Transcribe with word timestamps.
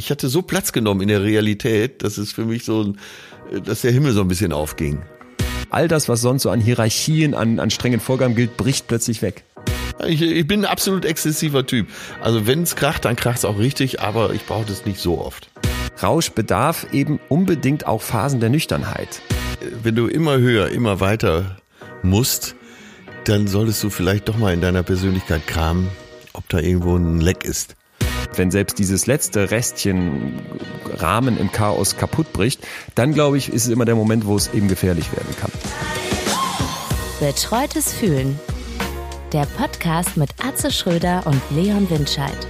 Ich 0.00 0.10
hatte 0.10 0.30
so 0.30 0.40
Platz 0.40 0.72
genommen 0.72 1.02
in 1.02 1.08
der 1.08 1.22
Realität, 1.22 2.02
dass 2.02 2.16
es 2.16 2.32
für 2.32 2.46
mich 2.46 2.64
so, 2.64 2.94
dass 3.66 3.82
der 3.82 3.92
Himmel 3.92 4.12
so 4.12 4.22
ein 4.22 4.28
bisschen 4.28 4.50
aufging. 4.50 5.02
All 5.68 5.88
das, 5.88 6.08
was 6.08 6.22
sonst 6.22 6.44
so 6.44 6.48
an 6.48 6.58
Hierarchien, 6.58 7.34
an, 7.34 7.60
an 7.60 7.68
strengen 7.68 8.00
Vorgaben 8.00 8.34
gilt, 8.34 8.56
bricht 8.56 8.88
plötzlich 8.88 9.20
weg. 9.20 9.44
Ich, 10.08 10.22
ich 10.22 10.46
bin 10.46 10.60
ein 10.60 10.70
absolut 10.70 11.04
exzessiver 11.04 11.66
Typ. 11.66 11.86
Also 12.22 12.46
wenn 12.46 12.62
es 12.62 12.76
kracht, 12.76 13.04
dann 13.04 13.14
kracht 13.14 13.36
es 13.36 13.44
auch 13.44 13.58
richtig, 13.58 14.00
aber 14.00 14.32
ich 14.32 14.46
brauche 14.46 14.64
das 14.64 14.86
nicht 14.86 15.00
so 15.00 15.20
oft. 15.20 15.50
Rausch 16.02 16.30
bedarf 16.30 16.86
eben 16.92 17.20
unbedingt 17.28 17.86
auch 17.86 18.00
Phasen 18.00 18.40
der 18.40 18.48
Nüchternheit. 18.48 19.20
Wenn 19.82 19.96
du 19.96 20.06
immer 20.06 20.38
höher, 20.38 20.70
immer 20.70 21.00
weiter 21.00 21.58
musst, 22.02 22.56
dann 23.24 23.48
solltest 23.48 23.82
du 23.82 23.90
vielleicht 23.90 24.30
doch 24.30 24.38
mal 24.38 24.54
in 24.54 24.62
deiner 24.62 24.82
Persönlichkeit 24.82 25.46
kramen, 25.46 25.88
ob 26.32 26.48
da 26.48 26.58
irgendwo 26.58 26.96
ein 26.96 27.20
Leck 27.20 27.44
ist. 27.44 27.76
Wenn 28.36 28.50
selbst 28.50 28.78
dieses 28.78 29.06
letzte 29.06 29.50
Restchen 29.50 30.40
Rahmen 30.94 31.38
im 31.38 31.50
Chaos 31.50 31.96
kaputt 31.96 32.32
bricht, 32.32 32.66
dann 32.94 33.12
glaube 33.12 33.38
ich, 33.38 33.52
ist 33.52 33.66
es 33.66 33.70
immer 33.70 33.84
der 33.84 33.96
Moment, 33.96 34.26
wo 34.26 34.36
es 34.36 34.52
eben 34.54 34.68
gefährlich 34.68 35.12
werden 35.12 35.34
kann. 35.40 35.50
Betreutes 37.18 37.92
Fühlen. 37.92 38.38
Der 39.32 39.46
Podcast 39.46 40.16
mit 40.16 40.30
Atze 40.42 40.70
Schröder 40.70 41.22
und 41.26 41.40
Leon 41.50 41.88
Windscheid. 41.90 42.46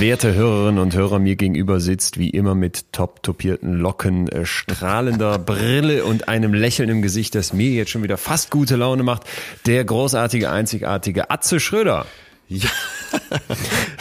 Werte 0.00 0.34
Hörerinnen 0.34 0.82
und 0.82 0.94
Hörer, 0.94 1.18
mir 1.18 1.36
gegenüber 1.36 1.78
sitzt 1.78 2.18
wie 2.18 2.30
immer 2.30 2.54
mit 2.54 2.92
top 2.92 3.22
topierten 3.22 3.78
Locken, 3.78 4.28
äh, 4.28 4.44
strahlender 4.44 5.38
Brille 5.40 6.04
und 6.04 6.28
einem 6.28 6.52
Lächeln 6.52 6.88
im 6.88 7.00
Gesicht, 7.00 7.34
das 7.34 7.52
mir 7.52 7.70
jetzt 7.70 7.90
schon 7.90 8.02
wieder 8.02 8.16
fast 8.16 8.50
gute 8.50 8.76
Laune 8.76 9.04
macht, 9.04 9.22
der 9.66 9.84
großartige, 9.84 10.50
einzigartige 10.50 11.30
Atze 11.30 11.60
Schröder. 11.60 12.06
Ja, 12.48 12.68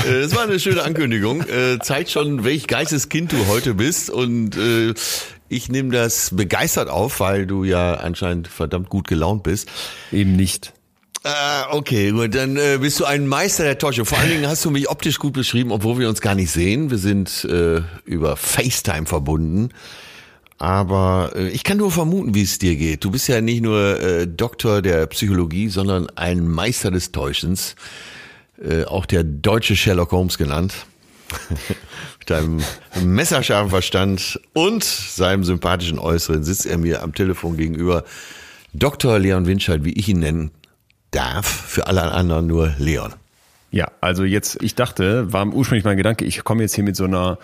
es 0.06 0.36
war 0.36 0.44
eine 0.44 0.60
schöne 0.60 0.84
Ankündigung. 0.84 1.42
Äh, 1.42 1.80
zeigt 1.80 2.10
schon, 2.10 2.44
welch 2.44 2.68
Geisteskind 2.68 3.32
du 3.32 3.48
heute 3.48 3.76
bist 3.76 4.10
und 4.10 4.58
äh, 4.58 4.94
ich 5.48 5.70
nehme 5.70 5.92
das 5.92 6.36
begeistert 6.36 6.90
auf, 6.90 7.20
weil 7.20 7.46
du 7.46 7.64
ja 7.64 7.96
anscheinend 7.96 8.48
verdammt 8.48 8.90
gut 8.90 9.08
gelaunt 9.08 9.44
bist. 9.44 9.70
Eben 10.12 10.36
nicht. 10.36 10.74
Ah, 11.26 11.68
okay, 11.72 12.12
gut, 12.12 12.36
dann 12.36 12.58
äh, 12.58 12.80
bist 12.82 13.00
du 13.00 13.06
ein 13.06 13.28
Meister 13.28 13.64
der 13.64 13.78
Täuschung. 13.78 14.06
Vor 14.06 14.18
allen 14.18 14.30
Dingen 14.30 14.46
hast 14.46 14.66
du 14.66 14.72
mich 14.72 14.90
optisch 14.90 15.20
gut 15.20 15.32
beschrieben, 15.32 15.72
obwohl 15.72 15.98
wir 15.98 16.10
uns 16.10 16.20
gar 16.20 16.36
nicht 16.36 16.52
sehen. 16.52 16.92
Wir 16.92 16.98
sind 16.98 17.46
äh, 17.46 17.82
über 18.04 18.36
FaceTime 18.36 19.06
verbunden. 19.06 19.70
Aber 20.58 21.32
äh, 21.34 21.48
ich 21.48 21.64
kann 21.64 21.78
nur 21.78 21.92
vermuten, 21.92 22.36
wie 22.36 22.42
es 22.42 22.60
dir 22.60 22.76
geht. 22.76 23.06
Du 23.06 23.12
bist 23.12 23.30
ja 23.30 23.40
nicht 23.40 23.62
nur 23.62 24.02
äh, 24.02 24.28
Doktor 24.28 24.82
der 24.82 25.08
Psychologie, 25.08 25.70
sondern 25.70 26.10
ein 26.16 26.46
Meister 26.46 26.92
des 26.92 27.14
Täuschens. 27.14 27.78
Äh, 28.62 28.84
auch 28.84 29.06
der 29.06 29.24
deutsche 29.24 29.78
Sherlock 29.78 30.12
Holmes 30.12 30.38
genannt. 30.38 30.74
Mit 32.20 32.30
deinem 32.30 32.62
messerscharfen 33.02 33.70
Verstand 33.70 34.42
und 34.52 34.84
seinem 34.84 35.46
sympathischen 35.46 36.00
Äußeren 36.00 36.44
sitzt 36.44 36.66
er 36.66 36.78
mir 36.78 37.02
am 37.02 37.16
Telefon 37.16 37.56
gegenüber. 37.56 38.04
Dr. 38.74 39.20
Leon 39.20 39.46
Winscheid, 39.46 39.86
wie 39.86 39.94
ich 39.94 40.10
ihn 40.10 40.20
nennen 40.20 40.52
darf, 41.14 41.46
für 41.46 41.88
alle 41.88 42.12
anderen 42.12 42.48
nur 42.48 42.74
Leon. 42.78 43.14
Ja, 43.72 43.92
also 44.02 44.24
jetzt, 44.24 44.62
ich 44.62 44.76
dachte, 44.76 45.34
war 45.34 45.48
ursprünglich 45.48 45.84
mein 45.84 45.98
Gedanke, 45.98 46.26
ich 46.26 46.44
komme 46.44 46.62
jetzt 46.62 46.76
hier 46.76 46.84
mit 46.84 46.96
so 46.96 47.06
einer 47.06 47.40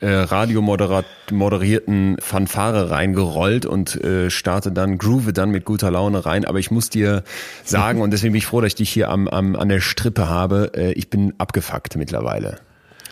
äh, 0.00 0.08
radiomoderierten 0.08 2.16
Fanfare 2.18 2.90
reingerollt 2.90 3.66
und 3.66 4.02
äh, 4.02 4.30
starte 4.30 4.72
dann, 4.72 4.98
groove 4.98 5.32
dann 5.32 5.50
mit 5.50 5.64
guter 5.64 5.90
Laune 5.90 6.24
rein. 6.24 6.44
Aber 6.44 6.58
ich 6.58 6.70
muss 6.70 6.90
dir 6.90 7.22
sagen, 7.64 8.00
und 8.00 8.10
deswegen 8.10 8.32
bin 8.32 8.38
ich 8.38 8.46
froh, 8.46 8.60
dass 8.60 8.68
ich 8.68 8.74
dich 8.76 8.90
hier 8.90 9.10
am, 9.10 9.28
am, 9.28 9.56
an 9.56 9.68
der 9.68 9.80
Strippe 9.80 10.28
habe, 10.28 10.72
äh, 10.74 10.92
ich 10.92 11.10
bin 11.10 11.34
abgefuckt 11.38 11.96
mittlerweile. 11.96 12.58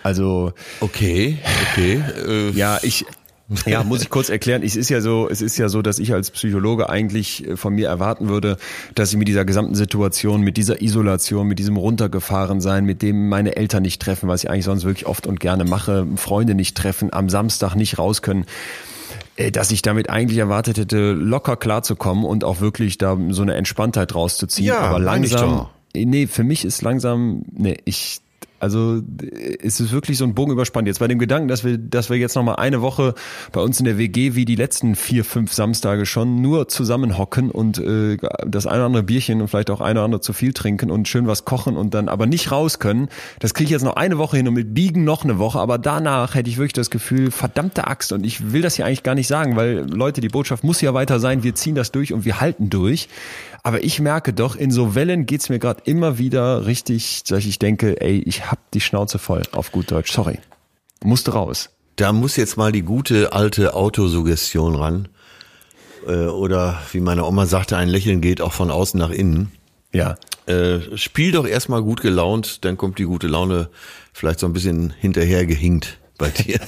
Also 0.03 0.53
okay, 0.81 1.39
okay. 1.71 2.03
Äh, 2.27 2.51
ja, 2.51 2.79
ich 2.83 3.05
ja, 3.67 3.83
muss 3.83 4.03
ich 4.03 4.11
kurz 4.11 4.29
erklären. 4.29 4.63
Es 4.63 4.77
ist 4.77 4.91
ja 4.91 5.01
so, 5.01 5.29
es 5.29 5.41
ist 5.41 5.57
ja 5.57 5.69
so, 5.69 5.81
dass 5.81 5.99
ich 5.99 6.13
als 6.13 6.31
Psychologe 6.31 6.91
eigentlich 6.91 7.47
äh, 7.47 7.57
von 7.57 7.75
mir 7.75 7.89
erwarten 7.89 8.29
würde, 8.29 8.59
dass 8.95 9.11
ich 9.11 9.17
mit 9.17 9.29
dieser 9.29 9.45
gesamten 9.45 9.75
Situation, 9.75 10.43
mit 10.43 10.57
dieser 10.57 10.83
Isolation, 10.83 11.47
mit 11.47 11.59
diesem 11.59 11.77
runtergefahren 11.77 12.61
sein, 12.61 12.85
mit 12.85 13.01
dem 13.01 13.29
meine 13.29 13.57
Eltern 13.57 13.83
nicht 13.83 14.03
treffen, 14.03 14.29
was 14.29 14.45
ich 14.45 14.51
eigentlich 14.51 14.67
sonst 14.67 14.85
wirklich 14.85 15.07
oft 15.07 15.27
und 15.27 15.41
gerne 15.41 15.65
mache, 15.65 16.07
Freunde 16.17 16.55
nicht 16.55 16.77
treffen, 16.77 17.13
am 17.13 17.29
Samstag 17.31 17.75
nicht 17.75 17.99
raus 17.99 18.21
können, 18.21 18.45
äh, 19.37 19.51
dass 19.51 19.71
ich 19.71 19.81
damit 19.81 20.11
eigentlich 20.11 20.39
erwartet 20.39 20.77
hätte, 20.77 21.13
locker 21.13 21.57
klarzukommen 21.57 22.25
und 22.25 22.45
auch 22.45 22.61
wirklich 22.61 22.99
da 22.99 23.17
so 23.31 23.43
eine 23.43 23.55
Entspanntheit 23.55 24.15
rauszuziehen. 24.15 24.67
Ja, 24.67 24.81
aber 24.81 24.99
langsam, 24.99 25.69
nee, 25.95 26.27
für 26.27 26.45
mich 26.45 26.67
ist 26.67 26.83
langsam, 26.83 27.45
nee, 27.51 27.79
ich 27.87 28.21
also 28.61 29.01
es 29.63 29.81
ist 29.81 29.93
wirklich 29.93 30.19
so 30.19 30.25
ein 30.25 30.35
Bogen 30.35 30.53
überspannt. 30.53 30.89
Jetzt 30.89 30.99
bei 30.99 31.09
dem 31.09 31.19
Gedanken, 31.19 31.49
dass 31.49 31.65
wir, 31.65 31.79
dass 31.79 32.11
wir 32.11 32.17
jetzt 32.17 32.35
noch 32.35 32.43
mal 32.43 32.57
eine 32.57 32.83
Woche 32.83 33.15
bei 33.53 33.61
uns 33.61 33.79
in 33.79 33.85
der 33.85 33.99
WG 33.99 34.35
wie 34.35 34.45
die 34.45 34.57
letzten 34.57 34.97
vier, 34.97 35.25
fünf 35.25 35.53
Samstage 35.53 36.07
schon 36.07 36.43
nur 36.43 36.69
zusammenhocken 36.69 37.51
und 37.51 37.79
äh, 37.79 38.17
das 38.47 38.67
eine 38.67 38.79
oder 38.79 38.87
andere 38.87 39.03
Bierchen 39.05 39.41
und 39.41 39.49
vielleicht 39.49 39.71
auch 39.71 39.81
eine 39.81 40.01
oder 40.01 40.05
andere 40.05 40.21
zu 40.21 40.33
viel 40.33 40.53
trinken 40.53 40.91
und 40.91 41.07
schön 41.09 41.27
was 41.27 41.45
kochen 41.45 41.77
und 41.77 41.95
dann 41.95 42.09
aber 42.09 42.27
nicht 42.27 42.51
raus 42.51 42.79
können. 42.79 43.09
Das 43.39 43.55
kriege 43.55 43.67
ich 43.67 43.71
jetzt 43.71 43.85
noch 43.85 43.97
eine 43.97 44.19
Woche 44.19 44.37
hin 44.37 44.49
und 44.49 44.55
mit 44.55 44.75
Biegen 44.75 45.05
noch 45.05 45.25
eine 45.25 45.39
Woche. 45.39 45.61
Aber 45.61 45.79
danach 45.79 46.35
hätte 46.35 46.51
ich 46.51 46.57
wirklich 46.59 46.73
das 46.73 46.91
Gefühl, 46.91 47.31
verdammte 47.31 47.87
Axt. 47.87 48.13
Und 48.13 48.25
ich 48.25 48.53
will 48.53 48.63
das 48.63 48.75
hier 48.75 48.87
eigentlich 48.87 49.03
gar 49.03 49.15
nicht 49.15 49.29
sagen, 49.29 49.57
weil 49.57 49.87
Leute, 49.89 50.21
die 50.21 50.29
Botschaft 50.29 50.65
muss 50.65 50.81
ja 50.81 50.95
weiter 50.95 51.21
sein. 51.21 51.43
Wir 51.43 51.55
ziehen 51.55 51.75
das 51.75 51.93
durch 51.93 52.13
und 52.13 52.25
wir 52.25 52.41
halten 52.41 52.71
durch. 52.71 53.09
Aber 53.69 53.85
ich 53.85 54.01
merke 54.01 54.33
doch, 54.33 54.57
in 54.57 54.71
so 54.71 54.95
Wellen 54.95 55.27
geht's 55.27 55.51
mir 55.51 55.59
gerade 55.59 55.83
immer 55.85 56.17
wieder 56.17 56.65
richtig, 56.65 57.25
dass 57.25 57.45
ich 57.45 57.59
denke, 57.59 58.01
ey, 58.01 58.17
ich 58.25 58.51
hab 58.51 58.71
die 58.71 58.81
Schnauze 58.81 59.19
voll, 59.19 59.43
auf 59.53 59.73
gut 59.73 59.91
Deutsch. 59.91 60.11
Sorry. 60.11 60.39
Musste 61.05 61.33
raus. 61.33 61.69
Da 61.97 62.15
muss 62.15 62.37
jetzt 62.37 62.57
mal 62.57 62.73
die 62.73 62.81
gute 62.81 63.35
alte 63.35 63.75
Autosuggestion 63.75 64.75
ran. 64.75 65.09
Äh, 66.07 66.29
oder 66.29 66.81
wie 66.93 67.01
meine 67.01 67.27
Oma 67.27 67.45
sagte, 67.45 67.77
ein 67.77 67.91
Lächeln 67.91 68.23
geht 68.23 68.41
auch 68.41 68.55
von 68.55 68.71
außen 68.71 68.99
nach 68.99 69.11
innen. 69.11 69.53
Ja. 69.93 70.17
Äh, 70.47 70.97
spiel 70.97 71.33
doch 71.33 71.47
erstmal 71.47 71.83
gut 71.83 72.01
gelaunt, 72.01 72.65
dann 72.65 72.79
kommt 72.79 72.99
die 72.99 73.05
gute 73.05 73.27
Laune 73.27 73.69
vielleicht 74.15 74.41
so 74.41 74.47
ein 74.47 74.55
bisschen 74.55 74.95
hinterher 74.99 75.45
gehinkt 75.45 75.99
bei 76.19 76.29
dir. 76.31 76.59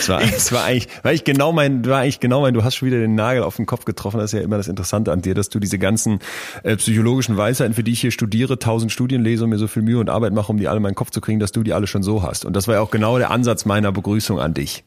Es 0.00 0.08
war, 0.08 0.22
es 0.22 0.52
war 0.52 0.64
eigentlich, 0.64 0.88
war 1.02 1.12
ich 1.12 1.24
genau 1.24 1.52
mein, 1.52 1.84
war 1.84 2.00
eigentlich 2.00 2.20
genau 2.20 2.40
mein, 2.42 2.54
du 2.54 2.62
hast 2.62 2.76
schon 2.76 2.86
wieder 2.86 2.98
den 2.98 3.16
Nagel 3.16 3.42
auf 3.42 3.56
den 3.56 3.66
Kopf 3.66 3.84
getroffen. 3.84 4.18
Das 4.18 4.32
ist 4.32 4.38
ja 4.38 4.44
immer 4.44 4.56
das 4.56 4.68
Interessante 4.68 5.12
an 5.12 5.22
dir, 5.22 5.34
dass 5.34 5.48
du 5.48 5.58
diese 5.58 5.78
ganzen 5.78 6.20
äh, 6.62 6.76
psychologischen 6.76 7.36
Weisheiten, 7.36 7.74
für 7.74 7.82
die 7.82 7.92
ich 7.92 8.00
hier 8.00 8.12
studiere, 8.12 8.58
tausend 8.58 8.92
Studien 8.92 9.22
lese 9.22 9.44
und 9.44 9.50
mir 9.50 9.58
so 9.58 9.66
viel 9.66 9.82
Mühe 9.82 9.98
und 9.98 10.08
Arbeit 10.08 10.32
mache, 10.32 10.52
um 10.52 10.58
die 10.58 10.68
alle 10.68 10.76
in 10.76 10.82
meinen 10.84 10.94
Kopf 10.94 11.10
zu 11.10 11.20
kriegen, 11.20 11.40
dass 11.40 11.52
du 11.52 11.62
die 11.62 11.72
alle 11.72 11.88
schon 11.88 12.02
so 12.02 12.22
hast. 12.22 12.44
Und 12.44 12.54
das 12.54 12.68
war 12.68 12.76
ja 12.76 12.80
auch 12.80 12.92
genau 12.92 13.18
der 13.18 13.30
Ansatz 13.30 13.64
meiner 13.64 13.90
Begrüßung 13.90 14.38
an 14.38 14.54
dich. 14.54 14.84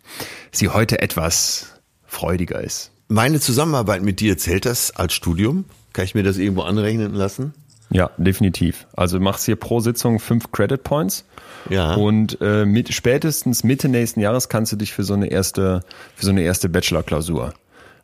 Sie 0.52 0.70
heute 0.70 1.02
etwas 1.02 1.82
freudiger 2.06 2.62
ist. 2.62 2.92
Meine 3.10 3.40
Zusammenarbeit 3.42 4.02
mit 4.02 4.22
dir 4.22 4.38
zählt 4.38 4.66
das 4.66 4.92
als 4.92 5.14
Studium? 5.14 5.66
Kann 5.92 6.06
ich 6.06 6.16
mir 6.16 6.24
das 6.24 6.38
irgendwo 6.38 6.62
anrechnen 6.62 7.14
lassen? 7.14 7.54
Ja, 7.90 8.10
definitiv. 8.18 8.88
Also 8.96 9.20
machst 9.20 9.46
hier 9.46 9.56
pro 9.56 9.80
Sitzung 9.80 10.20
fünf 10.20 10.52
Credit 10.52 10.82
Points. 10.82 11.26
Ja. 11.70 11.96
Und 11.96 12.40
äh, 12.42 12.66
mit, 12.66 12.94
spätestens 12.94 13.64
Mitte 13.64 13.90
nächsten 13.90 14.20
Jahres 14.20 14.50
kannst 14.50 14.72
du 14.72 14.76
dich 14.76 14.94
für 14.94 15.04
so 15.04 15.14
eine 15.14 15.28
erste, 15.28 15.84
für 16.16 16.26
so 16.26 16.32
eine 16.32 16.42
erste 16.42 16.70
Bachelor-Klausur 16.70 17.54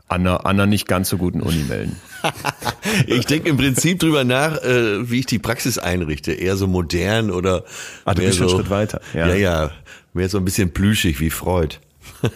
an 0.10 0.22
einer, 0.22 0.46
an 0.46 0.56
einer 0.56 0.66
nicht 0.66 0.88
ganz 0.88 1.10
so 1.10 1.18
guten 1.18 1.42
Uni 1.42 1.64
melden. 1.68 1.96
ich 3.08 3.26
denke 3.28 3.50
im 3.50 3.58
Prinzip 3.58 4.00
drüber 4.00 4.24
nach, 4.24 4.58
äh, 4.64 5.10
wie 5.10 5.20
ich 5.20 5.28
die 5.28 5.40
Praxis 5.40 5.78
einrichte. 5.78 6.34
Eher 6.34 6.58
so 6.58 6.68
modern 6.68 7.30
oder 7.30 7.64
Ah, 8.06 8.16
du 8.16 8.22
mehr 8.22 8.30
bist 8.30 8.40
so, 8.40 8.46
einen 8.46 8.56
Schritt 8.56 8.70
weiter. 8.72 9.02
Ja. 9.14 9.28
ja, 9.28 9.36
ja, 9.36 9.72
mehr 10.14 10.28
so 10.28 10.40
ein 10.40 10.46
bisschen 10.46 10.74
plüschig 10.74 11.20
wie 11.20 11.30
Freud. 11.30 11.76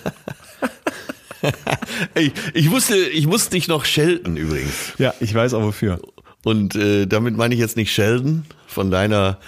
ich, 2.16 2.32
ich 2.54 2.70
wusste, 2.70 2.96
ich 2.96 3.26
musste 3.26 3.50
dich 3.52 3.68
noch 3.68 3.86
schelten 3.86 4.38
übrigens. 4.38 4.94
Ja, 5.00 5.16
ich 5.20 5.34
weiß 5.34 5.56
auch 5.56 5.64
wofür. 5.64 6.00
Und 6.44 6.76
äh, 6.76 7.08
damit 7.08 7.36
meine 7.38 7.56
ich 7.56 7.60
jetzt 7.60 7.76
nicht 7.76 7.92
Sheldon 7.92 8.46
von 8.68 8.92
deiner 8.92 9.40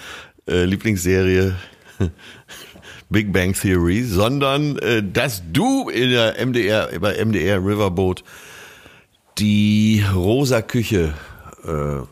äh, 0.47 0.65
Lieblingsserie 0.65 1.55
Big 3.09 3.31
Bang 3.31 3.53
Theory, 3.53 4.03
sondern 4.03 4.77
äh, 4.79 5.03
dass 5.03 5.43
du 5.51 5.89
in 5.89 6.09
der 6.09 6.35
MDR, 6.45 6.89
bei 6.99 7.23
MDR 7.23 7.59
Riverboat 7.59 8.23
die 9.37 10.03
rosa 10.13 10.61
Küche 10.61 11.13
äh, 11.63 12.03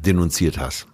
denunziert 0.00 0.58
hast. 0.58 0.86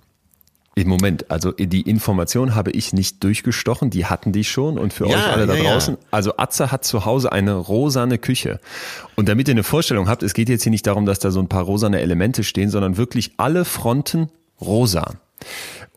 Im 0.75 0.89
Moment, 0.89 1.29
also 1.29 1.51
die 1.51 1.83
Information 1.83 2.55
habe 2.55 2.71
ich 2.71 2.93
nicht 2.93 3.25
durchgestochen, 3.25 3.91
die 3.91 4.07
hatten 4.07 4.31
die 4.31 4.45
schon 4.45 4.79
und 4.79 4.93
für 4.93 5.09
Ja, 5.09 5.17
euch 5.17 5.27
alle 5.27 5.47
da 5.49 5.55
ja, 5.55 5.65
ja. 5.65 5.73
draußen. 5.73 5.97
Also 6.13 6.37
Atze 6.37 6.71
hat 6.71 6.85
zu 6.85 7.05
Hause 7.05 7.33
eine 7.33 7.55
rosane 7.55 8.19
Küche. 8.19 8.61
Und 9.17 9.29
damit 9.29 9.49
ihr 9.49 9.55
eine 9.55 9.65
Vorstellung 9.65 10.09
habt, 10.09 10.23
es 10.23 10.35
geht 10.35 10.49
jetzt 10.49 10.63
hier 10.63 10.71
nicht 10.71 10.87
darum, 10.87 11.05
dass 11.05 11.19
da 11.19 11.33
so 11.33 11.41
ein 11.41 11.49
paar 11.49 11.65
rosane 11.65 12.01
Elemente 12.01 12.45
stehen, 12.45 12.71
sondern 12.71 12.97
wirklich 12.97 13.33
alle 13.39 13.65
Fronten 13.65 14.29
rosa. 14.61 15.15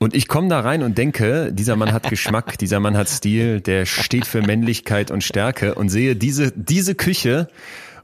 Und 0.02 0.16
ich 0.16 0.28
komme 0.28 0.48
da 0.48 0.62
rein 0.62 0.82
und 0.82 0.98
denke, 0.98 1.54
dieser 1.54 1.76
Mann 1.76 1.94
hat 1.94 2.10
Geschmack, 2.10 2.58
dieser 2.60 2.80
Mann 2.80 2.98
hat 2.98 3.08
Stil, 3.08 3.62
der 3.62 3.86
steht 3.86 4.26
für 4.26 4.42
Männlichkeit 4.42 5.12
und 5.12 5.24
Stärke 5.24 5.76
und 5.76 5.90
sehe 5.90 6.16
diese, 6.16 6.52
diese 6.56 6.96
Küche 6.96 7.48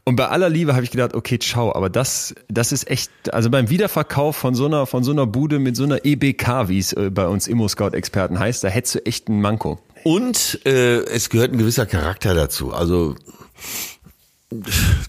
Und 0.04 0.16
bei 0.16 0.28
aller 0.28 0.48
Liebe 0.48 0.76
habe 0.76 0.84
ich 0.84 0.92
gedacht, 0.92 1.16
okay, 1.16 1.40
ciao, 1.40 1.76
aber 1.76 1.90
das, 1.90 2.36
das 2.50 2.72
ist 2.72 2.88
echt, 2.88 3.10
also 3.34 3.50
beim 3.50 3.72
Wiederverkauf 3.72 4.36
von 4.36 4.54
so 4.54 4.68
einer, 4.68 4.86
von 4.86 5.04
so 5.04 5.12
einer 5.12 5.26
Bude 5.26 5.58
mit 5.58 5.76
so 5.76 5.86
einer 5.86 6.06
EBK, 6.06 6.70
wie 6.70 6.78
es 6.78 6.94
äh, 6.94 7.10
bei 7.10 7.28
uns 7.28 7.48
Immo-Scout-Experten 7.48 8.38
heißt, 8.38 8.64
da 8.64 8.68
hättest 8.68 8.94
du 8.94 9.06
echt 9.08 9.28
einen 9.28 9.42
Manko. 9.42 9.80
Und 10.04 10.62
äh, 10.68 11.00
es 11.00 11.32
gehört 11.32 11.52
ein 11.52 11.58
gewisser 11.58 11.88
Charakter 11.88 12.36
dazu. 12.36 12.74
Also 12.76 13.16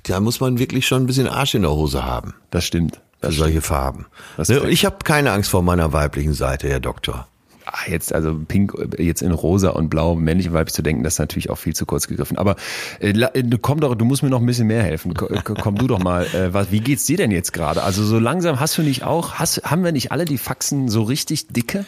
da 0.05 0.21
muss 0.21 0.41
man 0.41 0.59
wirklich 0.59 0.87
schon 0.87 1.03
ein 1.03 1.07
bisschen 1.07 1.29
Arsch 1.29 1.55
in 1.55 1.63
der 1.63 1.73
Hose 1.73 2.07
haben. 2.07 2.33
Das 2.51 2.65
stimmt. 2.65 2.99
Für 3.21 3.33
solche 3.33 3.61
Farben. 3.61 4.07
Ne, 4.37 4.69
ich 4.69 4.85
habe 4.85 4.99
keine 5.05 5.33
Angst 5.33 5.51
vor 5.51 5.63
meiner 5.63 5.93
weiblichen 5.93 6.35
Seite, 6.35 6.69
Herr 6.69 6.81
Doktor. 6.81 7.27
Ah, 7.71 7.91
jetzt 7.91 8.15
also 8.15 8.35
pink 8.35 8.73
jetzt 8.99 9.21
in 9.21 9.31
rosa 9.31 9.71
und 9.71 9.91
blau 9.91 10.15
männlich 10.15 10.49
und 10.49 10.55
weiblich 10.55 10.73
zu 10.73 10.81
denken, 10.81 11.03
das 11.03 11.15
ist 11.15 11.19
natürlich 11.19 11.51
auch 11.51 11.59
viel 11.59 11.75
zu 11.77 11.85
kurz 11.85 12.07
gegriffen. 12.09 12.39
Aber 12.39 12.57
äh, 12.99 13.11
äh 13.11 13.59
komm 13.61 13.81
doch, 13.81 13.95
du 13.95 14.07
musst 14.07 14.23
mir 14.23 14.31
noch 14.31 14.41
ein 14.41 14.47
bisschen 14.47 14.69
mehr 14.69 14.83
helfen. 14.83 15.13
Komm 15.15 15.75
du 15.75 15.87
doch 15.87 15.99
mal. 15.99 16.25
Äh, 16.27 16.55
was, 16.55 16.71
wie 16.71 16.81
geht's 16.81 17.05
dir 17.05 17.19
denn 17.19 17.31
jetzt 17.31 17.53
gerade? 17.53 17.83
Also 17.83 18.05
so 18.05 18.19
langsam 18.19 18.59
hast 18.59 18.79
du 18.79 18.83
nicht 18.83 19.03
auch, 19.03 19.35
hast, 19.35 19.65
haben 19.65 19.85
wir 19.85 19.93
nicht 19.93 20.13
alle 20.13 20.25
die 20.25 20.39
Faxen 20.39 20.89
so 20.89 21.03
richtig 21.03 21.49
dicke? 21.49 21.85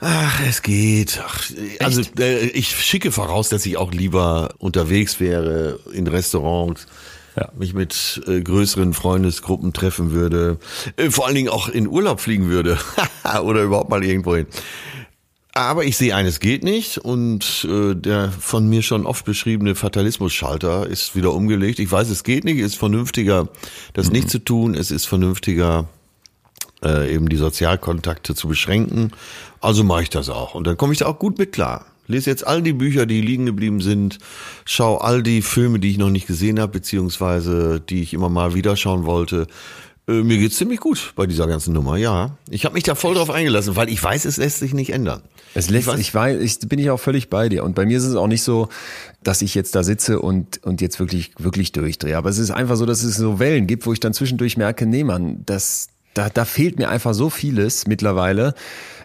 Ach, 0.00 0.40
es 0.46 0.62
geht. 0.62 1.20
Ach, 1.26 1.50
also 1.80 2.02
äh, 2.18 2.46
ich 2.48 2.68
schicke 2.76 3.10
voraus, 3.10 3.48
dass 3.48 3.64
ich 3.64 3.78
auch 3.78 3.92
lieber 3.92 4.50
unterwegs 4.58 5.20
wäre 5.20 5.80
in 5.92 6.06
Restaurants. 6.06 6.86
Ja. 7.36 7.50
mich 7.56 7.74
mit 7.74 8.20
äh, 8.26 8.40
größeren 8.40 8.94
Freundesgruppen 8.94 9.72
treffen 9.72 10.12
würde, 10.12 10.58
äh, 10.96 11.10
vor 11.10 11.26
allen 11.26 11.36
Dingen 11.36 11.48
auch 11.48 11.68
in 11.68 11.86
Urlaub 11.86 12.20
fliegen 12.20 12.48
würde 12.48 12.78
oder 13.42 13.62
überhaupt 13.62 13.90
mal 13.90 14.04
irgendwo 14.04 14.34
hin. 14.34 14.46
Aber 15.58 15.84
ich 15.84 15.96
sehe 15.96 16.14
eines 16.14 16.38
geht 16.38 16.62
nicht 16.62 16.98
und 16.98 17.66
äh, 17.68 17.94
der 17.96 18.30
von 18.30 18.68
mir 18.68 18.82
schon 18.82 19.06
oft 19.06 19.24
beschriebene 19.24 19.74
Fatalismus-Schalter 19.74 20.86
ist 20.86 21.16
wieder 21.16 21.34
umgelegt. 21.34 21.80
Ich 21.80 21.90
weiß, 21.90 22.10
es 22.10 22.22
geht 22.22 22.44
nicht, 22.44 22.58
es 22.58 22.66
ist 22.66 22.78
vernünftiger, 22.78 23.48
das 23.92 24.06
mhm. 24.06 24.12
nicht 24.12 24.30
zu 24.30 24.38
tun. 24.38 24.74
Es 24.74 24.92
ist 24.92 25.06
vernünftiger, 25.06 25.88
äh, 26.84 27.12
eben 27.12 27.28
die 27.28 27.36
Sozialkontakte 27.36 28.36
zu 28.36 28.46
beschränken. 28.46 29.10
Also 29.60 29.82
mache 29.82 30.04
ich 30.04 30.10
das 30.10 30.28
auch. 30.28 30.54
Und 30.54 30.66
dann 30.68 30.76
komme 30.76 30.92
ich 30.92 31.00
da 31.00 31.06
auch 31.06 31.18
gut 31.18 31.38
mit 31.38 31.52
klar. 31.52 31.86
Lese 32.08 32.30
jetzt 32.30 32.46
all 32.46 32.62
die 32.62 32.72
Bücher, 32.72 33.06
die 33.06 33.20
liegen 33.20 33.46
geblieben 33.46 33.80
sind, 33.80 34.18
schau 34.64 34.96
all 34.96 35.22
die 35.22 35.42
Filme, 35.42 35.78
die 35.78 35.90
ich 35.90 35.98
noch 35.98 36.10
nicht 36.10 36.26
gesehen 36.26 36.58
habe, 36.58 36.72
beziehungsweise 36.72 37.80
die 37.80 38.02
ich 38.02 38.14
immer 38.14 38.28
mal 38.28 38.54
wieder 38.54 38.76
schauen 38.76 39.04
wollte. 39.04 39.46
Äh, 40.08 40.22
mir 40.22 40.38
geht's 40.38 40.56
ziemlich 40.56 40.80
gut 40.80 41.12
bei 41.16 41.26
dieser 41.26 41.46
ganzen 41.46 41.74
Nummer, 41.74 41.96
ja. 41.96 42.36
Ich 42.48 42.64
habe 42.64 42.74
mich 42.74 42.84
da 42.84 42.94
voll 42.94 43.14
drauf 43.14 43.30
eingelassen, 43.30 43.76
weil 43.76 43.90
ich 43.90 44.02
weiß, 44.02 44.24
es 44.24 44.38
lässt 44.38 44.58
sich 44.58 44.72
nicht 44.72 44.90
ändern. 44.90 45.20
Es 45.54 45.68
lässt, 45.68 45.86
ich 45.86 45.92
weiß, 45.92 46.00
ich, 46.00 46.14
weiß, 46.14 46.40
ich 46.40 46.68
bin 46.68 46.78
ich 46.78 46.90
auch 46.90 46.98
völlig 46.98 47.28
bei 47.28 47.50
dir. 47.50 47.62
Und 47.62 47.74
bei 47.74 47.84
mir 47.84 47.98
ist 47.98 48.04
es 48.04 48.14
auch 48.14 48.26
nicht 48.26 48.42
so, 48.42 48.68
dass 49.22 49.42
ich 49.42 49.54
jetzt 49.54 49.74
da 49.74 49.82
sitze 49.82 50.20
und, 50.20 50.64
und 50.64 50.80
jetzt 50.80 50.98
wirklich, 50.98 51.32
wirklich 51.38 51.72
durchdrehe. 51.72 52.16
Aber 52.16 52.30
es 52.30 52.38
ist 52.38 52.50
einfach 52.50 52.76
so, 52.76 52.86
dass 52.86 53.02
es 53.02 53.16
so 53.16 53.38
Wellen 53.38 53.66
gibt, 53.66 53.84
wo 53.84 53.92
ich 53.92 54.00
dann 54.00 54.14
zwischendurch 54.14 54.56
merke, 54.56 54.86
nee, 54.86 55.04
man, 55.04 55.44
das, 55.44 55.88
da, 56.14 56.30
da 56.30 56.46
fehlt 56.46 56.78
mir 56.78 56.88
einfach 56.88 57.12
so 57.12 57.28
vieles 57.28 57.86
mittlerweile. 57.86 58.54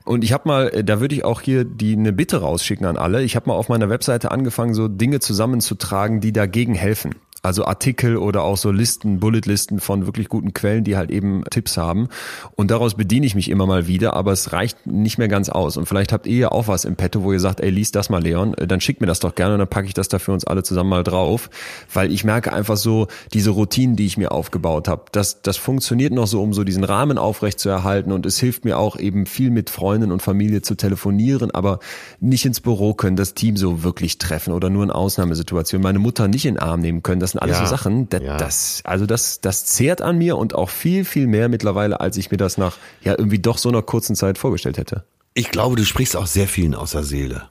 Und 0.05 0.23
ich 0.23 0.33
habe 0.33 0.47
mal, 0.47 0.83
da 0.83 0.99
würde 0.99 1.15
ich 1.15 1.23
auch 1.23 1.41
hier 1.41 1.63
die 1.63 1.93
eine 1.93 2.11
Bitte 2.11 2.41
rausschicken 2.41 2.85
an 2.85 2.97
alle. 2.97 3.23
Ich 3.23 3.35
habe 3.35 3.49
mal 3.49 3.55
auf 3.55 3.69
meiner 3.69 3.89
Webseite 3.89 4.31
angefangen, 4.31 4.73
so 4.73 4.87
Dinge 4.87 5.19
zusammenzutragen, 5.19 6.19
die 6.19 6.33
dagegen 6.33 6.75
helfen. 6.75 7.15
Also 7.45 7.65
Artikel 7.65 8.15
oder 8.15 8.43
auch 8.43 8.55
so 8.55 8.71
Listen, 8.71 9.19
Bulletlisten 9.19 9.81
von 9.81 10.05
wirklich 10.05 10.29
guten 10.29 10.53
Quellen, 10.53 10.85
die 10.85 10.95
halt 10.95 11.11
eben 11.11 11.43
Tipps 11.49 11.75
haben. 11.75 12.07
Und 12.55 12.71
daraus 12.71 12.95
bediene 12.95 13.25
ich 13.25 13.35
mich 13.35 13.49
immer 13.49 13.65
mal 13.65 13.85
wieder, 13.85 14.13
aber 14.13 14.31
es 14.31 14.53
reicht 14.53 14.87
nicht 14.87 15.17
mehr 15.17 15.27
ganz 15.27 15.49
aus. 15.49 15.75
Und 15.75 15.85
vielleicht 15.85 16.13
habt 16.13 16.25
ihr 16.25 16.37
ja 16.37 16.51
auch 16.53 16.69
was 16.69 16.85
im 16.85 16.95
Petto, 16.95 17.21
wo 17.21 17.33
ihr 17.33 17.41
sagt, 17.41 17.59
ey, 17.59 17.69
lies 17.69 17.91
das 17.91 18.09
mal, 18.09 18.23
Leon, 18.23 18.53
äh, 18.53 18.65
dann 18.65 18.79
schickt 18.79 19.01
mir 19.01 19.07
das 19.07 19.19
doch 19.19 19.35
gerne 19.35 19.55
und 19.55 19.59
dann 19.59 19.67
packe 19.67 19.87
ich 19.87 19.93
das 19.93 20.07
da 20.07 20.19
für 20.19 20.31
uns 20.31 20.45
alle 20.45 20.63
zusammen 20.63 20.89
mal 20.89 21.03
drauf. 21.03 21.49
Weil 21.93 22.13
ich 22.13 22.23
merke 22.23 22.53
einfach 22.53 22.77
so, 22.77 23.07
diese 23.33 23.49
Routinen, 23.49 23.97
die 23.97 24.05
ich 24.05 24.15
mir 24.15 24.31
aufgebaut 24.31 24.87
habe, 24.87 25.03
das, 25.11 25.41
das 25.41 25.57
funktioniert 25.57 26.13
noch 26.13 26.27
so, 26.27 26.41
um 26.41 26.53
so 26.53 26.63
diesen 26.63 26.85
Rahmen 26.85 27.17
aufrecht 27.17 27.59
zu 27.59 27.67
erhalten. 27.67 28.13
Und 28.13 28.25
es 28.25 28.39
hilft 28.39 28.63
mir 28.63 28.79
auch 28.79 28.97
eben 28.97 29.25
viel 29.25 29.49
mit 29.49 29.69
Freunden 29.69 30.13
und 30.13 30.21
Familie 30.21 30.61
zu 30.61 30.75
telefonieren, 30.75 31.51
aber 31.51 31.79
nicht 32.21 32.45
ins 32.45 32.61
Büro 32.61 32.93
können, 32.93 33.17
das 33.17 33.33
Team 33.33 33.57
so 33.57 33.83
wirklich 33.83 34.17
treffen 34.17 34.53
oder 34.53 34.69
nur 34.69 34.85
in 34.85 34.91
Ausnahmesituationen. 34.91 35.83
Meine 35.83 35.99
Mutter 35.99 36.29
nicht 36.29 36.45
in 36.45 36.55
den 36.55 36.63
Arm 36.63 36.79
nehmen 36.79 37.03
können. 37.03 37.19
Das 37.19 37.32
sind 37.33 37.41
alles 37.41 37.57
ja, 37.57 37.65
so 37.65 37.69
Sachen, 37.69 38.09
das, 38.09 38.21
ja. 38.21 38.37
das, 38.37 38.81
also 38.85 39.05
das, 39.05 39.41
das 39.41 39.65
zehrt 39.65 40.01
an 40.01 40.17
mir 40.17 40.37
und 40.37 40.55
auch 40.55 40.69
viel, 40.69 41.03
viel 41.03 41.27
mehr 41.27 41.49
mittlerweile, 41.49 41.99
als 41.99 42.17
ich 42.17 42.31
mir 42.31 42.37
das 42.37 42.57
nach 42.57 42.77
ja 43.03 43.13
irgendwie 43.17 43.39
doch 43.39 43.57
so 43.57 43.69
einer 43.69 43.81
kurzen 43.81 44.15
Zeit 44.15 44.37
vorgestellt 44.37 44.77
hätte. 44.77 45.03
Ich 45.33 45.49
glaube, 45.49 45.75
du 45.75 45.83
sprichst 45.83 46.15
auch 46.15 46.27
sehr 46.27 46.47
vielen 46.47 46.75
aus 46.75 46.91
der 46.91 47.03
Seele. 47.03 47.43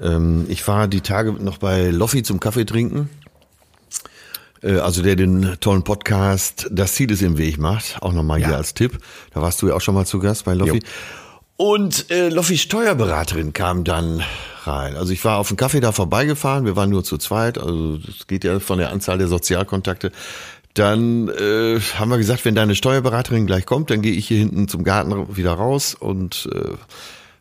Ähm, 0.00 0.46
ich 0.48 0.66
war 0.68 0.88
die 0.88 1.00
Tage 1.00 1.32
noch 1.32 1.58
bei 1.58 1.88
Loffi 1.88 2.22
zum 2.22 2.40
Kaffee 2.40 2.66
trinken. 2.66 3.08
Äh, 4.62 4.78
also 4.78 5.02
der 5.02 5.16
den 5.16 5.56
tollen 5.60 5.84
Podcast 5.84 6.68
Das 6.70 6.94
Ziel 6.94 7.10
ist 7.10 7.22
im 7.22 7.38
Weg 7.38 7.58
macht, 7.58 8.02
auch 8.02 8.12
nochmal 8.12 8.40
ja. 8.40 8.48
hier 8.48 8.56
als 8.56 8.74
Tipp. 8.74 8.98
Da 9.32 9.40
warst 9.40 9.62
du 9.62 9.68
ja 9.68 9.74
auch 9.74 9.80
schon 9.80 9.94
mal 9.94 10.06
zu 10.06 10.18
Gast 10.18 10.44
bei 10.44 10.54
Loffi. 10.54 10.78
Jo. 10.78 10.80
Und 11.56 12.10
äh, 12.10 12.28
Loffis 12.28 12.60
Steuerberaterin 12.60 13.52
kam 13.52 13.84
dann 13.84 14.22
rein. 14.68 14.96
Also 14.96 15.12
ich 15.12 15.24
war 15.24 15.38
auf 15.38 15.48
dem 15.48 15.56
Kaffee 15.56 15.80
da 15.80 15.92
vorbeigefahren, 15.92 16.64
wir 16.64 16.76
waren 16.76 16.90
nur 16.90 17.04
zu 17.04 17.18
zweit, 17.18 17.58
also 17.58 17.98
es 18.08 18.26
geht 18.26 18.44
ja 18.44 18.60
von 18.60 18.78
der 18.78 18.90
Anzahl 18.90 19.18
der 19.18 19.28
Sozialkontakte. 19.28 20.12
Dann 20.74 21.28
äh, 21.28 21.80
haben 21.98 22.10
wir 22.10 22.18
gesagt, 22.18 22.44
wenn 22.44 22.54
deine 22.54 22.76
Steuerberaterin 22.76 23.46
gleich 23.46 23.66
kommt, 23.66 23.90
dann 23.90 24.02
gehe 24.02 24.12
ich 24.12 24.28
hier 24.28 24.38
hinten 24.38 24.68
zum 24.68 24.84
Garten 24.84 25.36
wieder 25.36 25.54
raus 25.54 25.96
und 25.98 26.48
äh, 26.52 26.76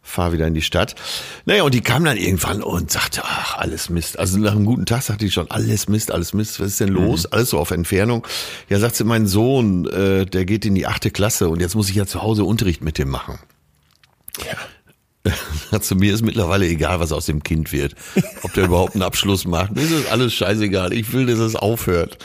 fahre 0.01 0.31
wieder 0.31 0.47
in 0.47 0.53
die 0.53 0.61
Stadt. 0.61 0.95
Naja, 1.45 1.63
und 1.63 1.73
die 1.73 1.81
kam 1.81 2.05
dann 2.05 2.17
irgendwann 2.17 2.63
und 2.63 2.89
sagte, 2.89 3.21
ach, 3.23 3.57
alles 3.57 3.89
Mist. 3.89 4.17
Also 4.17 4.39
nach 4.39 4.53
einem 4.53 4.65
guten 4.65 4.85
Tag 4.85 5.03
sagte 5.03 5.25
die 5.25 5.31
schon, 5.31 5.51
alles 5.51 5.89
Mist, 5.89 6.11
alles 6.11 6.33
Mist, 6.33 6.59
was 6.59 6.67
ist 6.67 6.79
denn 6.79 6.89
los? 6.89 7.25
Mhm. 7.25 7.29
Alles 7.33 7.49
so 7.49 7.59
auf 7.59 7.71
Entfernung. 7.71 8.25
Ja, 8.69 8.79
sagt 8.79 8.95
sie, 8.95 9.03
mein 9.03 9.27
Sohn, 9.27 9.85
äh, 9.87 10.25
der 10.25 10.45
geht 10.45 10.65
in 10.65 10.73
die 10.73 10.87
achte 10.87 11.11
Klasse 11.11 11.49
und 11.49 11.59
jetzt 11.59 11.75
muss 11.75 11.89
ich 11.89 11.95
ja 11.95 12.05
zu 12.05 12.23
Hause 12.23 12.45
Unterricht 12.45 12.81
mit 12.81 12.97
dem 12.97 13.09
machen. 13.09 13.37
Ja. 14.39 14.57
Zu 15.81 15.95
mir 15.97 16.13
ist 16.13 16.23
mittlerweile 16.23 16.67
egal, 16.67 16.99
was 16.99 17.11
aus 17.11 17.25
dem 17.25 17.43
Kind 17.43 17.71
wird. 17.71 17.95
Ob 18.43 18.53
der 18.53 18.65
überhaupt 18.65 18.95
einen 18.95 19.03
Abschluss 19.03 19.45
macht. 19.45 19.75
Mir 19.75 19.81
ist 19.81 19.93
das 19.93 20.11
alles 20.11 20.33
scheißegal. 20.33 20.93
Ich 20.93 21.13
will, 21.13 21.25
dass 21.25 21.39
es 21.39 21.55
aufhört. 21.55 22.17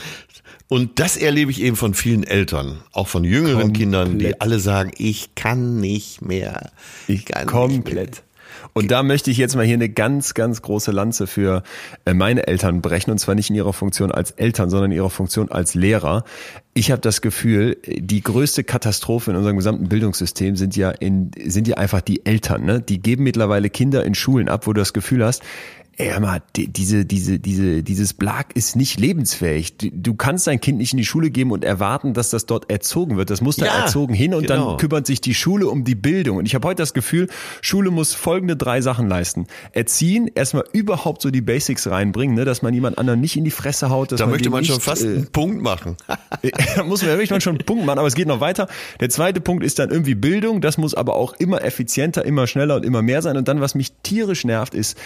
Und 0.69 0.99
das 0.99 1.19
erlebe 1.19 1.50
ich 1.50 1.60
eben 1.60 1.76
von 1.76 1.93
vielen 1.93 2.25
Eltern, 2.25 2.78
auch 2.93 3.06
von 3.06 3.25
jüngeren 3.25 3.60
komplett. 3.60 3.76
Kindern, 3.76 4.19
die 4.19 4.40
alle 4.40 4.58
sagen, 4.58 4.90
ich 4.96 5.34
kann 5.34 5.81
nicht 5.81 6.22
mehr. 6.22 6.72
Ich 7.08 7.26
kann 7.26 7.46
komplett. 7.46 7.84
Nicht 7.84 7.94
mehr. 7.94 8.31
Und 8.74 8.90
da 8.90 9.02
möchte 9.02 9.30
ich 9.30 9.36
jetzt 9.36 9.54
mal 9.54 9.64
hier 9.64 9.74
eine 9.74 9.88
ganz, 9.88 10.34
ganz 10.34 10.62
große 10.62 10.92
Lanze 10.92 11.26
für 11.26 11.62
äh, 12.04 12.14
meine 12.14 12.46
Eltern 12.46 12.80
brechen. 12.80 13.10
Und 13.10 13.19
zwar 13.19 13.34
nicht 13.34 13.50
in 13.50 13.56
ihrer 13.56 13.72
Funktion 13.72 14.10
als 14.10 14.30
Eltern, 14.32 14.70
sondern 14.70 14.90
in 14.90 14.96
ihrer 14.96 15.10
Funktion 15.10 15.50
als 15.50 15.74
Lehrer. 15.74 16.24
Ich 16.74 16.90
habe 16.90 17.02
das 17.02 17.20
Gefühl, 17.20 17.76
die 17.86 18.22
größte 18.22 18.64
Katastrophe 18.64 19.30
in 19.30 19.36
unserem 19.36 19.56
gesamten 19.56 19.88
Bildungssystem 19.88 20.56
sind 20.56 20.74
ja 20.76 20.90
in, 20.90 21.30
sind 21.44 21.69
ja 21.69 21.76
einfach 21.76 22.00
die 22.00 22.24
Eltern. 22.24 22.64
Ne? 22.64 22.80
Die 22.80 23.00
geben 23.00 23.24
mittlerweile 23.24 23.69
Kinder 23.69 24.04
in 24.04 24.14
Schulen 24.14 24.48
ab, 24.48 24.66
wo 24.66 24.72
du 24.72 24.80
das 24.80 24.94
Gefühl 24.94 25.25
hast, 25.25 25.42
Ey, 25.99 26.18
mal, 26.20 26.42
diese, 26.56 27.04
diese, 27.04 27.38
diese, 27.38 27.82
dieses 27.82 28.14
Blag 28.14 28.56
ist 28.56 28.76
nicht 28.76 28.99
lebensfähig. 28.99 29.75
Du 29.78 30.14
kannst 30.14 30.46
dein 30.46 30.58
Kind 30.58 30.78
nicht 30.78 30.94
in 30.94 30.96
die 30.96 31.04
Schule 31.04 31.30
geben 31.30 31.50
und 31.50 31.64
erwarten, 31.64 32.14
dass 32.14 32.30
das 32.30 32.46
dort 32.46 32.70
erzogen 32.70 33.18
wird. 33.18 33.28
Das 33.28 33.42
muss 33.42 33.56
da 33.56 33.66
ja, 33.66 33.82
erzogen 33.82 34.14
hin 34.14 34.32
und 34.32 34.46
genau. 34.46 34.70
dann 34.70 34.76
kümmert 34.78 35.06
sich 35.06 35.20
die 35.20 35.34
Schule 35.34 35.68
um 35.68 35.84
die 35.84 35.94
Bildung. 35.94 36.38
Und 36.38 36.46
ich 36.46 36.54
habe 36.54 36.66
heute 36.66 36.82
das 36.82 36.94
Gefühl, 36.94 37.28
Schule 37.61 37.90
muss 37.90 38.14
folgende 38.14 38.56
drei 38.56 38.80
Sachen 38.80 39.06
leisten. 39.06 39.46
Erziehen, 39.72 40.30
erstmal 40.34 40.64
überhaupt 40.72 41.20
so 41.20 41.30
die 41.30 41.42
Basics 41.42 41.87
reinbringen, 41.87 42.37
ne, 42.37 42.46
dass 42.46 42.62
man 42.62 42.72
jemand 42.72 42.96
anderen 42.96 43.20
nicht 43.20 43.37
in 43.37 43.44
die 43.44 43.50
Fresse 43.50 43.90
haut. 43.90 44.12
Dass 44.12 44.18
da 44.18 44.25
man 44.25 44.32
möchte 44.32 44.49
man 44.49 44.61
nicht, 44.61 44.70
schon 44.70 44.80
fast 44.80 45.04
äh, 45.04 45.08
einen 45.08 45.26
Punkt 45.26 45.61
machen. 45.61 45.99
da 46.76 46.84
muss 46.84 47.02
man 47.02 47.11
ja 47.11 47.18
wirklich 47.18 47.42
schon 47.42 47.56
einen 47.56 47.66
Punkt 47.66 47.84
machen, 47.84 47.99
aber 47.99 48.08
es 48.08 48.14
geht 48.14 48.28
noch 48.28 48.40
weiter. 48.40 48.66
Der 49.00 49.11
zweite 49.11 49.42
Punkt 49.42 49.62
ist 49.62 49.78
dann 49.78 49.90
irgendwie 49.90 50.14
Bildung. 50.14 50.62
Das 50.62 50.78
muss 50.78 50.94
aber 50.94 51.16
auch 51.16 51.34
immer 51.34 51.62
effizienter, 51.62 52.25
immer 52.25 52.46
schneller 52.46 52.76
und 52.76 52.87
immer 52.87 53.02
mehr 53.02 53.20
sein. 53.20 53.37
Und 53.37 53.46
dann, 53.46 53.61
was 53.61 53.75
mich 53.75 53.92
tierisch 54.02 54.46
nervt, 54.46 54.75
ist, 54.75 54.96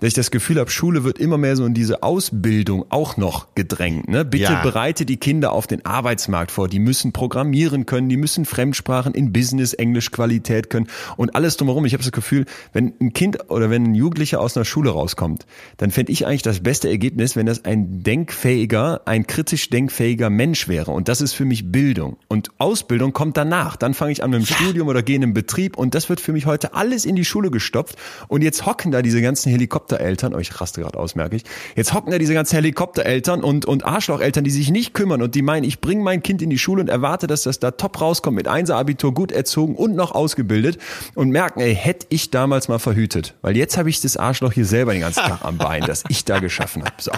dass 0.00 0.08
ich 0.08 0.14
das 0.14 0.23
Gefühl 0.30 0.58
habe, 0.58 0.70
Schule 0.70 1.04
wird 1.04 1.18
immer 1.18 1.38
mehr 1.38 1.56
so 1.56 1.64
in 1.64 1.74
diese 1.74 2.02
Ausbildung 2.02 2.84
auch 2.90 3.16
noch 3.16 3.54
gedrängt. 3.54 4.08
Ne? 4.08 4.24
Bitte 4.24 4.52
ja. 4.52 4.62
bereite 4.62 5.06
die 5.06 5.16
Kinder 5.16 5.52
auf 5.52 5.66
den 5.66 5.84
Arbeitsmarkt 5.84 6.50
vor. 6.50 6.68
Die 6.68 6.78
müssen 6.78 7.12
programmieren 7.12 7.86
können, 7.86 8.08
die 8.08 8.16
müssen 8.16 8.44
Fremdsprachen 8.44 9.14
in 9.14 9.32
Business, 9.32 9.72
Englisch 9.72 10.10
Qualität 10.10 10.70
können 10.70 10.88
und 11.16 11.34
alles 11.34 11.56
drumherum. 11.56 11.84
Ich 11.84 11.92
habe 11.92 12.02
das 12.02 12.12
Gefühl, 12.12 12.44
wenn 12.72 12.94
ein 13.00 13.12
Kind 13.12 13.50
oder 13.50 13.70
wenn 13.70 13.84
ein 13.84 13.94
Jugendlicher 13.94 14.40
aus 14.40 14.56
einer 14.56 14.64
Schule 14.64 14.90
rauskommt, 14.90 15.46
dann 15.76 15.90
fände 15.90 16.12
ich 16.12 16.26
eigentlich 16.26 16.42
das 16.42 16.60
beste 16.60 16.88
Ergebnis, 16.88 17.36
wenn 17.36 17.46
das 17.46 17.64
ein 17.64 18.02
denkfähiger, 18.02 19.02
ein 19.06 19.26
kritisch 19.26 19.70
denkfähiger 19.70 20.30
Mensch 20.30 20.68
wäre. 20.68 20.90
Und 20.90 21.08
das 21.08 21.20
ist 21.20 21.32
für 21.32 21.44
mich 21.44 21.70
Bildung. 21.70 22.16
Und 22.28 22.50
Ausbildung 22.58 23.12
kommt 23.12 23.36
danach. 23.36 23.76
Dann 23.76 23.94
fange 23.94 24.12
ich 24.12 24.22
an 24.22 24.30
mit 24.30 24.40
dem 24.40 24.46
ja. 24.46 24.56
Studium 24.56 24.88
oder 24.88 25.02
gehe 25.02 25.16
in 25.16 25.22
den 25.22 25.34
Betrieb 25.34 25.76
und 25.76 25.94
das 25.94 26.08
wird 26.08 26.20
für 26.20 26.32
mich 26.32 26.46
heute 26.46 26.74
alles 26.74 27.04
in 27.04 27.16
die 27.16 27.24
Schule 27.24 27.50
gestopft. 27.50 27.96
Und 28.28 28.42
jetzt 28.42 28.66
hocken 28.66 28.90
da 28.90 29.02
diese 29.02 29.20
ganzen 29.20 29.50
Helikoptereltern, 29.50 30.04
euch 30.22 30.50
oh, 30.54 30.58
raste 30.58 30.80
gerade 30.80 30.98
aus, 30.98 31.14
merke 31.14 31.36
ich. 31.36 31.44
Jetzt 31.74 31.92
hocken 31.92 32.10
da 32.10 32.18
diese 32.18 32.34
ganzen 32.34 32.54
Helikoptereltern 32.56 33.42
und, 33.42 33.64
und 33.64 33.84
Arschlocheltern, 33.84 34.44
die 34.44 34.50
sich 34.50 34.70
nicht 34.70 34.94
kümmern 34.94 35.22
und 35.22 35.34
die 35.34 35.42
meinen, 35.42 35.64
ich 35.64 35.80
bringe 35.80 36.02
mein 36.02 36.22
Kind 36.22 36.42
in 36.42 36.50
die 36.50 36.58
Schule 36.58 36.82
und 36.82 36.88
erwarte, 36.88 37.26
dass 37.26 37.42
das 37.42 37.58
da 37.58 37.72
top 37.72 38.00
rauskommt, 38.00 38.36
mit 38.36 38.48
Einser-Abitur, 38.48 39.12
gut 39.14 39.32
erzogen 39.32 39.74
und 39.74 39.96
noch 39.96 40.12
ausgebildet 40.12 40.78
und 41.14 41.30
merken, 41.30 41.60
ey, 41.60 41.74
hätte 41.74 42.06
ich 42.10 42.30
damals 42.30 42.68
mal 42.68 42.78
verhütet. 42.78 43.34
Weil 43.42 43.56
jetzt 43.56 43.76
habe 43.76 43.90
ich 43.90 44.00
das 44.00 44.16
Arschloch 44.16 44.52
hier 44.52 44.66
selber 44.66 44.92
den 44.92 45.00
ganzen 45.00 45.24
Tag 45.24 45.44
am 45.44 45.58
Bein, 45.58 45.82
das 45.84 46.04
ich 46.08 46.24
da 46.24 46.38
geschaffen 46.38 46.84
habe. 46.84 46.94
So. 46.98 47.12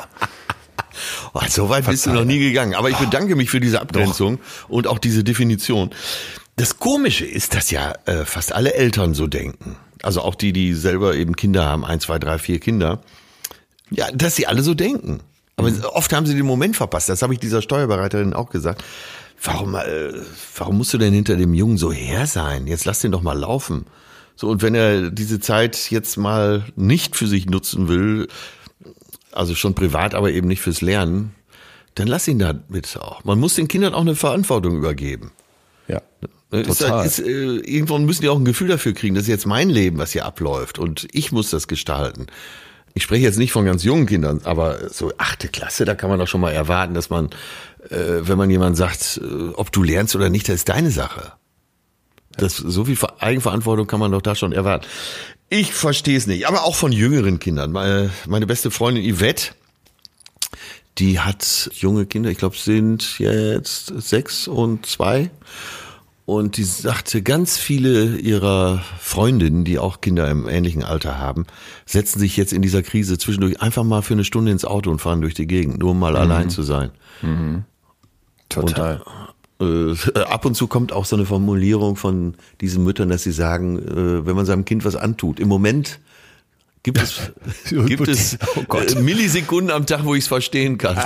Oh, 1.35 1.41
so 1.49 1.69
weit 1.69 1.87
bist 1.87 2.07
du 2.07 2.11
noch 2.11 2.25
nie 2.25 2.39
gegangen. 2.39 2.75
Aber 2.75 2.91
ich 2.91 2.97
bedanke 2.97 3.37
mich 3.37 3.51
für 3.51 3.61
diese 3.61 3.81
Abgrenzung 3.81 4.39
und 4.69 4.87
auch 4.87 4.99
diese 4.99 5.25
Definition. 5.25 5.91
Das 6.57 6.79
Komische 6.79 7.27
ist, 7.27 7.55
dass 7.55 7.71
ja 7.71 7.95
äh, 8.07 8.25
fast 8.25 8.55
alle 8.55 8.75
Eltern 8.75 9.13
so 9.13 9.27
denken. 9.27 9.77
Also 10.03 10.21
auch 10.23 10.35
die, 10.35 10.53
die 10.53 10.75
selber 10.75 11.15
eben 11.15 11.37
Kinder 11.37 11.65
haben, 11.65 11.85
ein, 11.85 12.01
zwei, 12.01 12.19
drei, 12.19 12.39
vier 12.39 12.61
Kinder. 12.61 13.01
Ja, 13.91 14.11
dass 14.13 14.37
sie 14.37 14.47
alle 14.47 14.63
so 14.63 14.75
denken. 14.75 15.21
Aber 15.57 15.71
Mhm. 15.71 15.85
oft 15.93 16.13
haben 16.13 16.27
sie 16.27 16.35
den 16.35 16.45
Moment 16.47 16.77
verpasst. 16.77 17.09
Das 17.09 17.23
habe 17.23 17.33
ich 17.33 17.41
dieser 17.41 17.63
Steuerberaterin 17.63 18.35
auch 18.35 18.51
gesagt. 18.51 18.85
Warum, 19.43 19.75
äh, 19.75 20.13
warum 20.57 20.79
musst 20.79 20.93
du 20.95 20.99
denn 20.99 21.13
hinter 21.13 21.37
dem 21.37 21.55
Jungen 21.55 21.79
so 21.79 21.93
her 21.93 22.27
sein? 22.27 22.67
Jetzt 22.67 22.85
lass 22.85 23.01
den 23.01 23.13
doch 23.13 23.23
mal 23.23 23.39
laufen. 23.39 23.87
So, 24.35 24.49
und 24.49 24.61
wenn 24.63 24.75
er 24.75 25.11
diese 25.11 25.41
Zeit 25.41 25.91
jetzt 25.91 26.17
mal 26.17 26.65
nicht 26.77 27.17
für 27.17 27.27
sich 27.27 27.47
nutzen 27.47 27.89
will, 27.89 28.29
also 29.33 29.55
schon 29.55 29.75
privat, 29.75 30.15
aber 30.15 30.31
eben 30.31 30.49
nicht 30.49 30.61
fürs 30.61 30.81
Lernen, 30.83 31.35
dann 31.95 32.07
lass 32.09 32.29
ihn 32.29 32.39
damit 32.39 32.99
auch. 33.01 33.25
Man 33.25 33.39
muss 33.39 33.55
den 33.55 33.69
Kindern 33.69 33.95
auch 33.95 34.01
eine 34.03 34.17
Verantwortung 34.17 34.77
übergeben. 34.77 35.33
Ja. 35.89 36.03
Ist, 36.51 36.79
Total. 36.81 37.05
ist, 37.05 37.19
äh, 37.19 37.57
irgendwann 37.57 38.05
müssen 38.05 38.23
die 38.23 38.29
auch 38.29 38.39
ein 38.39 38.45
Gefühl 38.45 38.69
dafür 38.69 38.93
kriegen, 38.93 39.15
das 39.15 39.25
ist 39.25 39.29
jetzt 39.29 39.47
mein 39.47 39.69
Leben, 39.69 39.99
was 39.99 40.13
hier 40.13 40.25
abläuft 40.25 40.79
und 40.79 41.09
ich 41.13 41.33
muss 41.33 41.51
das 41.51 41.67
gestalten. 41.67 42.27
Ich 42.95 43.03
spreche 43.03 43.25
jetzt 43.25 43.37
nicht 43.39 43.53
von 43.53 43.65
ganz 43.67 43.83
jungen 43.83 44.07
Kindern, 44.07 44.41
aber 44.45 44.89
so 44.91 45.13
achte 45.19 45.49
Klasse, 45.49 45.85
da 45.85 45.95
kann 45.95 46.09
man 46.09 46.19
doch 46.19 46.29
schon 46.29 46.41
mal 46.41 46.53
erwarten, 46.53 46.95
dass 46.95 47.11
man, 47.11 47.27
äh, 47.91 48.21
wenn 48.23 48.39
man 48.39 48.49
jemand 48.49 48.77
sagt, 48.77 49.21
äh, 49.23 49.49
ob 49.55 49.73
du 49.73 49.83
lernst 49.83 50.15
oder 50.17 50.31
nicht, 50.31 50.49
das 50.49 50.55
ist 50.57 50.69
deine 50.69 50.91
Sache. 50.91 51.33
Das, 52.37 52.57
so 52.57 52.85
viel 52.85 52.97
Ver- 52.97 53.17
Eigenverantwortung 53.19 53.87
kann 53.87 54.01
man 54.01 54.13
doch 54.13 54.23
da 54.23 54.35
schon 54.35 54.53
erwarten. 54.53 54.87
Ich 55.49 55.73
verstehe 55.73 56.17
es 56.17 56.27
nicht, 56.27 56.47
aber 56.47 56.65
auch 56.65 56.75
von 56.75 56.93
jüngeren 56.93 57.39
Kindern. 57.39 57.73
Meine, 57.73 58.11
meine 58.27 58.47
beste 58.47 58.71
Freundin 58.71 59.05
Yvette, 59.15 59.53
die 60.99 61.21
hat 61.21 61.71
junge 61.75 62.07
Kinder, 62.07 62.31
ich 62.31 62.39
glaube, 62.39 62.57
sind 62.57 63.19
jetzt 63.19 63.93
sechs 63.99 64.49
und 64.49 64.87
zwei. 64.87 65.31
Und 66.27 66.57
die 66.57 66.65
sagte, 66.65 67.23
ganz 67.23 67.57
viele 67.57 68.17
ihrer 68.17 68.83
Freundinnen, 68.99 69.65
die 69.65 69.79
auch 69.79 70.01
Kinder 70.01 70.29
im 70.29 70.49
ähnlichen 70.49 70.83
Alter 70.83 71.19
haben, 71.19 71.47
setzen 71.87 72.19
sich 72.19 72.37
jetzt 72.37 72.53
in 72.53 72.63
dieser 72.63 72.83
Krise 72.83 73.17
zwischendurch 73.17 73.63
einfach 73.63 73.85
mal 73.85 74.03
für 74.03 74.15
eine 74.15 74.25
Stunde 74.25 74.51
ins 74.51 74.65
Auto 74.65 74.91
und 74.91 74.99
fahren 75.01 75.21
durch 75.21 75.35
die 75.35 75.47
Gegend, 75.47 75.79
nur 75.79 75.93
um 75.93 76.01
mal 76.01 76.17
allein 76.17 76.51
zu 76.51 76.65
sein. 76.65 76.91
Total. 78.49 79.03
Äh, 79.61 79.95
ab 80.29 80.45
und 80.45 80.55
zu 80.55 80.67
kommt 80.67 80.93
auch 80.93 81.05
so 81.05 81.17
eine 81.17 81.25
Formulierung 81.27 81.95
von 81.97 82.35
diesen 82.61 82.83
Müttern, 82.85 83.09
dass 83.09 83.23
sie 83.23 83.33
sagen, 83.33 83.79
äh, 83.79 84.27
wenn 84.27 84.37
man 84.37 84.45
seinem 84.47 84.65
Kind 84.65 84.85
was 84.85 84.97
antut, 84.97 85.41
im 85.41 85.49
Moment 85.49 86.01
gibt 86.83 86.99
es, 87.01 87.33
gibt 87.71 88.07
es 88.09 88.37
Oh 88.57 88.65
Gott. 88.69 88.95
äh, 88.97 89.01
Millisekunden 89.01 89.71
am 89.71 89.87
Tag, 89.87 90.05
wo 90.05 90.15
ich 90.15 90.25
es 90.25 90.29
verstehen 90.29 90.77
kann. 90.77 90.97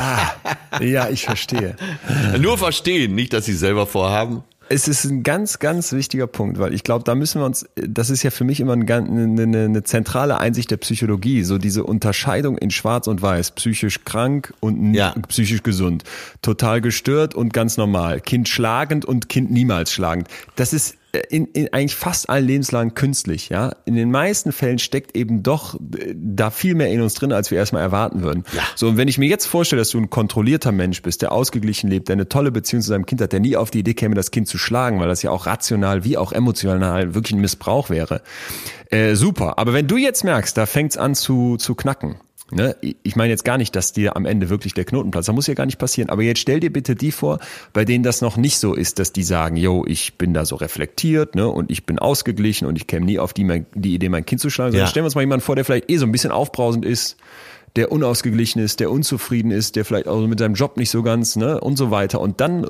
ja, 0.81 1.09
ich 1.11 1.25
verstehe. 1.27 1.77
Nur 2.41 2.59
verstehen, 2.59 3.15
nicht, 3.15 3.33
dass 3.35 3.45
sie 3.45 3.55
selber 3.55 3.87
vorhaben. 3.87 4.43
Es 4.73 4.87
ist 4.87 5.05
ein 5.05 5.25
ganz, 5.25 5.59
ganz 5.59 5.93
wichtiger 5.93 6.29
Punkt, 6.29 6.61
weil 6.61 6.73
ich 6.73 6.85
glaube, 6.85 7.03
da 7.03 7.17
müssen 7.17 7.41
wir 7.41 7.45
uns, 7.45 7.67
das 7.75 8.09
ist 8.09 8.23
ja 8.23 8.31
für 8.31 8.45
mich 8.45 8.61
immer 8.61 8.75
ein, 8.75 8.89
eine, 8.89 9.43
eine, 9.43 9.65
eine 9.65 9.83
zentrale 9.83 10.39
Einsicht 10.39 10.71
der 10.71 10.77
Psychologie, 10.77 11.43
so 11.43 11.59
diese 11.59 11.83
Unterscheidung 11.83 12.57
in 12.57 12.71
Schwarz 12.71 13.09
und 13.09 13.21
Weiß, 13.21 13.51
psychisch 13.51 14.05
krank 14.05 14.55
und 14.61 14.95
Ja. 14.95 15.13
psychisch 15.27 15.65
gesund, 15.65 16.05
total 16.41 16.81
gestört 16.81 17.35
und 17.35 17.53
ganz 17.53 17.79
normal, 17.79 18.21
Kind 18.21 18.49
schlagend 18.49 19.05
und 19.05 19.29
Kind 19.29 19.51
niemals 19.51 19.93
schlagend. 19.93 20.29
Das 20.55 20.73
ist 20.73 20.97
in, 21.29 21.47
in 21.47 21.73
eigentlich 21.73 21.97
fast 21.97 22.29
allen 22.29 22.47
Lebenslagen 22.47 22.95
künstlich, 22.95 23.49
ja. 23.49 23.73
In 23.85 23.97
den 23.97 24.11
meisten 24.11 24.53
Fällen 24.53 24.79
steckt 24.79 25.17
eben 25.17 25.43
doch 25.43 25.75
äh, 25.75 26.15
da 26.15 26.51
viel 26.51 26.75
mehr 26.75 26.91
in 26.91 27.01
uns 27.01 27.15
drin, 27.15 27.33
als 27.33 27.51
wir 27.51 27.59
erstmal 27.59 27.83
erwarten 27.83 28.23
würden. 28.23 28.45
Ja. 28.53 28.63
So, 28.77 28.89
und 28.89 28.97
wenn 28.97 29.09
ich 29.09 29.19
mir 29.19 29.29
jetzt 29.29 29.47
vorstelle, 29.47 29.81
dass 29.81 29.91
du 29.91 29.99
ein 29.99 30.11
kontrollierter 30.11 30.73
Mensch 30.73 31.03
bist, 31.03 31.23
der 31.23 31.33
ausgeglichen 31.33 31.91
lebt, 31.91 32.09
der 32.09 32.15
eine 32.15 32.29
tolle 32.29 32.53
Beziehung 32.53 32.83
zu 32.83 32.89
seinem 32.89 33.07
Kind 33.07 33.21
hat, 33.21 33.33
der 33.33 33.41
nie 33.41 33.57
auf 33.57 33.71
die 33.71 33.81
Idee 33.81 33.95
käme, 33.95 34.15
das 34.15 34.31
Kind 34.31 34.47
zu 34.47 34.59
schlagen, 34.59 35.01
weil 35.01 35.09
das 35.09 35.23
ja 35.23 35.31
auch 35.31 35.47
rational 35.47 36.05
wie 36.05 36.17
auch 36.17 36.33
emotional 36.33 37.15
wirklich 37.15 37.33
ein 37.33 37.41
Missbrauch 37.41 37.91
wäre. 37.91 38.23
Äh, 38.91 39.15
super. 39.15 39.59
Aber 39.59 39.73
wenn 39.73 39.89
du 39.89 39.97
jetzt 39.97 40.23
merkst, 40.23 40.57
da 40.57 40.67
fängt's 40.67 40.97
an 40.97 41.15
zu, 41.15 41.57
zu 41.57 41.75
knacken, 41.75 42.17
Ne? 42.53 42.77
Ich 43.03 43.17
meine 43.17 43.31
jetzt 43.31 43.45
gar 43.45 43.59
nicht, 43.59 43.77
dass 43.77 43.93
dir 43.93 44.17
am 44.17 44.27
Ende 44.27 44.49
wirklich 44.51 44.75
der 44.75 44.85
Knoten 44.85 45.11
platzt. 45.11 45.29
Das 45.29 45.35
muss 45.35 45.47
ja 45.47 45.55
gar 45.55 45.67
nicht 45.67 45.79
passieren. 45.79 46.11
Aber 46.11 46.23
jetzt 46.23 46.41
stell 46.41 46.61
dir 46.61 46.73
bitte 46.73 46.97
die 46.97 47.13
vor, 47.13 47.39
bei 47.73 47.85
denen 47.85 48.03
das 48.03 48.21
noch 48.21 48.37
nicht 48.37 48.59
so 48.59 48.75
ist, 48.75 48.99
dass 48.99 49.13
die 49.13 49.23
sagen, 49.23 49.57
yo, 49.57 49.85
ich 49.87 50.15
bin 50.19 50.35
da 50.35 50.45
so 50.45 50.57
reflektiert 50.57 51.35
ne? 51.35 51.49
und 51.49 51.71
ich 51.71 51.87
bin 51.87 51.99
ausgeglichen 51.99 52.67
und 52.67 52.77
ich 52.77 52.87
käme 52.87 53.07
nie 53.07 53.19
auf 53.19 53.33
die, 53.33 53.45
mein, 53.45 53.67
die 53.75 53.95
Idee, 53.95 54.09
mein 54.09 54.27
Kind 54.27 54.41
zu 54.41 54.51
schlagen. 54.51 54.73
Sondern 54.73 54.87
Ja. 54.87 54.91
stellen 54.91 55.05
wir 55.05 55.09
uns 55.09 55.15
mal 55.15 55.23
jemanden 55.23 55.45
vor, 55.45 55.55
der 55.57 55.65
vielleicht 55.65 55.91
eh 55.91 55.97
so 55.97 56.07
ein 56.07 56.13
bisschen 56.13 56.33
aufbrausend 56.33 56.85
ist, 56.85 57.17
der 57.77 57.93
unausgeglichen 57.93 58.61
ist, 58.61 58.81
der 58.81 58.91
unzufrieden 58.91 59.53
ist, 59.53 59.77
der 59.77 59.85
vielleicht 59.85 60.09
auch 60.09 60.27
mit 60.27 60.41
seinem 60.41 60.55
Job 60.55 60.77
nicht 60.77 60.91
so 60.91 61.05
ganz 61.05 61.37
ne? 61.37 61.61
und 61.61 61.77
so 61.77 61.91
weiter. 61.91 62.21
Und 62.21 62.41
dann... 62.41 62.67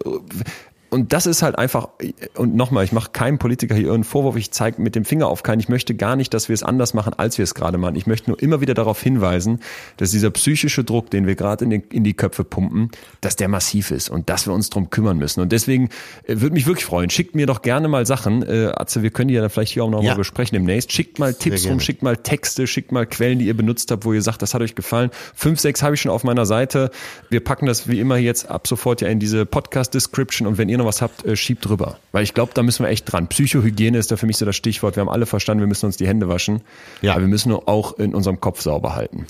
Und 0.90 1.12
das 1.12 1.26
ist 1.26 1.42
halt 1.42 1.56
einfach, 1.56 1.88
und 2.36 2.56
nochmal, 2.56 2.84
ich 2.84 2.92
mache 2.92 3.10
keinem 3.12 3.38
Politiker 3.38 3.74
hier 3.74 3.84
irgendeinen 3.84 4.04
Vorwurf, 4.04 4.36
ich 4.36 4.50
zeige 4.50 4.82
mit 4.82 4.94
dem 4.96 5.04
Finger 5.04 5.28
auf 5.28 5.42
keinen. 5.44 5.60
Ich 5.60 5.68
möchte 5.68 5.94
gar 5.94 6.16
nicht, 6.16 6.34
dass 6.34 6.48
wir 6.48 6.54
es 6.54 6.62
anders 6.64 6.94
machen, 6.94 7.14
als 7.16 7.38
wir 7.38 7.44
es 7.44 7.54
gerade 7.54 7.78
machen. 7.78 7.94
Ich 7.94 8.06
möchte 8.08 8.28
nur 8.30 8.42
immer 8.42 8.60
wieder 8.60 8.74
darauf 8.74 9.00
hinweisen, 9.00 9.60
dass 9.98 10.10
dieser 10.10 10.30
psychische 10.30 10.82
Druck, 10.82 11.08
den 11.10 11.26
wir 11.28 11.36
gerade 11.36 11.64
in, 11.64 11.70
in 11.70 12.02
die 12.02 12.14
Köpfe 12.14 12.42
pumpen, 12.42 12.90
dass 13.20 13.36
der 13.36 13.48
massiv 13.48 13.92
ist 13.92 14.08
und 14.10 14.28
dass 14.28 14.46
wir 14.46 14.52
uns 14.52 14.68
drum 14.68 14.90
kümmern 14.90 15.16
müssen. 15.16 15.40
Und 15.40 15.52
deswegen 15.52 15.90
äh, 16.26 16.40
würde 16.40 16.54
mich 16.54 16.66
wirklich 16.66 16.84
freuen, 16.86 17.08
schickt 17.08 17.36
mir 17.36 17.46
doch 17.46 17.62
gerne 17.62 17.86
mal 17.86 18.04
Sachen. 18.04 18.42
Äh, 18.42 18.72
Atze, 18.74 19.02
wir 19.02 19.10
können 19.10 19.28
die 19.28 19.34
ja 19.34 19.42
dann 19.42 19.50
vielleicht 19.50 19.72
hier 19.72 19.84
auch 19.84 19.90
noch 19.90 20.02
Ja. 20.02 20.14
besprechen 20.14 20.56
demnächst. 20.56 20.92
Schickt 20.92 21.20
mal 21.20 21.34
Tipps 21.34 21.62
rum, 21.62 21.68
gerne. 21.68 21.80
schickt 21.82 22.02
mal 22.02 22.16
Texte, 22.16 22.66
schickt 22.66 22.90
mal 22.90 23.06
Quellen, 23.06 23.38
die 23.38 23.46
ihr 23.46 23.56
benutzt 23.56 23.90
habt, 23.92 24.04
wo 24.04 24.12
ihr 24.12 24.22
sagt, 24.22 24.42
das 24.42 24.54
hat 24.54 24.60
euch 24.60 24.74
gefallen. 24.74 25.10
Fünf, 25.36 25.60
sechs 25.60 25.82
habe 25.84 25.94
ich 25.94 26.00
schon 26.00 26.10
auf 26.10 26.24
meiner 26.24 26.46
Seite. 26.46 26.90
Wir 27.28 27.44
packen 27.44 27.66
das 27.66 27.86
wie 27.86 28.00
immer 28.00 28.16
jetzt 28.16 28.50
ab 28.50 28.66
sofort 28.66 29.00
ja 29.02 29.08
in 29.08 29.20
diese 29.20 29.46
Podcast-Description 29.46 30.48
und 30.48 30.58
wenn 30.58 30.68
ihr 30.68 30.79
noch 30.80 30.86
was 30.86 31.02
habt, 31.02 31.24
äh, 31.24 31.36
schiebt 31.36 31.64
drüber. 31.64 31.98
Weil 32.12 32.24
ich 32.24 32.34
glaube, 32.34 32.52
da 32.54 32.62
müssen 32.62 32.84
wir 32.84 32.90
echt 32.90 33.10
dran. 33.10 33.28
Psychohygiene 33.28 33.98
ist 33.98 34.10
da 34.10 34.16
für 34.16 34.26
mich 34.26 34.36
so 34.36 34.44
das 34.44 34.56
Stichwort. 34.56 34.96
Wir 34.96 35.02
haben 35.02 35.08
alle 35.08 35.26
verstanden, 35.26 35.60
wir 35.60 35.68
müssen 35.68 35.86
uns 35.86 35.96
die 35.96 36.06
Hände 36.06 36.28
waschen. 36.28 36.62
Ja. 37.02 37.12
Aber 37.12 37.22
wir 37.22 37.28
müssen 37.28 37.50
nur 37.50 37.68
auch 37.68 37.98
in 37.98 38.14
unserem 38.14 38.40
Kopf 38.40 38.60
sauber 38.60 38.94
halten. 38.94 39.26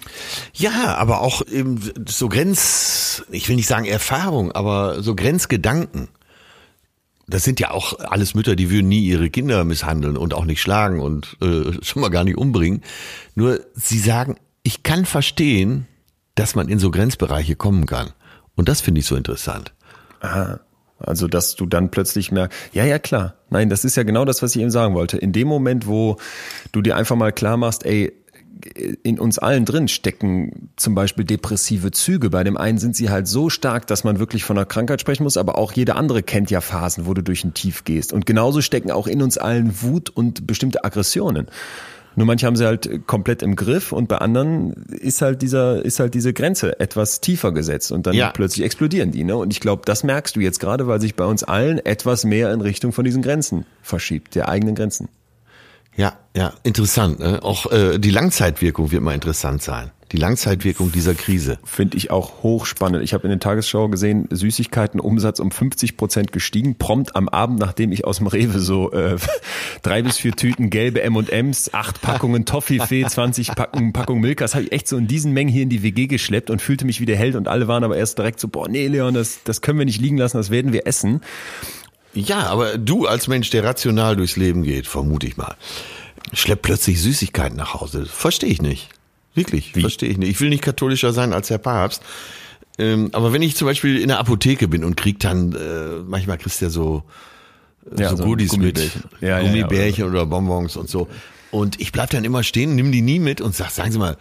Ja, 0.54 0.96
aber 0.96 1.20
auch 1.20 1.42
eben 1.46 1.80
so 2.08 2.28
Grenz, 2.28 3.24
ich 3.30 3.48
will 3.48 3.56
nicht 3.56 3.68
sagen 3.68 3.84
Erfahrung, 3.84 4.52
aber 4.52 5.02
so 5.02 5.14
Grenzgedanken. 5.14 6.08
Das 7.26 7.44
sind 7.44 7.60
ja 7.60 7.70
auch 7.70 7.98
alles 8.00 8.34
Mütter, 8.34 8.56
die 8.56 8.70
würden 8.70 8.88
nie 8.88 9.04
ihre 9.04 9.30
Kinder 9.30 9.62
misshandeln 9.64 10.16
und 10.16 10.34
auch 10.34 10.44
nicht 10.44 10.60
schlagen 10.60 11.00
und 11.00 11.36
äh, 11.40 11.72
schon 11.82 12.02
mal 12.02 12.08
gar 12.08 12.24
nicht 12.24 12.36
umbringen. 12.36 12.82
Nur 13.36 13.60
sie 13.74 13.98
sagen, 13.98 14.36
ich 14.62 14.82
kann 14.82 15.04
verstehen, 15.04 15.86
dass 16.34 16.54
man 16.54 16.68
in 16.68 16.78
so 16.78 16.90
Grenzbereiche 16.90 17.54
kommen 17.54 17.86
kann. 17.86 18.10
Und 18.56 18.68
das 18.68 18.80
finde 18.80 19.00
ich 19.00 19.06
so 19.06 19.16
interessant. 19.16 19.72
Also, 21.00 21.28
dass 21.28 21.56
du 21.56 21.66
dann 21.66 21.90
plötzlich 21.90 22.30
merkst, 22.30 22.58
ja, 22.72 22.84
ja, 22.84 22.98
klar. 22.98 23.34
Nein, 23.48 23.70
das 23.70 23.84
ist 23.84 23.96
ja 23.96 24.02
genau 24.02 24.24
das, 24.24 24.42
was 24.42 24.54
ich 24.54 24.62
eben 24.62 24.70
sagen 24.70 24.94
wollte. 24.94 25.16
In 25.16 25.32
dem 25.32 25.48
Moment, 25.48 25.86
wo 25.86 26.18
du 26.72 26.82
dir 26.82 26.96
einfach 26.96 27.16
mal 27.16 27.32
klar 27.32 27.56
machst, 27.56 27.84
ey, 27.84 28.12
in 29.02 29.18
uns 29.18 29.38
allen 29.38 29.64
drin 29.64 29.88
stecken 29.88 30.70
zum 30.76 30.94
Beispiel 30.94 31.24
depressive 31.24 31.90
Züge. 31.92 32.30
Bei 32.30 32.44
dem 32.44 32.56
einen 32.56 32.78
sind 32.78 32.96
sie 32.96 33.10
halt 33.10 33.26
so 33.26 33.48
stark, 33.48 33.86
dass 33.86 34.04
man 34.04 34.18
wirklich 34.18 34.44
von 34.44 34.58
einer 34.58 34.66
Krankheit 34.66 35.00
sprechen 35.00 35.22
muss, 35.22 35.36
aber 35.36 35.56
auch 35.56 35.72
jeder 35.72 35.96
andere 35.96 36.22
kennt 36.22 36.50
ja 36.50 36.60
Phasen, 36.60 37.06
wo 37.06 37.14
du 37.14 37.22
durch 37.22 37.44
ein 37.44 37.54
Tief 37.54 37.84
gehst. 37.84 38.12
Und 38.12 38.26
genauso 38.26 38.60
stecken 38.60 38.90
auch 38.90 39.06
in 39.06 39.22
uns 39.22 39.38
allen 39.38 39.82
Wut 39.82 40.10
und 40.10 40.46
bestimmte 40.46 40.84
Aggressionen. 40.84 41.46
Nur 42.16 42.26
manche 42.26 42.46
haben 42.46 42.56
sie 42.56 42.66
halt 42.66 43.06
komplett 43.06 43.42
im 43.42 43.54
Griff 43.56 43.92
und 43.92 44.08
bei 44.08 44.18
anderen 44.18 44.72
ist 44.90 45.22
halt 45.22 45.42
dieser, 45.42 45.84
ist 45.84 46.00
halt 46.00 46.14
diese 46.14 46.32
Grenze 46.32 46.78
etwas 46.80 47.20
tiefer 47.20 47.52
gesetzt 47.52 47.92
und 47.92 48.06
dann 48.06 48.14
Ja. 48.14 48.30
plötzlich 48.30 48.64
explodieren 48.64 49.12
die, 49.12 49.24
ne? 49.24 49.36
Und 49.36 49.52
ich 49.52 49.60
glaube, 49.60 49.82
das 49.84 50.02
merkst 50.02 50.34
du 50.36 50.40
jetzt 50.40 50.58
gerade, 50.60 50.86
weil 50.88 51.00
sich 51.00 51.14
bei 51.14 51.24
uns 51.24 51.44
allen 51.44 51.78
etwas 51.78 52.24
mehr 52.24 52.52
in 52.52 52.60
Richtung 52.60 52.92
von 52.92 53.04
diesen 53.04 53.22
Grenzen 53.22 53.64
verschiebt, 53.82 54.34
der 54.34 54.48
eigenen 54.48 54.74
Grenzen. 54.74 55.08
Ja, 55.96 56.14
ja, 56.36 56.52
interessant. 56.62 57.20
Ne? 57.20 57.42
Auch 57.42 57.70
äh, 57.70 57.98
die 57.98 58.10
Langzeitwirkung 58.10 58.90
wird 58.90 59.02
mal 59.02 59.14
interessant 59.14 59.62
sein. 59.62 59.90
Die 60.12 60.16
Langzeitwirkung 60.16 60.90
dieser 60.90 61.14
Krise. 61.14 61.58
Finde 61.64 61.96
ich 61.96 62.10
auch 62.10 62.42
hochspannend. 62.42 63.04
Ich 63.04 63.14
habe 63.14 63.24
in 63.24 63.30
der 63.30 63.38
Tagesschau 63.38 63.88
gesehen, 63.88 64.26
Süßigkeitenumsatz 64.30 65.38
um 65.38 65.52
50 65.52 65.96
Prozent 65.96 66.32
gestiegen, 66.32 66.76
prompt 66.76 67.14
am 67.14 67.28
Abend, 67.28 67.60
nachdem 67.60 67.92
ich 67.92 68.04
aus 68.04 68.18
dem 68.18 68.26
Rewe 68.26 68.58
so 68.58 68.90
äh, 68.90 69.16
drei 69.82 70.02
bis 70.02 70.18
vier 70.18 70.32
Tüten 70.32 70.68
gelbe 70.68 71.02
M&Ms, 71.02 71.72
acht 71.74 72.02
Packungen 72.02 72.44
Toffifee, 72.44 73.06
20 73.06 73.54
Packungen 73.54 73.92
Packung 73.92 74.20
Milka, 74.20 74.44
das 74.44 74.54
habe 74.56 74.64
ich 74.64 74.72
echt 74.72 74.88
so 74.88 74.96
in 74.96 75.06
diesen 75.06 75.32
Mengen 75.32 75.50
hier 75.50 75.62
in 75.62 75.68
die 75.68 75.84
WG 75.84 76.08
geschleppt 76.08 76.50
und 76.50 76.60
fühlte 76.60 76.86
mich 76.86 77.00
wie 77.00 77.06
der 77.06 77.16
Held 77.16 77.36
und 77.36 77.46
alle 77.46 77.68
waren 77.68 77.84
aber 77.84 77.96
erst 77.96 78.18
direkt 78.18 78.40
so, 78.40 78.48
boah, 78.48 78.68
nee, 78.68 78.88
Leon, 78.88 79.14
das, 79.14 79.44
das 79.44 79.60
können 79.60 79.78
wir 79.78 79.86
nicht 79.86 80.00
liegen 80.00 80.16
lassen, 80.16 80.38
das 80.38 80.50
werden 80.50 80.72
wir 80.72 80.88
essen. 80.88 81.20
Ja, 82.14 82.48
aber 82.48 82.78
du 82.78 83.06
als 83.06 83.28
Mensch, 83.28 83.50
der 83.50 83.62
rational 83.62 84.16
durchs 84.16 84.36
Leben 84.36 84.64
geht, 84.64 84.88
vermute 84.88 85.28
ich 85.28 85.36
mal, 85.36 85.54
schleppt 86.32 86.62
plötzlich 86.62 87.00
Süßigkeiten 87.00 87.56
nach 87.56 87.74
Hause. 87.74 88.06
Verstehe 88.06 88.50
ich 88.50 88.60
nicht. 88.60 88.88
Wirklich, 89.34 89.72
verstehe 89.72 90.08
ich 90.10 90.18
nicht. 90.18 90.30
Ich 90.30 90.40
will 90.40 90.48
nicht 90.48 90.62
katholischer 90.62 91.12
sein 91.12 91.32
als 91.32 91.48
der 91.48 91.58
Papst. 91.58 92.02
Ähm, 92.78 93.10
aber 93.12 93.32
wenn 93.32 93.42
ich 93.42 93.56
zum 93.56 93.66
Beispiel 93.66 93.98
in 94.00 94.08
der 94.08 94.18
Apotheke 94.18 94.68
bin 94.68 94.84
und 94.84 94.96
krieg 94.96 95.18
dann, 95.20 95.52
äh, 95.52 96.02
manchmal 96.04 96.38
kriegst 96.38 96.60
du 96.60 96.66
ja 96.66 96.70
so, 96.70 97.04
äh, 97.96 98.02
Ja, 98.02 98.10
so, 98.10 98.16
so 98.16 98.24
Goodies 98.24 98.52
mit, 98.52 98.76
Gummibärchen. 98.76 99.02
Ja, 99.20 99.28
ja, 99.28 99.40
ja, 99.40 99.42
Gummibärchen 99.42 100.04
oder 100.04 100.26
Bonbons 100.26 100.76
und 100.76 100.88
so. 100.88 101.08
Und 101.50 101.80
ich 101.80 101.92
bleib 101.92 102.10
dann 102.10 102.24
immer 102.24 102.42
stehen, 102.42 102.74
nimm 102.74 102.92
die 102.92 103.02
nie 103.02 103.18
mit 103.18 103.40
und 103.40 103.54
sag, 103.54 103.70
sagen 103.70 103.92
Sie 103.92 103.98
mal, 103.98 104.16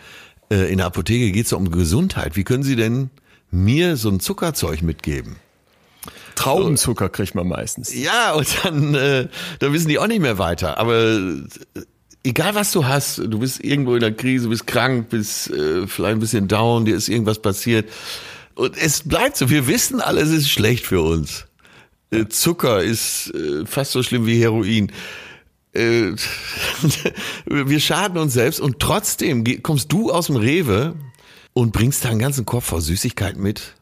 äh, 0.51 0.71
in 0.71 0.77
der 0.77 0.87
Apotheke 0.87 1.31
geht's 1.31 1.51
doch 1.51 1.57
um 1.59 1.71
Gesundheit. 1.71 2.35
Wie 2.35 2.43
können 2.43 2.63
Sie 2.63 2.75
denn 2.75 3.09
mir 3.51 3.97
so 3.97 4.09
ein 4.09 4.19
Zuckerzeug 4.19 4.81
mitgeben. 4.81 5.37
Traubenzucker 6.35 7.09
kriegt 7.09 7.35
man 7.35 7.47
meistens. 7.47 7.93
Ja, 7.93 8.33
und 8.33 8.47
dann, 8.63 8.95
äh, 8.95 9.27
dann 9.59 9.73
wissen 9.73 9.89
die 9.89 9.99
auch 9.99 10.07
nicht 10.07 10.21
mehr 10.21 10.37
weiter. 10.37 10.77
Aber 10.77 10.95
äh, 10.95 11.43
egal 12.23 12.55
was 12.55 12.71
du 12.71 12.85
hast, 12.85 13.19
du 13.19 13.39
bist 13.39 13.63
irgendwo 13.63 13.95
in 13.95 14.01
der 14.01 14.13
Krise, 14.13 14.49
bist 14.49 14.67
krank, 14.67 15.09
bist 15.09 15.49
äh, 15.49 15.87
vielleicht 15.87 16.15
ein 16.15 16.19
bisschen 16.19 16.47
down, 16.47 16.85
dir 16.85 16.95
ist 16.95 17.09
irgendwas 17.09 17.41
passiert. 17.41 17.89
Und 18.55 18.77
es 18.77 19.03
bleibt 19.03 19.37
so, 19.37 19.49
wir 19.49 19.67
wissen 19.67 20.01
alles 20.01 20.29
ist 20.29 20.49
schlecht 20.49 20.85
für 20.85 21.01
uns. 21.01 21.45
Äh, 22.11 22.27
Zucker 22.27 22.83
ist 22.83 23.33
äh, 23.33 23.65
fast 23.65 23.91
so 23.91 24.03
schlimm 24.03 24.25
wie 24.25 24.41
Heroin. 24.41 24.91
Äh, 25.73 26.13
wir 27.45 27.79
schaden 27.79 28.17
uns 28.17 28.33
selbst 28.33 28.59
und 28.59 28.79
trotzdem 28.79 29.61
kommst 29.63 29.91
du 29.91 30.11
aus 30.11 30.27
dem 30.27 30.35
Rewe 30.35 30.95
und 31.53 31.71
bringst 31.71 32.05
deinen 32.05 32.19
ganzen 32.19 32.45
Kopf 32.45 32.65
vor 32.65 32.81
Süßigkeiten 32.81 33.41
mit. 33.41 33.75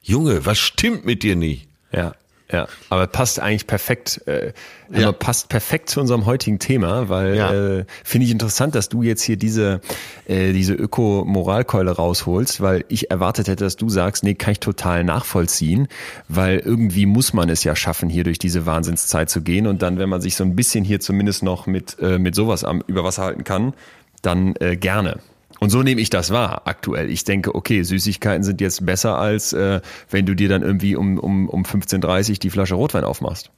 Junge, 0.00 0.46
was 0.46 0.58
stimmt 0.58 1.04
mit 1.04 1.22
dir 1.22 1.36
nicht? 1.36 1.68
Ja. 1.92 2.14
Ja, 2.52 2.68
aber 2.90 3.06
passt 3.06 3.40
eigentlich 3.40 3.66
perfekt, 3.66 4.20
äh, 4.26 4.52
ja. 4.92 5.12
passt 5.12 5.48
perfekt 5.48 5.88
zu 5.88 5.98
unserem 5.98 6.26
heutigen 6.26 6.58
Thema, 6.58 7.08
weil 7.08 7.36
ja. 7.36 7.78
äh, 7.78 7.84
finde 8.04 8.26
ich 8.26 8.30
interessant, 8.30 8.74
dass 8.74 8.90
du 8.90 9.02
jetzt 9.02 9.22
hier 9.22 9.38
diese 9.38 9.80
äh, 10.26 10.52
diese 10.52 10.74
Öko-Moralkeule 10.74 11.90
rausholst, 11.92 12.60
weil 12.60 12.84
ich 12.88 13.10
erwartet 13.10 13.48
hätte, 13.48 13.64
dass 13.64 13.76
du 13.76 13.88
sagst, 13.88 14.24
nee, 14.24 14.34
kann 14.34 14.52
ich 14.52 14.60
total 14.60 15.04
nachvollziehen, 15.04 15.88
weil 16.28 16.58
irgendwie 16.58 17.06
muss 17.06 17.32
man 17.32 17.48
es 17.48 17.64
ja 17.64 17.74
schaffen, 17.74 18.10
hier 18.10 18.24
durch 18.24 18.38
diese 18.38 18.66
Wahnsinnszeit 18.66 19.30
zu 19.30 19.40
gehen 19.40 19.66
und 19.66 19.80
dann, 19.80 19.98
wenn 19.98 20.10
man 20.10 20.20
sich 20.20 20.36
so 20.36 20.44
ein 20.44 20.54
bisschen 20.54 20.84
hier 20.84 21.00
zumindest 21.00 21.42
noch 21.42 21.66
mit 21.66 21.96
äh, 21.98 22.18
mit 22.18 22.34
sowas 22.34 22.62
am 22.62 22.82
über 22.86 23.04
Wasser 23.04 23.22
halten 23.22 23.44
kann, 23.44 23.72
dann 24.20 24.54
äh, 24.56 24.76
gerne. 24.76 25.20
Und 25.60 25.70
so 25.70 25.82
nehme 25.82 26.00
ich 26.00 26.10
das 26.10 26.30
wahr 26.30 26.62
aktuell. 26.66 27.10
Ich 27.10 27.24
denke, 27.24 27.54
okay, 27.54 27.82
Süßigkeiten 27.82 28.42
sind 28.42 28.60
jetzt 28.60 28.84
besser, 28.84 29.18
als 29.18 29.52
äh, 29.52 29.80
wenn 30.10 30.26
du 30.26 30.34
dir 30.34 30.48
dann 30.48 30.62
irgendwie 30.62 30.96
um, 30.96 31.18
um, 31.18 31.48
um 31.48 31.62
15.30 31.62 32.40
die 32.40 32.50
Flasche 32.50 32.74
Rotwein 32.74 33.04
aufmachst. 33.04 33.50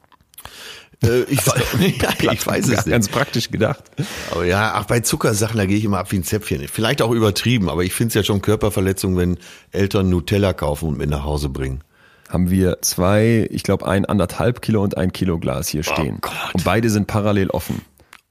Äh, 1.03 1.23
ich, 1.23 1.39
also, 1.39 1.55
ja, 1.81 2.33
ich 2.33 2.47
weiß 2.47 2.69
es 2.69 2.87
nicht. 2.87 2.89
Ganz 2.89 3.09
praktisch 3.09 3.51
gedacht. 3.51 3.85
Aber 4.31 4.45
ja, 4.45 4.81
auch 4.81 4.85
bei 4.85 5.01
Zuckersachen, 5.01 5.57
da 5.57 5.67
gehe 5.67 5.77
ich 5.79 5.85
immer 5.85 5.99
ab 5.99 6.13
wie 6.13 6.17
ein 6.17 6.25
Zäpfchen. 6.25 6.67
Vielleicht 6.69 7.03
auch 7.03 7.11
übertrieben, 7.11 7.69
aber 7.69 7.85
ich 7.85 7.93
finde 7.93 8.09
es 8.09 8.15
ja 8.15 8.23
schon 8.23 8.43
Körperverletzung, 8.43 9.17
wenn 9.17 9.39
Eltern 9.73 10.09
Nutella 10.09 10.53
kaufen 10.53 10.89
und 10.89 10.99
mit 10.99 11.11
nach 11.11 11.25
Hause 11.25 11.49
bringen 11.49 11.83
haben 12.29 12.51
wir 12.51 12.79
zwei, 12.83 13.47
ich 13.51 13.63
glaube 13.63 13.87
ein 13.87 14.05
anderthalb 14.05 14.63
Kilo 14.63 14.83
und 14.83 14.97
ein 14.97 15.13
Kilo 15.13 15.39
Glas 15.39 15.69
hier 15.69 15.85
oh 15.87 15.93
stehen. 15.93 16.21
Oh 16.25 16.31
und 16.55 16.65
beide 16.65 16.91
sind 16.91 17.07
parallel 17.07 17.51
offen. 17.51 17.83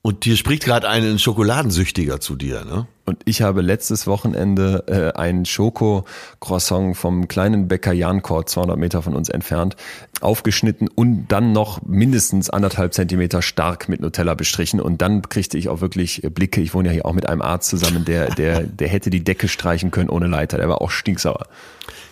Und 0.05 0.25
dir 0.25 0.38
spricht 0.38 0.65
gerade 0.65 0.88
ein 0.88 1.17
Schokoladensüchtiger 1.17 2.19
zu 2.19 2.35
dir, 2.35 2.63
ne? 2.63 2.85
Und 3.05 3.17
ich 3.25 3.41
habe 3.41 3.62
letztes 3.62 4.05
Wochenende 4.05 4.83
äh, 4.85 5.19
ein 5.19 5.45
Schoko-Croissant 5.45 6.95
vom 6.95 7.27
kleinen 7.27 7.67
Bäcker 7.67 7.91
Jankort, 7.91 8.47
200 8.47 8.77
Meter 8.77 9.01
von 9.01 9.15
uns 9.15 9.29
entfernt, 9.29 9.75
aufgeschnitten 10.21 10.89
und 10.89 11.25
dann 11.29 11.53
noch 11.53 11.81
mindestens 11.81 12.51
anderthalb 12.51 12.93
Zentimeter 12.93 13.41
stark 13.41 13.89
mit 13.89 14.00
Nutella 14.00 14.35
bestrichen. 14.35 14.79
Und 14.79 15.01
dann 15.01 15.24
kriegte 15.24 15.57
ich 15.57 15.69
auch 15.69 15.81
wirklich 15.81 16.21
Blicke. 16.21 16.62
Ich 16.62 16.75
wohne 16.75 16.89
ja 16.89 16.93
hier 16.93 17.05
auch 17.07 17.13
mit 17.13 17.27
einem 17.27 17.41
Arzt 17.41 17.71
zusammen, 17.71 18.05
der, 18.05 18.29
der, 18.35 18.62
der 18.62 18.88
hätte 18.88 19.09
die 19.09 19.24
Decke 19.24 19.47
streichen 19.47 19.89
können 19.89 20.09
ohne 20.09 20.27
Leiter. 20.27 20.57
Der 20.57 20.69
war 20.69 20.83
auch 20.83 20.91
stinksauer. 20.91 21.47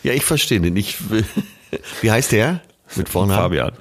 Ja, 0.02 0.14
ich 0.14 0.26
verstehe 0.26 0.60
den. 0.60 0.76
Ich, 0.78 0.98
wie 2.02 2.10
heißt 2.10 2.32
der? 2.32 2.62
Mit 2.96 3.08
Vornamen? 3.08 3.40
Fabian. 3.40 3.74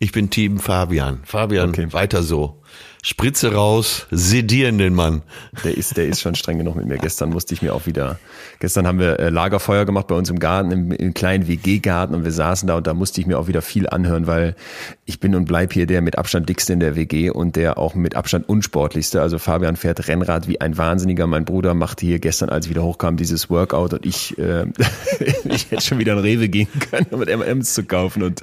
Ich 0.00 0.12
bin 0.12 0.28
Team 0.28 0.58
Fabian. 0.58 1.20
Fabian, 1.24 1.70
okay. 1.70 1.90
weiter 1.94 2.22
so. 2.22 2.60
Spritze 3.06 3.52
raus, 3.52 4.06
sedieren 4.10 4.78
den 4.78 4.94
Mann. 4.94 5.20
Der 5.62 5.76
ist, 5.76 5.94
der 5.98 6.06
ist 6.06 6.22
schon 6.22 6.34
streng 6.36 6.56
genug 6.56 6.76
mit 6.76 6.86
mir. 6.86 6.96
Gestern 6.96 7.28
musste 7.28 7.52
ich 7.52 7.60
mir 7.60 7.74
auch 7.74 7.84
wieder, 7.84 8.18
gestern 8.60 8.86
haben 8.86 8.98
wir 8.98 9.20
äh, 9.20 9.28
Lagerfeuer 9.28 9.84
gemacht 9.84 10.06
bei 10.06 10.14
uns 10.14 10.30
im 10.30 10.38
Garten, 10.38 10.70
im, 10.70 10.90
im 10.90 11.12
kleinen 11.12 11.46
WG-Garten 11.46 12.14
und 12.14 12.24
wir 12.24 12.32
saßen 12.32 12.66
da 12.66 12.78
und 12.78 12.86
da 12.86 12.94
musste 12.94 13.20
ich 13.20 13.26
mir 13.26 13.38
auch 13.38 13.46
wieder 13.46 13.60
viel 13.60 13.86
anhören, 13.90 14.26
weil 14.26 14.56
ich 15.04 15.20
bin 15.20 15.34
und 15.34 15.44
bleib 15.44 15.74
hier 15.74 15.84
der 15.84 16.00
mit 16.00 16.16
Abstand 16.16 16.48
dickste 16.48 16.72
in 16.72 16.80
der 16.80 16.96
WG 16.96 17.28
und 17.28 17.56
der 17.56 17.76
auch 17.76 17.94
mit 17.94 18.14
Abstand 18.14 18.48
unsportlichste. 18.48 19.20
Also 19.20 19.38
Fabian 19.38 19.76
fährt 19.76 20.08
Rennrad 20.08 20.48
wie 20.48 20.62
ein 20.62 20.78
Wahnsinniger. 20.78 21.26
Mein 21.26 21.44
Bruder 21.44 21.74
machte 21.74 22.06
hier 22.06 22.20
gestern, 22.20 22.48
als 22.48 22.70
wieder 22.70 22.84
hochkam, 22.84 23.18
dieses 23.18 23.50
Workout 23.50 23.92
und 23.92 24.06
ich, 24.06 24.38
äh, 24.38 24.64
ich 25.44 25.70
hätte 25.70 25.82
schon 25.82 25.98
wieder 25.98 26.14
in 26.14 26.20
Rewe 26.20 26.48
gehen 26.48 26.68
können, 26.90 27.08
um 27.10 27.18
mit 27.18 27.28
M&M's 27.28 27.74
zu 27.74 27.84
kaufen 27.84 28.22
und 28.22 28.42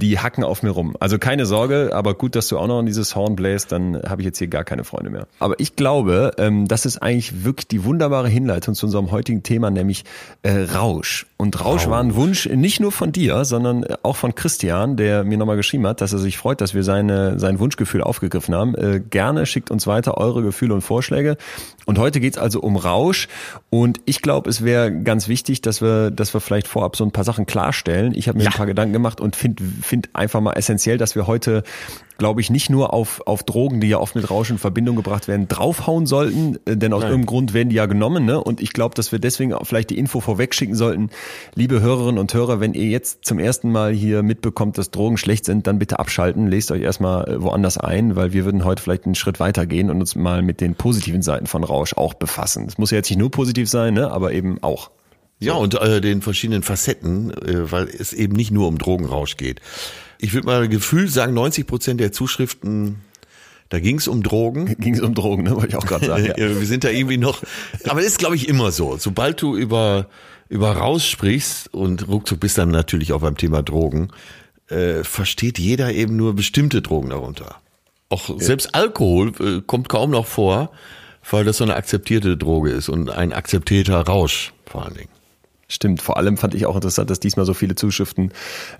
die 0.00 0.20
hacken 0.20 0.44
auf 0.44 0.62
mir 0.62 0.70
rum. 0.70 0.96
Also 1.00 1.18
keine 1.18 1.44
Sorge, 1.44 1.90
aber 1.92 2.14
gut, 2.14 2.36
dass 2.36 2.46
du 2.46 2.56
auch 2.56 2.68
noch 2.68 2.78
in 2.78 2.86
dieses 2.86 3.16
Horn 3.16 3.34
bläst, 3.34 3.72
dann 3.72 3.95
habe 4.06 4.22
ich 4.22 4.26
jetzt 4.26 4.38
hier 4.38 4.48
gar 4.48 4.64
keine 4.64 4.84
Freunde 4.84 5.10
mehr. 5.10 5.26
Aber 5.38 5.58
ich 5.58 5.76
glaube, 5.76 6.32
ähm, 6.38 6.68
das 6.68 6.86
ist 6.86 6.98
eigentlich 6.98 7.44
wirklich 7.44 7.68
die 7.68 7.84
wunderbare 7.84 8.28
Hinleitung 8.28 8.74
zu 8.74 8.86
unserem 8.86 9.10
heutigen 9.10 9.42
Thema, 9.42 9.70
nämlich 9.70 10.04
äh, 10.42 10.62
Rausch. 10.74 11.26
Und 11.38 11.62
Rausch, 11.62 11.86
war 11.86 12.02
ein 12.02 12.14
Wunsch 12.14 12.46
nicht 12.46 12.80
nur 12.80 12.90
von 12.90 13.12
dir, 13.12 13.44
sondern 13.44 13.84
auch 14.02 14.16
von 14.16 14.34
Christian, 14.34 14.96
der 14.96 15.22
mir 15.22 15.36
nochmal 15.36 15.56
geschrieben 15.56 15.86
hat, 15.86 16.00
dass 16.00 16.14
er 16.14 16.18
sich 16.18 16.38
freut, 16.38 16.62
dass 16.62 16.72
wir 16.72 16.82
seine, 16.82 17.38
sein 17.38 17.58
Wunschgefühl 17.58 18.02
aufgegriffen 18.02 18.54
haben. 18.54 18.74
Äh, 18.74 19.00
gerne 19.00 19.44
schickt 19.44 19.70
uns 19.70 19.86
weiter 19.86 20.16
eure 20.16 20.42
Gefühle 20.42 20.72
und 20.72 20.80
Vorschläge. 20.80 21.36
Und 21.84 21.98
heute 21.98 22.20
geht's 22.20 22.38
also 22.38 22.60
um 22.60 22.76
Rausch. 22.76 23.28
Und 23.68 24.00
ich 24.06 24.22
glaube, 24.22 24.48
es 24.48 24.64
wäre 24.64 24.90
ganz 24.90 25.28
wichtig, 25.28 25.60
dass 25.60 25.82
wir, 25.82 26.10
dass 26.10 26.32
wir 26.32 26.40
vielleicht 26.40 26.68
vorab 26.68 26.96
so 26.96 27.04
ein 27.04 27.12
paar 27.12 27.24
Sachen 27.24 27.44
klarstellen. 27.44 28.14
Ich 28.14 28.28
habe 28.28 28.38
mir 28.38 28.44
ja. 28.44 28.50
ein 28.50 28.56
paar 28.56 28.66
Gedanken 28.66 28.94
gemacht 28.94 29.20
und 29.20 29.36
finde 29.36 29.62
find 29.82 30.08
einfach 30.14 30.40
mal 30.40 30.54
essentiell, 30.54 30.96
dass 30.96 31.16
wir 31.16 31.26
heute 31.26 31.64
glaube 32.18 32.40
ich, 32.40 32.50
nicht 32.50 32.70
nur 32.70 32.92
auf, 32.92 33.22
auf 33.26 33.42
Drogen, 33.42 33.80
die 33.80 33.88
ja 33.88 33.98
oft 33.98 34.14
mit 34.14 34.30
Rausch 34.30 34.50
in 34.50 34.58
Verbindung 34.58 34.96
gebracht 34.96 35.28
werden, 35.28 35.48
draufhauen 35.48 36.06
sollten, 36.06 36.58
äh, 36.64 36.76
denn 36.76 36.92
aus 36.92 37.02
Nein. 37.02 37.10
irgendeinem 37.10 37.26
Grund 37.26 37.54
werden 37.54 37.68
die 37.68 37.76
ja 37.76 37.86
genommen. 37.86 38.24
Ne? 38.24 38.42
Und 38.42 38.60
ich 38.60 38.72
glaube, 38.72 38.94
dass 38.94 39.12
wir 39.12 39.18
deswegen 39.18 39.52
auch 39.52 39.66
vielleicht 39.66 39.90
die 39.90 39.98
Info 39.98 40.20
vorwegschicken 40.20 40.74
sollten, 40.74 41.10
liebe 41.54 41.80
Hörerinnen 41.80 42.18
und 42.18 42.32
Hörer, 42.32 42.60
wenn 42.60 42.74
ihr 42.74 42.86
jetzt 42.86 43.24
zum 43.24 43.38
ersten 43.38 43.70
Mal 43.70 43.92
hier 43.92 44.22
mitbekommt, 44.22 44.78
dass 44.78 44.90
Drogen 44.90 45.16
schlecht 45.16 45.44
sind, 45.44 45.66
dann 45.66 45.78
bitte 45.78 45.98
abschalten, 45.98 46.46
lest 46.46 46.70
euch 46.70 46.82
erstmal 46.82 47.28
äh, 47.28 47.42
woanders 47.42 47.78
ein, 47.78 48.16
weil 48.16 48.32
wir 48.32 48.44
würden 48.44 48.64
heute 48.64 48.82
vielleicht 48.82 49.04
einen 49.04 49.14
Schritt 49.14 49.40
weiter 49.40 49.66
gehen 49.66 49.90
und 49.90 50.00
uns 50.00 50.14
mal 50.14 50.42
mit 50.42 50.60
den 50.60 50.74
positiven 50.74 51.22
Seiten 51.22 51.46
von 51.46 51.64
Rausch 51.64 51.94
auch 51.94 52.14
befassen. 52.14 52.66
Es 52.66 52.78
muss 52.78 52.90
ja 52.90 52.98
jetzt 52.98 53.10
nicht 53.10 53.18
nur 53.18 53.30
positiv 53.30 53.68
sein, 53.68 53.94
ne? 53.94 54.10
aber 54.10 54.32
eben 54.32 54.62
auch. 54.62 54.90
Ja, 55.38 55.52
und 55.52 55.74
äh, 55.74 56.00
den 56.00 56.22
verschiedenen 56.22 56.62
Facetten, 56.62 57.30
äh, 57.30 57.70
weil 57.70 57.88
es 57.88 58.12
eben 58.12 58.34
nicht 58.34 58.50
nur 58.50 58.68
um 58.68 58.78
Drogenrausch 58.78 59.36
geht 59.36 59.60
ich 60.18 60.34
würde 60.34 60.46
mal 60.46 60.68
Gefühl 60.68 61.08
sagen, 61.08 61.34
90 61.34 61.66
Prozent 61.66 62.00
der 62.00 62.12
Zuschriften 62.12 63.02
da 63.68 63.80
ging 63.80 63.98
es 63.98 64.06
um 64.06 64.22
Drogen. 64.22 64.76
Ging 64.78 64.94
es 64.94 65.00
um 65.00 65.12
Drogen, 65.12 65.42
ne? 65.42 65.56
wollte 65.56 65.70
ich 65.70 65.76
auch 65.76 65.86
gerade 65.86 66.06
sagen. 66.06 66.26
Ja. 66.36 66.36
Wir 66.36 66.66
sind 66.66 66.84
da 66.84 66.88
irgendwie 66.88 67.16
noch. 67.16 67.42
Aber 67.88 67.96
das 67.96 68.10
ist, 68.10 68.20
glaube 68.20 68.36
ich, 68.36 68.48
immer 68.48 68.70
so. 68.70 68.96
Sobald 68.96 69.42
du 69.42 69.56
über, 69.56 70.06
über 70.48 70.76
raussprichst 70.76 71.72
und 71.74 72.08
ruckzuck 72.08 72.40
bist 72.40 72.58
dann 72.58 72.70
natürlich 72.70 73.12
auch 73.12 73.20
beim 73.20 73.36
Thema 73.36 73.62
Drogen, 73.62 74.08
äh, 74.68 75.04
versteht 75.04 75.58
jeder 75.58 75.92
eben 75.92 76.16
nur 76.16 76.34
bestimmte 76.34 76.82
Drogen 76.82 77.10
darunter. 77.10 77.56
Auch 78.08 78.28
ja. 78.28 78.38
selbst 78.38 78.74
Alkohol 78.74 79.32
äh, 79.40 79.62
kommt 79.66 79.88
kaum 79.88 80.10
noch 80.10 80.26
vor, 80.26 80.70
weil 81.28 81.44
das 81.44 81.58
so 81.58 81.64
eine 81.64 81.74
akzeptierte 81.74 82.36
Droge 82.36 82.70
ist 82.70 82.88
und 82.88 83.10
ein 83.10 83.32
akzeptierter 83.32 84.00
Rausch 84.02 84.52
vor 84.64 84.84
allen 84.84 84.94
Dingen. 84.94 85.15
Stimmt, 85.68 86.00
vor 86.00 86.16
allem 86.16 86.36
fand 86.36 86.54
ich 86.54 86.64
auch 86.64 86.76
interessant, 86.76 87.10
dass 87.10 87.18
diesmal 87.18 87.44
so 87.44 87.52
viele 87.52 87.74
Zuschriften 87.74 88.30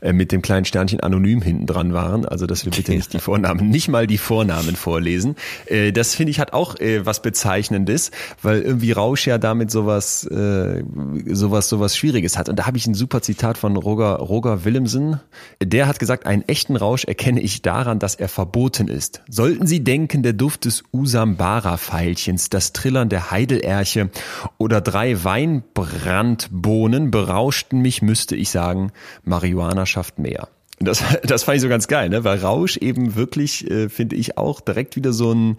äh, 0.03 0.13
mit 0.13 0.31
dem 0.31 0.41
kleinen 0.41 0.65
Sternchen 0.65 1.01
anonym 1.01 1.43
hinten 1.43 1.67
dran 1.67 1.93
waren. 1.93 2.25
Also, 2.25 2.47
dass 2.47 2.65
wir 2.65 2.71
bitte 2.71 2.93
nicht 2.95 3.13
die 3.13 3.19
Vornamen, 3.19 3.71
nicht 3.71 3.89
mal 3.89 4.07
die 4.07 4.19
Vornamen 4.19 4.77
vorlesen. 4.77 5.35
Äh, 5.67 5.91
das 5.91 6.15
finde 6.15 6.31
ich 6.31 6.39
hat 6.39 6.53
auch 6.53 6.79
äh, 6.79 7.05
was 7.05 7.23
Bezeichnendes, 7.23 8.13
weil 8.41 8.63
irgendwie 8.63 8.93
Rausch 8.93 9.27
ja 9.27 9.39
damit 9.39 9.71
sowas, 9.73 10.21
sowas, 10.21 11.69
sowas 11.69 11.97
Schwieriges 11.97 12.39
hat. 12.39 12.49
Und 12.49 12.57
da 12.57 12.67
habe 12.67 12.77
ich 12.77 12.87
ein 12.87 12.95
super 12.95 13.21
Zitat 13.21 13.59
von 13.59 13.77
Roger, 13.77 14.17
Roger 14.17 14.65
Willemsen. 14.65 15.21
Der 15.63 15.89
hat 15.89 15.99
gesagt, 15.99 16.27
einen 16.27 16.43
echten 16.43 16.77
Rausch 16.77 17.05
erkenne 17.05 17.41
ich 17.41 17.63
daran, 17.63 17.99
dass 17.99 18.15
er 18.15 18.29
verboten 18.29 18.89
ist. 18.89 19.23
Sollten 19.29 19.67
Sie 19.67 19.83
denken, 19.83 20.23
der 20.23 20.35
Duft 20.35 20.65
des 20.65 20.85
Usambara-Pfeilchens, 20.93 22.49
das 22.49 22.73
Trillern 22.73 23.09
der 23.09 23.31
Heidelerche 23.31 24.11
oder 24.59 24.81
drei 24.81 25.25
Weinbrandbohnen 25.25 26.76
Bohnen 26.77 27.11
berauschten 27.11 27.81
mich, 27.81 28.03
müsste 28.03 28.37
ich 28.37 28.51
sagen, 28.51 28.93
Marihuana 29.25 29.87
schafft 29.87 30.19
mehr. 30.19 30.49
Das, 30.79 31.03
das 31.23 31.45
fand 31.45 31.57
ich 31.57 31.63
so 31.63 31.71
ganz 31.71 31.89
geil, 31.89 32.11
ne? 32.11 32.23
weil 32.23 32.39
Rausch 32.39 32.77
eben 32.77 33.15
wirklich, 33.15 33.71
äh, 33.71 33.89
finde 33.89 34.17
ich, 34.17 34.37
auch 34.37 34.61
direkt 34.61 34.95
wieder 34.95 35.15
so 35.15 35.33
ein 35.33 35.57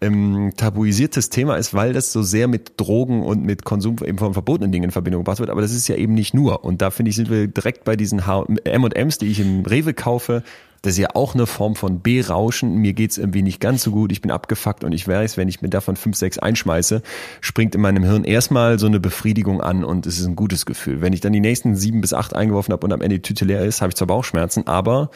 ähm, 0.00 0.52
tabuisiertes 0.56 1.30
Thema 1.30 1.56
ist, 1.56 1.74
weil 1.74 1.92
das 1.92 2.12
so 2.12 2.22
sehr 2.22 2.48
mit 2.48 2.72
Drogen 2.78 3.22
und 3.22 3.44
mit 3.44 3.64
Konsum 3.64 3.96
eben 4.04 4.18
von 4.18 4.32
verbotenen 4.32 4.72
Dingen 4.72 4.84
in 4.84 4.90
Verbindung 4.90 5.22
gebracht 5.22 5.40
wird. 5.40 5.50
Aber 5.50 5.60
das 5.60 5.72
ist 5.72 5.88
ja 5.88 5.96
eben 5.96 6.14
nicht 6.14 6.34
nur. 6.34 6.64
Und 6.64 6.82
da 6.82 6.90
finde 6.90 7.10
ich, 7.10 7.16
sind 7.16 7.30
wir 7.30 7.46
direkt 7.46 7.84
bei 7.84 7.96
diesen 7.96 8.20
M&M's, 8.64 9.18
die 9.18 9.26
ich 9.26 9.40
im 9.40 9.64
Rewe 9.66 9.94
kaufe, 9.94 10.42
das 10.82 10.94
ist 10.94 10.98
ja 10.98 11.08
auch 11.14 11.34
eine 11.34 11.46
Form 11.46 11.76
von 11.76 12.00
Berauschen. 12.00 12.76
Mir 12.76 12.94
geht's 12.94 13.18
irgendwie 13.18 13.42
nicht 13.42 13.60
ganz 13.60 13.82
so 13.82 13.90
gut. 13.90 14.12
Ich 14.12 14.22
bin 14.22 14.30
abgefuckt 14.30 14.82
und 14.82 14.92
ich 14.92 15.06
weiß, 15.06 15.36
wenn 15.36 15.48
ich 15.48 15.60
mir 15.60 15.68
davon 15.68 15.96
fünf, 15.96 16.16
sechs 16.16 16.38
einschmeiße, 16.38 17.02
springt 17.42 17.74
in 17.74 17.82
meinem 17.82 18.02
Hirn 18.02 18.24
erstmal 18.24 18.78
so 18.78 18.86
eine 18.86 18.98
Befriedigung 18.98 19.60
an 19.60 19.84
und 19.84 20.06
es 20.06 20.18
ist 20.18 20.26
ein 20.26 20.36
gutes 20.36 20.64
Gefühl. 20.64 21.02
Wenn 21.02 21.12
ich 21.12 21.20
dann 21.20 21.34
die 21.34 21.40
nächsten 21.40 21.76
sieben 21.76 22.00
bis 22.00 22.14
acht 22.14 22.34
eingeworfen 22.34 22.72
habe 22.72 22.86
und 22.86 22.92
am 22.92 23.02
Ende 23.02 23.16
die 23.16 23.22
Tüte 23.22 23.44
leer 23.44 23.62
ist, 23.64 23.82
habe 23.82 23.90
ich 23.90 23.96
zwar 23.96 24.06
Bauchschmerzen, 24.06 24.66
aber 24.66 25.10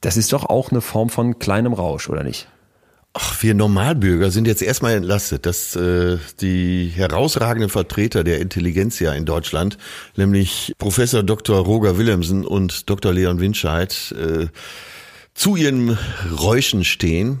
das 0.00 0.16
ist 0.16 0.32
doch 0.32 0.46
auch 0.46 0.70
eine 0.70 0.80
Form 0.80 1.10
von 1.10 1.38
kleinem 1.38 1.74
Rausch, 1.74 2.08
oder 2.08 2.24
nicht? 2.24 2.48
Ach, 3.14 3.42
wir 3.42 3.52
Normalbürger 3.52 4.30
sind 4.30 4.46
jetzt 4.46 4.62
erstmal 4.62 4.94
entlastet, 4.94 5.44
dass 5.44 5.76
äh, 5.76 6.16
die 6.40 6.90
herausragenden 6.94 7.68
Vertreter 7.68 8.24
der 8.24 8.40
Intelligenzia 8.40 9.12
in 9.12 9.26
Deutschland, 9.26 9.76
nämlich 10.16 10.72
Professor 10.78 11.22
Dr. 11.22 11.58
Roger 11.58 11.98
Willemsen 11.98 12.46
und 12.46 12.88
Dr. 12.88 13.12
Leon 13.12 13.38
Winscheid, 13.38 14.14
äh, 14.18 14.46
zu 15.34 15.56
ihren 15.56 15.98
Räuschen 16.40 16.84
stehen. 16.84 17.40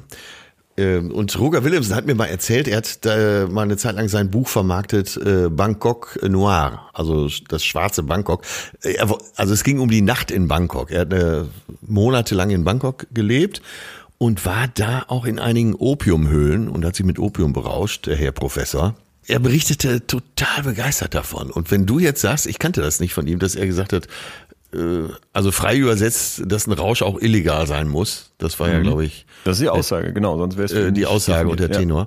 Ähm, 0.76 1.10
und 1.10 1.38
Roger 1.38 1.64
Willemsen 1.64 1.94
hat 1.94 2.04
mir 2.04 2.14
mal 2.14 2.26
erzählt, 2.26 2.68
er 2.68 2.78
hat 2.78 3.06
da 3.06 3.46
mal 3.48 3.62
eine 3.62 3.78
Zeit 3.78 3.96
lang 3.96 4.10
sein 4.10 4.30
Buch 4.30 4.48
vermarktet, 4.48 5.16
äh, 5.16 5.48
Bangkok 5.48 6.18
Noir, 6.22 6.90
also 6.92 7.28
das 7.48 7.64
schwarze 7.64 8.02
Bangkok. 8.02 8.42
Äh, 8.82 8.96
also 9.36 9.54
es 9.54 9.64
ging 9.64 9.80
um 9.80 9.88
die 9.88 10.02
Nacht 10.02 10.30
in 10.30 10.48
Bangkok. 10.48 10.90
Er 10.90 11.00
hat 11.00 11.12
äh, 11.14 11.44
monatelang 11.80 12.50
in 12.50 12.64
Bangkok 12.64 13.06
gelebt 13.10 13.62
und 14.22 14.46
war 14.46 14.68
da 14.68 15.04
auch 15.08 15.24
in 15.24 15.40
einigen 15.40 15.74
Opiumhöhlen 15.74 16.68
und 16.68 16.84
hat 16.84 16.94
sich 16.94 17.04
mit 17.04 17.18
Opium 17.18 17.52
berauscht, 17.52 18.06
der 18.06 18.14
Herr 18.14 18.30
Professor. 18.30 18.94
Er 19.26 19.40
berichtete 19.40 20.06
total 20.06 20.62
begeistert 20.62 21.16
davon. 21.16 21.50
Und 21.50 21.72
wenn 21.72 21.86
du 21.86 21.98
jetzt 21.98 22.20
sagst, 22.20 22.46
ich 22.46 22.60
kannte 22.60 22.82
das 22.82 23.00
nicht 23.00 23.14
von 23.14 23.26
ihm, 23.26 23.40
dass 23.40 23.56
er 23.56 23.66
gesagt 23.66 23.92
hat, 23.92 24.06
äh, 24.72 25.08
also 25.32 25.50
frei 25.50 25.76
übersetzt, 25.76 26.42
dass 26.46 26.68
ein 26.68 26.72
Rausch 26.72 27.02
auch 27.02 27.20
illegal 27.20 27.66
sein 27.66 27.88
muss. 27.88 28.30
Das 28.38 28.60
war 28.60 28.68
mhm. 28.68 28.74
ja, 28.74 28.80
glaube 28.82 29.04
ich. 29.06 29.26
Das 29.42 29.56
ist 29.56 29.62
die 29.64 29.68
Aussage, 29.68 30.12
genau. 30.12 30.38
Sonst 30.38 30.56
wäre 30.56 30.66
es 30.66 30.72
äh, 30.72 30.92
die 30.92 31.06
Aussage 31.06 31.48
und 31.48 31.58
der 31.58 31.72
Tenor. 31.72 32.02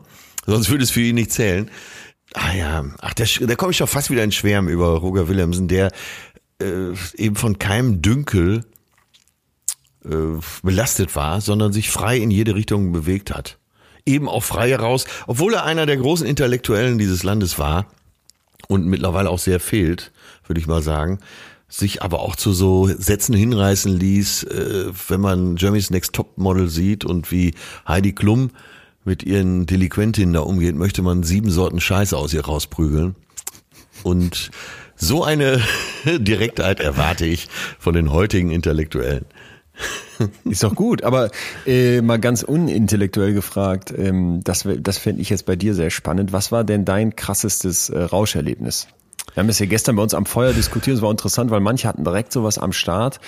Ja. 0.47 0.53
Sonst 0.53 0.69
würde 0.69 0.85
es 0.85 0.91
für 0.91 1.01
ihn 1.01 1.15
nicht 1.15 1.33
zählen. 1.33 1.69
Ah 2.33 2.53
ja, 2.57 2.85
ach, 3.01 3.13
da, 3.13 3.25
da 3.41 3.55
komme 3.55 3.73
ich 3.73 3.79
doch 3.79 3.89
fast 3.89 4.09
wieder 4.09 4.23
in 4.23 4.31
Schwärmen 4.31 4.69
über 4.69 4.87
Roger 4.87 5.27
Willemsen, 5.27 5.67
der 5.67 5.91
äh, 6.61 6.93
eben 7.17 7.35
von 7.35 7.59
keinem 7.59 8.01
Dünkel 8.01 8.63
belastet 10.63 11.15
war, 11.15 11.41
sondern 11.41 11.73
sich 11.73 11.89
frei 11.89 12.17
in 12.17 12.31
jede 12.31 12.55
Richtung 12.55 12.91
bewegt 12.91 13.33
hat. 13.33 13.57
Eben 14.05 14.29
auch 14.29 14.43
frei 14.43 14.69
heraus, 14.69 15.05
obwohl 15.25 15.53
er 15.55 15.65
einer 15.65 15.85
der 15.85 15.97
großen 15.97 16.27
Intellektuellen 16.27 16.97
dieses 16.97 17.23
Landes 17.23 17.57
war 17.57 17.87
und 18.67 18.85
mittlerweile 18.85 19.29
auch 19.29 19.39
sehr 19.39 19.59
fehlt, 19.59 20.11
würde 20.45 20.61
ich 20.61 20.67
mal 20.67 20.83
sagen, 20.83 21.19
sich 21.67 22.03
aber 22.03 22.19
auch 22.19 22.35
zu 22.35 22.53
so 22.53 22.87
Sätzen 22.87 23.35
hinreißen 23.35 23.91
ließ, 23.97 24.43
äh, 24.43 24.91
wenn 25.07 25.21
man 25.21 25.57
Jeremy's 25.57 25.89
Next 25.89 26.13
Top 26.13 26.37
Model 26.37 26.69
sieht 26.69 27.03
und 27.03 27.31
wie 27.31 27.53
Heidi 27.87 28.13
Klum 28.13 28.51
mit 29.03 29.23
ihren 29.23 29.65
Delinquentinnen 29.65 30.33
da 30.33 30.41
umgeht, 30.41 30.75
möchte 30.75 31.01
man 31.01 31.23
sieben 31.23 31.51
Sorten 31.51 31.79
Scheiße 31.79 32.15
aus 32.15 32.33
ihr 32.33 32.45
rausprügeln. 32.45 33.15
Und 34.03 34.51
so 34.95 35.23
eine 35.23 35.61
Direktheit 36.05 36.79
erwarte 36.79 37.25
ich 37.25 37.49
von 37.79 37.93
den 37.93 38.11
heutigen 38.11 38.51
Intellektuellen. 38.51 39.25
Ist 40.45 40.63
doch 40.63 40.75
gut, 40.75 41.03
aber 41.03 41.29
äh, 41.65 42.01
mal 42.01 42.19
ganz 42.19 42.43
unintellektuell 42.43 43.33
gefragt, 43.33 43.93
ähm, 43.95 44.41
das, 44.43 44.67
das 44.79 44.97
fände 44.97 45.21
ich 45.21 45.29
jetzt 45.29 45.45
bei 45.45 45.55
dir 45.55 45.73
sehr 45.73 45.89
spannend. 45.89 46.33
Was 46.33 46.51
war 46.51 46.63
denn 46.63 46.85
dein 46.85 47.15
krassestes 47.15 47.89
äh, 47.89 48.01
Rauscherlebnis? 48.01 48.87
Wir 49.33 49.41
haben 49.41 49.49
es 49.49 49.59
ja 49.59 49.65
gestern 49.65 49.97
bei 49.97 50.03
uns 50.03 50.13
am 50.13 50.25
Feuer 50.25 50.53
diskutiert, 50.53 50.97
es 50.97 51.01
war 51.01 51.11
interessant, 51.11 51.51
weil 51.51 51.59
manche 51.59 51.87
hatten 51.87 52.05
direkt 52.05 52.31
sowas 52.31 52.57
am 52.57 52.71
Start. 52.71 53.19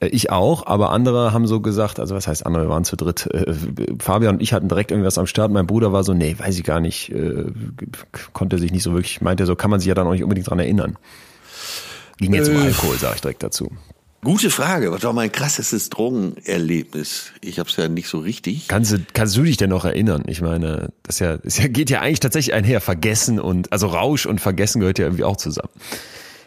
Äh, 0.00 0.08
ich 0.08 0.30
auch, 0.30 0.66
aber 0.66 0.90
andere 0.90 1.32
haben 1.32 1.46
so 1.46 1.60
gesagt, 1.60 2.00
also 2.00 2.14
was 2.14 2.26
heißt 2.26 2.46
andere, 2.46 2.64
wir 2.64 2.70
waren 2.70 2.84
zu 2.84 2.96
dritt. 2.96 3.26
Äh, 3.26 3.54
Fabian 3.98 4.36
und 4.36 4.42
ich 4.42 4.52
hatten 4.52 4.68
direkt 4.68 4.90
irgendwas 4.90 5.18
am 5.18 5.26
Start. 5.26 5.50
Mein 5.50 5.66
Bruder 5.66 5.92
war 5.92 6.04
so, 6.04 6.14
nee, 6.14 6.34
weiß 6.38 6.56
ich 6.58 6.64
gar 6.64 6.80
nicht, 6.80 7.10
äh, 7.10 7.44
konnte 8.32 8.58
sich 8.58 8.72
nicht 8.72 8.82
so 8.82 8.92
wirklich, 8.92 9.20
meinte 9.20 9.44
so, 9.44 9.56
kann 9.56 9.70
man 9.70 9.80
sich 9.80 9.88
ja 9.88 9.94
dann 9.94 10.06
auch 10.06 10.12
nicht 10.12 10.22
unbedingt 10.22 10.48
dran 10.48 10.58
erinnern. 10.58 10.96
Ging 12.18 12.32
jetzt 12.34 12.48
um 12.48 12.56
Alkohol, 12.56 12.96
sage 12.96 13.16
ich 13.16 13.20
direkt 13.20 13.42
dazu. 13.42 13.70
Gute 14.22 14.50
Frage. 14.50 14.92
Was 14.92 15.02
war 15.02 15.14
mein 15.14 15.32
krassestes 15.32 15.88
Drogenerlebnis? 15.88 17.32
Ich 17.40 17.58
habe 17.58 17.70
es 17.70 17.76
ja 17.76 17.88
nicht 17.88 18.06
so 18.06 18.18
richtig. 18.18 18.68
Kannst 18.68 18.92
du, 18.92 18.98
kannst 19.14 19.34
du 19.34 19.42
dich 19.42 19.56
denn 19.56 19.70
noch 19.70 19.86
erinnern? 19.86 20.24
Ich 20.26 20.42
meine, 20.42 20.90
das 21.04 21.20
ja, 21.20 21.38
ja 21.42 21.68
geht 21.68 21.88
ja 21.88 22.02
eigentlich 22.02 22.20
tatsächlich 22.20 22.52
einher. 22.54 22.82
Vergessen 22.82 23.40
und 23.40 23.72
also 23.72 23.86
Rausch 23.86 24.26
und 24.26 24.38
Vergessen 24.38 24.80
gehört 24.80 24.98
ja 24.98 25.06
irgendwie 25.06 25.24
auch 25.24 25.38
zusammen. 25.38 25.70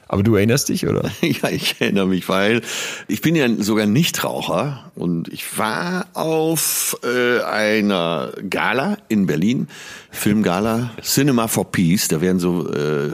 Aber 0.08 0.22
du 0.22 0.36
erinnerst 0.36 0.70
dich, 0.70 0.88
oder? 0.88 1.10
ja, 1.22 1.50
ich 1.50 1.82
erinnere 1.82 2.06
mich, 2.06 2.30
weil 2.30 2.62
ich 3.08 3.22
bin 3.22 3.36
ja 3.36 3.50
sogar 3.58 3.88
Nichtraucher 3.88 4.92
und 4.94 5.28
ich 5.30 5.58
war 5.58 6.06
auf 6.14 6.96
äh, 7.04 7.42
einer 7.42 8.34
Gala 8.48 8.98
in 9.10 9.26
Berlin, 9.26 9.68
Filmgala, 10.12 10.92
Cinema 11.02 11.48
for 11.48 11.72
Peace. 11.72 12.08
Da 12.08 12.22
werden 12.22 12.38
so 12.38 12.72
äh, 12.72 13.14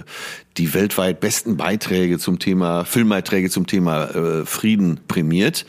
die 0.59 0.73
weltweit 0.73 1.19
besten 1.19 1.57
Beiträge 1.57 2.19
zum 2.19 2.37
Thema, 2.37 2.83
Filmbeiträge 2.85 3.49
zum 3.49 3.65
Thema 3.65 4.05
äh, 4.09 4.45
Frieden 4.45 4.99
prämiert. 5.07 5.65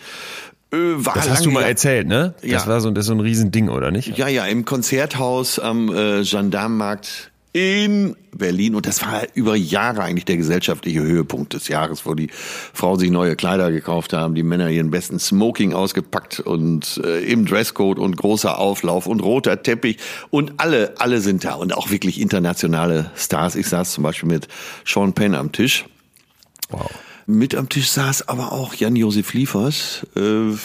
Äh, 0.72 0.96
das 1.02 1.30
hast 1.30 1.46
du 1.46 1.50
mal 1.50 1.62
erzählt, 1.62 2.06
ne? 2.08 2.34
Das 2.42 2.50
ja. 2.50 2.66
war 2.66 2.80
so, 2.80 2.90
das 2.90 3.04
ist 3.04 3.06
so 3.06 3.14
ein 3.14 3.20
Riesending, 3.20 3.68
oder 3.68 3.90
nicht? 3.90 4.18
Ja, 4.18 4.28
ja, 4.28 4.44
im 4.46 4.64
Konzerthaus 4.64 5.58
am 5.58 5.94
äh, 5.94 6.22
Gendarmenmarkt 6.22 7.29
in 7.52 8.16
Berlin 8.32 8.76
und 8.76 8.86
das 8.86 9.02
war 9.02 9.22
über 9.34 9.56
Jahre 9.56 10.02
eigentlich 10.02 10.24
der 10.24 10.36
gesellschaftliche 10.36 11.00
Höhepunkt 11.00 11.52
des 11.52 11.66
Jahres, 11.68 12.06
wo 12.06 12.14
die 12.14 12.28
Frauen 12.72 12.98
sich 12.98 13.10
neue 13.10 13.34
Kleider 13.34 13.72
gekauft 13.72 14.12
haben, 14.12 14.36
die 14.36 14.44
Männer 14.44 14.70
ihren 14.70 14.90
besten 14.90 15.18
Smoking 15.18 15.72
ausgepackt 15.72 16.38
und 16.38 17.00
äh, 17.04 17.20
im 17.24 17.46
Dresscode 17.46 17.98
und 17.98 18.16
großer 18.16 18.58
Auflauf 18.58 19.06
und 19.06 19.20
roter 19.20 19.62
Teppich 19.62 19.98
und 20.30 20.54
alle, 20.58 20.94
alle 20.98 21.20
sind 21.20 21.44
da 21.44 21.54
und 21.54 21.74
auch 21.74 21.90
wirklich 21.90 22.20
internationale 22.20 23.10
Stars. 23.16 23.56
Ich 23.56 23.66
saß 23.66 23.92
zum 23.92 24.04
Beispiel 24.04 24.28
mit 24.28 24.46
Sean 24.86 25.12
Penn 25.12 25.34
am 25.34 25.50
Tisch. 25.50 25.86
Wow. 26.70 26.88
Mit 27.26 27.54
am 27.54 27.68
Tisch 27.68 27.90
saß 27.90 28.28
aber 28.28 28.52
auch 28.52 28.74
Jan-Josef 28.74 29.34
Liefers, 29.34 30.06
äh, 30.16 30.56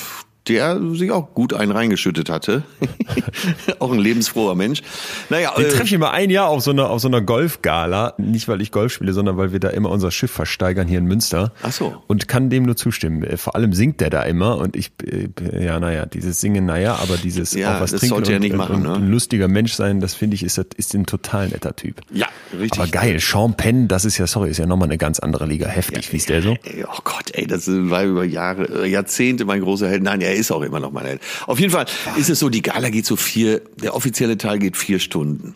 der 0.47 0.79
sich 0.93 1.11
auch 1.11 1.33
gut 1.33 1.53
einen 1.53 1.71
reingeschüttet 1.71 2.29
hatte. 2.29 2.63
auch 3.79 3.91
ein 3.91 3.99
lebensfroher 3.99 4.55
Mensch. 4.55 4.81
Naja, 5.29 5.53
Den 5.55 5.65
äh, 5.65 5.69
treffe 5.69 5.83
ich 5.85 5.97
mal 5.97 6.11
ein 6.11 6.29
Jahr 6.29 6.47
auf 6.47 6.61
so 6.61 6.71
einer, 6.71 6.89
auf 6.89 7.01
so 7.01 7.07
einer 7.07 7.21
Golfgala. 7.21 8.13
Nicht, 8.17 8.47
weil 8.47 8.61
ich 8.61 8.71
Golf 8.71 8.93
spiele, 8.93 9.13
sondern 9.13 9.37
weil 9.37 9.51
wir 9.51 9.59
da 9.59 9.69
immer 9.69 9.89
unser 9.89 10.11
Schiff 10.11 10.31
versteigern 10.31 10.87
hier 10.87 10.99
in 10.99 11.05
Münster. 11.05 11.53
Ach 11.63 11.71
so. 11.71 12.01
Und 12.07 12.27
kann 12.27 12.49
dem 12.49 12.63
nur 12.63 12.75
zustimmen. 12.75 13.23
Äh, 13.23 13.37
vor 13.37 13.55
allem 13.55 13.73
singt 13.73 14.01
der 14.01 14.09
da 14.09 14.23
immer 14.23 14.57
und 14.57 14.75
ich, 14.75 14.91
äh, 15.03 15.29
ja, 15.63 15.79
naja, 15.79 16.05
dieses 16.05 16.41
Singen, 16.41 16.65
naja, 16.65 16.95
aber 16.95 17.17
dieses 17.17 17.53
ja, 17.53 17.77
auch 17.77 17.81
was 17.81 17.91
das 17.91 18.01
trinken 18.01 18.15
sollte 18.15 18.35
und, 18.35 18.41
nicht 18.41 18.55
machen, 18.55 18.83
ne? 18.83 18.95
ein 18.95 19.09
lustiger 19.09 19.47
Mensch 19.47 19.73
sein, 19.73 19.99
das 19.99 20.13
finde 20.13 20.35
ich, 20.35 20.43
ist, 20.43 20.57
ist 20.57 20.93
ein 20.93 21.05
total 21.05 21.49
netter 21.49 21.75
Typ. 21.75 22.01
Ja, 22.11 22.27
richtig. 22.57 22.79
Aber 22.79 22.89
geil, 22.89 23.19
Sean 23.19 23.55
Penn, 23.55 23.87
das 23.87 24.05
ist 24.05 24.17
ja, 24.17 24.27
sorry, 24.27 24.49
ist 24.49 24.57
ja 24.57 24.65
nochmal 24.65 24.87
eine 24.87 24.97
ganz 24.97 25.19
andere 25.19 25.45
Liga. 25.45 25.67
Heftig, 25.67 26.05
ja, 26.07 26.11
wie 26.11 26.17
ist 26.17 26.29
der 26.29 26.41
so? 26.41 26.57
Ey, 26.63 26.85
oh 26.85 26.99
Gott, 27.03 27.31
ey, 27.33 27.47
das 27.47 27.67
war 27.67 28.03
über 28.03 28.23
Jahre, 28.23 28.87
Jahrzehnte 28.87 29.45
mein 29.45 29.61
großer 29.61 29.87
Held. 29.89 30.03
Nein, 30.03 30.21
er 30.35 30.39
ist 30.41 30.51
auch 30.51 30.61
immer 30.61 30.79
noch 30.79 30.91
mein 30.91 31.05
Held. 31.05 31.21
Auf 31.47 31.59
jeden 31.59 31.71
Fall 31.71 31.85
ist 32.17 32.29
es 32.29 32.39
so, 32.39 32.49
die 32.49 32.61
Gala 32.61 32.89
geht 32.89 33.05
so 33.05 33.15
vier, 33.15 33.61
der 33.81 33.95
offizielle 33.95 34.37
Teil 34.37 34.59
geht 34.59 34.77
vier 34.77 34.99
Stunden. 34.99 35.55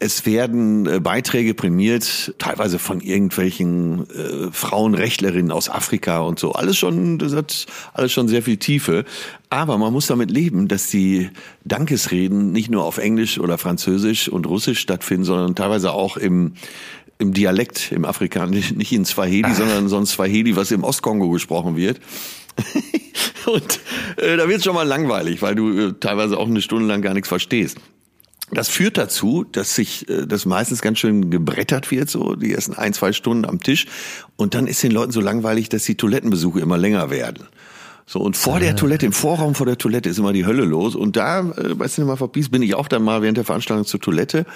Es 0.00 0.24
werden 0.26 0.86
äh, 0.86 1.00
Beiträge 1.00 1.54
prämiert, 1.54 2.32
teilweise 2.38 2.78
von 2.78 3.00
irgendwelchen 3.00 4.08
äh, 4.10 4.52
Frauenrechtlerinnen 4.52 5.50
aus 5.50 5.68
Afrika 5.68 6.20
und 6.20 6.38
so. 6.38 6.52
Alles 6.52 6.78
schon, 6.78 7.18
das 7.18 7.34
hat 7.34 7.66
alles 7.94 8.12
schon 8.12 8.28
sehr 8.28 8.42
viel 8.42 8.58
Tiefe. 8.58 9.04
Aber 9.50 9.76
man 9.76 9.92
muss 9.92 10.06
damit 10.06 10.30
leben, 10.30 10.68
dass 10.68 10.86
die 10.86 11.30
Dankesreden 11.64 12.52
nicht 12.52 12.70
nur 12.70 12.84
auf 12.84 12.98
Englisch 12.98 13.40
oder 13.40 13.58
Französisch 13.58 14.28
und 14.28 14.46
Russisch 14.46 14.78
stattfinden, 14.78 15.24
sondern 15.24 15.56
teilweise 15.56 15.92
auch 15.92 16.16
im 16.16 16.54
im 17.20 17.34
Dialekt, 17.34 17.90
im 17.90 18.04
Afrikanischen, 18.04 18.78
nicht 18.78 18.92
in 18.92 19.04
Swahili, 19.04 19.52
sondern 19.52 19.88
so 19.88 19.96
ein 19.98 20.06
Swahili, 20.06 20.54
was 20.54 20.70
im 20.70 20.84
Ostkongo 20.84 21.30
gesprochen 21.30 21.76
wird. 21.76 22.00
und 23.46 23.80
äh, 24.16 24.36
da 24.36 24.48
wird 24.48 24.58
es 24.58 24.64
schon 24.64 24.74
mal 24.74 24.86
langweilig, 24.86 25.42
weil 25.42 25.54
du 25.54 25.70
äh, 25.70 25.92
teilweise 25.98 26.38
auch 26.38 26.46
eine 26.46 26.60
Stunde 26.60 26.86
lang 26.86 27.02
gar 27.02 27.14
nichts 27.14 27.28
verstehst. 27.28 27.78
Das 28.50 28.68
führt 28.68 28.96
dazu, 28.96 29.44
dass 29.44 29.74
sich 29.74 30.08
äh, 30.08 30.26
das 30.26 30.46
meistens 30.46 30.80
ganz 30.80 30.98
schön 30.98 31.30
gebrettert 31.30 31.90
wird, 31.90 32.08
so 32.08 32.34
die 32.34 32.52
ersten 32.52 32.74
ein, 32.74 32.92
zwei 32.94 33.12
Stunden 33.12 33.44
am 33.44 33.60
Tisch. 33.60 33.86
Und 34.36 34.54
dann 34.54 34.66
ist 34.66 34.82
den 34.82 34.92
Leuten 34.92 35.12
so 35.12 35.20
langweilig, 35.20 35.68
dass 35.68 35.84
die 35.84 35.96
Toilettenbesuche 35.96 36.60
immer 36.60 36.78
länger 36.78 37.10
werden. 37.10 37.44
So, 38.06 38.20
und 38.20 38.38
vor 38.38 38.58
der 38.58 38.74
Toilette, 38.74 39.04
im 39.04 39.12
Vorraum 39.12 39.54
vor 39.54 39.66
der 39.66 39.76
Toilette 39.76 40.08
ist 40.08 40.18
immer 40.18 40.32
die 40.32 40.46
Hölle 40.46 40.64
los. 40.64 40.96
Und 40.96 41.16
da, 41.16 41.40
äh, 41.40 41.74
bei 41.74 41.88
Cinema 41.88 42.16
for 42.16 42.32
Peace, 42.32 42.48
bin 42.48 42.62
ich 42.62 42.74
auch 42.74 42.88
dann 42.88 43.02
mal 43.02 43.20
während 43.20 43.36
der 43.36 43.44
Veranstaltung 43.44 43.84
zur 43.84 44.00
Toilette. 44.00 44.46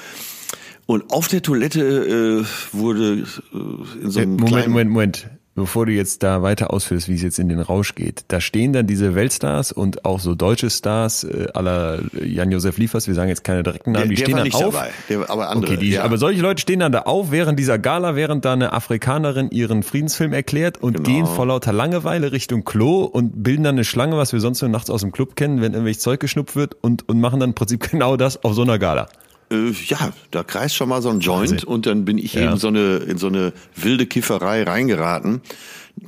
Und 0.87 1.13
auf 1.13 1.29
der 1.29 1.43
Toilette 1.43 2.45
äh, 2.45 2.77
wurde 2.77 3.25
äh, 3.53 4.03
in 4.03 4.11
so 4.11 4.21
einem 4.21 4.37
Moment, 4.37 4.69
Moment, 4.69 4.91
Moment 4.91 5.31
bevor 5.55 5.87
du 5.87 5.93
jetzt 5.93 6.23
da 6.23 6.43
weiter 6.43 6.73
ausführst, 6.73 7.09
wie 7.09 7.15
es 7.15 7.23
jetzt 7.23 7.39
in 7.39 7.49
den 7.49 7.61
Rausch 7.61 7.95
geht, 7.95 8.25
da 8.29 8.41
stehen 8.41 8.73
dann 8.73 8.87
diese 8.87 9.15
Weltstars 9.15 9.71
und 9.73 10.05
auch 10.05 10.19
so 10.19 10.35
deutsche 10.35 10.71
Stars 10.71 11.25
äh, 11.25 11.49
aller 11.53 12.01
Jan-Josef 12.25 12.79
Liefers, 12.79 13.07
wir 13.07 13.15
sagen 13.15 13.29
jetzt 13.29 13.45
keine 13.45 13.63
direkten 13.63 13.93
Namen, 13.93 14.09
der, 14.09 14.17
die 14.17 14.23
stehen 14.23 14.37
dann 14.37 14.53
auf. 14.53 14.75
Dabei, 14.75 14.91
der, 15.09 15.31
aber 15.31 15.51
andere, 15.51 15.73
okay, 15.73 15.81
die, 15.81 15.91
ja. 15.91 16.05
aber 16.05 16.17
solche 16.17 16.41
Leute 16.41 16.63
stehen 16.63 16.81
dann 16.81 16.93
da 16.93 17.03
auf 17.03 17.31
während 17.31 17.59
dieser 17.59 17.79
Gala, 17.79 18.17
während 18.17 18.45
da 18.45 18.55
eine 18.55 18.73
Afrikanerin 18.73 19.51
ihren 19.51 19.83
Friedensfilm 19.83 20.33
erklärt 20.33 20.83
und 20.83 21.05
genau. 21.05 21.09
gehen 21.09 21.27
vor 21.27 21.47
lauter 21.47 21.73
Langeweile 21.73 22.33
Richtung 22.33 22.65
Klo 22.65 23.03
und 23.03 23.43
bilden 23.43 23.65
dann 23.65 23.75
eine 23.75 23.85
Schlange, 23.85 24.17
was 24.17 24.33
wir 24.33 24.41
sonst 24.41 24.63
nur 24.63 24.71
nachts 24.71 24.89
aus 24.89 25.03
dem 25.03 25.13
Club 25.13 25.37
kennen, 25.37 25.61
wenn 25.61 25.73
irgendwelches 25.73 26.03
Zeug 26.03 26.21
geschnupft 26.21 26.57
wird 26.57 26.77
und, 26.81 27.09
und 27.09 27.21
machen 27.21 27.41
dann 27.41 27.51
im 27.51 27.55
Prinzip 27.55 27.81
genau 27.91 28.17
das 28.17 28.43
auf 28.43 28.55
so 28.55 28.63
einer 28.63 28.79
Gala. 28.79 29.09
Äh, 29.53 29.73
ja, 29.87 30.13
da 30.31 30.43
kreist 30.43 30.75
schon 30.75 30.89
mal 30.89 31.03
so 31.03 31.11
ein 31.11 31.21
Joint 31.21 31.53
also, 31.53 31.67
und 31.67 31.87
dann 31.87 32.05
bin 32.05 32.19
ich 32.19 32.35
ja. 32.35 32.43
eben 32.43 32.57
so 32.57 32.69
eine, 32.69 32.97
in 32.97 33.19
so 33.19 33.27
eine 33.27 33.53
wilde 33.77 34.07
Kifferei 34.07 34.63
reingeraten, 34.63 35.43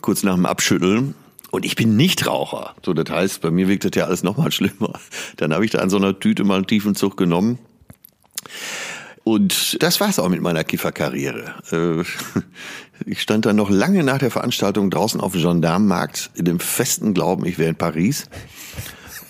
kurz 0.01 0.23
nach 0.23 0.35
dem 0.35 0.47
Abschütteln. 0.47 1.15
Und 1.51 1.65
ich 1.65 1.77
bin 1.77 1.97
nicht 1.97 2.27
Raucher. 2.27 2.75
So, 2.85 2.95
das 2.95 3.15
heißt, 3.15 3.41
bei 3.41 3.51
mir 3.51 3.69
wirkt 3.69 3.85
das 3.85 3.93
ja 3.95 4.07
alles 4.07 4.23
nochmal 4.25 4.51
schlimmer. 4.53 4.99
Dann 5.37 5.53
habe 5.53 5.65
ich 5.65 5.71
da 5.71 5.79
an 5.79 5.91
so 5.91 5.99
einer 5.99 6.19
Tüte 6.19 6.43
mal 6.43 6.57
einen 6.57 6.67
tiefen 6.67 6.95
Zug 6.95 7.17
genommen. 7.17 7.59
Und 9.23 9.83
das 9.83 10.01
war's 10.01 10.19
auch 10.19 10.29
mit 10.29 10.43
meiner 10.43 10.65
Kifferkarriere. 10.65 11.55
Äh, 11.71 12.05
ich 13.07 13.23
stand 13.23 13.47
dann 13.47 13.57
noch 13.57 13.71
lange 13.71 14.05
nach 14.05 14.19
der 14.19 14.31
Veranstaltung 14.31 14.91
draußen 14.91 15.21
auf 15.21 15.33
dem 15.33 15.43
Gendarmenmarkt 15.43 16.31
in 16.35 16.45
dem 16.45 16.61
festen 16.61 17.15
Glauben, 17.15 17.47
ich 17.47 17.59
wäre 17.59 17.71
in 17.71 17.77
Paris. 17.77 18.27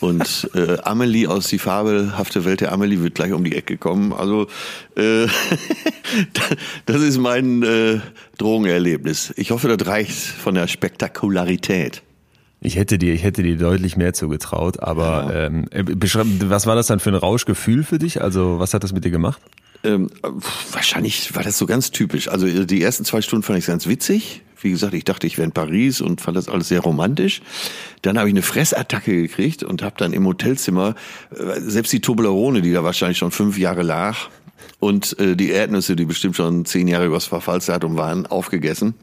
Und 0.04 0.50
äh, 0.54 0.76
Amelie 0.82 1.28
aus 1.28 1.48
die 1.48 1.58
fabelhafte 1.58 2.44
Welt 2.44 2.60
der 2.60 2.72
Amelie 2.72 3.02
wird 3.02 3.14
gleich 3.14 3.32
um 3.32 3.42
die 3.42 3.56
Ecke 3.56 3.78
kommen. 3.78 4.12
Also 4.12 4.48
äh, 4.96 5.26
das 6.86 7.00
ist 7.00 7.16
mein 7.16 7.62
äh, 7.62 8.00
Drogenerlebnis. 8.36 9.32
Ich 9.38 9.50
hoffe, 9.50 9.74
das 9.74 9.88
reicht 9.88 10.12
von 10.12 10.56
der 10.56 10.66
Spektakularität. 10.66 12.02
Ich 12.60 12.76
hätte 12.76 12.98
dir, 12.98 13.14
ich 13.14 13.22
hätte 13.22 13.42
dir 13.42 13.56
deutlich 13.56 13.96
mehr 13.96 14.12
zugetraut, 14.12 14.80
aber 14.80 15.32
ja. 15.32 15.46
ähm, 15.46 15.68
was 15.72 16.66
war 16.66 16.76
das 16.76 16.86
dann 16.86 17.00
für 17.00 17.10
ein 17.10 17.14
Rauschgefühl 17.14 17.82
für 17.82 17.98
dich? 17.98 18.20
Also 18.20 18.58
was 18.58 18.74
hat 18.74 18.84
das 18.84 18.92
mit 18.92 19.06
dir 19.06 19.10
gemacht? 19.10 19.40
Ähm, 19.85 20.11
wahrscheinlich 20.73 21.35
war 21.37 21.42
das 21.42 21.59
so 21.59 21.66
ganz 21.66 21.90
typisch. 21.90 22.29
Also 22.29 22.64
die 22.64 22.83
ersten 22.83 23.05
zwei 23.05 23.23
Stunden 23.23 23.42
fand 23.44 23.59
ich 23.59 23.66
ganz 23.66 23.87
witzig. 23.87 24.42
Wie 24.61 24.70
gesagt, 24.70 24.94
ich 24.94 25.05
dachte, 25.05 25.27
ich 25.27 25.37
wäre 25.37 25.44
in 25.44 25.53
Paris 25.53 26.01
und 26.01 26.23
fand 26.23 26.37
das 26.38 26.49
alles 26.49 26.68
sehr 26.68 26.81
romantisch. 26.81 27.42
Dann 28.01 28.18
habe 28.18 28.29
ich 28.29 28.35
eine 28.35 28.42
Fressattacke 28.42 29.14
gekriegt 29.14 29.62
und 29.62 29.83
habe 29.83 29.97
dann 29.99 30.14
im 30.14 30.27
Hotelzimmer 30.27 30.94
äh, 31.31 31.61
selbst 31.61 31.92
die 31.92 32.01
Toblerone, 32.01 32.62
die 32.62 32.73
da 32.73 32.83
wahrscheinlich 32.83 33.18
schon 33.18 33.31
fünf 33.31 33.59
Jahre 33.59 33.83
lag, 33.83 34.16
und 34.81 35.18
äh, 35.18 35.37
die 35.37 35.51
Erdnüsse, 35.51 35.97
die 35.97 36.05
bestimmt 36.05 36.37
schon 36.37 36.64
zehn 36.64 36.88
Jahre 36.88 37.07
übers 37.07 37.27
Verfallsdatum 37.27 37.97
waren, 37.97 38.27
aufgegessen. 38.27 38.94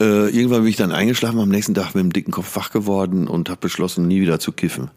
Äh, 0.00 0.30
irgendwann 0.30 0.62
bin 0.62 0.70
ich 0.70 0.76
dann 0.76 0.92
eingeschlafen, 0.92 1.40
am 1.40 1.48
nächsten 1.48 1.74
Tag 1.74 1.94
mit 1.94 2.04
dem 2.04 2.12
dicken 2.12 2.30
Kopf 2.30 2.54
wach 2.56 2.70
geworden 2.70 3.26
und 3.26 3.50
habe 3.50 3.60
beschlossen, 3.60 4.06
nie 4.06 4.20
wieder 4.20 4.38
zu 4.38 4.52
kiffen. 4.52 4.90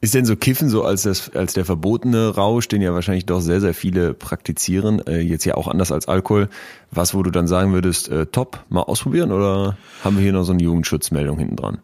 Ist 0.00 0.14
denn 0.14 0.24
so 0.24 0.36
Kiffen 0.36 0.68
so 0.68 0.84
als, 0.84 1.02
das, 1.02 1.30
als 1.34 1.54
der 1.54 1.64
verbotene 1.64 2.28
Rausch, 2.28 2.68
den 2.68 2.82
ja 2.82 2.94
wahrscheinlich 2.94 3.26
doch 3.26 3.40
sehr, 3.40 3.60
sehr 3.60 3.74
viele 3.74 4.14
praktizieren, 4.14 5.04
äh, 5.06 5.18
jetzt 5.18 5.44
ja 5.44 5.54
auch 5.54 5.66
anders 5.66 5.90
als 5.90 6.06
Alkohol, 6.06 6.48
was, 6.92 7.14
wo 7.14 7.22
du 7.24 7.30
dann 7.30 7.48
sagen 7.48 7.72
würdest, 7.72 8.08
äh, 8.08 8.26
top, 8.26 8.64
mal 8.68 8.82
ausprobieren 8.82 9.32
oder 9.32 9.76
haben 10.04 10.16
wir 10.16 10.22
hier 10.22 10.32
noch 10.32 10.44
so 10.44 10.52
eine 10.52 10.62
Jugendschutzmeldung 10.62 11.38
hinten 11.38 11.56
dran? 11.56 11.78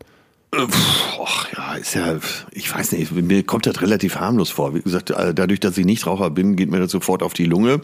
Ach 0.57 1.53
ja, 1.57 1.75
ist 1.75 1.95
ja, 1.95 2.19
ich 2.53 2.73
weiß 2.73 2.93
nicht, 2.93 3.11
mir 3.11 3.43
kommt 3.43 3.67
das 3.67 3.83
relativ 3.83 4.17
harmlos 4.17 4.51
vor. 4.51 4.75
Wie 4.75 4.83
gesagt, 4.83 5.11
äh, 5.11 5.35
dadurch, 5.35 5.59
dass 5.59 5.77
ich 5.77 5.85
nicht 5.85 6.07
Raucher 6.07 6.31
bin, 6.31 6.55
geht 6.55 6.71
mir 6.71 6.79
das 6.79 6.93
sofort 6.93 7.25
auf 7.25 7.33
die 7.33 7.47
Lunge. 7.47 7.81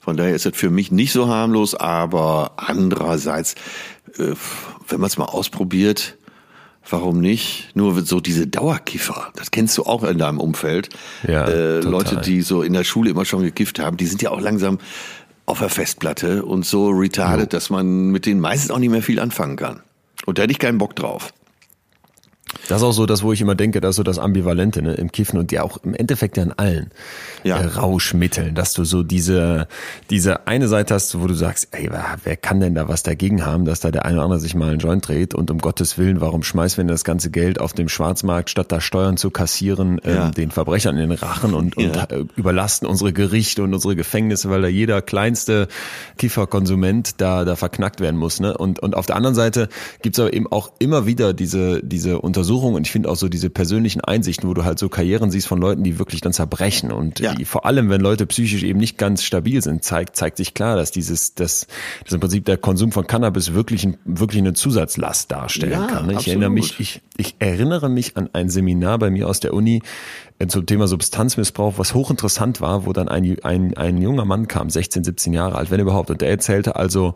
Von 0.00 0.16
daher 0.16 0.34
ist 0.34 0.46
das 0.46 0.56
für 0.56 0.70
mich 0.70 0.90
nicht 0.90 1.12
so 1.12 1.28
harmlos, 1.28 1.74
aber 1.74 2.52
andererseits, 2.56 3.54
äh, 4.16 4.34
wenn 4.88 5.00
man 5.00 5.08
es 5.08 5.18
mal 5.18 5.26
ausprobiert, 5.26 6.16
Warum 6.90 7.20
nicht? 7.20 7.70
Nur 7.74 8.00
so 8.02 8.20
diese 8.20 8.46
Dauerkiffer, 8.46 9.28
das 9.36 9.50
kennst 9.50 9.78
du 9.78 9.84
auch 9.84 10.02
in 10.02 10.18
deinem 10.18 10.40
Umfeld. 10.40 10.88
Ja, 11.26 11.46
äh, 11.46 11.80
Leute, 11.80 12.16
die 12.16 12.42
so 12.42 12.62
in 12.62 12.72
der 12.72 12.84
Schule 12.84 13.10
immer 13.10 13.24
schon 13.24 13.42
gekifft 13.42 13.78
haben, 13.78 13.96
die 13.96 14.06
sind 14.06 14.22
ja 14.22 14.30
auch 14.30 14.40
langsam 14.40 14.78
auf 15.46 15.60
der 15.60 15.68
Festplatte 15.68 16.44
und 16.44 16.66
so 16.66 16.88
retarded, 16.88 17.52
jo. 17.52 17.56
dass 17.56 17.70
man 17.70 18.10
mit 18.10 18.26
denen 18.26 18.40
meistens 18.40 18.70
auch 18.70 18.78
nicht 18.78 18.90
mehr 18.90 19.02
viel 19.02 19.20
anfangen 19.20 19.56
kann. 19.56 19.80
Und 20.26 20.38
da 20.38 20.42
hätte 20.42 20.52
ich 20.52 20.58
keinen 20.58 20.78
Bock 20.78 20.96
drauf. 20.96 21.32
Das 22.68 22.78
ist 22.78 22.84
auch 22.84 22.92
so 22.92 23.06
das, 23.06 23.22
wo 23.22 23.32
ich 23.32 23.40
immer 23.40 23.54
denke, 23.54 23.80
dass 23.80 23.96
so 23.96 24.02
das 24.02 24.18
Ambivalente 24.18 24.82
ne, 24.82 24.94
im 24.94 25.10
Kiffen 25.10 25.38
und 25.38 25.52
ja 25.52 25.62
auch 25.62 25.78
im 25.82 25.94
Endeffekt 25.94 26.36
ja 26.36 26.42
in 26.42 26.52
allen 26.52 26.90
ja. 27.42 27.58
Äh, 27.58 27.66
Rauschmitteln, 27.66 28.54
dass 28.54 28.72
du 28.74 28.84
so 28.84 29.02
diese, 29.02 29.66
diese 30.10 30.46
eine 30.46 30.68
Seite 30.68 30.94
hast, 30.94 31.20
wo 31.20 31.26
du 31.26 31.34
sagst, 31.34 31.68
ey, 31.72 31.90
wer 32.24 32.36
kann 32.36 32.60
denn 32.60 32.74
da 32.74 32.88
was 32.88 33.02
dagegen 33.02 33.44
haben, 33.44 33.64
dass 33.64 33.80
da 33.80 33.90
der 33.90 34.04
eine 34.04 34.16
oder 34.16 34.24
andere 34.24 34.40
sich 34.40 34.54
mal 34.54 34.70
einen 34.70 34.78
Joint 34.78 35.08
dreht 35.08 35.34
und 35.34 35.50
um 35.50 35.58
Gottes 35.58 35.98
Willen, 35.98 36.20
warum 36.20 36.42
schmeißt 36.42 36.76
wir 36.76 36.84
denn 36.84 36.88
das 36.88 37.04
ganze 37.04 37.30
Geld 37.30 37.60
auf 37.60 37.72
dem 37.72 37.88
Schwarzmarkt, 37.88 38.50
statt 38.50 38.70
da 38.70 38.80
Steuern 38.80 39.16
zu 39.16 39.30
kassieren, 39.30 40.00
ähm, 40.04 40.14
ja. 40.14 40.26
ähm, 40.26 40.34
den 40.34 40.50
Verbrechern 40.50 40.96
in 40.96 41.10
den 41.10 41.18
Rachen 41.18 41.54
und, 41.54 41.80
ja. 41.80 41.88
und 41.88 42.12
äh, 42.12 42.24
überlasten 42.36 42.86
unsere 42.86 43.12
Gerichte 43.12 43.62
und 43.62 43.74
unsere 43.74 43.96
Gefängnisse, 43.96 44.50
weil 44.50 44.62
da 44.62 44.68
jeder 44.68 45.02
kleinste 45.02 45.68
Kifferkonsument 46.18 47.20
da, 47.20 47.44
da 47.44 47.56
verknackt 47.56 48.00
werden 48.00 48.16
muss. 48.16 48.40
Ne? 48.40 48.56
Und, 48.56 48.80
und 48.80 48.96
auf 48.96 49.06
der 49.06 49.16
anderen 49.16 49.34
Seite 49.34 49.68
gibt's 50.02 50.18
aber 50.18 50.32
eben 50.32 50.46
auch 50.50 50.72
immer 50.78 51.06
wieder 51.06 51.32
diese, 51.32 51.82
diese 51.82 52.20
Untersuchungen 52.20 52.49
und 52.58 52.86
ich 52.86 52.92
finde 52.92 53.08
auch 53.08 53.16
so 53.16 53.28
diese 53.28 53.50
persönlichen 53.50 54.00
Einsichten, 54.00 54.48
wo 54.48 54.54
du 54.54 54.64
halt 54.64 54.78
so 54.78 54.88
Karrieren 54.88 55.30
siehst 55.30 55.46
von 55.46 55.60
Leuten, 55.60 55.82
die 55.84 55.98
wirklich 55.98 56.20
dann 56.20 56.32
zerbrechen 56.32 56.92
und 56.92 57.20
ja. 57.20 57.34
die, 57.34 57.44
vor 57.44 57.66
allem, 57.66 57.90
wenn 57.90 58.00
Leute 58.00 58.26
psychisch 58.26 58.62
eben 58.62 58.78
nicht 58.78 58.98
ganz 58.98 59.22
stabil 59.22 59.62
sind, 59.62 59.84
zeigt, 59.84 60.16
zeigt 60.16 60.36
sich 60.36 60.54
klar, 60.54 60.76
dass 60.76 60.90
dieses, 60.90 61.34
das, 61.34 61.66
das 62.04 62.12
im 62.12 62.20
Prinzip 62.20 62.44
der 62.44 62.56
Konsum 62.56 62.92
von 62.92 63.06
Cannabis 63.06 63.54
wirklich, 63.54 63.84
ein, 63.84 63.96
wirklich 64.04 64.40
eine 64.40 64.52
Zusatzlast 64.52 65.30
darstellen 65.30 65.72
ja, 65.72 65.86
kann. 65.86 66.06
Ne? 66.06 66.12
Ich 66.12 66.18
absolut. 66.18 66.42
erinnere 66.42 66.50
mich, 66.50 66.80
ich, 66.80 67.02
ich 67.16 67.36
erinnere 67.38 67.88
mich 67.88 68.16
an 68.16 68.30
ein 68.32 68.48
Seminar 68.48 68.98
bei 68.98 69.10
mir 69.10 69.28
aus 69.28 69.40
der 69.40 69.54
Uni, 69.54 69.82
zum 70.48 70.64
Thema 70.64 70.88
Substanzmissbrauch, 70.88 71.74
was 71.76 71.94
hochinteressant 71.94 72.60
war, 72.60 72.86
wo 72.86 72.92
dann 72.92 73.08
ein, 73.08 73.36
ein, 73.42 73.76
ein 73.76 74.00
junger 74.00 74.24
Mann 74.24 74.48
kam, 74.48 74.70
16, 74.70 75.04
17 75.04 75.32
Jahre 75.32 75.56
alt, 75.56 75.70
wenn 75.70 75.80
überhaupt, 75.80 76.10
und 76.10 76.20
der 76.20 76.30
erzählte 76.30 76.76
also, 76.76 77.14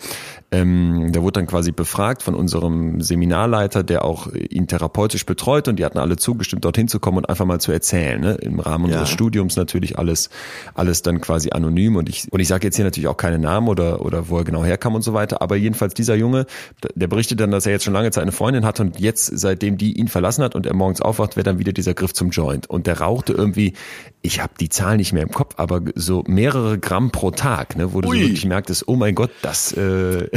ähm, 0.50 1.10
der 1.12 1.22
wurde 1.22 1.40
dann 1.40 1.46
quasi 1.46 1.72
befragt 1.72 2.22
von 2.22 2.34
unserem 2.34 3.00
Seminarleiter, 3.00 3.82
der 3.82 4.04
auch 4.04 4.28
ihn 4.32 4.66
therapeutisch 4.66 5.24
betreut 5.24 5.68
und 5.68 5.78
die 5.78 5.84
hatten 5.84 5.98
alle 5.98 6.16
zugestimmt, 6.16 6.64
dorthin 6.64 6.88
zu 6.88 7.00
kommen 7.00 7.18
und 7.18 7.28
einfach 7.28 7.46
mal 7.46 7.60
zu 7.60 7.72
erzählen, 7.72 8.20
ne? 8.20 8.34
im 8.34 8.60
Rahmen 8.60 8.84
unseres 8.84 9.08
ja. 9.08 9.14
Studiums 9.14 9.56
natürlich 9.56 9.98
alles, 9.98 10.28
alles 10.74 11.02
dann 11.02 11.20
quasi 11.20 11.50
anonym 11.50 11.96
und 11.96 12.08
ich, 12.08 12.30
und 12.30 12.40
ich 12.40 12.48
sage 12.48 12.66
jetzt 12.66 12.76
hier 12.76 12.84
natürlich 12.84 13.08
auch 13.08 13.16
keine 13.16 13.38
Namen 13.38 13.68
oder, 13.68 14.04
oder 14.04 14.28
wo 14.28 14.38
er 14.38 14.44
genau 14.44 14.64
herkam 14.64 14.94
und 14.94 15.02
so 15.02 15.14
weiter, 15.14 15.40
aber 15.40 15.56
jedenfalls 15.56 15.94
dieser 15.94 16.14
Junge, 16.14 16.46
der 16.94 17.06
berichtet 17.06 17.40
dann, 17.40 17.50
dass 17.50 17.64
er 17.64 17.72
jetzt 17.72 17.84
schon 17.84 17.94
lange 17.94 18.10
Zeit 18.10 18.22
eine 18.22 18.32
Freundin 18.32 18.66
hat 18.66 18.80
und 18.80 19.00
jetzt, 19.00 19.26
seitdem 19.38 19.78
die 19.78 19.98
ihn 19.98 20.08
verlassen 20.08 20.44
hat 20.44 20.54
und 20.54 20.66
er 20.66 20.74
morgens 20.74 21.00
aufwacht, 21.00 21.36
wäre 21.36 21.44
dann 21.44 21.58
wieder 21.58 21.72
dieser 21.72 21.94
Griff 21.94 22.12
zum 22.12 22.30
Joint 22.30 22.68
und 22.68 22.86
der 22.86 23.00
rauchte 23.14 23.32
irgendwie, 23.32 23.74
ich 24.22 24.40
habe 24.40 24.54
die 24.58 24.68
Zahl 24.68 24.96
nicht 24.96 25.12
mehr 25.12 25.22
im 25.22 25.30
Kopf, 25.30 25.54
aber 25.56 25.82
so 25.94 26.24
mehrere 26.26 26.78
Gramm 26.78 27.12
pro 27.12 27.30
Tag, 27.30 27.76
ne, 27.76 27.94
wo 27.94 28.00
du 28.00 28.08
so 28.08 28.14
wirklich 28.14 28.44
merktest, 28.44 28.88
oh 28.88 28.96
mein 28.96 29.14
Gott, 29.14 29.30
das 29.42 29.72
äh, 29.72 30.28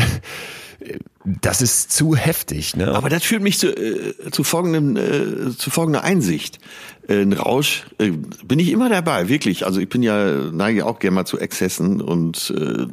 das 1.26 1.62
ist 1.62 1.92
zu 1.92 2.16
heftig. 2.16 2.76
Ne? 2.76 2.94
Aber 2.94 3.10
das 3.10 3.24
führt 3.24 3.42
mich 3.42 3.58
zu, 3.58 3.76
äh, 3.76 4.14
zu, 4.32 4.44
folgendem, 4.44 4.96
äh, 4.96 5.58
zu 5.58 5.70
folgender 5.70 6.04
Einsicht. 6.04 6.60
Äh, 7.08 7.22
ein 7.22 7.34
Rausch 7.34 7.88
äh, 7.98 8.12
bin 8.12 8.60
ich 8.60 8.70
immer 8.70 8.88
dabei, 8.88 9.28
wirklich. 9.28 9.66
Also 9.66 9.80
ich 9.80 9.90
bin 9.90 10.04
ja, 10.04 10.34
neige 10.52 10.86
auch 10.86 11.00
gerne 11.00 11.16
mal 11.16 11.26
zu 11.26 11.40
Exzessen 11.40 12.00
und 12.00 12.54
äh, 12.56 12.86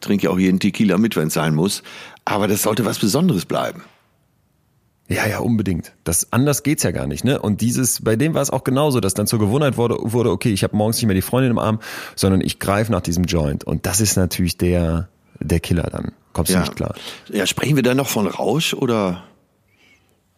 trinke 0.00 0.30
auch 0.30 0.38
jeden 0.38 0.60
Tequila 0.60 0.98
mit, 0.98 1.16
wenn 1.16 1.28
es 1.28 1.34
sein 1.34 1.54
muss. 1.54 1.82
Aber 2.24 2.46
das 2.46 2.62
sollte 2.62 2.84
was 2.84 2.98
Besonderes 2.98 3.46
bleiben. 3.46 3.82
Ja, 5.14 5.26
ja, 5.26 5.38
unbedingt. 5.40 5.92
Das 6.04 6.32
anders 6.32 6.62
geht's 6.62 6.82
ja 6.82 6.90
gar 6.90 7.06
nicht, 7.06 7.24
ne? 7.24 7.40
Und 7.40 7.60
dieses, 7.60 8.02
bei 8.02 8.16
dem 8.16 8.34
war 8.34 8.42
es 8.42 8.50
auch 8.50 8.64
genauso, 8.64 9.00
dass 9.00 9.14
dann 9.14 9.26
zur 9.26 9.38
Gewohnheit 9.38 9.76
wurde, 9.76 9.96
wurde 10.00 10.30
okay, 10.30 10.52
ich 10.52 10.64
habe 10.64 10.76
morgens 10.76 10.96
nicht 10.96 11.06
mehr 11.06 11.14
die 11.14 11.22
Freundin 11.22 11.50
im 11.50 11.58
Arm, 11.58 11.80
sondern 12.16 12.40
ich 12.40 12.58
greife 12.58 12.90
nach 12.92 13.00
diesem 13.00 13.24
Joint. 13.24 13.64
Und 13.64 13.86
das 13.86 14.00
ist 14.00 14.16
natürlich 14.16 14.56
der, 14.56 15.08
der 15.40 15.60
Killer 15.60 15.88
dann. 15.90 16.12
Kommst 16.32 16.52
ja. 16.52 16.58
du 16.58 16.64
nicht 16.64 16.76
klar. 16.76 16.94
Ja, 17.28 17.46
sprechen 17.46 17.76
wir 17.76 17.82
da 17.82 17.94
noch 17.94 18.08
von 18.08 18.26
Rausch 18.26 18.74
oder? 18.74 19.22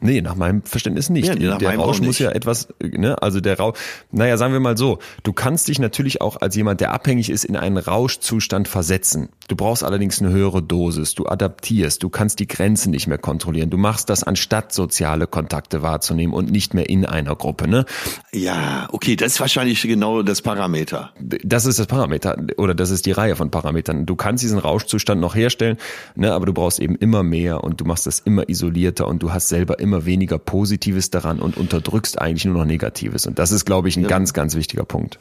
Nee, 0.05 0.21
nach 0.21 0.35
meinem 0.35 0.61
Verständnis 0.61 1.09
nicht. 1.09 1.35
Ja, 1.41 1.57
der 1.57 1.77
Rausch 1.77 2.03
muss 2.03 2.19
ja 2.19 2.31
etwas, 2.31 2.69
ne, 2.79 3.23
also 3.23 3.41
der 3.41 3.57
Rausch, 3.57 3.79
naja, 4.13 4.37
sagen 4.37 4.53
wir 4.53 4.61
mal 4.61 4.77
so, 4.77 4.99
du 5.23 5.33
kannst 5.33 5.67
dich 5.69 5.79
natürlich 5.79 6.21
auch 6.21 6.43
als 6.43 6.55
jemand, 6.57 6.83
der 6.83 6.93
abhängig 6.93 7.31
ist, 7.31 7.43
in 7.43 7.57
einen 7.57 7.79
Rauschzustand 7.79 8.69
versetzen. 8.69 9.31
Du 9.49 9.57
brauchst 9.57 9.83
allerdings 9.83 10.21
eine 10.21 10.31
höhere 10.31 10.63
Dosis, 10.63 11.15
du 11.15 11.25
adaptierst, 11.25 12.03
du 12.03 12.11
kannst 12.11 12.39
die 12.39 12.47
Grenzen 12.47 12.91
nicht 12.91 13.07
mehr 13.07 13.17
kontrollieren. 13.17 13.71
Du 13.71 13.79
machst 13.79 14.11
das 14.11 14.25
anstatt 14.25 14.75
soziale 14.75 15.27
Kontakte 15.27 15.81
wahrzunehmen 15.81 16.35
und 16.35 16.51
nicht 16.51 16.75
mehr 16.75 16.91
in 16.91 17.07
einer 17.07 17.35
Gruppe, 17.35 17.67
ne? 17.67 17.87
Ja, 18.31 18.89
okay, 18.93 19.17
das 19.17 19.33
ist 19.33 19.41
wahrscheinlich 19.41 19.81
genau 19.81 20.23
das 20.23 20.43
Parameter. 20.43 21.15
Das 21.19 21.65
ist 21.65 21.79
das 21.79 21.87
Parameter 21.87 22.37
oder 22.59 22.75
das 22.75 22.91
ist 22.91 23.07
die 23.07 23.13
Reihe 23.13 23.37
von 23.37 23.51
Parametern. 23.51 24.05
Du 24.05 24.17
kannst 24.17 24.45
diesen 24.45 24.59
Rauschzustand 24.59 25.19
noch 25.19 25.35
herstellen, 25.35 25.79
ne, 26.15 26.35
aber 26.35 26.45
du 26.45 26.53
brauchst 26.53 26.79
eben 26.79 26.95
immer 26.97 27.23
mehr 27.23 27.65
und 27.65 27.81
du 27.81 27.87
machst 27.87 28.07
das 28.07 28.19
immer 28.19 28.51
isolierter 28.51 29.09
und 29.09 29.23
du 29.23 29.33
hast 29.33 29.49
selber 29.49 29.79
immer 29.79 29.94
weniger 30.05 30.39
Positives 30.39 31.11
daran 31.11 31.41
und 31.41 31.57
unterdrückst 31.57 32.21
eigentlich 32.21 32.45
nur 32.45 32.59
noch 32.59 32.65
Negatives. 32.65 33.27
Und 33.27 33.39
das 33.39 33.53
ist, 33.53 33.65
glaube 33.65 33.89
ich, 33.89 33.97
ein 33.97 34.03
ja. 34.03 34.09
ganz, 34.09 34.33
ganz 34.33 34.55
wichtiger 34.55 34.85
Punkt. 34.85 35.19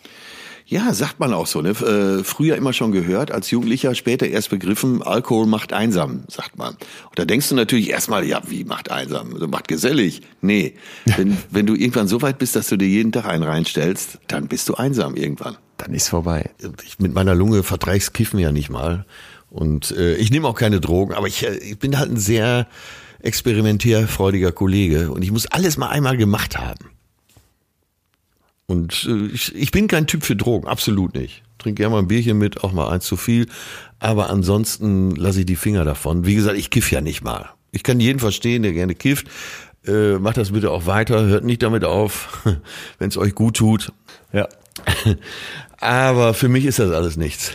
Ja, 0.65 0.93
sagt 0.93 1.19
man 1.19 1.33
auch 1.33 1.47
so. 1.47 1.61
Ne? 1.61 1.71
Äh, 1.71 2.23
früher 2.23 2.55
immer 2.55 2.73
schon 2.73 2.91
gehört, 2.91 3.31
als 3.31 3.51
Jugendlicher, 3.51 3.95
später 3.95 4.27
erst 4.27 4.49
begriffen, 4.49 5.01
Alkohol 5.03 5.45
macht 5.45 5.73
einsam, 5.73 6.23
sagt 6.29 6.57
man. 6.57 6.73
Und 6.73 7.19
da 7.19 7.25
denkst 7.25 7.49
du 7.49 7.55
natürlich 7.55 7.89
erstmal, 7.89 8.25
ja, 8.25 8.41
wie 8.47 8.63
macht 8.63 8.89
einsam? 8.89 9.33
Also 9.33 9.47
macht 9.47 9.67
gesellig. 9.67 10.21
Nee, 10.41 10.75
wenn, 11.17 11.37
wenn 11.51 11.65
du 11.65 11.75
irgendwann 11.75 12.07
so 12.07 12.21
weit 12.21 12.37
bist, 12.37 12.55
dass 12.55 12.69
du 12.69 12.77
dir 12.77 12.87
jeden 12.87 13.11
Tag 13.11 13.25
einen 13.25 13.43
reinstellst, 13.43 14.19
dann 14.27 14.47
bist 14.47 14.69
du 14.69 14.75
einsam 14.75 15.15
irgendwann. 15.15 15.57
Dann 15.77 15.93
ist 15.93 16.07
vorbei. 16.07 16.51
Ich 16.85 16.99
mit 16.99 17.13
meiner 17.13 17.35
Lunge 17.35 17.63
verträg's 17.63 18.13
Kiffen 18.13 18.39
ja 18.39 18.51
nicht 18.51 18.69
mal. 18.69 19.05
Und 19.49 19.91
äh, 19.91 20.15
ich 20.15 20.31
nehme 20.31 20.47
auch 20.47 20.55
keine 20.55 20.79
Drogen, 20.79 21.13
aber 21.13 21.27
ich, 21.27 21.45
äh, 21.45 21.57
ich 21.57 21.77
bin 21.77 21.99
halt 21.99 22.09
ein 22.09 22.17
sehr 22.17 22.67
experimentierfreudiger 23.23 24.51
Kollege 24.51 25.11
und 25.11 25.23
ich 25.23 25.31
muss 25.31 25.47
alles 25.47 25.77
mal 25.77 25.89
einmal 25.89 26.17
gemacht 26.17 26.57
haben. 26.57 26.91
Und 28.67 29.07
äh, 29.09 29.33
ich, 29.33 29.55
ich 29.55 29.71
bin 29.71 29.87
kein 29.87 30.07
Typ 30.07 30.23
für 30.23 30.35
Drogen, 30.35 30.67
absolut 30.67 31.15
nicht. 31.15 31.43
Trink 31.57 31.77
gerne 31.77 31.93
mal 31.93 31.99
ein 31.99 32.07
Bierchen 32.07 32.37
mit, 32.37 32.63
auch 32.63 32.73
mal 32.73 32.89
eins 32.89 33.05
zu 33.05 33.17
viel. 33.17 33.47
Aber 33.99 34.29
ansonsten 34.29 35.11
lasse 35.11 35.41
ich 35.41 35.45
die 35.45 35.55
Finger 35.55 35.85
davon. 35.85 36.25
Wie 36.25 36.35
gesagt, 36.35 36.57
ich 36.57 36.69
kiff 36.69 36.91
ja 36.91 37.01
nicht 37.01 37.23
mal. 37.23 37.49
Ich 37.71 37.83
kann 37.83 37.99
jeden 37.99 38.19
verstehen, 38.19 38.63
der 38.63 38.73
gerne 38.73 38.95
kifft. 38.95 39.27
Äh, 39.85 40.13
macht 40.13 40.37
das 40.37 40.51
bitte 40.51 40.71
auch 40.71 40.85
weiter, 40.85 41.23
hört 41.25 41.43
nicht 41.43 41.63
damit 41.63 41.83
auf, 41.83 42.45
wenn 42.99 43.09
es 43.09 43.17
euch 43.17 43.35
gut 43.35 43.57
tut. 43.57 43.91
Ja. 44.31 44.47
Aber 45.77 46.33
für 46.33 46.47
mich 46.47 46.65
ist 46.65 46.79
das 46.79 46.91
alles 46.91 47.17
nichts. 47.17 47.51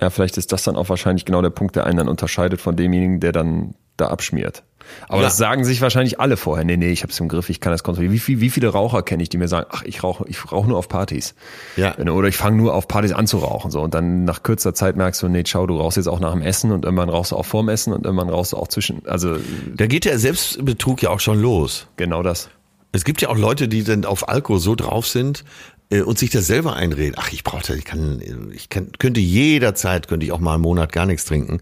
Ja. 0.00 0.10
Vielleicht 0.10 0.36
ist 0.36 0.52
das 0.52 0.62
dann 0.62 0.76
auch 0.76 0.88
wahrscheinlich 0.88 1.24
genau 1.24 1.42
der 1.42 1.50
Punkt, 1.50 1.76
der 1.76 1.84
einen 1.84 1.98
dann 1.98 2.08
unterscheidet 2.08 2.60
von 2.60 2.76
demjenigen, 2.76 3.20
der 3.20 3.32
dann 3.32 3.74
da 3.96 4.08
abschmiert. 4.08 4.62
Aber 5.08 5.18
Ja. 5.18 5.24
das 5.24 5.36
sagen 5.36 5.64
sich 5.64 5.80
wahrscheinlich 5.80 6.20
alle 6.20 6.36
vorher. 6.36 6.64
Nee, 6.64 6.76
nee, 6.76 6.90
ich 6.90 7.02
hab's 7.02 7.18
im 7.18 7.28
Griff, 7.28 7.48
ich 7.50 7.60
kann 7.60 7.72
das 7.72 7.82
kontrollieren. 7.82 8.12
Wie, 8.12 8.18
viel, 8.18 8.40
wie 8.40 8.50
viele 8.50 8.68
Raucher 8.68 9.02
kenne 9.02 9.22
ich, 9.22 9.28
die 9.30 9.38
mir 9.38 9.48
sagen, 9.48 9.66
ach, 9.70 9.82
ich 9.84 10.04
rauche 10.04 10.24
ich 10.28 10.52
rauch 10.52 10.66
nur 10.66 10.76
auf 10.78 10.88
Partys. 10.88 11.34
Ja. 11.76 11.96
Oder 11.98 12.28
ich 12.28 12.36
fange 12.36 12.56
nur 12.58 12.74
auf 12.74 12.86
Partys 12.86 13.12
an 13.12 13.26
zu 13.26 13.38
rauchen. 13.38 13.70
So. 13.70 13.80
Und 13.80 13.94
dann 13.94 14.24
nach 14.24 14.42
kürzer 14.42 14.74
Zeit 14.74 14.96
merkst 14.96 15.22
du, 15.22 15.28
nee, 15.28 15.42
ciao, 15.44 15.66
du 15.66 15.76
rauchst 15.78 15.96
jetzt 15.96 16.06
auch 16.08 16.20
nach 16.20 16.32
dem 16.32 16.42
Essen 16.42 16.70
und 16.72 16.84
irgendwann 16.84 17.08
rauchst 17.08 17.32
du 17.32 17.36
auch 17.36 17.46
vorm 17.46 17.68
Essen 17.68 17.92
und 17.94 18.04
irgendwann 18.04 18.28
rauchst 18.28 18.52
du 18.52 18.58
auch 18.58 18.68
zwischen. 18.68 19.02
Also 19.06 19.36
Da 19.74 19.86
geht 19.86 20.04
der 20.04 20.18
Selbstbetrug 20.20 21.02
ja 21.02 21.10
auch 21.10 21.20
schon 21.20 21.40
los. 21.40 21.88
genau 21.96 22.22
das. 22.22 22.50
Es 22.92 23.04
gibt 23.04 23.20
ja 23.20 23.28
auch 23.28 23.36
Leute, 23.36 23.68
die 23.68 23.82
dann 23.82 24.04
auf 24.04 24.28
Alkohol 24.28 24.60
so 24.60 24.74
drauf 24.74 25.06
sind 25.06 25.44
und 25.90 26.18
sich 26.18 26.30
das 26.30 26.46
selber 26.46 26.74
einreden. 26.74 27.14
Ach, 27.16 27.32
ich 27.32 27.44
brauche 27.44 27.64
das, 27.66 27.76
ich 27.76 27.84
kann, 27.84 28.20
ich 28.52 28.68
kann, 28.68 28.90
könnte 28.98 29.20
jederzeit, 29.20 30.08
könnte 30.08 30.26
ich 30.26 30.32
auch 30.32 30.40
mal 30.40 30.54
einen 30.54 30.62
Monat 30.62 30.92
gar 30.92 31.06
nichts 31.06 31.24
trinken. 31.24 31.60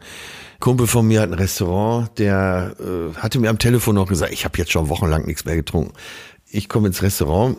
Kumpel 0.61 0.87
von 0.87 1.07
mir 1.07 1.21
hat 1.21 1.31
ein 1.31 1.35
Restaurant, 1.35 2.19
der 2.19 2.75
äh, 2.81 3.15
hatte 3.19 3.39
mir 3.39 3.51
am 3.51 3.59
Telefon 3.59 3.97
noch 3.97 4.09
gesagt, 4.09 4.33
ich 4.33 4.45
habe 4.45 4.57
jetzt 4.57 4.73
schon 4.73 4.89
wochenlang 4.89 5.27
nichts 5.27 5.45
mehr 5.45 5.57
getrunken. 5.57 5.93
Ich 6.51 6.69
komme 6.69 6.87
ins 6.87 7.03
Restaurant 7.03 7.59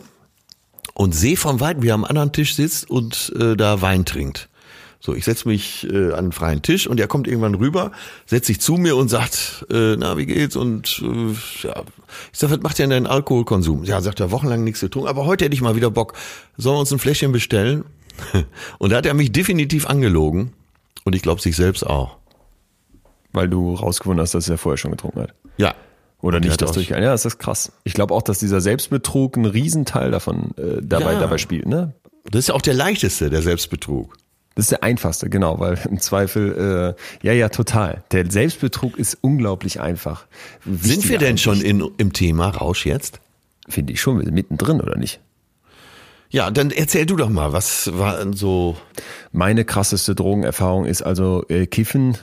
und 0.95 1.13
sehe 1.13 1.37
von 1.37 1.59
weitem, 1.59 1.83
wie 1.83 1.89
er 1.89 1.93
am 1.93 2.05
anderen 2.05 2.31
Tisch 2.31 2.55
sitzt 2.55 2.89
und 2.89 3.31
äh, 3.39 3.55
da 3.55 3.81
Wein 3.81 4.05
trinkt. 4.05 4.49
So, 4.99 5.13
ich 5.13 5.25
setze 5.25 5.47
mich 5.47 5.87
äh, 5.89 6.07
an 6.11 6.13
einen 6.15 6.31
freien 6.31 6.61
Tisch 6.61 6.87
und 6.87 6.99
er 6.99 7.07
kommt 7.07 7.27
irgendwann 7.27 7.55
rüber, 7.55 7.91
setzt 8.25 8.47
sich 8.47 8.59
zu 8.59 8.73
mir 8.75 8.95
und 8.95 9.09
sagt, 9.09 9.65
äh, 9.69 9.95
na, 9.97 10.17
wie 10.17 10.25
geht's? 10.25 10.55
Und 10.55 11.01
äh, 11.03 11.67
ja, 11.67 11.83
ich 12.33 12.39
sag, 12.39 12.49
was 12.49 12.59
macht 12.61 12.79
denn 12.79 12.89
dein 12.89 13.05
Alkoholkonsum? 13.05 13.83
Ja, 13.83 14.01
sagt 14.01 14.19
er, 14.19 14.31
wochenlang 14.31 14.63
nichts 14.63 14.79
getrunken, 14.81 15.07
aber 15.09 15.25
heute 15.25 15.45
hätte 15.45 15.53
ich 15.53 15.61
mal 15.61 15.75
wieder 15.75 15.91
Bock. 15.91 16.13
Sollen 16.57 16.75
wir 16.75 16.79
uns 16.79 16.91
ein 16.91 16.99
Fläschchen 16.99 17.31
bestellen? 17.31 17.85
Und 18.79 18.91
da 18.91 18.97
hat 18.97 19.05
er 19.05 19.13
mich 19.13 19.31
definitiv 19.31 19.87
angelogen 19.87 20.53
und 21.03 21.15
ich 21.15 21.21
glaube 21.21 21.41
sich 21.41 21.55
selbst 21.55 21.85
auch. 21.85 22.17
Weil 23.33 23.49
du 23.49 23.73
rausgefunden 23.73 24.21
hast, 24.21 24.33
dass 24.33 24.47
er 24.47 24.57
vorher 24.57 24.77
schon 24.77 24.91
getrunken 24.91 25.19
hat. 25.21 25.33
Ja. 25.57 25.75
Oder 26.21 26.37
er 26.37 26.39
nicht 26.39 26.61
das 26.61 26.71
durchgehalten. 26.71 27.03
Ja, 27.05 27.11
das 27.11 27.25
ist 27.25 27.37
krass. 27.37 27.73
Ich 27.83 27.93
glaube 27.93 28.13
auch, 28.13 28.21
dass 28.21 28.39
dieser 28.39 28.61
Selbstbetrug 28.61 29.35
einen 29.35 29.45
Riesenteil 29.45 30.09
davon 30.11 30.51
äh, 30.57 30.81
dabei, 30.81 31.13
Ja. 31.13 31.19
dabei 31.19 31.37
spielt. 31.37 31.67
Ne? 31.67 31.93
Das 32.31 32.39
ist 32.39 32.47
ja 32.47 32.55
auch 32.55 32.61
der 32.61 32.73
leichteste, 32.73 33.29
der 33.29 33.41
Selbstbetrug. 33.41 34.15
Das 34.55 34.65
ist 34.65 34.71
der 34.71 34.83
einfachste, 34.83 35.29
genau, 35.29 35.59
weil 35.59 35.77
im 35.89 35.99
Zweifel, 35.99 36.95
äh, 37.21 37.27
ja, 37.27 37.33
ja, 37.33 37.49
total. 37.49 38.03
Der 38.11 38.29
Selbstbetrug 38.31 38.97
ist 38.97 39.17
unglaublich 39.19 39.81
einfach. 39.81 40.25
Sind 40.63 40.83
Wichtiger 40.83 41.09
wir 41.09 41.17
denn 41.17 41.37
schon 41.37 41.61
in, 41.61 41.85
im 41.97 42.13
Thema 42.13 42.49
Rausch 42.49 42.85
jetzt? 42.85 43.19
Finde 43.67 43.91
ich 43.91 43.99
schon, 43.99 44.17
wir 44.17 44.25
sind 44.25 44.33
mittendrin, 44.33 44.79
oder 44.79 44.97
nicht? 44.97 45.19
Ja, 46.29 46.51
dann 46.51 46.71
erzähl 46.71 47.05
du 47.05 47.17
doch 47.17 47.29
mal, 47.29 47.53
was 47.53 47.97
war 47.97 48.33
so 48.33 48.77
Meine 49.31 49.65
krasseste 49.65 50.15
Drogenerfahrung 50.15 50.85
ist 50.85 51.01
also 51.01 51.45
äh, 51.49 51.67
Kiffen 51.67 52.17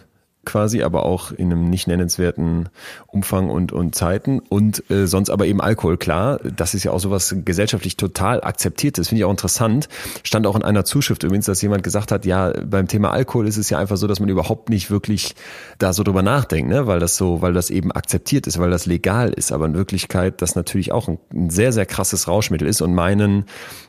quasi, 0.44 0.83
aber 0.83 1.07
auch 1.07 1.31
in 1.31 1.52
einem 1.52 1.70
nicht 1.70 1.87
nennenswerten 1.87 2.68
Umfang 3.07 3.48
und, 3.48 3.72
und 3.72 3.94
Zeiten 3.94 4.40
und 4.40 4.90
äh, 4.90 5.07
sonst 5.07 5.31
aber 5.31 5.46
eben 5.46 5.61
Alkohol, 5.61 5.96
klar. 5.96 6.40
Das 6.57 6.74
ist 6.74 6.83
ja 6.85 6.90
auch 6.90 6.98
sowas 6.98 7.35
gesellschaftlich 7.44 7.96
total 7.96 8.42
akzeptiertes, 8.42 9.09
finde 9.09 9.20
ich 9.20 9.24
auch 9.24 9.31
interessant. 9.31 9.88
Stand 10.24 10.46
auch 10.46 10.57
in 10.57 10.64
einer 10.64 10.85
Zuschrift 10.85 11.22
übrigens, 11.22 11.46
dass 11.46 11.62
jemand 11.62 11.85
gesagt 11.85 12.11
hat, 12.11 12.24
ja, 12.24 12.52
beim 12.64 12.88
Thema 12.88 13.12
Alkohol 13.12 13.46
ist 13.46 13.57
es 13.57 13.70
ja 13.70 13.78
einfach 13.78 13.96
so, 13.96 14.07
dass 14.07 14.18
man 14.18 14.28
überhaupt 14.28 14.68
nicht 14.68 14.90
wirklich 14.90 15.35
da 15.78 15.92
so 15.92 16.02
drüber 16.02 16.22
nachdenkt, 16.22 16.70
ne? 16.70 16.87
weil 16.87 16.98
das 16.98 17.16
so, 17.16 17.40
weil 17.40 17.52
das 17.52 17.70
eben 17.70 17.92
akzeptiert 17.92 18.46
ist, 18.46 18.59
weil 18.59 18.70
das 18.70 18.87
legal 18.87 19.33
ist, 19.33 19.52
aber 19.52 19.66
in 19.66 19.74
Wirklichkeit 19.74 20.42
das 20.42 20.57
natürlich 20.57 20.90
auch 20.90 21.09
ein, 21.09 21.18
ein 21.33 21.50
sehr, 21.50 21.72
sehr 21.72 21.87
krasses 21.87 22.26
Rauschmittel 22.26 22.66
ist 22.66 22.81
und 22.81 22.94
meinen 22.94 23.44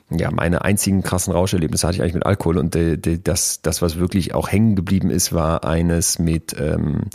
ja, 0.09 0.31
meine 0.31 0.63
einzigen 0.63 1.01
krassen 1.01 1.33
Rauscherlebnisse 1.33 1.87
hatte 1.87 1.95
ich 1.95 2.01
eigentlich 2.01 2.13
mit 2.13 2.25
Alkohol 2.25 2.57
und 2.57 2.75
äh, 2.75 2.97
das, 2.97 3.61
das, 3.61 3.81
was 3.81 3.97
wirklich 3.97 4.33
auch 4.33 4.51
hängen 4.51 4.75
geblieben 4.75 5.09
ist, 5.09 5.33
war 5.33 5.63
eines 5.63 6.19
mit, 6.19 6.55
ähm, 6.59 7.05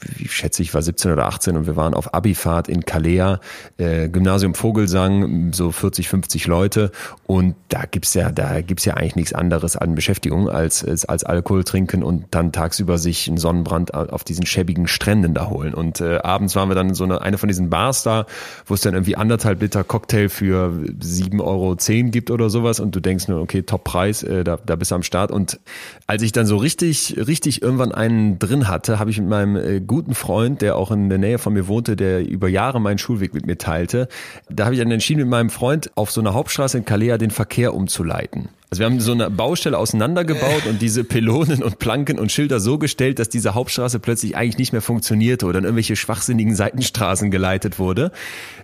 wie 0.00 0.28
schätze 0.28 0.62
ich, 0.62 0.72
war 0.74 0.82
17 0.82 1.12
oder 1.12 1.26
18 1.26 1.56
und 1.56 1.66
wir 1.66 1.74
waren 1.74 1.92
auf 1.92 2.14
Abifahrt 2.14 2.68
in 2.68 2.84
Kalea, 2.84 3.40
äh, 3.78 4.08
Gymnasium 4.08 4.54
Vogelsang, 4.54 5.52
so 5.52 5.72
40, 5.72 6.08
50 6.08 6.46
Leute. 6.46 6.92
Und 7.26 7.56
da 7.68 7.82
gibt's 7.84 8.14
ja, 8.14 8.30
da 8.30 8.60
gibt's 8.60 8.84
ja 8.84 8.94
eigentlich 8.94 9.16
nichts 9.16 9.32
anderes 9.32 9.76
an 9.76 9.96
Beschäftigung 9.96 10.48
als, 10.48 10.84
als, 10.84 11.04
als 11.04 11.24
Alkohol 11.24 11.64
trinken 11.64 12.04
und 12.04 12.26
dann 12.30 12.52
tagsüber 12.52 12.96
sich 12.96 13.26
einen 13.26 13.38
Sonnenbrand 13.38 13.92
auf 13.92 14.22
diesen 14.22 14.46
schäbigen 14.46 14.86
Stränden 14.86 15.34
da 15.34 15.48
holen. 15.50 15.74
Und 15.74 16.00
äh, 16.00 16.18
abends 16.18 16.54
waren 16.54 16.68
wir 16.68 16.76
dann 16.76 16.90
in 16.90 16.94
so 16.94 17.02
eine, 17.02 17.20
eine 17.20 17.36
von 17.36 17.48
diesen 17.48 17.68
Bars 17.68 18.04
da, 18.04 18.26
wo 18.66 18.74
es 18.74 18.80
dann 18.82 18.94
irgendwie 18.94 19.16
anderthalb 19.16 19.60
Liter 19.60 19.82
Cocktail 19.82 20.28
für 20.28 20.68
7,10 20.68 21.40
Euro 21.40 21.76
gibt 22.10 22.30
oder 22.30 22.50
sowas. 22.50 22.78
Und 22.78 22.94
du 22.94 23.00
denkst 23.00 23.26
nur, 23.26 23.40
okay, 23.40 23.62
Top-Preis, 23.62 24.22
äh, 24.22 24.44
da, 24.44 24.58
da 24.64 24.76
bist 24.76 24.92
du 24.92 24.94
am 24.94 25.02
Start. 25.02 25.32
Und 25.32 25.58
als 26.06 26.22
ich 26.22 26.30
dann 26.30 26.46
so 26.46 26.56
richtig, 26.56 27.16
richtig 27.16 27.62
irgendwann 27.62 27.90
einen 27.90 28.38
drin 28.38 28.68
hatte, 28.68 29.00
habe 29.00 29.10
ich 29.10 29.18
mit 29.18 29.28
meinem 29.28 29.56
äh, 29.56 29.80
guten 29.88 30.14
Freund, 30.14 30.62
der 30.62 30.76
auch 30.76 30.92
in 30.92 31.08
der 31.08 31.18
Nähe 31.18 31.38
von 31.38 31.52
mir 31.52 31.66
wohnte, 31.66 31.96
der 31.96 32.24
über 32.24 32.48
Jahre 32.48 32.80
meinen 32.80 32.98
Schulweg 32.98 33.34
mit 33.34 33.46
mir 33.46 33.58
teilte, 33.58 34.06
da 34.48 34.66
habe 34.66 34.74
ich 34.74 34.80
dann 34.80 34.90
entschieden, 34.92 35.20
mit 35.20 35.28
meinem 35.28 35.50
Freund 35.50 35.90
auf 35.96 36.12
so 36.12 36.20
einer 36.20 36.34
Hauptstraße 36.34 36.78
in 36.78 36.84
Kalea 36.84 37.18
den 37.18 37.32
Verkehr 37.32 37.74
umzuleiten. 37.74 38.50
Also 38.70 38.80
wir 38.80 38.86
haben 38.86 39.00
so 39.00 39.12
eine 39.12 39.30
Baustelle 39.30 39.78
auseinandergebaut 39.78 40.66
und 40.68 40.82
diese 40.82 41.02
Pylonen 41.02 41.62
und 41.62 41.78
Planken 41.78 42.18
und 42.18 42.30
Schilder 42.30 42.60
so 42.60 42.76
gestellt, 42.76 43.18
dass 43.18 43.30
diese 43.30 43.54
Hauptstraße 43.54 43.98
plötzlich 43.98 44.36
eigentlich 44.36 44.58
nicht 44.58 44.72
mehr 44.72 44.82
funktionierte 44.82 45.46
oder 45.46 45.60
in 45.60 45.64
irgendwelche 45.64 45.96
schwachsinnigen 45.96 46.54
Seitenstraßen 46.54 47.30
geleitet 47.30 47.78
wurde. 47.78 48.12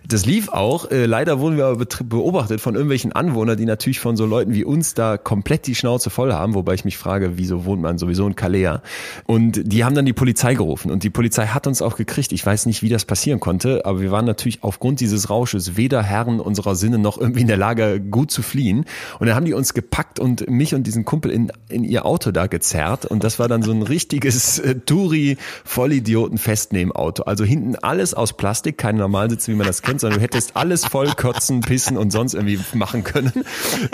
Das 0.07 0.27
lief 0.27 0.49
auch. 0.49 0.91
Äh, 0.91 1.07
leider 1.07 1.39
wurden 1.39 1.57
wir 1.57 1.65
aber 1.65 1.83
beobachtet 2.03 2.61
von 2.61 2.75
irgendwelchen 2.75 3.13
Anwohnern, 3.13 3.57
die 3.57 3.65
natürlich 3.65 3.99
von 3.99 4.15
so 4.15 4.27
Leuten 4.27 4.53
wie 4.53 4.63
uns 4.63 4.93
da 4.93 5.17
komplett 5.17 5.65
die 5.65 5.73
Schnauze 5.73 6.11
voll 6.11 6.31
haben, 6.31 6.53
wobei 6.53 6.75
ich 6.75 6.85
mich 6.85 6.99
frage, 6.99 7.39
wieso 7.39 7.65
wohnt 7.65 7.81
man 7.81 7.97
sowieso 7.97 8.27
in 8.27 8.35
Kalea? 8.35 8.83
Und 9.25 9.59
die 9.65 9.83
haben 9.83 9.95
dann 9.95 10.05
die 10.05 10.13
Polizei 10.13 10.53
gerufen 10.53 10.91
und 10.91 11.01
die 11.01 11.09
Polizei 11.09 11.47
hat 11.47 11.65
uns 11.65 11.81
auch 11.81 11.95
gekriegt. 11.95 12.31
Ich 12.31 12.45
weiß 12.45 12.67
nicht, 12.67 12.83
wie 12.83 12.89
das 12.89 13.05
passieren 13.05 13.39
konnte, 13.39 13.83
aber 13.85 14.01
wir 14.01 14.11
waren 14.11 14.25
natürlich 14.25 14.59
aufgrund 14.61 14.99
dieses 14.99 15.31
Rausches 15.31 15.77
weder 15.77 16.03
Herren 16.03 16.39
unserer 16.39 16.75
Sinne 16.75 16.99
noch 16.99 17.17
irgendwie 17.17 17.41
in 17.41 17.47
der 17.47 17.57
Lage, 17.57 17.99
gut 17.99 18.29
zu 18.29 18.43
fliehen. 18.43 18.85
Und 19.17 19.25
dann 19.25 19.35
haben 19.35 19.45
die 19.45 19.53
uns 19.53 19.73
gepackt 19.73 19.94
und 20.19 20.49
mich 20.49 20.75
und 20.75 20.85
diesen 20.87 21.05
Kumpel 21.05 21.31
in, 21.31 21.51
in 21.69 21.83
ihr 21.83 22.05
Auto 22.05 22.31
da 22.31 22.47
gezerrt. 22.47 23.05
Und 23.05 23.23
das 23.23 23.37
war 23.39 23.47
dann 23.47 23.61
so 23.63 23.71
ein 23.71 23.81
richtiges 23.81 24.59
äh, 24.65 24.75
Touri-Vollidioten-Festnehmauto. 24.75 27.23
Also 27.23 27.45
hinten 27.45 27.75
alles 27.75 28.13
aus 28.13 28.33
Plastik, 28.33 28.77
kein 28.77 28.97
Normalsitz, 28.97 29.47
wie 29.47 29.53
man 29.53 29.65
das 29.65 29.81
kennt, 29.81 30.01
sondern 30.01 30.19
du 30.19 30.23
hättest 30.23 30.57
alles 30.57 30.85
voll 30.85 31.13
kotzen, 31.13 31.61
pissen 31.61 31.97
und 31.97 32.11
sonst 32.11 32.33
irgendwie 32.33 32.59
machen 32.73 33.03
können. 33.03 33.45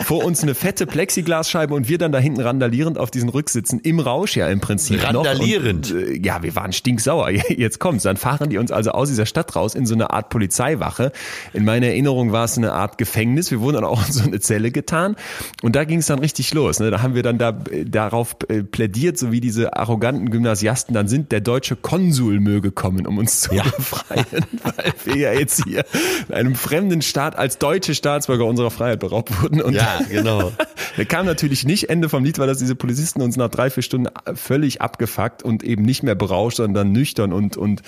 Vor 0.04 0.26
uns 0.26 0.44
eine 0.44 0.56
fette 0.56 0.88
Plexiglasscheibe 0.88 1.74
und 1.74 1.88
wir 1.88 1.98
dann 1.98 2.12
da 2.12 2.20
hinten 2.20 2.42
randalierend 2.42 2.98
auf 2.98 3.12
diesen 3.12 3.30
Rücksitzen 3.30 3.80
im 3.80 4.00
Rausch 4.00 4.36
ja 4.36 4.48
im 4.48 4.60
Prinzip. 4.60 5.04
Randalierend? 5.04 5.92
Und, 5.92 6.02
äh, 6.02 6.18
ja, 6.18 6.44
wir 6.44 6.56
waren 6.56 6.74
stinksauer. 6.74 7.30
Jetzt 7.50 7.80
kommt's. 7.80 8.04
Dann 8.04 8.18
fahren 8.18 8.50
die 8.50 8.58
uns 8.58 8.72
also 8.72 8.92
aus 8.92 9.10
dieser 9.10 9.26
Stadt 9.26 9.56
raus 9.56 9.76
in 9.76 9.86
so 9.86 9.94
eine 9.94 10.12
Art 10.12 10.30
Polizeiwache. 10.30 11.12
In 11.54 11.66
meiner 11.66 11.88
Erinnerung 11.88 12.32
war 12.32 12.46
es 12.46 12.58
eine 12.58 12.74
Art 12.74 12.98
Gefängnis. 12.98 13.52
Wir 13.52 13.62
wurden 13.62 13.76
dann 13.76 13.84
auch 13.84 14.08
in 14.08 14.14
so 14.14 14.24
eine 14.24 14.40
Zelle 14.40 14.72
getan. 14.72 15.16
Und 15.62 15.76
da 15.76 15.84
ging 15.92 16.00
es 16.00 16.06
dann 16.06 16.20
richtig 16.20 16.54
los. 16.54 16.80
Ne? 16.80 16.90
Da 16.90 17.02
haben 17.02 17.16
wir 17.16 17.22
dann 17.22 17.38
da 17.38 17.50
äh, 17.70 17.84
darauf 17.84 18.38
äh, 18.48 18.64
plädiert, 18.64 19.18
so 19.18 19.34
wie 19.34 19.42
diese 19.42 19.76
arroganten 19.76 20.32
Gymnasiasten 20.32 20.96
dann 20.96 21.10
sind, 21.10 21.34
der 21.34 21.42
deutsche 21.42 21.76
Konsul 21.76 22.40
möge 22.40 22.72
kommen, 22.72 23.06
um 23.06 23.18
uns 23.18 23.42
zu 23.42 23.50
befreien. 23.50 24.46
Weil 24.64 24.94
wir 25.04 25.18
ja 25.18 25.34
jetzt 25.34 25.66
hier 25.66 25.84
in 26.30 26.34
einem 26.34 26.56
fremden 26.56 27.02
Staat 27.02 27.36
als 27.36 27.58
deutsche 27.58 27.94
Staatsbürger 27.94 28.46
unserer 28.46 28.72
Freiheit 28.72 29.02
beraubt 29.02 29.42
wurden. 29.42 29.62
Und 29.62 29.74
Ja, 29.74 30.00
genau. 30.10 30.54
der 30.98 31.06
kam 31.06 31.26
natürlich 31.26 31.66
nicht. 31.66 31.90
Ende 31.90 32.08
vom 32.08 32.24
Lied 32.24 32.40
war, 32.40 32.48
dass 32.48 32.60
diese 32.60 32.76
Polizisten 32.76 33.22
uns 33.22 33.36
nach 33.36 33.50
drei, 33.50 33.70
vier 33.70 33.84
Stunden 33.84 34.08
völlig 34.34 34.82
abgefuckt 34.82 35.44
und 35.44 35.62
eben 35.62 35.84
nicht 35.84 36.04
mehr 36.04 36.16
berauscht, 36.16 36.58
sondern 36.58 36.94
nüchtern 36.94 37.34
und, 37.34 37.58
und 37.58 37.82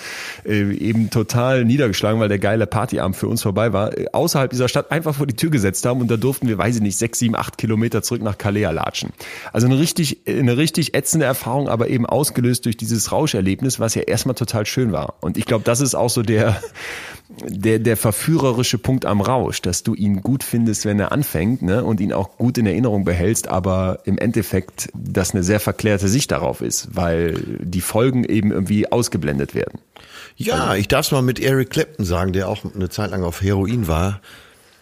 äh, 0.44 0.74
eben 0.74 1.08
total 1.08 1.64
niedergeschlagen, 1.64 2.20
weil 2.20 2.28
der 2.28 2.38
geile 2.38 2.66
Partyabend 2.66 3.16
für 3.16 3.28
uns 3.28 3.40
vorbei 3.40 3.72
war, 3.72 3.96
äh, 3.96 4.08
außerhalb 4.12 4.50
dieser 4.50 4.68
Stadt 4.68 4.90
einfach 4.90 5.14
vor 5.14 5.26
die 5.26 5.36
Tür 5.36 5.48
gesetzt 5.48 5.86
haben 5.86 6.02
und 6.02 6.10
da 6.10 6.18
durften 6.18 6.48
wir, 6.48 6.58
weiß 6.58 6.76
ich 6.76 6.82
nicht, 6.82 6.98
sechs, 6.98 7.18
sieben, 7.18 7.34
acht 7.34 7.56
Kilometer 7.56 7.93
zurück 8.02 8.22
nach 8.22 8.38
Kalea 8.38 8.70
latschen. 8.70 9.10
Also 9.52 9.66
eine 9.66 9.78
richtig, 9.78 10.20
eine 10.26 10.56
richtig 10.56 10.94
ätzende 10.94 11.26
Erfahrung, 11.26 11.68
aber 11.68 11.88
eben 11.88 12.06
ausgelöst 12.06 12.64
durch 12.64 12.76
dieses 12.76 13.12
Rauscherlebnis, 13.12 13.80
was 13.80 13.94
ja 13.94 14.02
erstmal 14.02 14.34
total 14.34 14.66
schön 14.66 14.92
war. 14.92 15.14
Und 15.20 15.36
ich 15.36 15.44
glaube, 15.44 15.64
das 15.64 15.80
ist 15.80 15.94
auch 15.94 16.10
so 16.10 16.22
der, 16.22 16.60
der, 17.28 17.78
der 17.78 17.96
verführerische 17.96 18.78
Punkt 18.78 19.06
am 19.06 19.20
Rausch, 19.20 19.62
dass 19.62 19.82
du 19.82 19.94
ihn 19.94 20.22
gut 20.22 20.42
findest, 20.42 20.84
wenn 20.84 21.00
er 21.00 21.12
anfängt, 21.12 21.62
ne, 21.62 21.84
und 21.84 22.00
ihn 22.00 22.12
auch 22.12 22.36
gut 22.36 22.58
in 22.58 22.66
Erinnerung 22.66 23.04
behältst, 23.04 23.48
aber 23.48 24.00
im 24.04 24.18
Endeffekt 24.18 24.88
das 24.94 25.32
eine 25.32 25.42
sehr 25.42 25.60
verklärte 25.60 26.08
Sicht 26.08 26.30
darauf 26.30 26.60
ist, 26.60 26.88
weil 26.92 27.34
die 27.60 27.80
Folgen 27.80 28.24
eben 28.24 28.52
irgendwie 28.52 28.90
ausgeblendet 28.90 29.54
werden. 29.54 29.80
Ja, 30.36 30.74
ich 30.74 30.88
darf 30.88 31.06
es 31.06 31.12
mal 31.12 31.22
mit 31.22 31.40
Eric 31.40 31.70
Clapton 31.70 32.04
sagen, 32.04 32.32
der 32.32 32.48
auch 32.48 32.64
eine 32.74 32.88
Zeit 32.88 33.10
lang 33.10 33.22
auf 33.22 33.40
Heroin 33.42 33.86
war. 33.86 34.20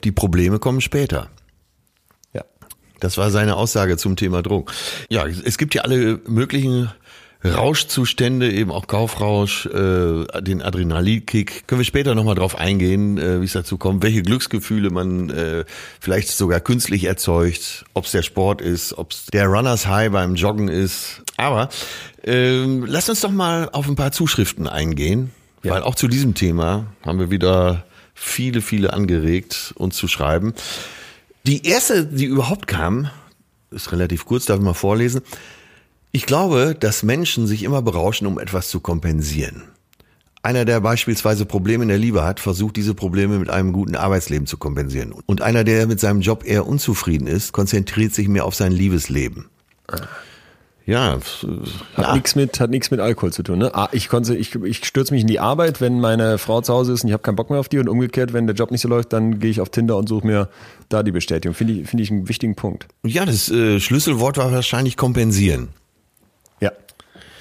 Die 0.04 0.12
Probleme 0.12 0.58
kommen 0.58 0.80
später. 0.80 1.28
Das 3.02 3.18
war 3.18 3.30
seine 3.32 3.56
Aussage 3.56 3.96
zum 3.96 4.14
Thema 4.14 4.42
Drogen. 4.42 4.72
Ja, 5.08 5.26
es 5.26 5.58
gibt 5.58 5.74
ja 5.74 5.82
alle 5.82 6.20
möglichen 6.28 6.88
Rauschzustände, 7.44 8.52
eben 8.52 8.70
auch 8.70 8.86
Kaufrausch, 8.86 9.66
äh, 9.66 10.40
den 10.40 10.62
Adrenalinkick. 10.62 11.66
Können 11.66 11.80
wir 11.80 11.84
später 11.84 12.14
nochmal 12.14 12.36
drauf 12.36 12.56
eingehen, 12.56 13.18
äh, 13.18 13.40
wie 13.40 13.44
es 13.44 13.54
dazu 13.54 13.76
kommt, 13.76 14.04
welche 14.04 14.22
Glücksgefühle 14.22 14.90
man 14.90 15.30
äh, 15.30 15.64
vielleicht 15.98 16.28
sogar 16.28 16.60
künstlich 16.60 17.02
erzeugt, 17.02 17.84
ob 17.94 18.04
es 18.04 18.12
der 18.12 18.22
Sport 18.22 18.60
ist, 18.60 18.96
ob 18.96 19.10
es 19.10 19.26
der 19.26 19.46
Runners 19.46 19.88
High 19.88 20.12
beim 20.12 20.36
Joggen 20.36 20.68
ist. 20.68 21.22
Aber 21.36 21.70
äh, 22.24 22.64
lasst 22.64 23.10
uns 23.10 23.20
doch 23.20 23.32
mal 23.32 23.68
auf 23.72 23.88
ein 23.88 23.96
paar 23.96 24.12
Zuschriften 24.12 24.68
eingehen, 24.68 25.32
ja. 25.64 25.72
weil 25.74 25.82
auch 25.82 25.96
zu 25.96 26.06
diesem 26.06 26.34
Thema 26.34 26.86
haben 27.04 27.18
wir 27.18 27.32
wieder 27.32 27.84
viele, 28.14 28.60
viele 28.60 28.92
angeregt, 28.92 29.74
uns 29.76 29.96
zu 29.96 30.06
schreiben. 30.06 30.54
Die 31.44 31.66
erste, 31.66 32.06
die 32.06 32.26
überhaupt 32.26 32.66
kam, 32.68 33.10
ist 33.70 33.90
relativ 33.90 34.26
kurz, 34.26 34.46
darf 34.46 34.58
ich 34.58 34.64
mal 34.64 34.74
vorlesen. 34.74 35.22
Ich 36.12 36.26
glaube, 36.26 36.76
dass 36.78 37.02
Menschen 37.02 37.46
sich 37.46 37.64
immer 37.64 37.82
berauschen, 37.82 38.26
um 38.26 38.38
etwas 38.38 38.68
zu 38.68 38.80
kompensieren. 38.80 39.64
Einer, 40.44 40.64
der 40.64 40.80
beispielsweise 40.80 41.46
Probleme 41.46 41.82
in 41.84 41.88
der 41.88 41.98
Liebe 41.98 42.24
hat, 42.24 42.40
versucht 42.40 42.76
diese 42.76 42.94
Probleme 42.94 43.38
mit 43.38 43.48
einem 43.48 43.72
guten 43.72 43.96
Arbeitsleben 43.96 44.46
zu 44.46 44.56
kompensieren. 44.56 45.12
Und 45.12 45.40
einer, 45.40 45.64
der 45.64 45.86
mit 45.86 46.00
seinem 46.00 46.20
Job 46.20 46.44
eher 46.44 46.66
unzufrieden 46.66 47.26
ist, 47.26 47.52
konzentriert 47.52 48.12
sich 48.12 48.28
mehr 48.28 48.44
auf 48.44 48.54
sein 48.54 48.72
Liebesleben. 48.72 49.48
Ja, 50.84 51.18
hat 51.94 52.04
ja. 52.04 52.14
nichts 52.14 52.34
mit 52.34 52.58
hat 52.58 52.70
nichts 52.70 52.90
mit 52.90 52.98
Alkohol 52.98 53.32
zu 53.32 53.42
tun. 53.42 53.58
Ne? 53.58 53.74
Ah, 53.74 53.88
ich 53.92 54.08
konnte 54.08 54.34
ich 54.34 54.54
ich 54.54 54.84
stürze 54.84 55.14
mich 55.14 55.22
in 55.22 55.28
die 55.28 55.38
Arbeit, 55.38 55.80
wenn 55.80 56.00
meine 56.00 56.38
Frau 56.38 56.60
zu 56.60 56.72
Hause 56.72 56.92
ist 56.92 57.04
und 57.04 57.08
ich 57.08 57.12
habe 57.12 57.22
keinen 57.22 57.36
Bock 57.36 57.50
mehr 57.50 57.60
auf 57.60 57.68
die 57.68 57.78
und 57.78 57.88
umgekehrt, 57.88 58.32
wenn 58.32 58.46
der 58.46 58.56
Job 58.56 58.70
nicht 58.70 58.80
so 58.80 58.88
läuft, 58.88 59.12
dann 59.12 59.38
gehe 59.38 59.50
ich 59.50 59.60
auf 59.60 59.70
Tinder 59.70 59.96
und 59.96 60.08
suche 60.08 60.26
mir 60.26 60.48
da 60.88 61.02
die 61.02 61.12
Bestätigung. 61.12 61.54
Finde 61.54 61.74
ich 61.74 61.88
finde 61.88 62.02
ich 62.02 62.10
einen 62.10 62.28
wichtigen 62.28 62.56
Punkt. 62.56 62.88
Ja, 63.04 63.24
das 63.24 63.48
äh, 63.50 63.78
Schlüsselwort 63.78 64.38
war 64.38 64.50
wahrscheinlich 64.50 64.96
kompensieren. 64.96 65.68
Ja, 66.60 66.72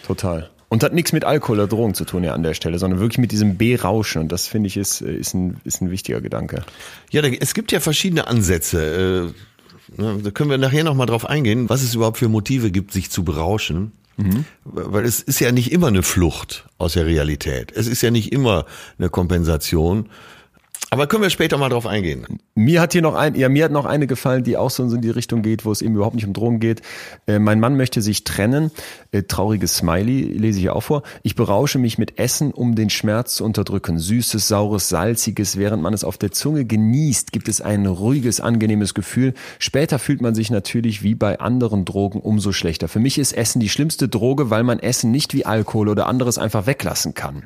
total. 0.06 0.50
Und 0.72 0.84
hat 0.84 0.94
nichts 0.94 1.12
mit 1.12 1.26
Alkohol 1.26 1.60
oder 1.60 1.68
Drogen 1.68 1.96
zu 1.96 2.06
tun 2.06 2.24
ja 2.24 2.34
an 2.34 2.44
der 2.44 2.54
Stelle, 2.54 2.80
sondern 2.80 3.02
wirklich 3.02 3.18
mit 3.18 3.34
diesem 3.34 3.58
B-Rauschen. 3.58 4.22
Und 4.22 4.32
das 4.32 4.48
finde 4.48 4.68
ich 4.68 4.78
ist, 4.78 5.02
äh, 5.02 5.12
ist, 5.12 5.34
ein, 5.34 5.60
ist 5.66 5.82
ein 5.82 5.92
wichtiger 5.92 6.22
Gedanke. 6.22 6.64
Ja, 7.10 7.22
es 7.24 7.54
gibt 7.54 7.74
ja 7.74 7.82
verschiedene 7.82 8.28
Ansätze. 8.28 9.34
Äh 9.98 10.22
da 10.22 10.32
können 10.32 10.50
wir 10.50 10.58
nachher 10.58 10.84
nochmal 10.84 11.08
drauf 11.08 11.26
eingehen, 11.26 11.70
was 11.70 11.84
es 11.84 11.96
überhaupt 11.96 12.18
für 12.18 12.30
Motive 12.30 12.72
gibt, 12.72 12.92
sich 12.92 13.10
zu 13.10 13.24
berauschen. 13.24 13.92
Mhm. 14.18 14.46
Weil 14.66 15.06
es 15.06 15.22
ist 15.22 15.40
ja 15.40 15.52
nicht 15.52 15.72
immer 15.72 15.88
eine 15.88 16.04
Flucht 16.04 16.66
aus 16.78 16.94
der 16.94 17.06
Realität. 17.06 17.72
Es 17.72 17.88
ist 17.88 18.02
ja 18.02 18.12
nicht 18.12 18.32
immer 18.32 18.66
eine 18.98 19.10
Kompensation. 19.10 20.10
Aber 20.94 21.08
können 21.08 21.24
wir 21.24 21.30
später 21.30 21.58
mal 21.58 21.70
drauf 21.70 21.88
eingehen. 21.88 22.28
Mir 22.54 22.82
hat 22.82 22.92
hier 22.92 23.02
noch 23.02 23.16
ein, 23.16 23.34
ja, 23.36 23.48
mir 23.48 23.64
hat 23.64 23.72
noch 23.72 23.86
eine 23.86 24.08
gefallen, 24.08 24.44
die 24.44 24.58
auch 24.58 24.70
so 24.70 24.84
in 24.84 25.00
die 25.00 25.10
Richtung 25.10 25.42
geht, 25.42 25.64
wo 25.64 25.72
es 25.72 25.82
eben 25.82 25.96
überhaupt 25.96 26.16
nicht 26.16 26.28
um 26.28 26.34
Drogen 26.34 26.60
geht. 26.60 26.82
Äh, 27.28 27.40
mein 27.40 27.62
Mann 27.62 27.78
möchte 27.78 28.02
sich 28.02 28.26
trennen. 28.26 28.72
Äh, 29.14 29.24
trauriges 29.24 29.78
Smiley, 29.78 30.24
lese 30.24 30.58
ich 30.58 30.64
hier 30.64 30.76
auch 30.76 30.82
vor. 30.84 31.04
Ich 31.24 31.36
berausche 31.36 31.80
mich 31.80 31.98
mit 31.98 32.20
Essen, 32.20 32.52
um 32.52 32.76
den 32.76 32.90
Schmerz 32.90 33.36
zu 33.36 33.46
unterdrücken. 33.46 34.00
Süßes, 34.00 34.50
saures, 34.50 34.90
salziges. 34.90 35.58
Während 35.58 35.82
man 35.82 35.94
es 35.94 36.04
auf 36.04 36.18
der 36.18 36.34
Zunge 36.34 36.66
genießt, 36.66 37.32
gibt 37.32 37.48
es 37.48 37.62
ein 37.62 37.86
ruhiges, 37.86 38.42
angenehmes 38.42 38.94
Gefühl. 38.94 39.34
Später 39.60 39.98
fühlt 39.98 40.22
man 40.22 40.36
sich 40.36 40.52
natürlich 40.52 41.04
wie 41.04 41.16
bei 41.16 41.40
anderen 41.40 41.86
Drogen 41.86 42.20
umso 42.20 42.52
schlechter. 42.52 42.90
Für 42.90 43.00
mich 43.00 43.18
ist 43.18 43.32
Essen 43.32 43.62
die 43.62 43.70
schlimmste 43.70 44.10
Droge, 44.10 44.50
weil 44.50 44.64
man 44.64 44.80
Essen 44.80 45.10
nicht 45.10 45.34
wie 45.34 45.46
Alkohol 45.46 45.88
oder 45.88 46.08
anderes 46.08 46.38
einfach 46.38 46.66
weglassen 46.66 47.14
kann 47.14 47.44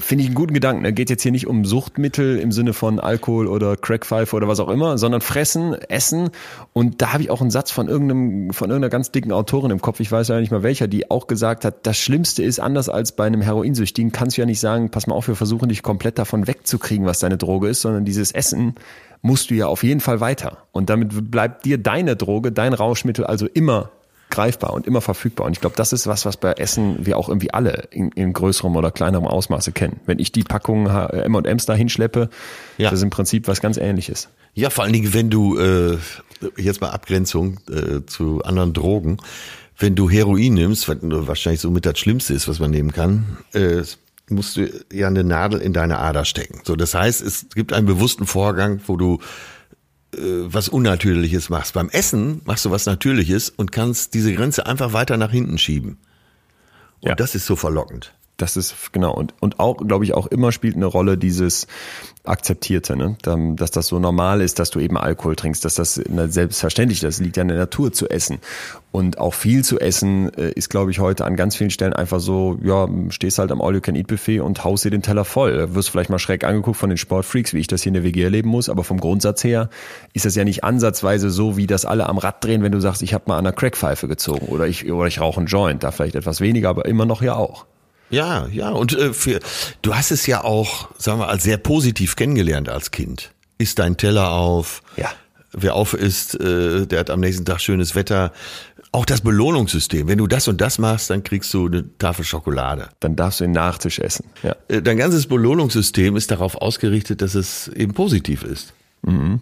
finde 0.00 0.22
ich 0.22 0.28
einen 0.28 0.34
guten 0.34 0.54
Gedanken. 0.54 0.84
Er 0.84 0.92
geht 0.92 1.10
jetzt 1.10 1.22
hier 1.22 1.32
nicht 1.32 1.46
um 1.46 1.64
Suchtmittel 1.64 2.38
im 2.38 2.52
Sinne 2.52 2.72
von 2.72 3.00
Alkohol 3.00 3.46
oder 3.46 3.76
Crackpfeife 3.76 4.34
oder 4.34 4.48
was 4.48 4.60
auch 4.60 4.68
immer, 4.68 4.98
sondern 4.98 5.20
fressen, 5.20 5.74
essen. 5.74 6.30
Und 6.72 7.02
da 7.02 7.12
habe 7.12 7.22
ich 7.22 7.30
auch 7.30 7.40
einen 7.40 7.50
Satz 7.50 7.70
von 7.70 7.88
irgendeinem, 7.88 8.52
von 8.52 8.70
irgendeiner 8.70 8.90
ganz 8.90 9.12
dicken 9.12 9.32
Autorin 9.32 9.70
im 9.70 9.80
Kopf, 9.80 10.00
ich 10.00 10.10
weiß 10.10 10.28
ja 10.28 10.40
nicht 10.40 10.52
mal 10.52 10.62
welcher, 10.62 10.88
die 10.88 11.10
auch 11.10 11.26
gesagt 11.26 11.64
hat, 11.64 11.86
das 11.86 11.98
Schlimmste 11.98 12.42
ist, 12.42 12.58
anders 12.58 12.88
als 12.88 13.12
bei 13.12 13.26
einem 13.26 13.40
Heroinsüchtigen, 13.40 14.12
kannst 14.12 14.36
du 14.36 14.42
ja 14.42 14.46
nicht 14.46 14.60
sagen, 14.60 14.90
pass 14.90 15.06
mal 15.06 15.14
auf, 15.14 15.28
wir 15.28 15.36
versuchen 15.36 15.68
dich 15.68 15.82
komplett 15.82 16.18
davon 16.18 16.46
wegzukriegen, 16.46 17.06
was 17.06 17.18
deine 17.18 17.36
Droge 17.36 17.68
ist, 17.68 17.82
sondern 17.82 18.04
dieses 18.04 18.32
Essen 18.32 18.74
musst 19.22 19.50
du 19.50 19.54
ja 19.54 19.66
auf 19.66 19.82
jeden 19.82 20.00
Fall 20.00 20.20
weiter. 20.20 20.58
Und 20.72 20.90
damit 20.90 21.30
bleibt 21.30 21.64
dir 21.64 21.78
deine 21.78 22.16
Droge, 22.16 22.52
dein 22.52 22.72
Rauschmittel 22.72 23.24
also 23.24 23.46
immer 23.46 23.90
greifbar 24.36 24.74
und 24.74 24.86
immer 24.86 25.00
verfügbar. 25.00 25.46
Und 25.46 25.54
ich 25.54 25.60
glaube, 25.60 25.76
das 25.76 25.94
ist 25.94 26.06
was, 26.06 26.26
was 26.26 26.36
bei 26.36 26.52
Essen 26.52 27.06
wir 27.06 27.16
auch 27.16 27.30
irgendwie 27.30 27.52
alle 27.52 27.88
in, 27.90 28.10
in 28.10 28.34
größerem 28.34 28.76
oder 28.76 28.90
kleinerem 28.90 29.26
Ausmaße 29.26 29.72
kennen. 29.72 30.00
Wenn 30.04 30.18
ich 30.18 30.30
die 30.30 30.44
Packungen 30.44 30.86
M&M's 30.86 31.64
da 31.64 31.74
hinschleppe, 31.74 32.28
ja. 32.76 32.90
das 32.90 33.00
ist 33.00 33.02
im 33.02 33.10
Prinzip 33.10 33.48
was 33.48 33.62
ganz 33.62 33.78
ähnliches. 33.78 34.28
Ja, 34.52 34.68
vor 34.68 34.84
allen 34.84 34.92
Dingen, 34.92 35.14
wenn 35.14 35.30
du, 35.30 35.58
äh, 35.58 35.96
jetzt 36.58 36.82
mal 36.82 36.90
Abgrenzung 36.90 37.58
äh, 37.70 38.04
zu 38.04 38.42
anderen 38.44 38.74
Drogen, 38.74 39.16
wenn 39.78 39.94
du 39.94 40.10
Heroin 40.10 40.52
nimmst, 40.52 40.86
was 40.86 40.98
wahrscheinlich 41.00 41.60
so 41.62 41.70
mit 41.70 41.86
das 41.86 41.98
Schlimmste 41.98 42.34
ist, 42.34 42.46
was 42.46 42.60
man 42.60 42.70
nehmen 42.70 42.92
kann, 42.92 43.38
äh, 43.54 43.82
musst 44.28 44.56
du 44.56 44.68
ja 44.92 45.06
eine 45.06 45.24
Nadel 45.24 45.60
in 45.60 45.72
deine 45.72 45.98
Ader 45.98 46.26
stecken. 46.26 46.60
So, 46.64 46.76
das 46.76 46.94
heißt, 46.94 47.22
es 47.22 47.46
gibt 47.54 47.72
einen 47.72 47.86
bewussten 47.86 48.26
Vorgang, 48.26 48.80
wo 48.86 48.96
du 48.96 49.14
äh, 49.18 49.22
was 50.12 50.68
Unnatürliches 50.68 51.50
machst. 51.50 51.74
Beim 51.74 51.88
Essen 51.90 52.40
machst 52.44 52.64
du 52.64 52.70
was 52.70 52.86
Natürliches 52.86 53.50
und 53.50 53.72
kannst 53.72 54.14
diese 54.14 54.32
Grenze 54.34 54.66
einfach 54.66 54.92
weiter 54.92 55.16
nach 55.16 55.30
hinten 55.30 55.58
schieben. 55.58 55.98
Und 57.00 57.10
ja. 57.10 57.14
das 57.14 57.34
ist 57.34 57.46
so 57.46 57.56
verlockend. 57.56 58.15
Das 58.36 58.58
ist 58.58 58.92
genau 58.92 59.14
und 59.14 59.32
und 59.40 59.58
auch 59.58 59.78
glaube 59.78 60.04
ich 60.04 60.12
auch 60.12 60.26
immer 60.26 60.52
spielt 60.52 60.76
eine 60.76 60.84
Rolle 60.84 61.16
dieses 61.16 61.66
akzeptierte, 62.26 62.96
ne? 62.96 63.16
dass 63.56 63.70
das 63.70 63.86
so 63.86 63.98
normal 63.98 64.40
ist, 64.40 64.58
dass 64.58 64.70
du 64.70 64.80
eben 64.80 64.98
Alkohol 64.98 65.36
trinkst, 65.36 65.64
dass 65.64 65.74
das 65.74 65.94
selbstverständlich, 65.94 67.00
das 67.00 67.18
liegt 67.18 67.36
ja 67.36 67.42
in 67.42 67.48
der 67.48 67.56
Natur 67.56 67.92
zu 67.92 68.08
essen 68.08 68.38
und 68.90 69.18
auch 69.18 69.32
viel 69.32 69.64
zu 69.64 69.78
essen 69.78 70.34
äh, 70.34 70.50
ist 70.50 70.68
glaube 70.68 70.90
ich 70.90 70.98
heute 70.98 71.24
an 71.24 71.36
ganz 71.36 71.56
vielen 71.56 71.70
Stellen 71.70 71.92
einfach 71.92 72.20
so, 72.20 72.58
ja 72.62 72.88
stehst 73.08 73.38
halt 73.38 73.52
am 73.52 73.62
All 73.62 73.74
You 73.74 73.80
Can 73.80 73.94
Eat 73.94 74.08
Buffet 74.08 74.40
und 74.40 74.64
haust 74.64 74.84
dir 74.84 74.90
den 74.90 75.02
Teller 75.02 75.24
voll, 75.24 75.74
wirst 75.74 75.90
vielleicht 75.90 76.10
mal 76.10 76.18
schräg 76.18 76.44
angeguckt 76.44 76.76
von 76.76 76.90
den 76.90 76.98
Sportfreaks, 76.98 77.54
wie 77.54 77.60
ich 77.60 77.68
das 77.68 77.82
hier 77.82 77.90
in 77.90 77.94
der 77.94 78.04
WG 78.04 78.22
erleben 78.22 78.50
muss, 78.50 78.68
aber 78.68 78.84
vom 78.84 79.00
Grundsatz 79.00 79.44
her 79.44 79.70
ist 80.12 80.26
das 80.26 80.34
ja 80.34 80.44
nicht 80.44 80.62
ansatzweise 80.62 81.30
so, 81.30 81.56
wie 81.56 81.66
das 81.66 81.86
alle 81.86 82.06
am 82.06 82.18
Rad 82.18 82.44
drehen, 82.44 82.62
wenn 82.62 82.72
du 82.72 82.80
sagst, 82.80 83.02
ich 83.02 83.14
habe 83.14 83.24
mal 83.28 83.38
an 83.38 83.46
einer 83.46 83.56
Crackpfeife 83.56 84.08
gezogen 84.08 84.48
oder 84.48 84.66
ich 84.66 84.90
oder 84.90 85.06
ich 85.06 85.20
rauche 85.20 85.38
einen 85.38 85.46
Joint, 85.46 85.84
da 85.84 85.90
vielleicht 85.90 86.16
etwas 86.16 86.40
weniger, 86.40 86.68
aber 86.68 86.84
immer 86.86 87.06
noch 87.06 87.22
ja 87.22 87.34
auch. 87.34 87.66
Ja, 88.10 88.46
ja, 88.52 88.70
und 88.70 88.92
äh, 88.96 89.12
für, 89.12 89.40
du 89.82 89.94
hast 89.94 90.10
es 90.10 90.26
ja 90.26 90.44
auch, 90.44 90.88
sagen 90.98 91.20
wir, 91.20 91.28
als 91.28 91.42
sehr 91.42 91.56
positiv 91.56 92.16
kennengelernt 92.16 92.68
als 92.68 92.90
Kind. 92.90 93.32
Isst 93.58 93.78
dein 93.78 93.96
Teller 93.96 94.30
auf. 94.30 94.82
Ja. 94.96 95.10
Wer 95.52 95.74
auf 95.74 95.94
isst, 95.94 96.38
äh, 96.38 96.86
der 96.86 97.00
hat 97.00 97.10
am 97.10 97.20
nächsten 97.20 97.44
Tag 97.44 97.60
schönes 97.60 97.94
Wetter. 97.94 98.32
Auch 98.92 99.06
das 99.06 99.22
Belohnungssystem. 99.22 100.08
Wenn 100.08 100.18
du 100.18 100.26
das 100.26 100.48
und 100.48 100.60
das 100.60 100.78
machst, 100.78 101.10
dann 101.10 101.24
kriegst 101.24 101.52
du 101.52 101.66
eine 101.66 101.84
Tafel 101.98 102.24
Schokolade. 102.24 102.88
Dann 103.00 103.16
darfst 103.16 103.40
du 103.40 103.44
den 103.44 103.52
Nachtisch 103.52 103.98
essen. 103.98 104.26
Ja. 104.42 104.54
Äh, 104.68 104.82
dein 104.82 104.98
ganzes 104.98 105.26
Belohnungssystem 105.26 106.16
ist 106.16 106.30
darauf 106.30 106.56
ausgerichtet, 106.56 107.22
dass 107.22 107.34
es 107.34 107.68
eben 107.68 107.94
positiv 107.94 108.42
ist. 108.42 108.72
Mhm. 109.02 109.40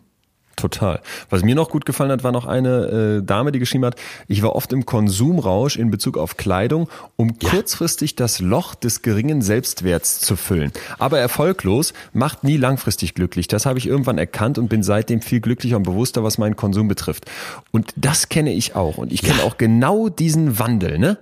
Total. 0.57 1.00
Was 1.30 1.42
mir 1.42 1.55
noch 1.55 1.68
gut 1.68 1.84
gefallen 1.84 2.11
hat, 2.11 2.22
war 2.22 2.32
noch 2.32 2.46
eine 2.46 3.20
äh, 3.20 3.22
Dame, 3.22 3.52
die 3.52 3.59
geschrieben 3.59 3.84
hat, 3.84 3.96
ich 4.28 4.42
war 4.42 4.55
oft 4.55 4.72
im 4.72 4.86
Konsumrausch 4.86 5.76
in 5.76 5.90
Bezug 5.90 6.16
auf 6.16 6.36
Kleidung, 6.36 6.88
um 7.16 7.34
ja. 7.40 7.50
kurzfristig 7.50 8.14
das 8.14 8.40
Loch 8.40 8.74
des 8.74 9.02
geringen 9.02 9.42
Selbstwerts 9.42 10.20
zu 10.20 10.36
füllen. 10.36 10.72
Aber 10.98 11.18
erfolglos, 11.18 11.92
macht 12.12 12.44
nie 12.44 12.57
langfristig 12.57 13.14
glücklich. 13.14 13.48
Das 13.48 13.66
habe 13.66 13.78
ich 13.78 13.86
irgendwann 13.86 14.18
erkannt 14.18 14.59
und 14.59 14.68
bin 14.68 14.82
seitdem 14.82 15.22
viel 15.22 15.40
glücklicher 15.40 15.76
und 15.76 15.82
bewusster, 15.82 16.22
was 16.22 16.38
meinen 16.38 16.57
Konsum 16.57 16.88
betrifft. 16.88 17.30
Und 17.72 17.92
das 17.96 18.28
kenne 18.28 18.52
ich 18.52 18.76
auch. 18.76 18.98
Und 18.98 19.12
ich 19.12 19.22
kenne 19.22 19.38
ja. 19.38 19.44
auch 19.44 19.57
genau 19.57 20.09
diesen 20.09 20.59
Wandel. 20.59 20.98
Ne? 20.98 21.18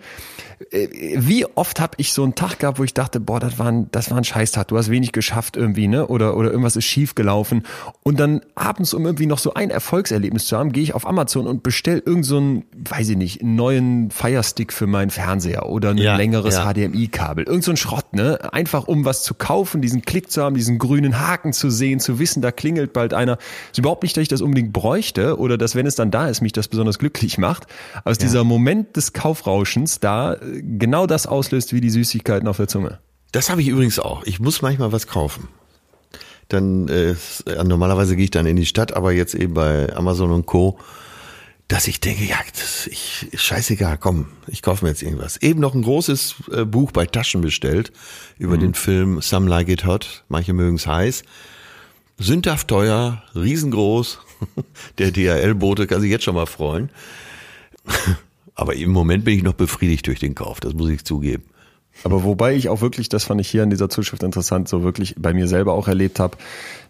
Äh, 0.70 0.88
wie 1.16 1.46
oft 1.46 1.80
habe 1.80 1.94
ich 1.96 2.12
so 2.12 2.22
einen 2.22 2.34
Tag 2.34 2.58
gehabt, 2.58 2.78
wo 2.78 2.84
ich 2.84 2.94
dachte, 2.94 3.20
boah, 3.20 3.40
das 3.40 3.58
war 3.58 3.66
ein, 3.66 3.88
das 3.90 4.10
war 4.10 4.18
ein 4.18 4.24
Scheißtag, 4.24 4.68
du 4.68 4.76
hast 4.76 4.90
wenig 4.90 5.12
geschafft 5.12 5.56
irgendwie, 5.56 5.88
ne? 5.88 6.06
Oder, 6.06 6.36
oder 6.36 6.50
irgendwas 6.50 6.76
ist 6.76 6.84
schief 6.84 7.14
gelaufen. 7.14 7.64
Und 8.02 8.20
dann 8.20 8.42
abends, 8.54 8.94
um 8.94 9.04
irgendwie 9.06 9.21
noch 9.26 9.38
so 9.38 9.54
ein 9.54 9.70
Erfolgserlebnis 9.70 10.46
zu 10.46 10.56
haben, 10.56 10.72
gehe 10.72 10.82
ich 10.82 10.94
auf 10.94 11.06
Amazon 11.06 11.46
und 11.46 11.62
bestell 11.62 12.02
irgend 12.04 12.24
so 12.24 12.38
einen, 12.38 12.64
weiß 12.76 13.08
ich 13.10 13.16
nicht, 13.16 13.42
einen 13.42 13.56
neuen 13.56 14.10
Firestick 14.10 14.72
für 14.72 14.86
meinen 14.86 15.10
Fernseher 15.10 15.68
oder 15.68 15.90
ein 15.90 15.98
ja, 15.98 16.16
längeres 16.16 16.54
ja. 16.56 16.72
HDMI-Kabel. 16.72 17.44
Irgend 17.44 17.64
so 17.64 17.70
ein 17.70 17.76
Schrott, 17.76 18.12
ne? 18.14 18.52
Einfach 18.52 18.88
um 18.88 19.04
was 19.04 19.22
zu 19.22 19.34
kaufen, 19.34 19.82
diesen 19.82 20.02
Klick 20.02 20.30
zu 20.30 20.42
haben, 20.42 20.54
diesen 20.54 20.78
grünen 20.78 21.20
Haken 21.20 21.52
zu 21.52 21.70
sehen, 21.70 22.00
zu 22.00 22.18
wissen, 22.18 22.42
da 22.42 22.52
klingelt 22.52 22.92
bald 22.92 23.14
einer. 23.14 23.38
Ist 23.70 23.78
überhaupt 23.78 24.02
nicht, 24.02 24.16
dass 24.16 24.22
ich 24.22 24.28
das 24.28 24.40
unbedingt 24.40 24.72
bräuchte 24.72 25.38
oder 25.38 25.58
dass, 25.58 25.74
wenn 25.74 25.86
es 25.86 25.94
dann 25.94 26.10
da 26.10 26.28
ist, 26.28 26.40
mich 26.40 26.52
das 26.52 26.68
besonders 26.68 26.98
glücklich 26.98 27.38
macht. 27.38 27.66
Aus 28.04 28.16
ja. 28.16 28.22
dieser 28.22 28.44
Moment 28.44 28.96
des 28.96 29.12
Kaufrauschens 29.12 30.00
da 30.00 30.36
genau 30.40 31.06
das 31.06 31.26
auslöst 31.26 31.72
wie 31.72 31.80
die 31.80 31.90
Süßigkeiten 31.90 32.48
auf 32.48 32.56
der 32.56 32.68
Zunge. 32.68 32.98
Das 33.32 33.48
habe 33.48 33.62
ich 33.62 33.68
übrigens 33.68 33.98
auch. 33.98 34.24
Ich 34.24 34.40
muss 34.40 34.60
manchmal 34.60 34.92
was 34.92 35.06
kaufen. 35.06 35.48
Dann 36.48 36.88
äh, 36.88 37.14
normalerweise 37.64 38.16
gehe 38.16 38.24
ich 38.24 38.30
dann 38.30 38.46
in 38.46 38.56
die 38.56 38.66
Stadt, 38.66 38.92
aber 38.94 39.12
jetzt 39.12 39.34
eben 39.34 39.54
bei 39.54 39.94
Amazon 39.94 40.30
und 40.30 40.46
Co. 40.46 40.78
Dass 41.68 41.88
ich 41.88 42.00
denke, 42.00 42.24
ja, 42.24 42.36
das, 42.52 42.86
ich 42.88 43.28
scheißegal, 43.34 43.96
komm, 43.96 44.26
ich 44.46 44.60
kaufe 44.60 44.84
mir 44.84 44.90
jetzt 44.90 45.02
irgendwas. 45.02 45.38
Eben 45.38 45.60
noch 45.60 45.74
ein 45.74 45.82
großes 45.82 46.34
äh, 46.52 46.64
Buch 46.66 46.92
bei 46.92 47.06
Taschen 47.06 47.40
bestellt 47.40 47.92
über 48.38 48.56
mhm. 48.56 48.60
den 48.60 48.74
Film 48.74 49.22
Some 49.22 49.48
Like 49.48 49.68
It 49.68 49.86
Hot. 49.86 50.24
Manche 50.28 50.52
mögen 50.52 50.76
es 50.76 50.86
heiß. 50.86 51.22
Sündhaft 52.18 52.68
teuer, 52.68 53.22
riesengroß. 53.34 54.18
Der 54.98 55.12
DHL-Bote 55.12 55.86
kann 55.86 56.00
sich 56.00 56.10
jetzt 56.10 56.24
schon 56.24 56.34
mal 56.34 56.46
freuen. 56.46 56.90
Aber 58.54 58.74
im 58.74 58.90
Moment 58.90 59.24
bin 59.24 59.36
ich 59.36 59.42
noch 59.42 59.54
befriedigt 59.54 60.06
durch 60.06 60.20
den 60.20 60.34
Kauf, 60.34 60.60
das 60.60 60.74
muss 60.74 60.90
ich 60.90 61.04
zugeben. 61.04 61.44
Aber 62.04 62.24
wobei 62.24 62.54
ich 62.54 62.68
auch 62.68 62.80
wirklich, 62.80 63.08
das 63.08 63.24
fand 63.24 63.40
ich 63.40 63.48
hier 63.48 63.62
in 63.62 63.70
dieser 63.70 63.88
Zuschrift 63.88 64.22
interessant, 64.22 64.68
so 64.68 64.82
wirklich 64.82 65.14
bei 65.18 65.32
mir 65.32 65.46
selber 65.46 65.74
auch 65.74 65.88
erlebt 65.88 66.18
habe, 66.18 66.36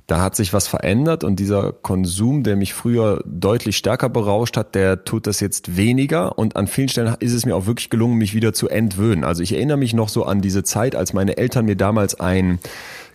da 0.07 0.21
hat 0.21 0.35
sich 0.35 0.53
was 0.53 0.67
verändert 0.67 1.23
und 1.23 1.37
dieser 1.37 1.73
Konsum, 1.73 2.43
der 2.43 2.57
mich 2.57 2.75
früher 2.75 3.23
deutlich 3.25 3.77
stärker 3.77 4.09
berauscht 4.09 4.57
hat, 4.57 4.75
der 4.75 5.05
tut 5.05 5.27
das 5.27 5.41
jetzt 5.41 5.77
weniger 5.77 6.39
und 6.39 6.57
an 6.57 6.67
vielen 6.67 6.89
Stellen 6.89 7.15
ist 7.21 7.33
es 7.33 7.47
mir 7.47 7.55
auch 7.55 7.67
wirklich 7.67 7.89
gelungen, 7.89 8.19
mich 8.19 8.35
wieder 8.35 8.53
zu 8.53 8.69
entwöhnen. 8.69 9.23
Also 9.25 9.43
ich 9.43 9.53
erinnere 9.53 9.77
mich 9.77 9.95
noch 9.95 10.09
so 10.09 10.25
an 10.25 10.41
diese 10.41 10.65
Zeit, 10.65 10.97
als 10.97 11.13
meine 11.13 11.37
Eltern 11.37 11.67
mir 11.67 11.77
damals 11.77 12.19
ein 12.19 12.59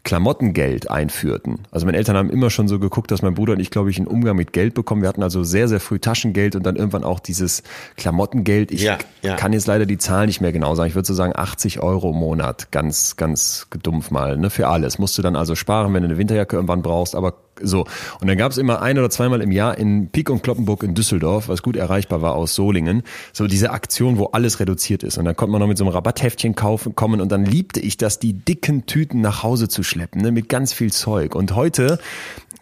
Klamottengeld 0.07 0.89
einführten. 0.89 1.59
Also 1.69 1.85
meine 1.85 1.97
Eltern 1.97 2.15
haben 2.15 2.29
immer 2.29 2.49
schon 2.49 2.69
so 2.69 2.79
geguckt, 2.79 3.11
dass 3.11 3.21
mein 3.21 3.33
Bruder 3.33 3.51
und 3.51 3.59
ich, 3.59 3.71
glaube 3.71 3.89
ich, 3.89 3.97
einen 3.97 4.07
Umgang 4.07 4.37
mit 4.37 4.53
Geld 4.53 4.73
bekommen. 4.73 5.01
Wir 5.01 5.09
hatten 5.09 5.21
also 5.21 5.43
sehr, 5.43 5.67
sehr 5.67 5.81
früh 5.81 5.99
Taschengeld 5.99 6.55
und 6.55 6.63
dann 6.63 6.77
irgendwann 6.77 7.03
auch 7.03 7.19
dieses 7.19 7.61
Klamottengeld. 7.97 8.71
Ich 8.71 8.83
ja, 8.83 8.99
ja. 9.21 9.35
kann 9.35 9.51
jetzt 9.51 9.67
leider 9.67 9.85
die 9.85 9.97
Zahl 9.97 10.27
nicht 10.27 10.39
mehr 10.39 10.53
genau 10.53 10.75
sagen. 10.75 10.87
Ich 10.87 10.95
würde 10.95 11.05
so 11.05 11.13
sagen 11.13 11.33
80 11.35 11.81
Euro 11.81 12.11
im 12.11 12.15
Monat. 12.15 12.71
Ganz, 12.71 13.17
ganz 13.17 13.67
dumpf 13.83 14.09
mal, 14.09 14.37
ne, 14.37 14.49
für 14.49 14.69
alles. 14.69 14.97
Musst 14.97 15.17
du 15.17 15.21
dann 15.21 15.35
also 15.35 15.55
sparen, 15.55 15.93
wenn 15.93 16.03
du 16.03 16.07
eine 16.07 16.17
Winterjacke 16.17 16.55
irgendwann 16.55 16.83
brauchst, 16.83 17.13
aber 17.13 17.33
so. 17.61 17.85
Und 18.19 18.27
dann 18.27 18.37
gab 18.37 18.51
es 18.51 18.57
immer 18.57 18.81
ein 18.81 18.97
oder 18.97 19.09
zweimal 19.09 19.41
im 19.41 19.51
Jahr 19.51 19.77
in 19.77 20.09
Pik 20.09 20.29
und 20.29 20.43
Kloppenburg 20.43 20.83
in 20.83 20.93
Düsseldorf, 20.93 21.49
was 21.49 21.61
gut 21.61 21.75
erreichbar 21.75 22.21
war 22.21 22.35
aus 22.35 22.55
Solingen, 22.55 23.03
so 23.33 23.47
diese 23.47 23.71
Aktion, 23.71 24.17
wo 24.17 24.25
alles 24.27 24.59
reduziert 24.59 25.03
ist. 25.03 25.17
Und 25.17 25.25
dann 25.25 25.35
konnte 25.35 25.51
man 25.51 25.61
noch 25.61 25.67
mit 25.67 25.77
so 25.77 25.83
einem 25.83 25.93
Rabatthäftchen 25.93 26.55
kaufen, 26.55 26.95
kommen 26.95 27.21
und 27.21 27.31
dann 27.31 27.45
liebte 27.45 27.79
ich 27.79 27.97
das, 27.97 28.19
die 28.19 28.33
dicken 28.33 28.85
Tüten 28.85 29.21
nach 29.21 29.43
Hause 29.43 29.67
zu 29.67 29.83
schleppen, 29.83 30.21
ne, 30.21 30.31
mit 30.31 30.49
ganz 30.49 30.73
viel 30.73 30.91
Zeug. 30.91 31.35
Und 31.35 31.55
heute 31.55 31.99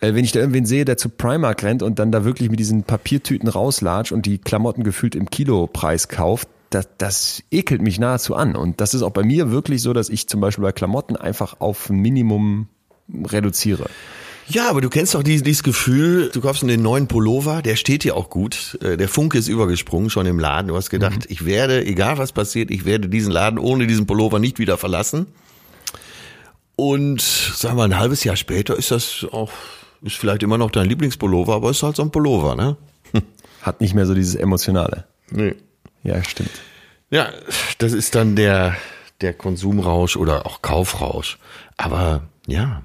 äh, 0.01 0.13
wenn 0.13 0.25
ich 0.25 0.31
da 0.31 0.39
irgendwen 0.39 0.65
sehe, 0.65 0.85
der 0.85 0.97
zu 0.97 1.09
Primark 1.09 1.63
rennt 1.63 1.81
und 1.81 1.99
dann 1.99 2.11
da 2.11 2.25
wirklich 2.25 2.49
mit 2.49 2.59
diesen 2.59 2.83
Papiertüten 2.83 3.47
rauslatscht 3.47 4.11
und 4.11 4.25
die 4.25 4.37
Klamotten 4.37 4.83
gefühlt 4.83 5.15
im 5.15 5.29
Kilopreis 5.29 6.07
kauft, 6.07 6.49
das, 6.69 6.89
das 6.97 7.43
ekelt 7.51 7.81
mich 7.81 7.99
nahezu 7.99 8.35
an. 8.35 8.55
Und 8.55 8.81
das 8.81 8.93
ist 8.93 9.01
auch 9.01 9.11
bei 9.11 9.23
mir 9.23 9.51
wirklich 9.51 9.81
so, 9.81 9.93
dass 9.93 10.09
ich 10.09 10.27
zum 10.27 10.41
Beispiel 10.41 10.63
bei 10.63 10.71
Klamotten 10.71 11.15
einfach 11.15 11.59
auf 11.59 11.89
ein 11.89 11.97
Minimum 11.97 12.67
reduziere. 13.09 13.89
Ja, 14.47 14.69
aber 14.69 14.81
du 14.81 14.89
kennst 14.89 15.15
doch 15.15 15.23
dieses, 15.23 15.43
dieses 15.43 15.63
Gefühl, 15.63 16.29
du 16.31 16.39
kaufst 16.39 16.61
den 16.61 16.81
neuen 16.81 17.07
Pullover, 17.07 17.61
der 17.61 17.75
steht 17.75 18.03
dir 18.03 18.15
auch 18.15 18.29
gut. 18.29 18.77
Äh, 18.81 18.95
der 18.97 19.09
Funke 19.09 19.37
ist 19.37 19.47
übergesprungen 19.47 20.09
schon 20.09 20.25
im 20.27 20.39
Laden. 20.39 20.67
Du 20.67 20.75
hast 20.75 20.89
gedacht, 20.89 21.21
mhm. 21.21 21.25
ich 21.29 21.45
werde, 21.45 21.83
egal 21.85 22.17
was 22.17 22.31
passiert, 22.31 22.69
ich 22.69 22.85
werde 22.85 23.09
diesen 23.09 23.31
Laden 23.31 23.57
ohne 23.57 23.87
diesen 23.87 24.05
Pullover 24.05 24.39
nicht 24.39 24.59
wieder 24.59 24.77
verlassen. 24.77 25.27
Und 26.75 27.21
sagen 27.21 27.77
wir, 27.77 27.83
ein 27.85 27.97
halbes 27.97 28.23
Jahr 28.23 28.35
später 28.35 28.77
ist 28.77 28.91
das 28.91 29.25
auch, 29.31 29.51
ist 30.01 30.17
vielleicht 30.17 30.43
immer 30.43 30.57
noch 30.57 30.71
dein 30.71 30.89
Lieblingspullover, 30.89 31.55
aber 31.55 31.71
ist 31.71 31.81
halt 31.83 31.95
so 31.95 32.03
ein 32.03 32.11
Pullover, 32.11 32.55
ne? 32.55 32.77
Hat 33.61 33.81
nicht 33.81 33.95
mehr 33.95 34.05
so 34.05 34.13
dieses 34.13 34.35
Emotionale. 34.35 35.05
Nee. 35.31 35.55
Ja, 36.03 36.23
stimmt. 36.23 36.51
Ja, 37.09 37.29
das 37.77 37.93
ist 37.93 38.13
dann 38.13 38.35
der, 38.35 38.75
der 39.21 39.33
Konsumrausch 39.33 40.17
oder 40.17 40.45
auch 40.45 40.61
Kaufrausch. 40.61 41.39
Aber 41.77 42.23
ja, 42.45 42.83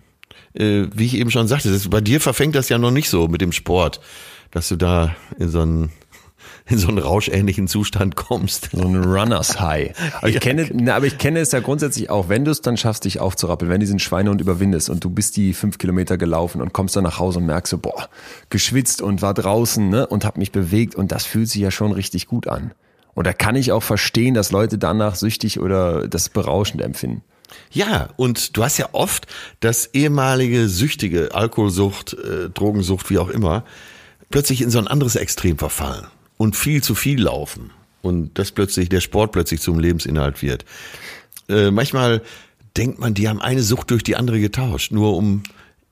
äh, 0.54 0.86
wie 0.92 1.06
ich 1.06 1.14
eben 1.14 1.30
schon 1.30 1.48
sagte, 1.48 1.70
das, 1.70 1.88
bei 1.88 2.00
dir 2.00 2.20
verfängt 2.20 2.54
das 2.54 2.68
ja 2.68 2.78
noch 2.78 2.90
nicht 2.90 3.08
so 3.08 3.28
mit 3.28 3.40
dem 3.40 3.52
Sport, 3.52 4.00
dass 4.50 4.68
du 4.68 4.76
da 4.76 5.14
in 5.38 5.48
so 5.48 5.60
einen 5.60 5.90
in 6.66 6.78
so 6.78 6.88
einen 6.88 6.98
rauschähnlichen 6.98 7.68
Zustand 7.68 8.16
kommst. 8.16 8.70
So 8.72 8.82
ein 8.82 9.02
Runners 9.02 9.60
High. 9.60 9.92
Aber 10.18 10.28
ich 10.28 10.38
kenne, 10.40 10.68
na, 10.72 10.94
aber 10.94 11.06
ich 11.06 11.18
kenne 11.18 11.40
es 11.40 11.52
ja 11.52 11.60
grundsätzlich 11.60 12.10
auch, 12.10 12.28
wenn 12.28 12.44
du 12.44 12.50
es 12.50 12.60
dann 12.60 12.76
schaffst, 12.76 13.04
dich 13.04 13.18
aufzurappeln, 13.18 13.70
wenn 13.70 13.80
du 13.80 13.86
diesen 13.86 13.98
Schweinehund 13.98 14.40
überwindest 14.40 14.88
und 14.88 15.02
du 15.02 15.10
bist 15.10 15.36
die 15.36 15.52
fünf 15.52 15.78
Kilometer 15.78 16.16
gelaufen 16.16 16.60
und 16.62 16.72
kommst 16.72 16.96
dann 16.96 17.04
nach 17.04 17.18
Hause 17.18 17.40
und 17.40 17.46
merkst 17.46 17.70
so, 17.70 17.78
boah, 17.78 18.08
geschwitzt 18.50 19.02
und 19.02 19.20
war 19.22 19.34
draußen, 19.34 19.88
ne, 19.88 20.06
und 20.06 20.24
hab 20.24 20.38
mich 20.38 20.52
bewegt 20.52 20.94
und 20.94 21.12
das 21.12 21.24
fühlt 21.24 21.48
sich 21.48 21.60
ja 21.60 21.70
schon 21.70 21.92
richtig 21.92 22.26
gut 22.26 22.46
an. 22.46 22.72
Und 23.14 23.26
da 23.26 23.32
kann 23.32 23.56
ich 23.56 23.72
auch 23.72 23.82
verstehen, 23.82 24.34
dass 24.34 24.52
Leute 24.52 24.78
danach 24.78 25.16
süchtig 25.16 25.60
oder 25.60 26.08
das 26.08 26.28
berauschend 26.28 26.82
empfinden. 26.82 27.22
Ja, 27.70 28.10
und 28.16 28.56
du 28.56 28.64
hast 28.64 28.78
ja 28.78 28.88
oft, 28.92 29.26
dass 29.60 29.86
ehemalige 29.92 30.68
Süchtige, 30.68 31.34
Alkoholsucht, 31.34 32.14
äh, 32.14 32.50
Drogensucht, 32.50 33.10
wie 33.10 33.18
auch 33.18 33.28
immer, 33.28 33.64
plötzlich 34.30 34.62
in 34.62 34.70
so 34.70 34.78
ein 34.78 34.88
anderes 34.88 35.16
Extrem 35.16 35.58
verfallen 35.58 36.06
und 36.36 36.56
viel 36.56 36.82
zu 36.82 36.94
viel 36.94 37.22
laufen 37.22 37.70
und 38.02 38.38
dass 38.38 38.52
plötzlich 38.52 38.88
der 38.88 39.00
Sport 39.00 39.32
plötzlich 39.32 39.60
zum 39.60 39.78
Lebensinhalt 39.78 40.42
wird. 40.42 40.64
Äh, 41.48 41.70
manchmal 41.70 42.22
denkt 42.76 42.98
man, 42.98 43.14
die 43.14 43.28
haben 43.28 43.40
eine 43.40 43.62
Sucht 43.62 43.90
durch 43.90 44.02
die 44.02 44.16
andere 44.16 44.40
getauscht, 44.40 44.92
nur 44.92 45.16
um 45.16 45.42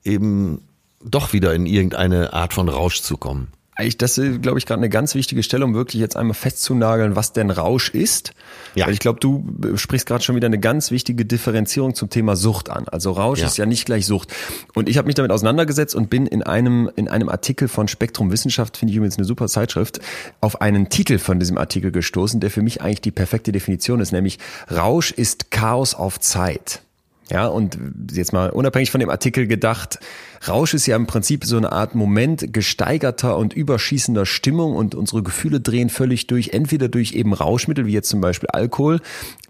eben 0.05 0.63
doch 1.05 1.33
wieder 1.33 1.55
in 1.55 1.67
irgendeine 1.67 2.33
Art 2.33 2.55
von 2.55 2.69
Rausch 2.69 3.03
zu 3.03 3.17
kommen. 3.17 3.49
Eigentlich, 3.79 3.97
das 3.97 4.19
ist, 4.19 4.43
glaube 4.43 4.59
ich, 4.59 4.67
gerade 4.67 4.81
eine 4.81 4.89
ganz 4.89 5.15
wichtige 5.15 5.45
Stelle, 5.45 5.65
um 5.65 5.73
wirklich 5.73 6.01
jetzt 6.01 6.17
einmal 6.17 6.35
festzunageln, 6.35 7.15
was 7.15 7.33
denn 7.33 7.49
Rausch 7.49 7.91
ist. 7.91 8.33
Ja. 8.75 8.87
Weil 8.87 8.93
ich 8.93 8.99
glaube, 8.99 9.21
du 9.21 9.77
sprichst 9.77 10.05
gerade 10.05 10.25
schon 10.25 10.35
wieder 10.35 10.47
eine 10.47 10.59
ganz 10.59 10.91
wichtige 10.91 11.25
Differenzierung 11.25 11.95
zum 11.95 12.11
Thema 12.11 12.35
Sucht 12.35 12.71
an. 12.71 12.89
Also 12.89 13.13
Rausch 13.13 13.39
ja. 13.39 13.47
ist 13.47 13.57
ja 13.57 13.67
nicht 13.67 13.87
gleich 13.87 14.05
Sucht. 14.05 14.35
Und 14.75 14.89
ich 14.89 14.99
habe 14.99 15.07
mich 15.07 15.15
damit 15.15 15.31
auseinandergesetzt 15.31 15.95
und 15.95 16.11
bin 16.11 16.27
in 16.27 16.43
einem, 16.43 16.91
in 16.97 17.07
einem 17.07 17.29
Artikel 17.29 17.69
von 17.69 17.87
Spektrum 17.87 18.33
Wissenschaft, 18.33 18.77
finde 18.77 18.91
ich 18.91 18.97
übrigens 18.97 19.17
eine 19.17 19.25
super 19.25 19.47
Zeitschrift, 19.47 20.01
auf 20.41 20.61
einen 20.61 20.89
Titel 20.89 21.19
von 21.19 21.39
diesem 21.39 21.57
Artikel 21.57 21.93
gestoßen, 21.93 22.41
der 22.41 22.51
für 22.51 22.63
mich 22.63 22.83
eigentlich 22.83 23.03
die 23.03 23.13
perfekte 23.13 23.53
Definition 23.53 24.01
ist, 24.01 24.11
nämlich 24.11 24.41
Rausch 24.69 25.13
ist 25.13 25.53
Chaos 25.53 25.95
auf 25.95 26.19
Zeit. 26.19 26.83
Ja, 27.31 27.47
und 27.47 27.79
jetzt 28.13 28.33
mal 28.33 28.51
unabhängig 28.51 28.91
von 28.91 29.01
dem 29.01 29.11
Artikel 29.11 29.47
gedacht, 29.47 29.99
Rausch 30.47 30.73
ist 30.73 30.87
ja 30.87 30.97
im 30.97 31.07
Prinzip 31.07 31.45
so 31.45 31.57
eine 31.57 31.73
Art 31.73 31.95
Moment 31.95 32.53
gesteigerter 32.53 33.37
und 33.37 33.53
überschießender 33.53 34.25
Stimmung 34.25 34.77
und 34.77 34.95
unsere 34.95 35.23
Gefühle 35.23 35.61
drehen 35.61 35.91
völlig 35.91 36.27
durch, 36.27 36.51
entweder 36.51 36.89
durch 36.89 37.13
eben 37.13 37.35
Rauschmittel, 37.35 37.87
wie 37.87 37.93
jetzt 37.93 38.09
zum 38.09 38.21
Beispiel 38.21 38.49
Alkohol, 38.51 39.01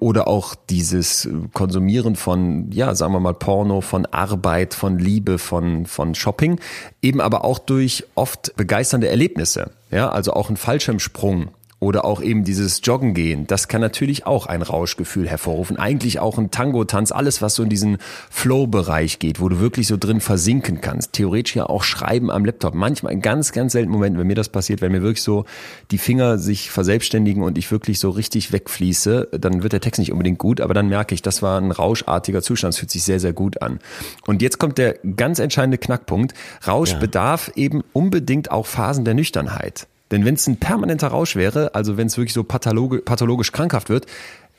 oder 0.01 0.27
auch 0.29 0.55
dieses 0.55 1.29
Konsumieren 1.53 2.17
von, 2.17 2.71
ja, 2.73 2.95
sagen 2.95 3.13
wir 3.13 3.21
mal 3.21 3.35
Porno, 3.35 3.81
von 3.81 4.07
Arbeit, 4.07 4.75
von 4.75 4.99
Liebe, 4.99 5.39
von, 5.39 5.87
von 5.87 6.15
Shopping, 6.15 6.59
eben 7.03 7.21
aber 7.21 7.45
auch 7.45 7.59
durch 7.59 8.05
oft 8.15 8.57
begeisternde 8.57 9.09
Erlebnisse. 9.09 9.71
Ja, 9.91 10.09
also 10.11 10.33
auch 10.33 10.51
ein 10.51 10.57
Fallschirmsprung 10.57 11.51
oder 11.81 12.05
auch 12.05 12.21
eben 12.21 12.43
dieses 12.43 12.81
Joggen 12.83 13.15
gehen, 13.15 13.47
das 13.47 13.69
kann 13.69 13.81
natürlich 13.81 14.27
auch 14.27 14.47
ein 14.47 14.63
Rauschgefühl 14.63 15.29
hervorrufen. 15.29 15.79
Eigentlich 15.79 16.19
auch 16.19 16.37
ein 16.37 16.51
Tango-Tanz, 16.51 17.13
alles 17.13 17.41
was 17.41 17.55
so 17.55 17.63
in 17.63 17.69
diesen 17.69 17.99
Flow-Bereich 18.31 19.21
geht, 19.21 19.41
wo 19.41 19.49
du 19.49 19.61
wirklich 19.61 19.87
so 19.87 19.97
drin 19.97 20.21
versinken 20.21 20.81
kannst. 20.81 21.13
Theoretisch 21.13 21.55
ja 21.55 21.67
auch 21.67 21.85
schreiben 21.85 22.31
am 22.31 22.45
Laptop. 22.45 22.75
Manchmal 22.75 23.13
in 23.13 23.21
ganz, 23.21 23.53
ganz 23.53 23.73
seltenen 23.73 23.93
Momenten, 23.93 24.19
wenn 24.19 24.27
mir 24.27 24.35
das 24.35 24.49
passiert, 24.49 24.81
wenn 24.81 24.91
mir 24.91 25.03
wirklich 25.03 25.23
so 25.23 25.45
die 25.93 25.99
Finger 25.99 26.39
sich 26.39 26.71
verselbstständigen 26.71 27.43
und 27.43 27.57
ich 27.59 27.71
wirklich 27.71 28.01
so 28.01 28.11
richtig 28.11 28.53
wegfließe, 28.53 29.29
dann 29.33 29.63
wird 29.63 29.73
der 29.73 29.81
Text 29.81 30.01
nicht 30.01 30.11
unbedingt 30.11 30.39
gut, 30.39 30.61
aber 30.61 30.75
dann 30.75 30.89
merke 30.89 31.15
ich, 31.15 31.23
das 31.23 31.43
war 31.43 31.61
ein 31.61 31.71
rauschartiger 31.71 32.43
Zustand. 32.43 32.75
Es 32.75 32.81
fühlt 32.81 32.91
sich 32.91 33.05
sehr, 33.05 33.21
sehr 33.21 33.33
gut 33.33 33.63
an. 33.63 33.79
Und 34.27 34.43
jetzt 34.43 34.59
kommt 34.59 34.79
der 34.79 34.95
ganz 35.17 35.39
entscheidende 35.39 35.79
Knackpunkt. 35.79 36.35
Rausch 36.67 36.93
ja. 36.93 36.99
bedarf 36.99 37.53
eben 37.55 37.83
unbedingt 37.93 38.51
auch 38.51 38.67
Phasen 38.67 39.05
der 39.05 39.15
Nüchternheit. 39.15 39.87
Denn 40.11 40.25
wenn 40.25 40.35
es 40.35 40.47
ein 40.47 40.59
permanenter 40.59 41.09
Rausch 41.09 41.37
wäre, 41.37 41.75
also 41.75 41.97
wenn 41.97 42.07
es 42.07 42.17
wirklich 42.17 42.33
so 42.35 42.45
pathologisch, 42.45 43.03
pathologisch 43.05 43.53
krankhaft 43.53 43.91
wird, 43.91 44.07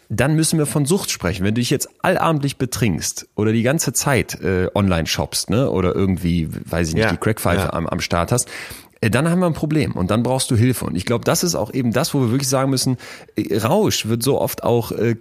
dann 0.10 0.36
müssen 0.36 0.58
wir 0.58 0.66
von 0.66 0.86
Sucht 0.86 1.12
sprechen. 1.12 1.46
Wenn 1.46 1.54
du 1.54 1.62
dich 1.62 1.70
jetzt 1.70 1.90
allabendlich 2.02 2.58
betrinkst 2.58 3.28
oder 3.36 3.52
die 3.52 3.62
ganze 3.62 3.94
Zeit 3.94 4.42
äh, 4.42 4.68
online 4.74 5.06
shoppst, 5.06 5.52
ne, 5.52 5.70
oder 5.70 5.96
irgendwie, 5.96 6.50
weiß 6.52 6.90
ich 6.90 6.96
nicht, 6.96 7.04
ja, 7.04 7.12
die 7.12 7.18
Crackpfeife 7.18 7.66
ja. 7.66 7.74
am, 7.74 7.86
am 7.86 8.00
Start 8.00 8.32
hast, 8.32 8.50
äh, 9.02 9.10
dann 9.10 9.30
haben 9.30 9.40
wir 9.40 9.46
ein 9.46 9.54
Problem 9.54 9.94
und 9.94 10.10
dann 10.10 10.24
brauchst 10.24 10.50
du 10.50 10.56
Hilfe. 10.56 10.86
Und 10.86 10.96
ich 10.96 11.06
glaube, 11.06 11.26
das 11.26 11.44
ist 11.44 11.54
auch 11.54 11.72
eben 11.72 11.94
das, 11.94 12.14
wo 12.14 12.22
wir 12.22 12.32
wirklich 12.32 12.50
sagen 12.50 12.72
müssen, 12.72 12.98
äh, 13.36 13.58
Rausch 13.58 14.08
wird 14.08 14.24
so 14.24 14.42
oft 14.42 14.64
auch 14.64 14.92
äh, 14.92 15.16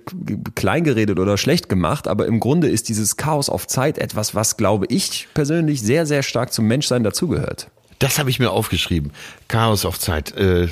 kleingeredet 0.55 1.18
oder 1.18 1.37
schlecht 1.37 1.68
gemacht, 1.68 2.09
aber 2.09 2.26
im 2.26 2.41
Grunde 2.41 2.68
ist 2.68 2.89
dieses 2.89 3.16
Chaos 3.16 3.51
auf 3.51 3.66
Zeit 3.66 3.99
etwas, 3.99 4.35
was, 4.35 4.57
glaube 4.57 4.87
ich, 4.89 5.29
persönlich 5.35 5.83
sehr, 5.83 6.07
sehr 6.07 6.22
stark 6.22 6.53
zum 6.53 6.66
Menschsein 6.66 7.03
dazugehört. 7.03 7.70
Das 7.99 8.18
habe 8.18 8.30
ich 8.30 8.38
mir 8.38 8.51
aufgeschrieben. 8.51 9.12
Chaos 9.49 9.84
auf 9.84 9.99
Zeit. 9.99 10.32
Äh, 10.36 10.68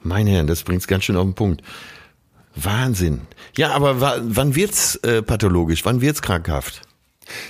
meine 0.00 0.30
Herren, 0.30 0.46
das 0.46 0.62
bringt's 0.62 0.86
ganz 0.86 1.04
schön 1.04 1.16
auf 1.16 1.24
den 1.24 1.34
Punkt. 1.34 1.62
Wahnsinn. 2.54 3.22
Ja, 3.56 3.72
aber 3.72 4.00
wann 4.00 4.54
wird's 4.54 4.96
äh, 4.96 5.22
pathologisch? 5.22 5.84
Wann 5.84 6.00
wird's 6.00 6.22
krankhaft? 6.22 6.82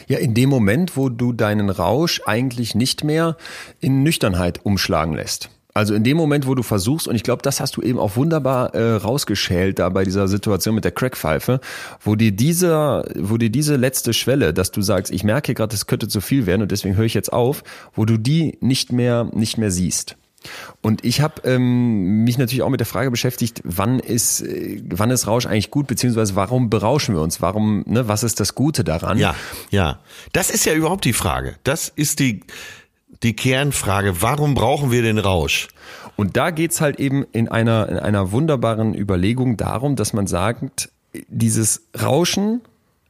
Ja, 0.07 0.19
in 0.19 0.35
dem 0.35 0.51
Moment, 0.51 0.97
wo 0.97 1.09
du 1.09 1.33
deinen 1.33 1.71
Rausch 1.71 2.21
eigentlich 2.27 2.75
nicht 2.75 3.05
mehr 3.05 3.37
in 3.81 4.03
Nüchternheit 4.03 4.65
umschlagen 4.65 5.15
lässt. 5.15 5.51
Also 5.75 5.95
in 5.95 6.05
dem 6.05 6.19
Moment, 6.19 6.47
wo 6.47 6.55
du 6.55 6.63
versuchst, 6.63 7.09
und 7.09 7.15
ich 7.15 7.23
glaube, 7.23 7.43
das 7.43 7.61
hast 7.61 7.77
du 7.77 7.83
eben 7.83 7.99
auch 7.99 8.17
wunderbar 8.17 8.75
äh, 8.75 8.97
rausgeschält 8.97 9.79
da 9.79 9.89
bei 9.89 10.05
dieser 10.05 10.29
Situation 10.29 10.75
mit 10.75 10.85
der 10.85 10.93
Crackpfeife, 10.93 11.61
wo 12.01 12.15
dir 12.15 12.33
dieser, 12.33 13.05
wo 13.17 13.39
dir 13.39 13.49
diese 13.49 13.77
letzte 13.77 14.13
Schwelle, 14.13 14.53
dass 14.53 14.71
du 14.71 14.83
sagst, 14.83 15.11
ich 15.13 15.25
merke 15.25 15.55
gerade, 15.55 15.75
es 15.75 15.87
könnte 15.87 16.09
zu 16.09 16.21
viel 16.21 16.47
werden 16.47 16.63
und 16.63 16.71
deswegen 16.71 16.97
höre 16.97 17.07
ich 17.07 17.15
jetzt 17.15 17.33
auf, 17.33 17.65
wo 17.95 18.05
du 18.05 18.19
die 18.19 18.59
nicht 18.61 18.93
mehr, 18.93 19.31
nicht 19.33 19.57
mehr 19.57 19.71
siehst. 19.71 20.17
Und 20.81 21.05
ich 21.05 21.21
habe 21.21 21.43
ähm, 21.45 22.25
mich 22.25 22.37
natürlich 22.37 22.63
auch 22.63 22.69
mit 22.69 22.81
der 22.81 22.87
Frage 22.87 23.11
beschäftigt, 23.11 23.61
wann 23.65 23.99
ist, 23.99 24.43
äh, 24.43 24.83
wann 24.91 25.11
ist 25.11 25.27
Rausch 25.27 25.47
eigentlich 25.47 25.71
gut, 25.71 25.87
beziehungsweise 25.87 26.35
warum 26.35 26.69
berauschen 26.69 27.15
wir 27.15 27.23
uns? 27.23 27.41
Warum, 27.41 27.85
ne, 27.87 28.09
was 28.09 28.25
ist 28.25 28.41
das 28.41 28.55
Gute 28.55 28.85
daran? 28.85 29.19
Ja, 29.19 29.35
ja. 29.71 30.01
Das 30.33 30.51
ist 30.51 30.67
ja 30.67 30.75
überhaupt 30.75 31.05
die 31.05 31.13
Frage. 31.13 31.55
Das 31.65 31.89
ist 31.89 32.19
die 32.19 32.41
die 33.23 33.35
Kernfrage, 33.35 34.23
warum 34.23 34.55
brauchen 34.55 34.91
wir 34.91 35.03
den 35.03 35.19
Rausch? 35.19 35.69
Und 36.17 36.37
da 36.37 36.51
geht's 36.51 36.81
halt 36.81 36.99
eben 37.01 37.25
in 37.33 37.49
einer, 37.49 37.89
in 37.89 37.99
einer 37.99 38.33
wunderbaren 38.33 38.95
Überlegung 38.95 39.57
darum, 39.57 39.97
dass 39.97 40.13
man 40.13 40.27
sagt, 40.27 40.91
dieses 41.29 41.83
Rauschen 42.01 42.61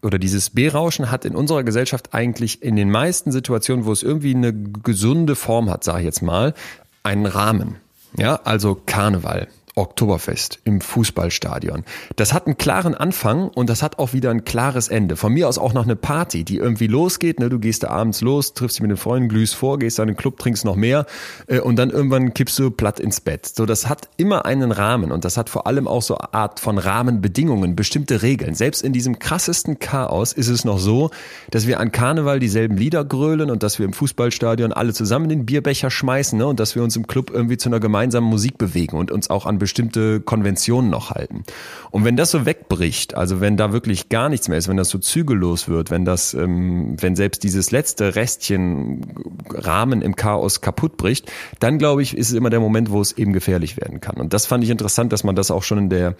oder 0.02 0.18
dieses 0.18 0.50
Berauschen 0.50 1.10
hat 1.10 1.24
in 1.24 1.34
unserer 1.34 1.62
Gesellschaft 1.62 2.12
eigentlich 2.12 2.62
in 2.62 2.76
den 2.76 2.90
meisten 2.90 3.32
Situationen, 3.32 3.84
wo 3.84 3.92
es 3.92 4.02
irgendwie 4.02 4.34
eine 4.34 4.52
gesunde 4.52 5.36
Form 5.36 5.70
hat, 5.70 5.84
sage 5.84 6.00
ich 6.00 6.04
jetzt 6.04 6.22
mal, 6.22 6.54
einen 7.02 7.26
Rahmen. 7.26 7.76
Ja, 8.16 8.40
also 8.44 8.74
Karneval. 8.74 9.48
Oktoberfest 9.74 10.60
im 10.64 10.82
Fußballstadion. 10.82 11.84
Das 12.16 12.34
hat 12.34 12.46
einen 12.46 12.58
klaren 12.58 12.94
Anfang 12.94 13.48
und 13.48 13.70
das 13.70 13.82
hat 13.82 13.98
auch 13.98 14.12
wieder 14.12 14.30
ein 14.30 14.44
klares 14.44 14.88
Ende. 14.88 15.16
Von 15.16 15.32
mir 15.32 15.48
aus 15.48 15.56
auch 15.56 15.72
noch 15.72 15.84
eine 15.84 15.96
Party, 15.96 16.44
die 16.44 16.58
irgendwie 16.58 16.88
losgeht. 16.88 17.40
Ne? 17.40 17.48
Du 17.48 17.58
gehst 17.58 17.82
da 17.82 17.88
abends 17.88 18.20
los, 18.20 18.52
triffst 18.52 18.76
dich 18.76 18.82
mit 18.82 18.90
den 18.90 18.98
Freunden, 18.98 19.30
glühst 19.30 19.54
vor, 19.54 19.78
gehst 19.78 19.98
dann 19.98 20.08
in 20.08 20.14
den 20.14 20.18
Club, 20.18 20.38
trinkst 20.38 20.66
noch 20.66 20.76
mehr 20.76 21.06
äh, 21.46 21.60
und 21.60 21.76
dann 21.76 21.88
irgendwann 21.88 22.34
kippst 22.34 22.58
du 22.58 22.70
platt 22.70 23.00
ins 23.00 23.20
Bett. 23.20 23.46
So, 23.46 23.64
das 23.64 23.88
hat 23.88 24.10
immer 24.18 24.44
einen 24.44 24.72
Rahmen 24.72 25.10
und 25.10 25.24
das 25.24 25.38
hat 25.38 25.48
vor 25.48 25.66
allem 25.66 25.88
auch 25.88 26.02
so 26.02 26.18
eine 26.18 26.34
Art 26.34 26.60
von 26.60 26.76
Rahmenbedingungen, 26.76 27.74
bestimmte 27.74 28.20
Regeln. 28.20 28.54
Selbst 28.54 28.82
in 28.82 28.92
diesem 28.92 29.18
krassesten 29.18 29.78
Chaos 29.78 30.34
ist 30.34 30.48
es 30.48 30.66
noch 30.66 30.78
so, 30.78 31.10
dass 31.50 31.66
wir 31.66 31.80
an 31.80 31.92
Karneval 31.92 32.40
dieselben 32.40 32.76
Lieder 32.76 33.04
grölen 33.04 33.50
und 33.50 33.62
dass 33.62 33.78
wir 33.78 33.86
im 33.86 33.94
Fußballstadion 33.94 34.72
alle 34.72 34.92
zusammen 34.92 35.30
den 35.30 35.46
Bierbecher 35.46 35.90
schmeißen 35.90 36.38
ne? 36.38 36.46
und 36.46 36.60
dass 36.60 36.74
wir 36.74 36.82
uns 36.82 36.94
im 36.94 37.06
Club 37.06 37.30
irgendwie 37.30 37.56
zu 37.56 37.70
einer 37.70 37.80
gemeinsamen 37.80 38.28
Musik 38.28 38.58
bewegen 38.58 38.98
und 38.98 39.10
uns 39.10 39.30
auch 39.30 39.46
an 39.46 39.61
bestimmte 39.62 40.20
Konventionen 40.20 40.90
noch 40.90 41.10
halten. 41.10 41.44
Und 41.90 42.04
wenn 42.04 42.16
das 42.16 42.30
so 42.30 42.44
wegbricht, 42.44 43.14
also 43.14 43.40
wenn 43.40 43.56
da 43.56 43.72
wirklich 43.72 44.08
gar 44.08 44.28
nichts 44.28 44.48
mehr 44.48 44.58
ist, 44.58 44.68
wenn 44.68 44.76
das 44.76 44.88
so 44.88 44.98
zügellos 44.98 45.68
wird, 45.68 45.90
wenn 45.90 46.04
das, 46.04 46.34
ähm, 46.34 46.96
wenn 47.00 47.16
selbst 47.16 47.42
dieses 47.44 47.70
letzte 47.70 48.16
Restchen 48.16 49.06
Rahmen 49.48 50.02
im 50.02 50.16
Chaos 50.16 50.60
kaputt 50.60 50.96
bricht, 50.96 51.30
dann 51.60 51.78
glaube 51.78 52.02
ich, 52.02 52.16
ist 52.16 52.28
es 52.28 52.34
immer 52.34 52.50
der 52.50 52.60
Moment, 52.60 52.90
wo 52.90 53.00
es 53.00 53.12
eben 53.12 53.32
gefährlich 53.32 53.76
werden 53.76 54.00
kann. 54.00 54.16
Und 54.16 54.32
das 54.32 54.46
fand 54.46 54.64
ich 54.64 54.70
interessant, 54.70 55.12
dass 55.12 55.24
man 55.24 55.36
das 55.36 55.50
auch 55.50 55.62
schon 55.62 55.78
in 55.78 55.90
der 55.90 56.16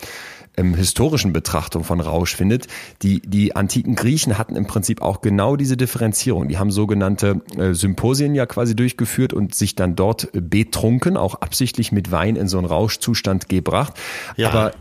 ähm, 0.57 0.74
historischen 0.74 1.32
Betrachtung 1.32 1.84
von 1.84 2.00
Rausch 2.00 2.34
findet. 2.36 2.66
Die, 3.03 3.20
die 3.20 3.57
antiken 3.57 3.94
Griechen 3.94 4.38
hatten 4.38 4.57
im 4.57 4.66
Prinzip 4.66 5.03
auch 5.03 5.20
genau 5.20 5.57
diese 5.57 5.76
Differenzierung. 5.76 6.48
Die 6.48 6.59
haben 6.59 6.70
sogenannte 6.70 7.40
äh, 7.57 7.74
Symposien 7.74 8.34
ja 8.34 8.46
quasi 8.46 8.76
durchgeführt 8.76 9.32
und 9.32 9.55
sich 9.55 9.74
dann 9.74 9.96
dort 9.96 10.28
betrunken, 10.32 11.16
auch 11.16 11.36
absichtlich 11.36 11.92
mit 11.92 12.11
Wein 12.11 12.36
in 12.36 12.48
so 12.48 12.59
einen 12.59 12.66
Rauschzustand 12.66 13.48
gebracht. 13.48 13.94
Ja. 14.36 14.50
Aber 14.50 14.72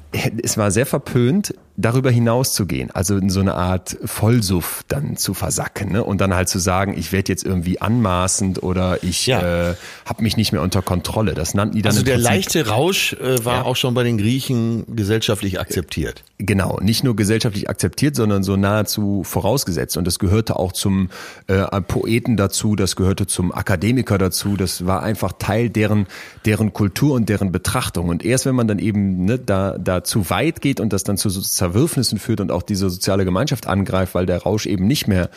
es 0.44 0.58
war 0.58 0.72
sehr 0.72 0.86
verpönt, 0.86 1.54
darüber 1.82 2.12
hinaus 2.12 2.54
zu 2.54 2.66
gehen, 2.66 2.92
also 2.92 3.18
in 3.18 3.30
so 3.30 3.40
eine 3.40 3.56
Art 3.56 3.98
Vollsuff 4.06 4.84
dann 4.88 5.18
zu 5.18 5.34
versacken 5.34 5.92
ne? 5.92 6.04
und 6.04 6.22
dann 6.22 6.34
halt 6.34 6.50
zu 6.50 6.60
sagen, 6.60 6.96
ich 6.98 7.12
werde 7.12 7.32
jetzt 7.32 7.44
irgendwie 7.44 7.82
anmaßend 7.82 8.64
oder 8.64 9.04
ich 9.04 9.26
Ja. 9.28 9.72
äh, 9.72 9.76
habe 10.06 10.24
mich 10.24 10.38
nicht 10.38 10.52
mehr 10.52 10.62
unter 10.62 10.82
Kontrolle. 10.82 11.34
Das 11.34 11.54
nannten 11.54 11.76
die 11.76 11.82
dann 11.82 11.92
Also 11.92 12.04
der 12.04 12.14
Prinzip- 12.14 12.30
leichte 12.30 12.68
Rausch 12.68 13.14
äh, 13.14 13.44
war 13.46 13.56
Ja. 13.58 13.62
auch 13.64 13.76
schon 13.76 13.94
bei 13.94 14.04
den 14.04 14.18
Griechen 14.18 14.86
gesellschaftlich 14.96 15.60
akzeptiert. 15.60 16.24
Genau, 16.38 16.80
nicht 16.82 17.04
nur 17.04 17.16
gesellschaftlich 17.16 17.70
akzeptiert, 17.70 18.16
sondern 18.16 18.44
so 18.44 18.56
nahezu 18.58 19.24
vorausgesetzt. 19.24 19.98
Und 19.98 20.06
das 20.06 20.18
gehörte 20.20 20.58
auch 20.58 20.72
zum 20.72 21.10
äh, 21.48 21.82
Poeten 21.82 22.36
dazu, 22.38 22.76
das 22.76 22.96
gehörte 22.96 23.28
zum 23.28 23.52
Akademiker 23.54 24.18
dazu. 24.18 24.58
Das 24.58 24.86
war 24.86 25.04
einfach 25.04 25.34
Teil 25.38 25.70
deren, 25.70 26.08
deren 26.46 26.74
Kultur 26.74 27.16
und 27.16 27.30
deren 27.30 27.52
Betrachtung. 27.52 28.10
Und 28.10 28.26
erst 28.26 28.46
wenn 28.46 28.56
man 28.56 28.68
dann 28.68 28.80
eben 28.80 29.26
ne, 29.26 29.38
da, 29.40 29.78
da 29.78 30.04
zu 30.04 30.30
weit 30.30 30.62
geht 30.62 30.80
und 30.80 30.94
das 30.94 31.04
dann 31.04 31.18
zu 31.18 31.30
so 31.30 31.42
Zerwürfnissen 31.72 32.20
führt 32.20 32.42
und 32.42 32.52
auch 32.52 32.64
diese 32.64 32.90
soziale 32.90 33.26
Gemeinschaft 33.26 33.68
angreift, 33.68 34.16
weil 34.16 34.26
der 34.26 34.44
Rausch 34.44 34.66
eben 34.66 34.88
nicht 34.88 35.08
mehr 35.08 35.30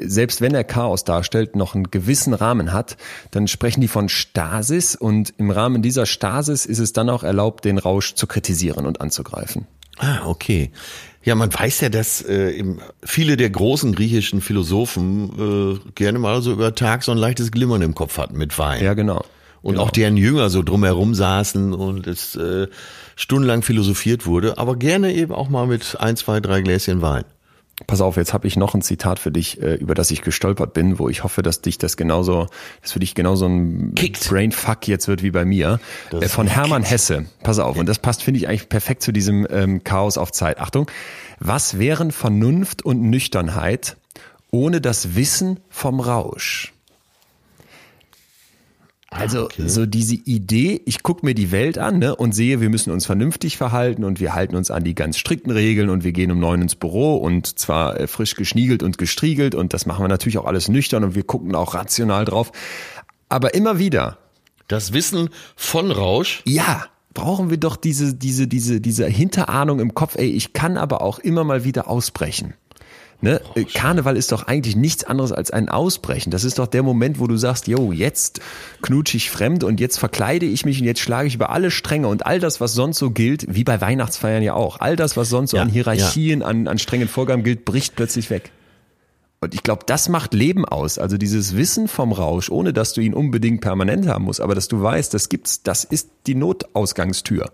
selbst 0.00 0.40
wenn 0.40 0.54
er 0.54 0.64
Chaos 0.64 1.04
darstellt, 1.04 1.56
noch 1.56 1.74
einen 1.74 1.90
gewissen 1.90 2.32
Rahmen 2.32 2.72
hat, 2.72 2.96
dann 3.32 3.48
sprechen 3.48 3.80
die 3.80 3.88
von 3.88 4.08
Stasis 4.08 4.94
und 4.94 5.34
im 5.36 5.50
Rahmen 5.50 5.82
dieser 5.82 6.06
Stasis 6.06 6.64
ist 6.64 6.78
es 6.78 6.92
dann 6.92 7.10
auch 7.10 7.24
erlaubt, 7.24 7.64
den 7.64 7.76
Rausch 7.76 8.14
zu 8.14 8.26
kritisieren 8.26 8.86
und 8.86 9.00
anzugreifen. 9.00 9.66
Ah, 9.98 10.26
okay. 10.26 10.70
Ja, 11.22 11.34
man 11.34 11.52
weiß 11.52 11.80
ja, 11.80 11.88
dass 11.90 12.22
äh, 12.22 12.64
viele 13.02 13.36
der 13.36 13.50
großen 13.50 13.94
griechischen 13.94 14.40
Philosophen 14.40 15.78
äh, 15.84 15.90
gerne 15.94 16.18
mal 16.18 16.40
so 16.40 16.52
über 16.52 16.74
Tag 16.74 17.02
so 17.02 17.12
ein 17.12 17.18
leichtes 17.18 17.50
Glimmern 17.50 17.82
im 17.82 17.94
Kopf 17.94 18.16
hatten 18.16 18.38
mit 18.38 18.58
Wein. 18.58 18.82
Ja, 18.82 18.94
genau. 18.94 19.24
Und 19.60 19.74
genau. 19.74 19.84
auch 19.84 19.90
deren 19.90 20.16
Jünger 20.16 20.48
so 20.48 20.62
drumherum 20.62 21.14
saßen 21.14 21.74
und 21.74 22.06
es 22.06 22.36
äh, 22.36 22.68
stundenlang 23.20 23.62
philosophiert 23.62 24.24
wurde, 24.24 24.56
aber 24.56 24.76
gerne 24.76 25.12
eben 25.12 25.32
auch 25.32 25.50
mal 25.50 25.66
mit 25.66 25.96
ein, 26.00 26.16
zwei, 26.16 26.40
drei 26.40 26.62
Gläschen 26.62 27.02
Wein. 27.02 27.24
Pass 27.86 28.00
auf, 28.00 28.16
jetzt 28.16 28.34
habe 28.34 28.46
ich 28.46 28.56
noch 28.56 28.74
ein 28.74 28.82
Zitat 28.82 29.18
für 29.18 29.30
dich, 29.30 29.60
äh, 29.62 29.74
über 29.74 29.94
das 29.94 30.10
ich 30.10 30.22
gestolpert 30.22 30.74
bin, 30.74 30.98
wo 30.98 31.08
ich 31.08 31.24
hoffe, 31.24 31.42
dass 31.42 31.60
dich 31.60 31.78
das 31.78 31.96
genauso, 31.96 32.46
dass 32.82 32.92
für 32.92 32.98
dich 32.98 33.14
genauso 33.14 33.46
ein 33.46 33.94
Kickt. 33.94 34.28
Brainfuck 34.28 34.86
jetzt 34.86 35.08
wird 35.08 35.22
wie 35.22 35.30
bei 35.30 35.44
mir. 35.44 35.80
Äh, 36.12 36.28
von 36.28 36.46
Hermann 36.46 36.82
Hesse. 36.82 37.26
Pass 37.42 37.58
auf, 37.58 37.76
und 37.76 37.86
das 37.86 37.98
passt, 37.98 38.22
finde 38.22 38.38
ich, 38.38 38.48
eigentlich 38.48 38.68
perfekt 38.68 39.02
zu 39.02 39.12
diesem 39.12 39.46
ähm, 39.50 39.82
Chaos 39.84 40.18
auf 40.18 40.32
Zeit. 40.32 40.58
Achtung. 40.58 40.90
Was 41.38 41.78
wären 41.78 42.10
Vernunft 42.10 42.84
und 42.84 43.00
Nüchternheit 43.00 43.96
ohne 44.50 44.80
das 44.80 45.14
Wissen 45.14 45.60
vom 45.70 46.00
Rausch? 46.00 46.74
Also 49.10 49.48
so 49.58 49.86
diese 49.86 50.14
Idee, 50.14 50.80
ich 50.86 51.02
gucke 51.02 51.26
mir 51.26 51.34
die 51.34 51.50
Welt 51.50 51.78
an 51.78 51.98
ne, 51.98 52.14
und 52.14 52.32
sehe, 52.32 52.60
wir 52.60 52.70
müssen 52.70 52.92
uns 52.92 53.06
vernünftig 53.06 53.56
verhalten 53.56 54.04
und 54.04 54.20
wir 54.20 54.34
halten 54.34 54.54
uns 54.54 54.70
an 54.70 54.84
die 54.84 54.94
ganz 54.94 55.18
strikten 55.18 55.50
Regeln 55.50 55.90
und 55.90 56.04
wir 56.04 56.12
gehen 56.12 56.30
um 56.30 56.38
neun 56.38 56.62
ins 56.62 56.76
Büro 56.76 57.16
und 57.16 57.58
zwar 57.58 57.98
äh, 57.98 58.06
frisch 58.06 58.36
geschniegelt 58.36 58.84
und 58.84 58.98
gestriegelt 58.98 59.56
und 59.56 59.74
das 59.74 59.84
machen 59.84 60.04
wir 60.04 60.08
natürlich 60.08 60.38
auch 60.38 60.46
alles 60.46 60.68
nüchtern 60.68 61.02
und 61.02 61.16
wir 61.16 61.24
gucken 61.24 61.56
auch 61.56 61.74
rational 61.74 62.24
drauf. 62.24 62.52
Aber 63.28 63.54
immer 63.54 63.78
wieder, 63.78 64.18
Das 64.70 64.92
Wissen 64.92 65.30
von 65.56 65.90
Rausch, 65.90 66.42
ja, 66.46 66.86
brauchen 67.12 67.50
wir 67.50 67.56
doch 67.56 67.74
diese, 67.74 68.14
diese, 68.14 68.46
diese, 68.46 68.80
diese 68.80 69.06
Hinterahnung 69.06 69.80
im 69.80 69.94
Kopf, 69.94 70.14
ey, 70.14 70.28
ich 70.30 70.52
kann 70.52 70.76
aber 70.76 71.02
auch 71.02 71.18
immer 71.18 71.42
mal 71.42 71.64
wieder 71.64 71.88
ausbrechen. 71.88 72.54
Ne? 73.22 73.40
Äh, 73.54 73.64
Karneval 73.64 74.16
ist 74.16 74.32
doch 74.32 74.44
eigentlich 74.44 74.76
nichts 74.76 75.04
anderes 75.04 75.32
als 75.32 75.50
ein 75.50 75.68
Ausbrechen. 75.68 76.30
Das 76.30 76.44
ist 76.44 76.58
doch 76.58 76.66
der 76.66 76.82
Moment, 76.82 77.20
wo 77.20 77.26
du 77.26 77.36
sagst, 77.36 77.66
yo, 77.68 77.92
jetzt 77.92 78.40
knutsche 78.82 79.16
ich 79.16 79.30
fremd 79.30 79.62
und 79.62 79.78
jetzt 79.78 79.98
verkleide 79.98 80.46
ich 80.46 80.64
mich 80.64 80.80
und 80.80 80.86
jetzt 80.86 81.00
schlage 81.00 81.28
ich 81.28 81.34
über 81.34 81.50
alle 81.50 81.70
Stränge 81.70 82.08
und 82.08 82.24
all 82.24 82.40
das, 82.40 82.60
was 82.60 82.72
sonst 82.72 82.98
so 82.98 83.10
gilt, 83.10 83.46
wie 83.54 83.64
bei 83.64 83.80
Weihnachtsfeiern 83.80 84.42
ja 84.42 84.54
auch, 84.54 84.80
all 84.80 84.96
das, 84.96 85.16
was 85.16 85.28
sonst 85.28 85.50
so 85.50 85.58
Ja, 85.58 85.64
an 85.64 85.68
Hierarchien, 85.68 86.42
an, 86.42 86.66
an 86.66 86.78
strengen 86.78 87.08
Vorgaben 87.08 87.42
gilt, 87.42 87.64
bricht 87.64 87.96
plötzlich 87.96 88.30
weg. 88.30 88.52
Und 89.42 89.54
ich 89.54 89.62
glaube, 89.62 89.84
das 89.86 90.10
macht 90.10 90.34
Leben 90.34 90.66
aus. 90.66 90.98
Also 90.98 91.16
dieses 91.16 91.56
Wissen 91.56 91.88
vom 91.88 92.12
Rausch, 92.12 92.50
ohne 92.50 92.74
dass 92.74 92.92
du 92.92 93.00
ihn 93.00 93.14
unbedingt 93.14 93.62
permanent 93.62 94.06
haben 94.06 94.24
musst, 94.24 94.40
aber 94.40 94.54
dass 94.54 94.68
du 94.68 94.82
weißt, 94.82 95.14
das 95.14 95.30
gibt's, 95.30 95.62
das 95.62 95.84
ist 95.84 96.10
die 96.26 96.34
Notausgangstür. 96.34 97.50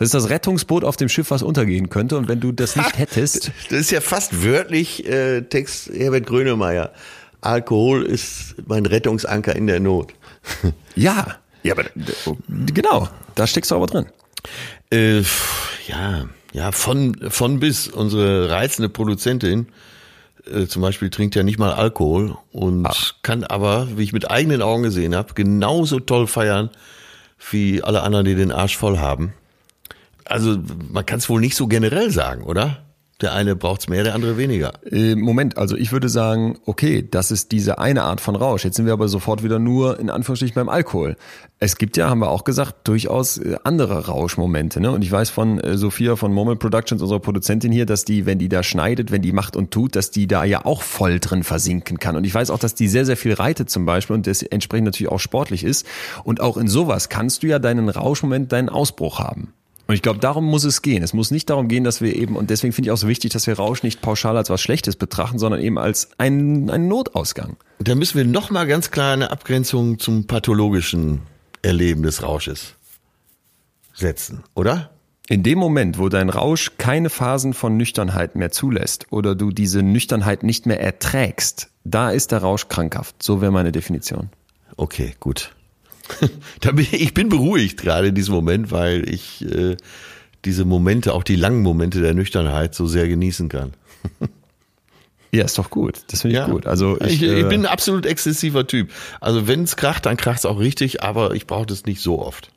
Das 0.00 0.06
ist 0.06 0.14
das 0.14 0.30
Rettungsboot 0.30 0.82
auf 0.82 0.96
dem 0.96 1.10
Schiff, 1.10 1.30
was 1.30 1.42
untergehen 1.42 1.90
könnte. 1.90 2.16
Und 2.16 2.26
wenn 2.26 2.40
du 2.40 2.52
das 2.52 2.74
nicht 2.74 2.98
hättest, 2.98 3.52
das 3.68 3.80
ist 3.80 3.90
ja 3.90 4.00
fast 4.00 4.42
wörtlich 4.42 5.06
äh, 5.06 5.42
Text 5.42 5.90
Herbert 5.92 6.24
Grönemeyer. 6.24 6.90
Alkohol 7.42 8.04
ist 8.04 8.54
mein 8.66 8.86
Rettungsanker 8.86 9.54
in 9.54 9.66
der 9.66 9.78
Not. 9.78 10.14
ja, 10.96 11.36
ja, 11.62 11.74
aber 11.74 11.84
genau, 12.48 13.10
da 13.34 13.46
steckst 13.46 13.70
du 13.70 13.74
aber 13.74 13.88
drin. 13.88 14.06
Äh, 14.90 15.20
ja, 15.86 16.24
ja, 16.54 16.72
von, 16.72 17.14
von 17.28 17.60
bis. 17.60 17.86
Unsere 17.86 18.48
reizende 18.48 18.88
Produzentin 18.88 19.66
äh, 20.50 20.64
zum 20.64 20.80
Beispiel 20.80 21.10
trinkt 21.10 21.34
ja 21.34 21.42
nicht 21.42 21.58
mal 21.58 21.72
Alkohol 21.72 22.38
und 22.52 22.88
kann 23.20 23.44
aber, 23.44 23.86
wie 23.98 24.04
ich 24.04 24.14
mit 24.14 24.30
eigenen 24.30 24.62
Augen 24.62 24.82
gesehen 24.82 25.14
habe, 25.14 25.34
genauso 25.34 26.00
toll 26.00 26.26
feiern 26.26 26.70
wie 27.50 27.82
alle 27.82 28.00
anderen, 28.00 28.24
die 28.24 28.34
den 28.34 28.50
Arsch 28.50 28.78
voll 28.78 28.98
haben. 28.98 29.34
Also 30.24 30.58
man 30.92 31.06
kann 31.06 31.18
es 31.18 31.28
wohl 31.28 31.40
nicht 31.40 31.56
so 31.56 31.66
generell 31.66 32.10
sagen, 32.10 32.42
oder? 32.42 32.78
Der 33.20 33.34
eine 33.34 33.54
braucht's 33.54 33.86
mehr, 33.88 34.02
der 34.02 34.14
andere 34.14 34.38
weniger. 34.38 34.72
Äh, 34.90 35.14
Moment, 35.14 35.58
also 35.58 35.76
ich 35.76 35.92
würde 35.92 36.08
sagen, 36.08 36.58
okay, 36.64 37.06
das 37.08 37.30
ist 37.30 37.52
diese 37.52 37.78
eine 37.78 38.02
Art 38.04 38.20
von 38.20 38.34
Rausch. 38.34 38.64
Jetzt 38.64 38.76
sind 38.76 38.86
wir 38.86 38.94
aber 38.94 39.08
sofort 39.08 39.42
wieder 39.42 39.58
nur 39.58 40.00
in 40.00 40.08
Anführungsstrichen 40.08 40.54
beim 40.54 40.70
Alkohol. 40.70 41.16
Es 41.58 41.76
gibt 41.76 41.98
ja, 41.98 42.08
haben 42.08 42.20
wir 42.20 42.30
auch 42.30 42.44
gesagt, 42.44 42.88
durchaus 42.88 43.36
äh, 43.36 43.56
andere 43.62 44.06
Rauschmomente. 44.06 44.80
Ne? 44.80 44.90
Und 44.90 45.02
ich 45.02 45.12
weiß 45.12 45.28
von 45.28 45.60
äh, 45.60 45.76
Sophia 45.76 46.16
von 46.16 46.32
Moment 46.32 46.60
Productions, 46.60 47.02
unserer 47.02 47.20
Produzentin 47.20 47.70
hier, 47.70 47.84
dass 47.84 48.06
die, 48.06 48.24
wenn 48.24 48.38
die 48.38 48.48
da 48.48 48.62
schneidet, 48.62 49.10
wenn 49.10 49.20
die 49.20 49.32
macht 49.32 49.54
und 49.54 49.70
tut, 49.70 49.96
dass 49.96 50.10
die 50.10 50.26
da 50.26 50.44
ja 50.44 50.64
auch 50.64 50.80
voll 50.80 51.20
drin 51.20 51.42
versinken 51.42 51.98
kann. 51.98 52.16
Und 52.16 52.24
ich 52.24 52.34
weiß 52.34 52.48
auch, 52.50 52.58
dass 52.58 52.74
die 52.74 52.88
sehr, 52.88 53.04
sehr 53.04 53.18
viel 53.18 53.34
reitet 53.34 53.68
zum 53.68 53.84
Beispiel 53.84 54.14
und 54.16 54.26
das 54.26 54.42
entsprechend 54.42 54.86
natürlich 54.86 55.12
auch 55.12 55.20
sportlich 55.20 55.62
ist. 55.62 55.86
Und 56.24 56.40
auch 56.40 56.56
in 56.56 56.68
sowas 56.68 57.10
kannst 57.10 57.42
du 57.42 57.48
ja 57.48 57.58
deinen 57.58 57.90
Rauschmoment, 57.90 58.50
deinen 58.50 58.70
Ausbruch 58.70 59.18
haben. 59.18 59.52
Und 59.90 59.96
ich 59.96 60.02
glaube, 60.02 60.20
darum 60.20 60.44
muss 60.44 60.62
es 60.62 60.82
gehen. 60.82 61.02
Es 61.02 61.14
muss 61.14 61.32
nicht 61.32 61.50
darum 61.50 61.66
gehen, 61.66 61.82
dass 61.82 62.00
wir 62.00 62.14
eben, 62.14 62.36
und 62.36 62.48
deswegen 62.48 62.72
finde 62.72 62.86
ich 62.86 62.92
auch 62.92 62.96
so 62.96 63.08
wichtig, 63.08 63.32
dass 63.32 63.48
wir 63.48 63.54
Rausch 63.54 63.82
nicht 63.82 64.00
pauschal 64.00 64.36
als 64.36 64.48
was 64.48 64.60
Schlechtes 64.60 64.94
betrachten, 64.94 65.40
sondern 65.40 65.60
eben 65.60 65.78
als 65.78 66.10
einen, 66.16 66.70
einen 66.70 66.86
Notausgang. 66.86 67.56
Und 67.80 67.88
da 67.88 67.96
müssen 67.96 68.16
wir 68.16 68.24
noch 68.24 68.52
mal 68.52 68.68
ganz 68.68 68.92
klar 68.92 69.14
eine 69.14 69.32
Abgrenzung 69.32 69.98
zum 69.98 70.28
pathologischen 70.28 71.22
Erleben 71.62 72.04
des 72.04 72.22
Rausches 72.22 72.76
setzen, 73.92 74.44
oder? 74.54 74.90
In 75.28 75.42
dem 75.42 75.58
Moment, 75.58 75.98
wo 75.98 76.08
dein 76.08 76.30
Rausch 76.30 76.70
keine 76.78 77.10
Phasen 77.10 77.52
von 77.52 77.76
Nüchternheit 77.76 78.36
mehr 78.36 78.52
zulässt 78.52 79.08
oder 79.10 79.34
du 79.34 79.50
diese 79.50 79.82
Nüchternheit 79.82 80.44
nicht 80.44 80.66
mehr 80.66 80.80
erträgst, 80.80 81.68
da 81.82 82.12
ist 82.12 82.30
der 82.30 82.42
Rausch 82.42 82.68
krankhaft. 82.68 83.20
So 83.24 83.40
wäre 83.40 83.50
meine 83.50 83.72
Definition. 83.72 84.30
Okay, 84.76 85.16
gut. 85.18 85.50
Ich 86.92 87.14
bin 87.14 87.28
beruhigt 87.28 87.80
gerade 87.82 88.08
in 88.08 88.14
diesem 88.14 88.34
Moment, 88.34 88.70
weil 88.70 89.08
ich 89.08 89.44
äh, 89.44 89.76
diese 90.44 90.64
Momente, 90.64 91.12
auch 91.14 91.22
die 91.22 91.36
langen 91.36 91.62
Momente 91.62 92.00
der 92.00 92.14
Nüchternheit 92.14 92.74
so 92.74 92.86
sehr 92.86 93.08
genießen 93.08 93.48
kann. 93.48 93.72
Ja, 95.32 95.44
ist 95.44 95.58
doch 95.58 95.70
gut. 95.70 96.00
Das 96.08 96.22
finde 96.22 96.36
ich 96.36 96.40
Ja. 96.44 96.48
gut. 96.52 96.66
Also 96.66 97.00
ich, 97.02 97.22
ich, 97.22 97.22
ich 97.22 97.44
äh, 97.44 97.48
bin 97.48 97.60
ein 97.60 97.66
absolut 97.66 98.04
exzessiver 98.04 98.66
Typ. 98.66 98.90
Also 99.20 99.46
wenn 99.46 99.62
es 99.62 99.76
kracht, 99.76 100.04
dann 100.06 100.16
kracht 100.16 100.40
es 100.40 100.44
auch 100.44 100.58
richtig, 100.58 101.04
aber 101.04 101.36
ich 101.36 101.46
brauche 101.46 101.66
das 101.66 101.84
nicht 101.86 102.00
so 102.00 102.18
oft. 102.20 102.50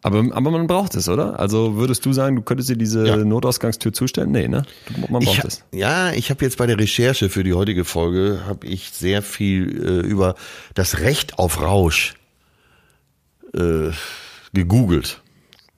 aber, 0.00 0.20
aber 0.34 0.50
man 0.50 0.66
braucht 0.66 0.94
es, 0.94 1.10
oder? 1.10 1.38
Also 1.38 1.76
würdest 1.76 2.06
du 2.06 2.14
sagen, 2.14 2.36
du 2.36 2.40
könntest 2.42 2.70
dir 2.70 2.76
diese 2.78 3.06
Ja. 3.06 3.16
Notausgangstür 3.18 3.92
zustellen? 3.92 4.30
Nee, 4.30 4.48
ne? 4.48 4.62
Man 5.10 5.22
braucht 5.22 5.44
es. 5.44 5.62
ja, 5.70 6.10
ich 6.12 6.30
habe 6.30 6.42
jetzt 6.42 6.56
bei 6.56 6.66
der 6.66 6.78
Recherche 6.78 7.28
für 7.28 7.44
die 7.44 7.52
heutige 7.52 7.84
Folge 7.84 8.40
habe 8.46 8.66
ich 8.66 8.88
sehr 8.94 9.20
viel 9.20 9.68
äh, 9.84 10.06
über 10.08 10.36
das 10.72 11.00
Recht 11.00 11.38
auf 11.38 11.60
Rausch 11.60 12.14
äh, 13.54 13.90
gegoogelt, 14.52 15.20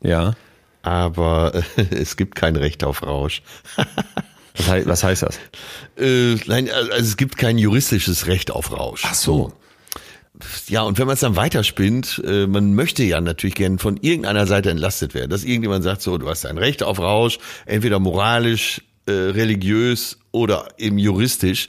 Ja. 0.02 0.34
aber 0.82 1.54
äh, 1.76 1.82
es 1.94 2.16
gibt 2.16 2.34
kein 2.34 2.56
Recht 2.56 2.84
auf 2.84 3.02
Rausch. 3.02 3.42
Was, 4.56 4.68
hei- 4.68 4.84
was 4.86 5.04
heißt 5.04 5.22
das? 5.22 5.38
Äh, 5.96 6.34
nein, 6.46 6.68
also 6.70 6.90
es 6.92 7.16
gibt 7.16 7.38
kein 7.38 7.56
juristisches 7.56 8.26
Recht 8.26 8.50
auf 8.50 8.72
Rausch. 8.72 9.02
Ach 9.06 9.14
so. 9.14 9.52
Ja, 10.68 10.82
und 10.82 10.98
wenn 10.98 11.06
man 11.06 11.14
es 11.14 11.20
dann 11.20 11.36
weiterspinnt, 11.36 12.20
äh, 12.26 12.46
man 12.46 12.74
möchte 12.74 13.02
ja 13.04 13.20
natürlich 13.20 13.54
gern 13.54 13.78
von 13.78 13.96
irgendeiner 13.98 14.46
Seite 14.46 14.70
entlastet 14.70 15.14
werden, 15.14 15.30
dass 15.30 15.44
irgendjemand 15.44 15.84
sagt, 15.84 16.02
so, 16.02 16.18
du 16.18 16.28
hast 16.28 16.46
ein 16.46 16.58
Recht 16.58 16.82
auf 16.82 16.98
Rausch, 16.98 17.38
entweder 17.64 18.00
moralisch, 18.00 18.82
äh, 19.06 19.12
religiös 19.12 20.18
oder 20.32 20.68
eben 20.78 20.98
juristisch. 20.98 21.68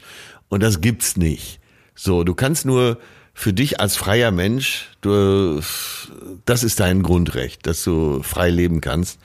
Und 0.49 0.63
das 0.63 0.81
gibt's 0.81 1.15
nicht. 1.17 1.59
So, 1.95 2.23
du 2.23 2.33
kannst 2.33 2.65
nur 2.65 2.97
für 3.41 3.53
dich 3.53 3.79
als 3.79 3.95
freier 3.95 4.29
Mensch, 4.29 4.89
du, 5.01 5.61
das 6.45 6.63
ist 6.63 6.79
dein 6.79 7.01
Grundrecht, 7.01 7.65
dass 7.65 7.83
du 7.83 8.21
frei 8.21 8.51
leben 8.51 8.81
kannst, 8.81 9.19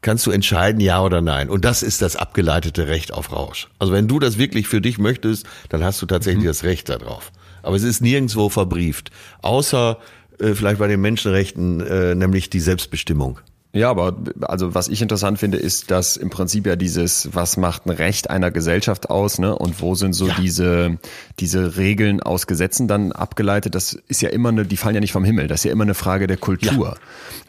kannst 0.00 0.26
du 0.26 0.30
entscheiden, 0.30 0.80
ja 0.80 1.02
oder 1.02 1.20
nein. 1.20 1.50
Und 1.50 1.66
das 1.66 1.82
ist 1.82 2.00
das 2.00 2.16
abgeleitete 2.16 2.88
Recht 2.88 3.12
auf 3.12 3.32
Rausch. 3.32 3.68
Also 3.78 3.92
wenn 3.92 4.08
du 4.08 4.18
das 4.18 4.38
wirklich 4.38 4.66
für 4.66 4.80
dich 4.80 4.96
möchtest, 4.96 5.44
dann 5.68 5.84
hast 5.84 6.00
du 6.00 6.06
tatsächlich 6.06 6.46
das 6.46 6.64
Recht 6.64 6.88
darauf. 6.88 7.32
Aber 7.62 7.76
es 7.76 7.82
ist 7.82 8.00
nirgendwo 8.00 8.48
verbrieft. 8.48 9.10
Außer 9.42 9.98
äh, 10.38 10.54
vielleicht 10.54 10.78
bei 10.78 10.88
den 10.88 11.02
Menschenrechten, 11.02 11.80
äh, 11.82 12.14
nämlich 12.14 12.48
die 12.48 12.60
Selbstbestimmung. 12.60 13.40
Ja, 13.72 13.88
aber 13.88 14.16
also 14.42 14.74
was 14.74 14.88
ich 14.88 15.00
interessant 15.00 15.38
finde, 15.38 15.56
ist, 15.56 15.92
dass 15.92 16.16
im 16.16 16.28
Prinzip 16.28 16.66
ja 16.66 16.74
dieses, 16.74 17.28
was 17.32 17.56
macht 17.56 17.86
ein 17.86 17.90
Recht 17.90 18.28
einer 18.28 18.50
Gesellschaft 18.50 19.10
aus, 19.10 19.38
ne? 19.38 19.56
Und 19.56 19.80
wo 19.80 19.94
sind 19.94 20.12
so 20.12 20.26
Ja. 20.26 20.34
diese 20.40 20.98
diese 21.38 21.76
Regeln 21.76 22.20
aus 22.20 22.48
Gesetzen 22.48 22.88
dann 22.88 23.12
abgeleitet? 23.12 23.76
Das 23.76 23.96
ist 24.08 24.22
ja 24.22 24.30
immer 24.30 24.48
eine, 24.48 24.66
die 24.66 24.76
fallen 24.76 24.96
ja 24.96 25.00
nicht 25.00 25.12
vom 25.12 25.24
Himmel. 25.24 25.46
Das 25.46 25.60
ist 25.60 25.64
ja 25.64 25.72
immer 25.72 25.84
eine 25.84 25.94
Frage 25.94 26.26
der 26.26 26.36
Kultur. 26.36 26.96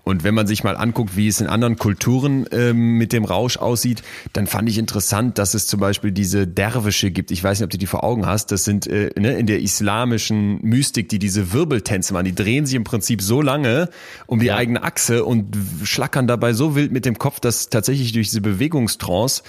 Und 0.04 0.24
wenn 0.24 0.34
man 0.34 0.48
sich 0.48 0.64
mal 0.64 0.76
anguckt, 0.76 1.16
wie 1.16 1.28
es 1.28 1.42
in 1.42 1.48
anderen 1.48 1.78
Kulturen 1.78 2.46
ähm, 2.52 2.98
mit 2.98 3.14
dem 3.14 3.24
Rausch 3.24 3.58
aussieht, 3.58 4.02
dann 4.34 4.48
fand 4.48 4.68
ich 4.70 4.78
interessant, 4.78 5.38
dass 5.38 5.54
es 5.54 5.68
zum 5.68 5.80
Beispiel 5.80 6.12
diese 6.12 6.48
Derwische 6.48 7.12
gibt. 7.12 7.32
Ich 7.32 7.44
weiß 7.44 7.60
nicht, 7.60 7.66
ob 7.66 7.70
du 7.70 7.78
die 7.78 7.88
vor 7.88 8.04
Augen 8.04 8.26
hast. 8.26 8.52
Das 8.52 8.64
sind 8.64 8.88
äh, 8.88 9.12
ne, 9.18 9.38
in 9.38 9.46
der 9.46 9.62
islamischen 9.62 10.60
Mystik, 10.64 11.10
die 11.10 11.20
diese 11.20 11.54
Wirbeltänze 11.54 12.14
machen. 12.14 12.26
Die 12.26 12.36
drehen 12.36 12.66
sich 12.66 12.76
im 12.76 12.84
Prinzip 12.84 13.22
so 13.22 13.42
lange 13.42 13.90
um 14.26 14.40
die 14.40 14.52
eigene 14.52 14.84
Achse 14.84 15.24
und 15.24 15.56
schlackern 15.84 16.28
dabei 16.28 16.54
so 16.54 16.76
wild 16.76 16.92
mit 16.92 17.06
dem 17.06 17.18
Kopf, 17.18 17.40
dass 17.40 17.70
tatsächlich 17.70 18.12
durch 18.12 18.30
diese 18.30 18.42
Bewegungstrance 18.42 19.44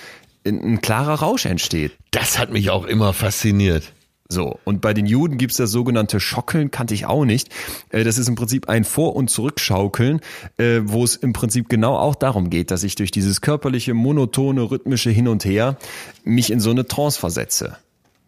ein, 0.47 0.61
ein 0.63 0.81
klarer 0.81 1.15
Rausch 1.15 1.47
entsteht. 1.47 1.93
Das 2.11 2.39
hat 2.39 2.53
mich 2.53 2.71
auch 2.71 2.85
immer 2.85 3.13
fasziniert. 3.13 3.93
So, 4.33 4.59
und 4.65 4.81
bei 4.81 4.95
den 4.95 5.05
Juden 5.05 5.37
gibt's 5.37 5.59
das 5.59 5.71
sogenannte 5.71 6.19
Schockeln, 6.19 6.71
kannte 6.71 6.95
ich 6.95 7.05
auch 7.05 7.27
nicht. 7.27 7.51
Äh, 7.91 8.03
Das 8.03 8.17
ist 8.17 8.29
im 8.29 8.35
Prinzip 8.35 8.67
ein 8.67 8.85
Vor- 8.85 9.15
und 9.15 9.29
Zurückschaukeln, 9.29 10.21
äh, 10.57 10.81
wo 10.85 11.05
es 11.05 11.17
im 11.17 11.35
Prinzip 11.35 11.69
genau 11.69 11.99
auch 11.99 12.15
darum 12.15 12.49
geht, 12.49 12.71
dass 12.71 12.83
ich 12.83 12.95
durch 12.95 13.11
dieses 13.11 13.43
körperliche, 13.43 13.93
monotone, 13.93 14.63
rhythmische 14.71 15.11
Hin 15.11 15.29
und 15.29 15.45
Her 15.45 15.77
mich 16.25 16.51
in 16.51 16.61
so 16.61 16.71
eine 16.71 16.87
Trance 16.87 17.21
versetze. 17.21 17.77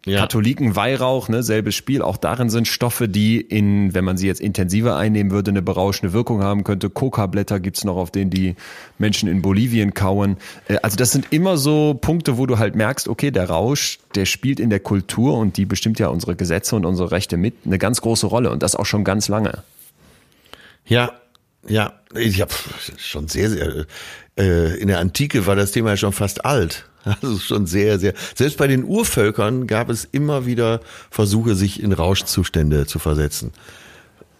Ja. 0.05 0.19
Katholiken, 0.19 0.75
Weihrauch, 0.75 1.29
ne, 1.29 1.41
selbes 1.41 1.73
Spiel. 1.73 2.03
Auch 2.03 2.17
darin 2.17 2.51
sind 2.51 2.67
Stoffe, 2.67 3.09
die 3.09 3.41
in, 3.41 3.95
wenn 3.95 4.05
man 4.05 4.17
sie 4.17 4.27
jetzt 4.27 4.39
intensiver 4.39 4.95
einnehmen 4.95 5.31
würde, 5.31 5.49
eine 5.49 5.63
berauschende 5.63 6.13
Wirkung 6.13 6.43
haben 6.43 6.63
könnte. 6.63 6.91
Coca-Blätter 6.91 7.59
gibt's 7.59 7.83
noch, 7.83 7.97
auf 7.97 8.11
denen 8.11 8.29
die 8.29 8.55
Menschen 8.99 9.27
in 9.27 9.41
Bolivien 9.41 9.95
kauen. 9.95 10.37
Äh, 10.67 10.77
Also 10.83 10.95
das 10.95 11.11
sind 11.11 11.27
immer 11.31 11.57
so 11.57 11.95
Punkte, 11.99 12.37
wo 12.37 12.45
du 12.45 12.59
halt 12.59 12.75
merkst, 12.75 13.07
okay, 13.07 13.31
der 13.31 13.49
Rausch, 13.49 13.97
der 14.13 14.25
spielt 14.25 14.59
in 14.59 14.69
der 14.69 14.79
Kultur 14.79 15.37
und 15.37 15.57
die 15.57 15.65
bestimmt 15.65 15.97
ja 15.97 16.09
unsere 16.09 16.35
Gesetze 16.35 16.75
und 16.75 16.85
unsere 16.85 17.09
Rechte 17.09 17.37
mit 17.37 17.55
eine 17.65 17.79
ganz 17.79 18.01
große 18.01 18.27
Rolle 18.27 18.51
und 18.51 18.61
das 18.61 18.75
auch 18.75 18.85
schon 18.85 19.03
ganz 19.03 19.27
lange. 19.27 19.63
Ja, 20.85 21.13
ja, 21.67 21.93
ich 22.13 22.41
habe 22.41 22.53
schon 22.97 23.27
sehr, 23.27 23.49
sehr, 23.49 23.85
äh, 24.37 24.79
in 24.79 24.87
der 24.87 24.99
Antike 24.99 25.47
war 25.47 25.55
das 25.55 25.71
Thema 25.71 25.89
ja 25.91 25.97
schon 25.97 26.13
fast 26.13 26.45
alt. 26.45 26.85
Also 27.05 27.37
schon 27.37 27.67
sehr, 27.67 27.99
sehr, 27.99 28.13
selbst 28.33 28.57
bei 28.57 28.67
den 28.67 28.83
Urvölkern 28.83 29.67
gab 29.67 29.89
es 29.89 30.07
immer 30.11 30.45
wieder 30.45 30.81
Versuche, 31.11 31.55
sich 31.55 31.81
in 31.81 31.93
Rauschzustände 31.93 32.87
zu 32.87 32.97
versetzen. 32.99 33.51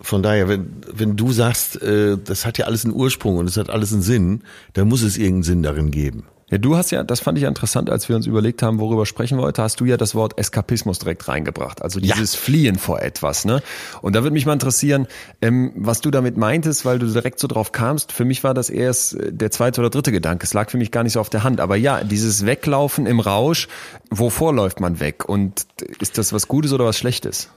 Von 0.02 0.24
daher, 0.24 0.50
wenn, 0.50 0.68
wenn 0.92 1.16
du 1.16 1.32
sagst, 1.32 1.82
äh, 1.82 2.18
das 2.24 2.46
hat 2.46 2.58
ja 2.58 2.66
alles 2.66 2.84
einen 2.84 2.94
Ursprung 2.94 3.38
und 3.38 3.48
es 3.48 3.58
hat 3.58 3.70
alles 3.70 3.94
einen 3.94 4.02
Sinn, 4.02 4.42
dann 4.74 4.88
muss 4.88 5.04
es 5.04 5.18
irgendeinen 5.18 5.44
Sinn 5.44 5.64
darin 5.64 5.92
geben. 5.92 6.24
Ja, 6.52 6.60
du 6.60 6.78
hast 6.78 6.92
ja, 6.92 7.04
das 7.04 7.22
fand 7.22 7.40
ich 7.40 7.42
ja 7.42 7.48
interessant, 7.48 7.90
als 7.90 8.08
wir 8.08 8.16
uns 8.16 8.28
überlegt 8.28 8.62
haben, 8.62 8.80
worüber 8.80 9.08
sprechen 9.08 9.40
wir 9.40 9.42
heute, 9.44 9.64
hast 9.64 9.80
du 9.80 9.86
ja 9.86 9.98
das 9.98 10.14
Wort 10.14 10.38
Eskapismus 10.38 11.00
direkt 11.00 11.28
reingebracht. 11.28 11.82
Also 11.82 12.00
Ja. 12.00 12.14
dieses 12.14 12.36
Fliehen 12.36 12.78
vor 12.78 13.02
etwas, 13.02 13.46
ne? 13.46 13.64
Und 14.04 14.16
da 14.16 14.22
würde 14.22 14.34
mich 14.36 14.46
mal 14.46 14.54
interessieren, 14.54 15.08
ähm, 15.42 15.72
was 15.76 16.02
du 16.02 16.12
damit 16.12 16.38
meintest, 16.38 16.86
weil 16.86 17.00
du 17.00 17.08
direkt 17.08 17.40
so 17.40 17.48
drauf 17.48 17.72
kamst. 17.72 18.12
Für 18.12 18.26
mich 18.26 18.44
war 18.44 18.54
das 18.54 18.70
erst 18.70 19.16
äh, 19.16 19.34
der 19.34 19.50
zweite 19.50 19.82
oder 19.82 19.90
dritte 19.90 20.12
Gedanke. 20.12 20.44
Es 20.44 20.54
lag 20.54 20.70
für 20.70 20.78
mich 20.78 20.92
gar 20.92 21.02
nicht 21.04 21.14
so 21.14 21.20
auf 21.20 21.32
der 21.32 21.44
Hand. 21.44 21.60
Aber 21.60 21.78
ja, 21.78 22.04
dieses 22.04 22.46
Weglaufen 22.46 23.08
im 23.08 23.20
Rausch, 23.20 23.68
wovor 24.12 24.54
läuft 24.54 24.80
man 24.80 25.00
weg? 25.00 25.28
Und 25.28 25.66
ist 26.00 26.20
das 26.20 26.32
was 26.32 26.48
Gutes 26.48 26.74
oder 26.74 26.86
was 26.86 26.98
Schlechtes? 27.00 27.50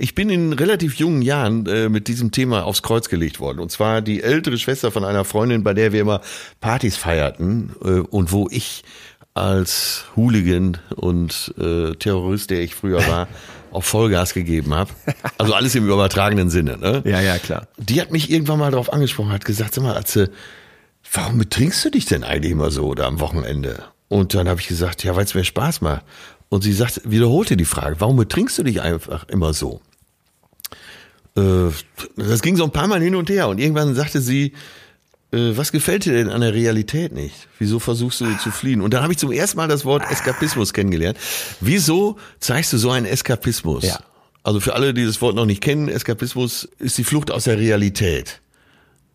Ich 0.00 0.14
bin 0.14 0.30
in 0.30 0.54
relativ 0.54 0.94
jungen 0.94 1.20
Jahren 1.20 1.66
äh, 1.66 1.90
mit 1.90 2.08
diesem 2.08 2.30
Thema 2.30 2.64
aufs 2.64 2.80
Kreuz 2.80 3.10
gelegt 3.10 3.38
worden. 3.38 3.58
Und 3.60 3.70
zwar 3.70 4.00
die 4.00 4.22
ältere 4.22 4.56
Schwester 4.56 4.90
von 4.90 5.04
einer 5.04 5.26
Freundin, 5.26 5.62
bei 5.62 5.74
der 5.74 5.92
wir 5.92 6.00
immer 6.00 6.22
Partys 6.58 6.96
feierten 6.96 7.72
äh, 7.84 8.00
und 8.00 8.32
wo 8.32 8.48
ich 8.50 8.82
als 9.34 10.06
Hooligan 10.16 10.78
und 10.96 11.54
äh, 11.58 11.94
Terrorist, 11.96 12.48
der 12.48 12.62
ich 12.62 12.74
früher 12.74 13.06
war, 13.06 13.28
auch 13.72 13.84
Vollgas 13.84 14.32
gegeben 14.32 14.72
habe. 14.72 14.90
Also 15.36 15.52
alles 15.52 15.74
im 15.74 15.86
übertragenen 15.86 16.48
Sinne. 16.48 16.78
Ne? 16.78 17.02
Ja, 17.04 17.20
ja, 17.20 17.36
klar. 17.36 17.68
Die 17.76 18.00
hat 18.00 18.10
mich 18.10 18.30
irgendwann 18.30 18.58
mal 18.58 18.70
darauf 18.70 18.90
angesprochen, 18.94 19.32
hat 19.32 19.44
gesagt, 19.44 19.74
sag 19.74 19.84
mal, 19.84 19.98
Atze, 19.98 20.30
warum 21.12 21.36
betrinkst 21.36 21.84
du 21.84 21.90
dich 21.90 22.06
denn 22.06 22.24
eigentlich 22.24 22.52
immer 22.52 22.70
so 22.70 22.86
oder 22.86 23.06
am 23.06 23.20
Wochenende? 23.20 23.84
Und 24.08 24.32
dann 24.32 24.48
habe 24.48 24.60
ich 24.60 24.66
gesagt, 24.66 25.04
ja, 25.04 25.14
weil 25.14 25.24
es 25.24 25.34
mir 25.34 25.44
Spaß 25.44 25.82
macht. 25.82 26.04
Und 26.48 26.62
sie 26.62 26.72
sagt, 26.72 27.02
wiederholte 27.04 27.58
die 27.58 27.66
Frage, 27.66 27.96
warum 27.98 28.16
betrinkst 28.16 28.56
du 28.58 28.62
dich 28.62 28.80
einfach 28.80 29.28
immer 29.28 29.52
so? 29.52 29.82
Äh, 31.36 31.70
das 32.16 32.42
ging 32.42 32.56
so 32.56 32.64
ein 32.64 32.72
paar 32.72 32.88
Mal 32.88 33.00
hin 33.00 33.14
und 33.14 33.30
her 33.30 33.48
und 33.48 33.58
irgendwann 33.58 33.94
sagte 33.94 34.20
sie, 34.20 34.52
äh, 35.32 35.56
was 35.56 35.72
gefällt 35.72 36.04
dir 36.04 36.12
denn 36.12 36.28
an 36.28 36.40
der 36.40 36.54
Realität 36.54 37.12
nicht? 37.12 37.48
Wieso 37.58 37.78
versuchst 37.78 38.20
du 38.20 38.36
zu 38.38 38.50
fliehen? 38.50 38.80
Und 38.80 38.94
dann 38.94 39.02
habe 39.02 39.12
ich 39.12 39.18
zum 39.18 39.30
ersten 39.30 39.56
Mal 39.56 39.68
das 39.68 39.84
Wort 39.84 40.02
Eskapismus 40.10 40.72
kennengelernt. 40.72 41.18
Wieso 41.60 42.16
zeigst 42.40 42.72
du 42.72 42.78
so 42.78 42.90
einen 42.90 43.06
Eskapismus? 43.06 43.84
Ja. 43.84 44.00
Also 44.42 44.60
für 44.60 44.74
alle, 44.74 44.94
die 44.94 45.04
das 45.04 45.20
Wort 45.20 45.36
noch 45.36 45.46
nicht 45.46 45.60
kennen, 45.60 45.88
Eskapismus 45.88 46.68
ist 46.78 46.98
die 46.98 47.04
Flucht 47.04 47.30
aus 47.30 47.44
der 47.44 47.58
Realität. 47.58 48.40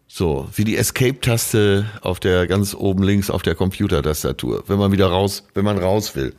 So, 0.08 0.48
wie 0.54 0.64
die 0.64 0.78
Escape-Taste 0.78 1.86
auf 2.02 2.20
der 2.20 2.46
ganz 2.48 2.76
oben 2.76 3.04
links 3.04 3.30
auf 3.30 3.42
der 3.42 3.56
Computertastatur, 3.56 4.64
wenn 4.68 4.78
man 4.78 4.92
wieder 4.92 5.08
raus, 5.08 5.44
wenn 5.56 5.66
man 5.66 5.80
raus 5.80 6.16
will. 6.16 6.34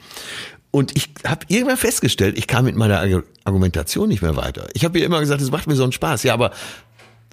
Und 0.77 0.95
ich 0.95 1.09
habe 1.24 1.47
irgendwann 1.49 1.79
festgestellt, 1.79 2.37
ich 2.37 2.47
kam 2.47 2.66
mit 2.66 2.77
meiner 2.77 3.01
Argu- 3.03 3.22
Argumentation 3.45 4.11
nicht 4.11 4.20
mehr 4.20 4.37
weiter. 4.37 4.66
Ich 4.74 4.85
habe 4.85 4.99
ihr 4.99 5.07
immer 5.07 5.20
gesagt, 5.20 5.41
es 5.41 5.51
macht 5.51 5.66
mir 5.66 5.74
so 5.74 5.85
einen 5.85 5.93
Spaß. 5.93 6.22
Ja, 6.22 6.35
aber 6.35 6.51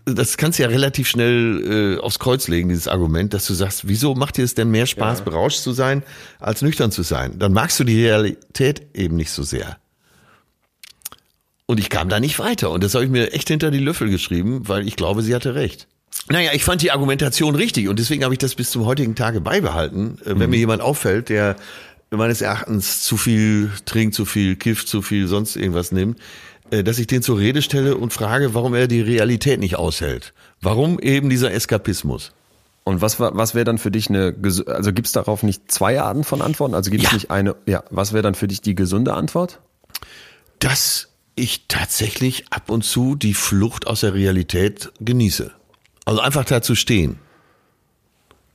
das 0.06 0.38
kannst 0.38 0.60
du 0.60 0.64
ja 0.64 0.70
relativ 0.70 1.10
schnell 1.10 1.98
äh, 1.98 2.02
aufs 2.02 2.20
Kreuz 2.20 2.48
legen, 2.48 2.70
dieses 2.70 2.88
Argument, 2.88 3.34
dass 3.34 3.46
du 3.46 3.54
sagst, 3.54 3.86
wieso 3.86 4.16
macht 4.16 4.38
dir 4.38 4.46
es 4.46 4.56
denn 4.56 4.72
mehr 4.72 4.86
Spaß, 4.86 5.24
berauscht 5.26 5.60
zu 5.60 5.74
sein, 5.74 6.04
als 6.40 6.62
nüchtern 6.62 6.90
zu 6.94 7.02
sein? 7.02 7.38
Dann 7.38 7.52
magst 7.52 7.78
du 7.82 7.84
die 7.84 8.06
Realität 8.06 8.84
eben 8.94 9.18
nicht 9.18 9.32
so 9.32 9.44
sehr. 9.44 9.76
Und 11.66 11.82
ich 11.82 11.90
kam 11.90 12.08
da 12.08 12.22
nicht 12.22 12.40
weiter. 12.40 12.72
Und 12.72 12.82
das 12.82 12.96
habe 12.96 13.04
ich 13.04 13.12
mir 13.12 13.34
echt 13.34 13.50
hinter 13.50 13.72
die 13.72 13.80
Löffel 13.80 14.10
geschrieben, 14.10 14.70
weil 14.70 14.88
ich 14.88 14.96
glaube, 14.96 15.22
sie 15.22 15.36
hatte 15.36 15.54
recht. 15.54 15.90
Naja, 16.30 16.52
ich 16.54 16.64
fand 16.64 16.82
die 16.82 16.92
Argumentation 16.92 17.56
richtig 17.56 17.90
und 17.90 18.00
deswegen 18.00 18.24
habe 18.24 18.34
ich 18.34 18.38
das 18.38 18.56
bis 18.56 18.72
zum 18.72 18.86
heutigen 18.86 19.16
Tage 19.16 19.42
beibehalten. 19.42 20.18
Äh, 20.24 20.40
Wenn 20.40 20.50
mir 20.50 20.58
jemand 20.60 20.82
auffällt, 20.82 21.28
der 21.28 21.58
meines 22.18 22.42
Erachtens 22.42 23.02
zu 23.02 23.18
viel 23.18 23.72
trinkt, 23.86 24.16
zu 24.16 24.26
viel 24.26 24.56
kifft, 24.56 24.88
zu 24.88 25.02
viel 25.02 25.28
sonst 25.28 25.56
irgendwas 25.56 25.92
nimmt, 25.92 26.20
äh, 26.72 26.84
dass 26.84 27.00
ich 27.00 27.08
den 27.08 27.22
zur 27.22 27.38
Rede 27.40 27.62
stelle 27.62 27.98
und 27.98 28.14
frage, 28.14 28.54
warum 28.54 28.74
er 28.74 28.88
die 28.88 29.02
Realität 29.02 29.60
nicht 29.60 29.76
aushält. 29.78 30.34
Warum 30.62 31.00
eben 31.00 31.30
dieser 31.30 31.52
Eskapismus? 31.52 32.32
Und 32.86 33.02
was, 33.02 33.20
was 33.20 33.56
wäre 33.56 33.64
dann 33.64 33.78
für 33.78 33.92
dich 33.92 34.10
eine, 34.10 34.36
also 34.68 34.92
gibt's 34.92 35.14
darauf 35.14 35.42
nicht 35.44 35.72
zwei 35.72 36.02
Arten 36.02 36.24
von 36.26 36.42
Antworten? 36.42 36.74
Also 36.76 36.92
gibt 36.92 37.04
es 37.04 37.10
Ja. 37.12 37.16
nicht 37.16 37.32
eine, 37.32 37.56
ja, 37.66 37.84
was 37.90 38.12
wäre 38.12 38.24
dann 38.24 38.36
für 38.36 38.48
dich 38.48 38.62
die 38.62 38.76
gesunde 38.76 39.14
Antwort? 39.14 39.60
dass 40.60 41.10
ich 41.36 41.66
tatsächlich 41.68 42.46
ab 42.52 42.70
und 42.70 42.84
zu 42.86 43.16
die 43.16 43.34
Flucht 43.34 43.88
aus 43.88 44.02
der 44.02 44.14
Realität 44.14 44.92
genieße. 45.02 45.52
Also 46.06 46.22
einfach 46.22 46.46
da 46.46 46.62
zu 46.62 46.76
stehen. 46.76 47.18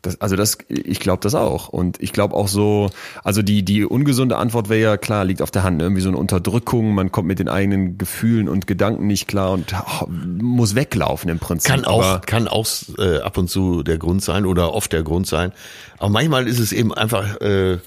Das, 0.03 0.21
also 0.21 0.37
das, 0.37 0.59
ich 0.69 1.01
glaube 1.01 1.21
das 1.23 1.35
auch. 1.35 1.69
Und 1.69 2.01
ich 2.01 2.13
glaube 2.13 2.35
auch 2.37 2.47
so, 2.47 2.91
also 3.25 3.43
die, 3.43 3.65
die 3.65 3.85
ungesunde 3.85 4.37
Antwort 4.37 4.69
wäre 4.69 4.81
ja 4.81 4.97
klar, 4.97 5.25
liegt 5.25 5.43
auf 5.43 5.51
der 5.51 5.65
Hand. 5.65 5.79
Ne? 5.79 5.85
Irgendwie 5.85 6.03
so 6.03 6.09
eine 6.09 6.19
Unterdrückung, 6.19 6.95
man 6.95 7.11
kommt 7.11 7.27
mit 7.27 7.41
den 7.41 7.49
eigenen 7.49 7.99
Gefühlen 7.99 8.49
und 8.49 8.67
Gedanken 8.69 9.09
nicht 9.09 9.27
klar 9.27 9.53
und 9.53 9.75
oh, 9.75 10.07
muss 10.09 10.77
weglaufen 10.77 11.31
im 11.31 11.41
Prinzip. 11.41 11.71
Kann 11.71 11.85
auch, 11.85 12.21
kann 12.21 12.47
auch 12.47 12.67
äh, 12.99 13.19
ab 13.19 13.39
und 13.39 13.51
zu 13.51 13.83
der 13.83 13.99
Grund 13.99 14.23
sein 14.23 14.47
oder 14.47 14.73
oft 14.73 14.93
der 14.93 15.03
Grund 15.03 15.27
sein. 15.27 15.53
Aber 15.99 16.11
manchmal 16.11 16.47
ist 16.47 16.61
es 16.61 16.73
eben 16.73 16.95
einfach 16.95 17.41
äh, 17.41 17.79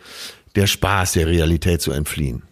der 0.55 0.68
Spaß, 0.68 1.14
der 1.14 1.28
Realität 1.28 1.82
zu 1.82 1.91
entfliehen. 1.91 2.43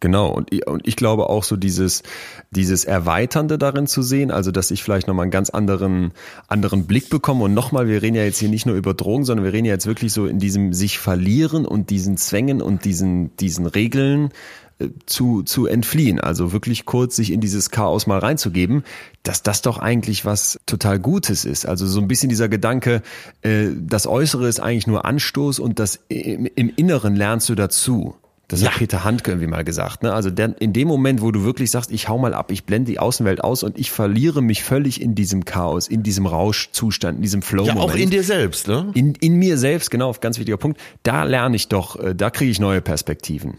Genau, 0.00 0.30
und 0.30 0.50
ich, 0.50 0.66
und 0.66 0.88
ich 0.88 0.96
glaube 0.96 1.28
auch 1.28 1.44
so 1.44 1.56
dieses, 1.56 2.02
dieses 2.50 2.86
Erweiternde 2.86 3.58
darin 3.58 3.86
zu 3.86 4.00
sehen, 4.00 4.30
also 4.30 4.50
dass 4.50 4.70
ich 4.70 4.82
vielleicht 4.82 5.06
nochmal 5.06 5.24
einen 5.24 5.30
ganz 5.30 5.50
anderen, 5.50 6.12
anderen 6.48 6.86
Blick 6.86 7.10
bekomme 7.10 7.44
und 7.44 7.52
nochmal, 7.52 7.86
wir 7.86 8.00
reden 8.00 8.16
ja 8.16 8.24
jetzt 8.24 8.38
hier 8.38 8.48
nicht 8.48 8.64
nur 8.64 8.76
über 8.76 8.94
Drogen, 8.94 9.26
sondern 9.26 9.44
wir 9.44 9.52
reden 9.52 9.66
ja 9.66 9.74
jetzt 9.74 9.86
wirklich 9.86 10.14
so 10.14 10.26
in 10.26 10.38
diesem 10.38 10.72
sich 10.72 10.98
verlieren 10.98 11.66
und 11.66 11.90
diesen 11.90 12.16
Zwängen 12.16 12.62
und 12.62 12.86
diesen, 12.86 13.36
diesen 13.36 13.66
Regeln 13.66 14.30
äh, 14.78 14.88
zu, 15.04 15.42
zu 15.42 15.66
entfliehen, 15.66 16.18
also 16.18 16.52
wirklich 16.54 16.86
kurz 16.86 17.16
sich 17.16 17.30
in 17.30 17.42
dieses 17.42 17.68
Chaos 17.68 18.06
mal 18.06 18.20
reinzugeben, 18.20 18.84
dass 19.22 19.42
das 19.42 19.60
doch 19.60 19.76
eigentlich 19.76 20.24
was 20.24 20.58
total 20.64 20.98
Gutes 20.98 21.44
ist. 21.44 21.66
Also 21.66 21.86
so 21.86 22.00
ein 22.00 22.08
bisschen 22.08 22.30
dieser 22.30 22.48
Gedanke, 22.48 23.02
äh, 23.42 23.66
das 23.78 24.06
Äußere 24.06 24.48
ist 24.48 24.60
eigentlich 24.60 24.86
nur 24.86 25.04
Anstoß 25.04 25.58
und 25.58 25.78
das 25.78 26.00
im 26.08 26.72
Inneren 26.74 27.16
lernst 27.16 27.50
du 27.50 27.54
dazu. 27.54 28.14
Das 28.50 28.62
ja. 28.62 28.70
hat 28.70 28.78
Peter 28.78 29.04
Handke 29.04 29.30
irgendwie 29.30 29.46
mal 29.46 29.62
gesagt. 29.62 30.02
Ne? 30.02 30.12
Also 30.12 30.28
der, 30.28 30.60
in 30.60 30.72
dem 30.72 30.88
Moment, 30.88 31.22
wo 31.22 31.30
du 31.30 31.44
wirklich 31.44 31.70
sagst, 31.70 31.92
ich 31.92 32.08
hau 32.08 32.18
mal 32.18 32.34
ab, 32.34 32.50
ich 32.50 32.64
blende 32.64 32.90
die 32.90 32.98
Außenwelt 32.98 33.44
aus 33.44 33.62
und 33.62 33.78
ich 33.78 33.92
verliere 33.92 34.42
mich 34.42 34.64
völlig 34.64 35.00
in 35.00 35.14
diesem 35.14 35.44
Chaos, 35.44 35.86
in 35.86 36.02
diesem 36.02 36.26
Rauschzustand, 36.26 37.18
in 37.18 37.22
diesem 37.22 37.42
Flow. 37.42 37.62
-Moment. 37.62 37.76
Ja, 37.76 37.80
auch 37.80 37.94
in 37.94 38.10
dir 38.10 38.24
selbst, 38.24 38.66
ne? 38.66 38.90
In, 38.94 39.14
in 39.14 39.34
mir 39.36 39.56
selbst, 39.56 39.92
genau, 39.92 40.12
ganz 40.20 40.38
wichtiger 40.38 40.56
Punkt. 40.56 40.80
Da 41.04 41.22
lerne 41.22 41.54
ich 41.54 41.68
doch, 41.68 41.96
äh, 42.00 42.12
da 42.12 42.30
kriege 42.30 42.50
ich 42.50 42.58
neue 42.58 42.80
Perspektiven. 42.80 43.58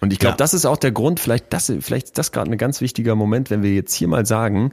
Und 0.00 0.12
ich 0.12 0.20
glaube, 0.20 0.34
ja. 0.34 0.36
das 0.36 0.54
ist 0.54 0.66
auch 0.66 0.76
der 0.76 0.92
Grund, 0.92 1.18
vielleicht 1.18 1.52
das, 1.52 1.72
vielleicht 1.80 2.06
ist 2.06 2.18
das 2.18 2.30
gerade 2.30 2.50
ein 2.50 2.58
ganz 2.58 2.80
wichtiger 2.80 3.16
Moment, 3.16 3.50
wenn 3.50 3.64
wir 3.64 3.74
jetzt 3.74 3.92
hier 3.94 4.06
mal 4.06 4.24
sagen, 4.24 4.72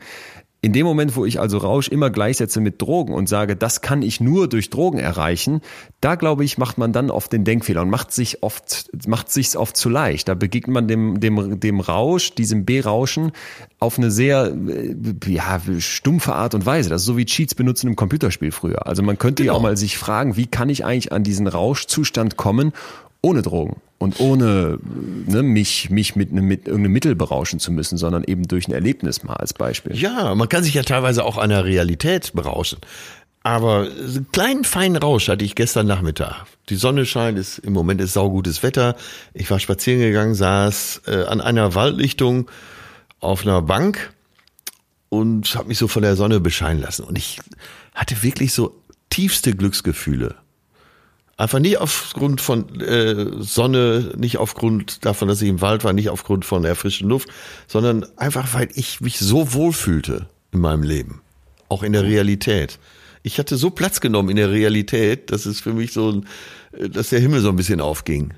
in 0.61 0.73
dem 0.73 0.85
Moment, 0.85 1.15
wo 1.15 1.25
ich 1.25 1.39
also 1.39 1.57
Rausch 1.57 1.87
immer 1.87 2.09
gleichsetze 2.09 2.59
mit 2.59 2.81
Drogen 2.81 3.13
und 3.13 3.29
sage, 3.29 3.55
das 3.55 3.79
kann 3.81 4.01
ich 4.01 4.19
nur 4.19 4.49
durch 4.49 4.69
Drogen 4.69 4.99
erreichen, 4.99 5.61
da 6.01 6.15
glaube 6.15 6.43
ich, 6.43 6.57
macht 6.57 6.77
man 6.77 6.91
dann 6.91 7.09
oft 7.09 7.31
den 7.31 7.45
Denkfehler 7.45 7.81
und 7.81 7.89
macht 7.89 8.11
sich 8.11 8.43
oft, 8.43 8.89
macht 9.07 9.31
sich's 9.31 9.55
oft 9.55 9.77
zu 9.77 9.87
leicht. 9.87 10.27
Da 10.27 10.33
begegnet 10.33 10.73
man 10.73 10.87
dem, 10.89 11.21
dem, 11.21 11.61
dem 11.61 11.79
Rausch, 11.79 12.35
diesem 12.35 12.65
B-Rauschen 12.65 13.31
auf 13.79 13.97
eine 13.97 14.11
sehr, 14.11 14.53
äh, 14.67 14.95
ja, 15.27 15.61
stumpfe 15.79 16.35
Art 16.35 16.53
und 16.55 16.65
Weise. 16.65 16.89
Das 16.89 17.01
ist 17.01 17.07
so 17.07 17.15
wie 17.15 17.25
Cheats 17.25 17.55
benutzen 17.55 17.87
im 17.87 17.95
Computerspiel 17.95 18.51
früher. 18.51 18.85
Also 18.85 19.01
man 19.01 19.17
könnte 19.17 19.43
genau. 19.43 19.53
ja 19.53 19.57
auch 19.57 19.63
mal 19.63 19.77
sich 19.77 19.97
fragen, 19.97 20.35
wie 20.35 20.47
kann 20.47 20.67
ich 20.67 20.83
eigentlich 20.83 21.13
an 21.13 21.23
diesen 21.23 21.47
Rauschzustand 21.47 22.35
kommen 22.35 22.73
ohne 23.21 23.41
Drogen 23.41 23.81
und 23.97 24.19
ohne 24.19 24.79
ne, 25.27 25.43
mich, 25.43 25.89
mich 25.89 26.15
mit, 26.15 26.31
ne, 26.31 26.41
mit 26.41 26.67
irgendeinem 26.67 26.93
Mittel 26.93 27.15
berauschen 27.15 27.59
zu 27.59 27.71
müssen, 27.71 27.97
sondern 27.97 28.23
eben 28.23 28.47
durch 28.47 28.67
ein 28.67 28.73
Erlebnis 28.73 29.23
mal 29.23 29.35
als 29.35 29.53
Beispiel. 29.53 29.95
Ja, 29.95 30.33
man 30.35 30.47
kann 30.47 30.63
sich 30.63 30.73
ja 30.73 30.83
teilweise 30.83 31.25
auch 31.25 31.37
an 31.37 31.49
der 31.49 31.65
Realität 31.65 32.31
berauschen. 32.33 32.79
Aber 33.43 33.87
einen 33.89 34.27
kleinen 34.31 34.63
feinen 34.63 34.97
Rausch 34.97 35.29
hatte 35.29 35.45
ich 35.45 35.55
gestern 35.55 35.87
Nachmittag. 35.87 36.45
Die 36.69 36.75
Sonne 36.75 37.05
scheint, 37.05 37.37
ist, 37.39 37.59
im 37.59 37.73
Moment 37.73 38.01
ist 38.01 38.13
saugutes 38.13 38.63
Wetter. 38.63 38.95
Ich 39.33 39.49
war 39.49 39.59
spazieren 39.59 40.01
gegangen, 40.01 40.35
saß 40.35 41.03
äh, 41.07 41.23
an 41.23 41.39
einer 41.41 41.73
Waldlichtung 41.73 42.49
auf 43.19 43.43
einer 43.43 43.61
Bank 43.61 44.13
und 45.09 45.55
habe 45.55 45.69
mich 45.69 45.77
so 45.77 45.87
von 45.87 46.03
der 46.03 46.15
Sonne 46.15 46.39
bescheinen 46.39 46.81
lassen. 46.81 47.03
Und 47.03 47.17
ich 47.17 47.39
hatte 47.93 48.21
wirklich 48.23 48.53
so 48.53 48.81
tiefste 49.09 49.55
Glücksgefühle. 49.55 50.35
Einfach 51.39 51.59
nie 51.59 51.77
aufgrund 51.77 52.41
von 52.41 52.81
äh, 52.81 53.27
Sonne, 53.39 54.11
nicht 54.17 54.39
aufgrund 54.39 55.05
davon, 55.05 55.29
dass 55.29 55.41
ich 55.41 55.47
im 55.47 55.61
Wald 55.61 55.85
war, 55.85 55.93
nicht 55.93 56.09
aufgrund 56.09 56.43
von 56.43 56.63
der 56.63 56.75
frischen 56.75 57.07
Luft, 57.07 57.29
sondern 57.65 58.05
einfach, 58.17 58.53
weil 58.53 58.67
ich 58.73 58.99
mich 58.99 59.19
so 59.19 59.53
wohl 59.53 59.71
fühlte 59.71 60.27
in 60.51 60.59
meinem 60.59 60.83
Leben. 60.83 61.21
Auch 61.69 61.81
in 61.81 61.93
der 61.93 62.03
Realität. 62.03 62.77
Ich 63.23 63.39
hatte 63.39 63.55
so 63.55 63.69
Platz 63.69 64.01
genommen 64.01 64.27
in 64.27 64.35
der 64.35 64.51
Realität, 64.51 65.31
dass 65.31 65.45
es 65.45 65.61
für 65.61 65.71
mich 65.71 65.93
so, 65.93 66.23
dass 66.73 67.07
der 67.07 67.21
Himmel 67.21 67.39
so 67.39 67.47
ein 67.47 67.55
bisschen 67.55 67.79
aufging. 67.79 68.33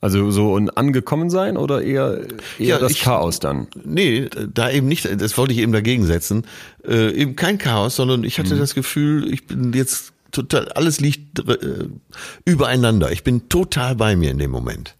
Also 0.00 0.30
so 0.30 0.56
ein 0.56 0.70
angekommen 0.70 1.30
sein 1.30 1.56
oder 1.56 1.82
eher, 1.82 2.20
eher 2.60 2.66
ja, 2.66 2.78
das 2.78 2.92
ich, 2.92 3.00
Chaos 3.00 3.40
dann? 3.40 3.66
Nee, 3.82 4.28
da 4.52 4.70
eben 4.70 4.86
nicht, 4.86 5.20
das 5.20 5.36
wollte 5.36 5.52
ich 5.52 5.58
eben 5.58 5.72
dagegen 5.72 6.06
setzen. 6.06 6.46
Äh, 6.86 7.10
eben 7.10 7.34
kein 7.34 7.58
Chaos, 7.58 7.96
sondern 7.96 8.22
ich 8.22 8.38
hatte 8.38 8.54
mhm. 8.54 8.60
das 8.60 8.76
Gefühl, 8.76 9.32
ich 9.32 9.48
bin 9.48 9.72
jetzt 9.72 10.13
total, 10.34 10.68
alles 10.72 11.00
liegt 11.00 11.40
äh, 11.48 11.88
übereinander. 12.44 13.12
Ich 13.12 13.24
bin 13.24 13.48
total 13.48 13.94
bei 13.94 14.16
mir 14.16 14.30
in 14.30 14.38
dem 14.38 14.50
Moment. 14.50 14.94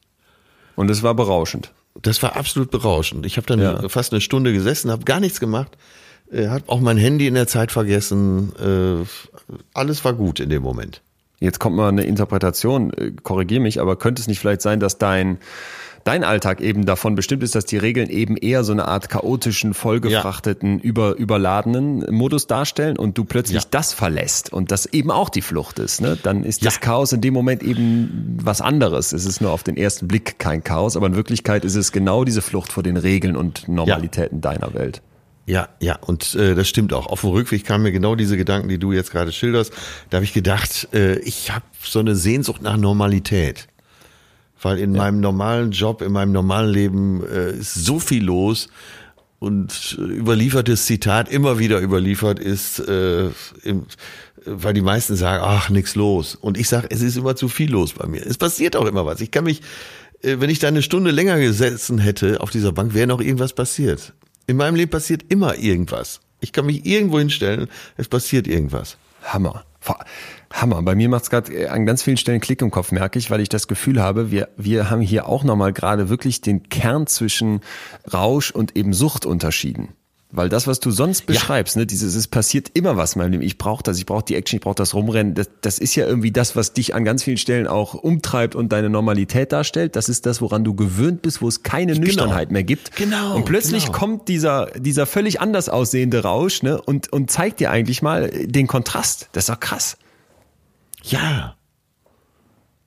Und 0.77 0.91
es 0.91 1.03
war 1.03 1.15
berauschend. 1.15 1.73
Das 2.03 2.23
war 2.23 2.37
absolut 2.37 2.71
berauschend. 2.71 3.27
Ich 3.27 3.37
habe 3.37 3.47
dann 3.47 3.61
ja. 3.61 3.89
fast 3.89 4.13
eine 4.13 4.21
Stunde 4.21 4.53
gesessen, 4.53 4.91
habe 4.91 5.05
gar 5.05 5.21
nichts 5.21 5.39
gemacht, 5.41 5.77
äh, 6.31 6.49
habe 6.49 6.65
auch 6.69 6.81
mein 6.81 6.97
Handy 6.97 7.27
in 7.27 7.35
der 7.35 7.47
Zeit 7.47 7.71
vergessen. 7.71 8.53
Äh, 8.57 9.05
alles 9.75 10.05
war 10.05 10.15
gut 10.15 10.41
in 10.41 10.49
dem 10.49 10.63
Moment. 10.63 11.03
Jetzt 11.41 11.61
kommt 11.61 11.77
mal 11.77 11.89
eine 11.89 12.05
Interpretation, 12.05 12.93
äh, 12.95 13.13
korrigier 13.23 13.61
mich, 13.61 13.81
aber 13.81 13.97
könnte 13.97 14.21
es 14.23 14.29
nicht 14.29 14.41
vielleicht 14.41 14.63
sein, 14.63 14.81
dass 14.81 14.99
dein 14.99 15.39
dein 16.05 16.23
Alltag 16.23 16.61
eben 16.61 16.87
davon 16.87 17.15
bestimmt 17.15 17.43
ist, 17.43 17.55
dass 17.55 17.65
die 17.65 17.79
Regeln 17.79 18.09
eben 18.09 18.37
eher 18.37 18.63
so 18.63 18.73
eine 18.73 18.87
Art 18.87 19.09
chaotischen, 19.09 19.75
vollgefrachteten, 19.75 20.79
ja. 20.79 20.85
über, 20.85 21.17
überladenen 21.17 22.07
Modus 22.15 22.47
darstellen 22.47 22.99
und 22.99 23.19
du 23.19 23.25
plötzlich 23.25 23.63
ja. 23.63 23.69
das 23.71 23.93
verlässt 23.93 24.53
und 24.53 24.71
das 24.71 24.87
eben 24.87 25.11
auch 25.11 25.31
die 25.31 25.43
Flucht 25.43 25.79
ist, 25.79 26.01
ne? 26.01 26.17
dann 26.23 26.45
ist 26.45 26.63
ja. 26.63 26.67
das 26.67 26.81
Chaos 26.81 27.13
in 27.13 27.21
dem 27.21 27.35
Moment 27.35 27.63
eben 27.63 28.39
was 28.43 28.61
anderes. 28.61 29.13
Es 29.13 29.25
ist 29.25 29.41
nur 29.41 29.51
auf 29.51 29.63
den 29.63 29.77
ersten 29.77 30.07
Blick 30.07 30.39
kein 30.39 30.63
Chaos, 30.63 30.97
aber 30.97 31.07
in 31.07 31.17
Wirklichkeit 31.17 31.65
ist 31.65 31.75
es 31.75 31.91
genau 31.91 32.25
diese 32.25 32.43
Flucht 32.43 32.73
vor 32.73 32.83
den 32.83 32.97
Regeln 32.97 33.37
und 33.37 33.69
Normalitäten 33.69 34.41
deiner 34.41 34.75
Welt. 34.75 35.03
Ja, 35.47 35.69
ja, 35.79 35.97
und 35.97 36.35
äh, 36.37 36.55
das 36.55 36.69
stimmt 36.69 36.95
auch. 36.95 37.07
Auf 37.07 37.21
dem 37.21 37.31
Rückweg 37.31 37.65
kamen 37.65 37.85
mir 37.85 37.93
genau 37.93 38.15
diese 38.15 38.37
Gedanken, 38.37 38.69
die 38.69 38.79
du 38.79 38.93
jetzt 38.93 39.11
gerade 39.11 39.31
schilderst. 39.31 39.75
Da 40.09 40.17
habe 40.17 40.25
ich 40.25 40.33
gedacht, 40.33 40.89
äh, 40.95 41.19
ich 41.19 41.51
habe 41.51 41.67
so 41.83 41.99
eine 41.99 42.17
Sehnsucht 42.17 42.63
nach 42.63 42.79
Normalität 42.79 43.69
weil 44.65 44.79
in 44.79 44.95
ja. 44.95 45.03
meinem 45.03 45.21
normalen 45.21 45.71
Job, 45.71 46.03
in 46.03 46.13
meinem 46.13 46.33
normalen 46.33 46.71
Leben 46.71 47.23
äh, 47.25 47.53
ist 47.53 47.75
so 47.75 47.99
viel 47.99 48.25
los 48.25 48.69
und 49.39 49.99
überliefertes 49.99 50.87
Zitat 50.87 51.29
immer 51.29 51.59
wieder 51.59 51.81
überliefert 51.81 52.39
ist, 52.39 52.79
äh, 52.81 53.29
im, 53.63 53.87
weil 54.47 54.75
die 54.75 54.81
meisten 54.81 55.17
sagen, 55.17 55.43
ach, 55.47 55.71
nix 55.71 55.95
los. 55.95 56.35
Und 56.35 56.57
ich 56.57 56.69
sage, 56.69 56.89
es 56.91 57.03
ist 57.03 57.17
immer 57.17 57.37
zu 57.37 57.49
viel 57.49 57.71
los 57.71 57.93
bei 57.93 58.07
mir. 58.07 58.27
Es 58.27 58.39
passiert 58.39 58.77
auch 58.77 58.87
immer 58.87 59.05
was. 59.05 59.21
Ich 59.21 59.31
kann 59.31 59.45
mich, 59.45 59.61
äh, 60.23 60.37
wenn 60.39 60.51
ich 60.51 60.59
da 60.59 60.69
eine 60.69 60.83
Stunde 60.83 61.11
länger 61.11 61.39
gesessen 61.39 61.99
hätte 61.99 62.41
auf 62.41 62.51
dieser 62.51 62.73
Bank, 62.73 62.95
wäre 62.95 63.07
noch 63.07 63.21
irgendwas 63.21 63.53
passiert. 63.53 64.15
In 64.47 64.57
meinem 64.57 64.77
Leben 64.77 64.91
passiert 64.91 65.25
immer 65.29 65.59
irgendwas. 65.59 66.21
Ich 66.41 66.53
kann 66.53 66.67
mich 66.67 66.85
irgendwo 66.85 67.19
hinstellen, 67.19 67.69
es 67.97 68.09
passiert 68.09 68.47
irgendwas. 68.47 68.97
Hammer. 69.23 69.65
Hammer. 70.53 70.83
Bei 70.83 70.95
mir 70.95 71.09
macht 71.09 71.25
es 71.25 71.31
gerade 71.31 71.53
äh, 71.53 71.67
an 71.69 71.87
ganz 71.87 72.03
vielen 72.03 72.17
Stellen 72.17 72.41
Klick 72.41 72.63
im 72.63 72.71
Kopf, 72.71 72.93
merke 72.93 73.19
ich, 73.19 73.31
weil 73.31 73.41
ich 73.41 73.49
das 73.49 73.69
Gefühl 73.69 74.01
habe, 74.01 74.31
wir, 74.31 74.49
wir 74.57 74.91
haben 74.91 75.01
hier 75.01 75.29
auch 75.29 75.45
nochmal 75.45 75.73
gerade 75.73 76.09
wirklich 76.09 76.41
den 76.41 76.69
Kern 76.69 77.07
zwischen 77.07 77.61
Rausch 78.13 78.51
und 78.51 78.77
eben 78.77 78.93
Sucht 78.93 79.27
unterschieden. 79.27 79.95
Weil 80.37 80.49
das, 80.49 80.67
was 80.67 80.81
du 80.81 80.91
sonst 80.91 81.27
beschreibst, 81.27 81.77
ja. 81.77 81.83
ne, 81.83 81.87
dieses, 81.87 82.17
es 82.17 82.27
passiert 82.27 82.69
immer 82.75 82.97
was 82.97 83.15
in 83.15 83.21
meinem 83.21 83.31
Leben. 83.33 83.45
Ich 83.45 83.57
brauche 83.57 83.85
das, 83.85 83.99
ich 83.99 84.07
brauche 84.07 84.25
die 84.25 84.35
Action, 84.35 84.57
ich 84.57 84.63
brauche 84.63 84.75
das 84.75 84.93
Rumrennen. 84.93 85.35
Das, 85.35 85.49
das 85.61 85.79
ist 85.79 85.95
ja 85.95 86.09
irgendwie 86.09 86.33
das, 86.33 86.57
was 86.57 86.73
dich 86.73 86.93
an 86.93 87.05
ganz 87.05 87.23
vielen 87.23 87.37
Stellen 87.37 87.69
auch 87.69 87.95
umtreibt 87.95 88.57
und 88.57 88.73
deine 88.73 88.91
Normalität 88.91 89.53
darstellt. 89.53 89.95
Das 89.95 90.09
ist 90.09 90.27
das, 90.27 90.41
woran 90.41 90.65
du 90.65 90.75
gewöhnt 90.75 91.23
bist, 91.23 91.41
wo 91.41 91.47
es 91.47 91.63
keine 91.63 91.93
genau. 91.93 92.07
Nüchternheit 92.07 92.51
mehr 92.51 92.65
gibt. 92.65 92.97
Genau. 92.97 93.37
Und 93.37 93.45
plötzlich 93.45 93.87
genau. 93.87 93.97
kommt 93.97 94.29
dieser, 94.29 94.73
dieser 94.77 95.07
völlig 95.07 95.41
anders 95.41 95.69
aussehende 95.69 96.25
Rausch, 96.25 96.65
ne, 96.65 96.83
und, 96.83 97.13
und 97.13 97.31
zeigt 97.31 97.61
dir 97.61 97.71
eigentlich 97.71 98.03
mal 98.03 98.29
den 98.29 98.67
Kontrast. 98.67 99.29
Das 99.31 99.45
ist 99.45 99.51
doch 99.51 99.61
krass. 99.61 99.97
Ja. 101.05 101.55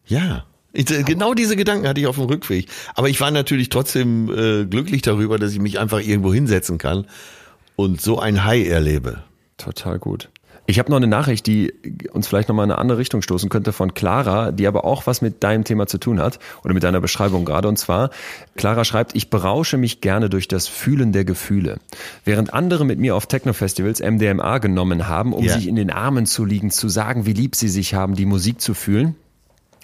Ja. 0.05 0.43
Ich, 0.73 0.91
äh, 0.91 1.03
genau 1.03 1.33
diese 1.33 1.55
Gedanken 1.55 1.87
hatte 1.87 2.01
ich 2.01 2.07
auf 2.07 2.17
dem 2.17 2.25
Rückweg. 2.25 2.67
Aber 2.93 3.07
ich 3.07 3.21
war 3.21 3.31
natürlich 3.31 3.69
trotzdem 3.69 4.29
äh, 4.29 4.65
glücklich 4.65 5.01
darüber, 5.01 5.39
dass 5.39 5.53
ich 5.53 5.59
mich 5.59 5.79
einfach 5.79 6.01
irgendwo 6.01 6.33
hinsetzen 6.33 6.77
kann 6.77 7.07
und 7.77 8.01
so 8.01 8.19
ein 8.19 8.43
High 8.43 8.67
erlebe. 8.67 9.23
Total 9.55 9.99
gut. 9.99 10.29
Ich 10.69 10.79
habe 10.79 10.89
noch 10.89 10.97
eine 10.97 11.07
Nachricht, 11.07 11.47
die 11.47 11.73
uns 12.11 12.27
vielleicht 12.27 12.49
nochmal 12.49 12.65
in 12.65 12.71
eine 12.71 12.81
andere 12.81 12.97
Richtung 12.97 13.21
stoßen 13.21 13.47
könnte 13.47 13.71
von 13.71 13.93
Clara, 13.93 14.51
die 14.51 14.67
aber 14.67 14.83
auch 14.83 15.07
was 15.07 15.21
mit 15.21 15.41
deinem 15.41 15.63
Thema 15.63 15.87
zu 15.87 15.97
tun 15.97 16.19
hat 16.19 16.39
oder 16.65 16.73
mit 16.73 16.83
deiner 16.83 16.99
Beschreibung 16.99 17.45
gerade. 17.45 17.69
Und 17.69 17.77
zwar, 17.77 18.09
Clara 18.57 18.83
schreibt, 18.83 19.15
ich 19.15 19.29
berausche 19.29 19.77
mich 19.77 20.01
gerne 20.01 20.29
durch 20.29 20.49
das 20.49 20.67
Fühlen 20.67 21.13
der 21.13 21.23
Gefühle. 21.23 21.79
Während 22.25 22.53
andere 22.53 22.83
mit 22.83 22.99
mir 22.99 23.15
auf 23.15 23.27
Techno-Festivals 23.27 24.01
MDMA 24.01 24.57
genommen 24.57 25.07
haben, 25.07 25.31
um 25.31 25.45
yeah. 25.45 25.53
sich 25.53 25.67
in 25.67 25.77
den 25.77 25.89
Armen 25.89 26.25
zu 26.25 26.43
liegen, 26.43 26.69
zu 26.69 26.89
sagen, 26.89 27.25
wie 27.25 27.33
lieb 27.33 27.55
sie 27.55 27.69
sich 27.69 27.93
haben, 27.93 28.15
die 28.15 28.25
Musik 28.25 28.59
zu 28.59 28.73
fühlen, 28.73 29.15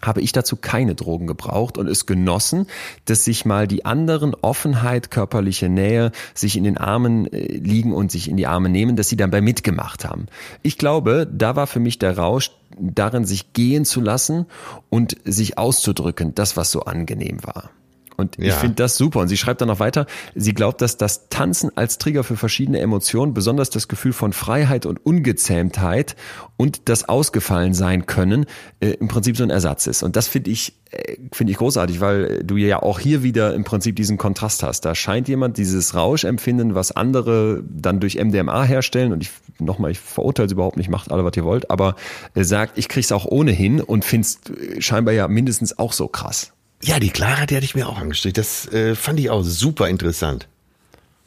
habe 0.05 0.21
ich 0.21 0.31
dazu 0.31 0.55
keine 0.55 0.95
Drogen 0.95 1.27
gebraucht 1.27 1.77
und 1.77 1.87
es 1.87 2.05
genossen, 2.05 2.67
dass 3.05 3.25
sich 3.25 3.45
mal 3.45 3.67
die 3.67 3.85
anderen 3.85 4.35
Offenheit, 4.35 5.11
körperliche 5.11 5.69
Nähe, 5.69 6.11
sich 6.33 6.57
in 6.57 6.63
den 6.63 6.77
Armen 6.77 7.31
äh, 7.31 7.57
liegen 7.57 7.93
und 7.93 8.11
sich 8.11 8.29
in 8.29 8.37
die 8.37 8.47
Arme 8.47 8.69
nehmen, 8.69 8.95
dass 8.95 9.09
sie 9.09 9.17
dabei 9.17 9.41
mitgemacht 9.41 10.05
haben. 10.05 10.27
Ich 10.61 10.77
glaube, 10.77 11.27
da 11.31 11.55
war 11.55 11.67
für 11.67 11.79
mich 11.79 11.99
der 11.99 12.17
Rausch 12.17 12.51
darin, 12.79 13.25
sich 13.25 13.53
gehen 13.53 13.85
zu 13.85 14.01
lassen 14.01 14.45
und 14.89 15.17
sich 15.25 15.57
auszudrücken, 15.57 16.35
das, 16.35 16.57
was 16.57 16.71
so 16.71 16.81
angenehm 16.81 17.43
war. 17.43 17.69
Und 18.17 18.37
ja. 18.37 18.45
ich 18.49 18.53
finde 18.53 18.75
das 18.75 18.97
super. 18.97 19.19
Und 19.19 19.27
sie 19.27 19.37
schreibt 19.37 19.61
dann 19.61 19.67
noch 19.67 19.79
weiter, 19.79 20.05
sie 20.35 20.53
glaubt, 20.53 20.81
dass 20.81 20.97
das 20.97 21.29
Tanzen 21.29 21.75
als 21.75 21.97
Trigger 21.97 22.23
für 22.23 22.37
verschiedene 22.37 22.79
Emotionen, 22.79 23.33
besonders 23.33 23.69
das 23.69 23.87
Gefühl 23.87 24.13
von 24.13 24.33
Freiheit 24.33 24.85
und 24.85 25.05
Ungezähmtheit 25.05 26.15
und 26.57 26.89
das 26.89 27.09
Ausgefallen 27.09 27.73
sein 27.73 28.05
können, 28.05 28.45
äh, 28.79 28.91
im 28.91 29.07
Prinzip 29.07 29.37
so 29.37 29.43
ein 29.43 29.49
Ersatz 29.49 29.87
ist. 29.87 30.03
Und 30.03 30.15
das 30.15 30.27
finde 30.27 30.51
ich, 30.51 30.73
äh, 30.91 31.17
finde 31.31 31.51
ich 31.51 31.57
großartig, 31.57 31.99
weil 31.99 32.43
du 32.43 32.57
ja 32.57 32.81
auch 32.81 32.99
hier 32.99 33.23
wieder 33.23 33.53
im 33.53 33.63
Prinzip 33.63 33.95
diesen 33.95 34.17
Kontrast 34.17 34.63
hast. 34.63 34.81
Da 34.85 34.95
scheint 34.95 35.27
jemand 35.27 35.57
dieses 35.57 35.95
Rauschempfinden, 35.95 36.75
was 36.75 36.91
andere 36.91 37.63
dann 37.67 37.99
durch 37.99 38.15
MDMA 38.15 38.63
herstellen, 38.63 39.13
und 39.13 39.23
ich 39.23 39.31
nochmal, 39.59 39.91
ich 39.91 39.99
verurteile 39.99 40.47
es 40.47 40.51
überhaupt 40.51 40.77
nicht, 40.77 40.89
macht 40.89 41.11
alle, 41.11 41.25
was 41.25 41.35
ihr 41.35 41.43
wollt, 41.43 41.69
aber 41.69 41.95
äh, 42.33 42.43
sagt, 42.43 42.77
ich 42.77 42.87
krieg's 42.87 43.11
auch 43.11 43.25
ohnehin 43.25 43.81
und 43.81 44.05
find's 44.05 44.39
äh, 44.49 44.81
scheinbar 44.81 45.13
ja 45.13 45.27
mindestens 45.27 45.77
auch 45.77 45.93
so 45.93 46.07
krass. 46.07 46.53
Ja, 46.85 46.99
die 46.99 47.11
Clara, 47.11 47.45
die 47.45 47.55
hatte 47.55 47.63
ich 47.63 47.75
mir 47.75 47.87
auch 47.87 47.97
angestrichen. 47.97 48.33
Das 48.35 48.67
äh, 48.67 48.95
fand 48.95 49.17
ich 49.19 49.29
auch 49.29 49.43
super 49.43 49.87
interessant. 49.87 50.49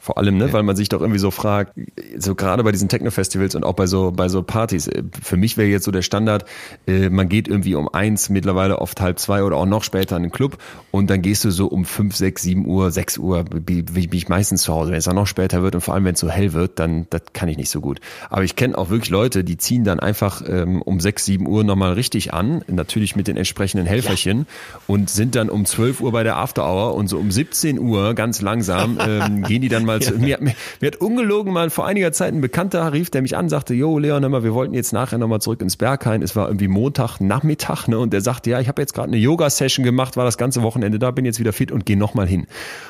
Vor 0.07 0.19
allem, 0.19 0.37
ne, 0.37 0.47
ja. 0.47 0.53
weil 0.53 0.63
man 0.63 0.77
sich 0.77 0.89
doch 0.89 1.01
irgendwie 1.01 1.19
so 1.19 1.33
fragt, 1.33 1.73
so 2.17 2.37
gerade 2.37 2.63
bei 2.63 2.71
diesen 2.71 2.89
Techno-Festivals 2.89 3.57
und 3.57 3.65
auch 3.65 3.73
bei 3.73 3.89
so, 3.89 4.13
bei 4.13 4.29
so 4.29 4.45
Partys. 4.45 4.87
Äh, 4.87 5.03
für 5.21 5.37
mich 5.37 5.57
wäre 5.57 5.69
jetzt 5.69 5.83
so 5.83 5.91
der 5.91 6.03
Standard, 6.03 6.45
äh, 6.87 7.09
man 7.09 7.29
geht 7.29 7.49
irgendwie 7.49 7.75
um 7.75 7.89
eins, 7.89 8.29
mittlerweile 8.29 8.79
oft 8.79 9.01
halb 9.01 9.19
zwei 9.19 9.43
oder 9.43 9.57
auch 9.57 9.67
noch 9.67 9.83
später 9.83 10.17
in 10.17 10.23
den 10.23 10.31
Club 10.31 10.59
und 10.93 11.11
dann 11.11 11.23
gehst 11.23 11.45
du 11.45 11.51
so 11.51 11.67
um 11.67 11.85
fünf, 11.85 12.15
sechs, 12.15 12.43
sieben 12.43 12.67
Uhr, 12.69 12.93
sechs 12.93 13.19
Uhr, 13.19 13.43
bin 13.43 13.85
ich 14.13 14.29
meistens 14.29 14.63
zu 14.63 14.73
Hause. 14.73 14.93
Wenn 14.93 14.99
es 14.99 15.07
dann 15.07 15.17
noch 15.17 15.27
später 15.27 15.65
wird 15.65 15.75
und 15.75 15.81
vor 15.81 15.95
allem, 15.95 16.05
wenn 16.05 16.15
es 16.15 16.21
so 16.21 16.31
hell 16.31 16.53
wird, 16.53 16.79
dann, 16.79 17.09
das 17.11 17.23
kann 17.33 17.49
ich 17.49 17.57
nicht 17.57 17.71
so 17.71 17.81
gut. 17.81 17.99
Aber 18.31 18.45
ich 18.45 18.55
kenne 18.55 18.79
auch 18.79 18.91
wirklich 18.91 19.11
Leute, 19.11 19.43
die 19.43 19.57
ziehen 19.57 19.83
dann 19.83 19.99
einfach 19.99 20.41
ähm, 20.47 20.83
um 20.83 21.01
sechs, 21.01 21.25
sieben 21.25 21.49
Uhr 21.49 21.65
nochmal 21.65 21.95
richtig 21.95 22.33
an, 22.33 22.63
natürlich 22.69 23.17
mit 23.17 23.27
den 23.27 23.37
entsprechenden 23.37 23.89
Helferchen 23.89 24.39
ja. 24.39 24.81
und 24.87 25.11
sind 25.11 25.35
dann 25.35 25.51
um 25.51 25.65
zwölf 25.65 26.01
Uhr 26.01 26.13
bei 26.13 26.23
der 26.23 26.37
After 26.37 26.65
Hour 26.65 26.95
und 26.95 27.09
so 27.09 27.19
um 27.19 27.33
17 27.33 27.81
Uhr 27.81 28.15
ganz 28.15 28.41
langsam 28.41 28.99
ähm, 29.05 29.43
gehen 29.43 29.63
die 29.63 29.69
dann 29.69 29.85
mal 29.85 29.96
damals, 29.99 30.21
ja. 30.21 30.39
mir, 30.39 30.39
mir, 30.41 30.55
mir, 30.81 30.87
hat 30.87 30.97
ungelogen 30.97 31.53
mal 31.53 31.71
vor 31.71 31.87
einiger 31.87 32.13
Zeit 32.13 32.33
ein 32.33 32.41
Bekannter 32.41 32.93
rief, 32.93 33.11
der 33.11 33.23
mich 33.23 33.37
an, 33.37 33.49
sagte, 33.49 33.75
Jo, 33.75 33.99
Leon, 33.99 34.23
hör 34.23 34.29
mal, 34.29 34.45
wir 34.45 34.55
wollten 34.55 34.75
jetzt 34.75 34.93
nachher 34.93 35.19
nochmal 35.19 35.41
zurück 35.41 35.61
ins 35.61 35.77
Berghain. 35.77 36.23
Es 36.23 36.37
war 36.37 36.49
irgendwie 36.49 36.69
Montag, 36.69 37.21
Nachmittag, 37.21 37.89
ne? 37.89 37.99
Und 37.99 38.13
der 38.13 38.21
sagte, 38.21 38.51
ja, 38.51 38.61
ich 38.61 38.69
habe 38.69 38.83
jetzt 38.83 38.95
gerade 38.95 39.09
eine 39.09 39.17
Yoga-Session 39.17 39.85
gemacht, 39.85 40.17
war 40.17 40.25
das 40.25 40.39
ganze 40.39 40.63
Wochenende 40.63 40.99
da, 40.99 41.11
bin 41.11 41.25
jetzt 41.25 41.41
wieder 41.41 41.53
fit 41.53 41.73
und 41.73 41.87
gehe 41.87 41.97
nochmal 41.97 42.27
hin. 42.27 42.47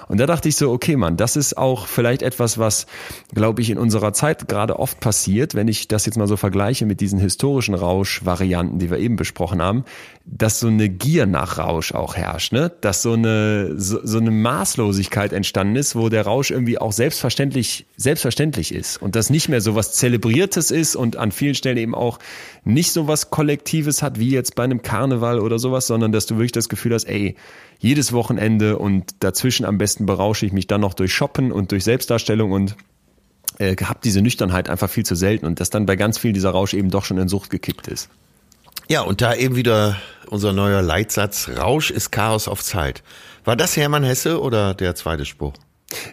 Und 0.08 0.18
da 0.18 0.26
dachte 0.26 0.48
ich 0.48 0.56
so, 0.56 0.70
okay, 0.70 0.96
Mann, 0.96 1.16
das 1.16 1.36
ist 1.36 1.56
auch 1.56 1.86
vielleicht 1.86 2.22
etwas, 2.22 2.58
was, 2.58 2.86
glaube 3.34 3.62
ich, 3.62 3.70
in 3.70 3.78
unserer 3.78 4.12
Zeit 4.12 4.48
gerade 4.48 4.78
oft 4.78 5.00
passiert, 5.00 5.54
wenn 5.54 5.68
ich 5.68 5.88
das 5.88 6.06
jetzt 6.06 6.16
mal 6.16 6.26
so 6.26 6.36
vergleiche 6.36 6.86
mit 6.86 7.00
diesen 7.00 7.18
historischen 7.18 7.74
Rausch-Varianten, 7.74 8.78
die 8.78 8.90
wir 8.90 8.98
eben 8.98 9.16
besprochen 9.16 9.62
haben, 9.62 9.84
dass 10.24 10.58
so 10.58 10.66
eine 10.66 10.88
Gier 10.88 11.26
nach 11.26 11.58
Rausch 11.58 11.92
auch 11.94 12.16
herrscht, 12.16 12.52
ne? 12.52 12.72
Dass 12.80 13.02
so 13.02 13.12
eine, 13.12 13.78
so, 13.78 14.00
so 14.02 14.18
eine 14.18 14.30
Maßlosigkeit 14.30 15.32
entstanden 15.32 15.76
ist, 15.76 15.94
wo 15.94 16.08
der 16.08 16.24
Rausch 16.24 16.50
irgendwie 16.50 16.78
auch 16.78 16.92
selbstverständlich, 16.96 17.86
selbstverständlich 17.96 18.74
ist 18.74 19.00
und 19.00 19.14
das 19.14 19.30
nicht 19.30 19.48
mehr 19.48 19.60
so 19.60 19.74
was 19.74 19.92
Zelebriertes 19.92 20.70
ist 20.70 20.96
und 20.96 21.16
an 21.16 21.30
vielen 21.30 21.54
Stellen 21.54 21.76
eben 21.76 21.94
auch 21.94 22.18
nicht 22.64 22.92
so 22.92 23.06
was 23.06 23.30
Kollektives 23.30 24.02
hat, 24.02 24.18
wie 24.18 24.30
jetzt 24.30 24.54
bei 24.54 24.64
einem 24.64 24.82
Karneval 24.82 25.38
oder 25.38 25.58
sowas, 25.58 25.86
sondern 25.86 26.12
dass 26.12 26.26
du 26.26 26.36
wirklich 26.36 26.52
das 26.52 26.68
Gefühl 26.68 26.94
hast, 26.94 27.04
ey, 27.04 27.36
jedes 27.78 28.12
Wochenende 28.12 28.78
und 28.78 29.14
dazwischen 29.20 29.66
am 29.66 29.78
besten 29.78 30.06
berausche 30.06 30.46
ich 30.46 30.52
mich 30.52 30.66
dann 30.66 30.80
noch 30.80 30.94
durch 30.94 31.12
Shoppen 31.12 31.52
und 31.52 31.70
durch 31.72 31.84
Selbstdarstellung 31.84 32.50
und 32.52 32.76
äh, 33.58 33.76
diese 34.02 34.22
Nüchternheit 34.22 34.68
einfach 34.68 34.90
viel 34.90 35.04
zu 35.04 35.14
selten 35.14 35.46
und 35.46 35.60
dass 35.60 35.70
dann 35.70 35.86
bei 35.86 35.96
ganz 35.96 36.18
vielen 36.18 36.34
dieser 36.34 36.50
Rausch 36.50 36.74
eben 36.74 36.90
doch 36.90 37.04
schon 37.04 37.18
in 37.18 37.28
Sucht 37.28 37.50
gekickt 37.50 37.86
ist. 37.86 38.08
Ja, 38.88 39.02
und 39.02 39.20
da 39.20 39.34
eben 39.34 39.56
wieder 39.56 39.96
unser 40.28 40.52
neuer 40.52 40.82
Leitsatz, 40.82 41.50
Rausch 41.56 41.90
ist 41.90 42.10
Chaos 42.10 42.48
auf 42.48 42.62
Zeit. 42.62 43.02
War 43.44 43.56
das 43.56 43.76
Hermann 43.76 44.04
Hesse 44.04 44.40
oder 44.40 44.74
der 44.74 44.94
zweite 44.94 45.24
Spruch? 45.24 45.54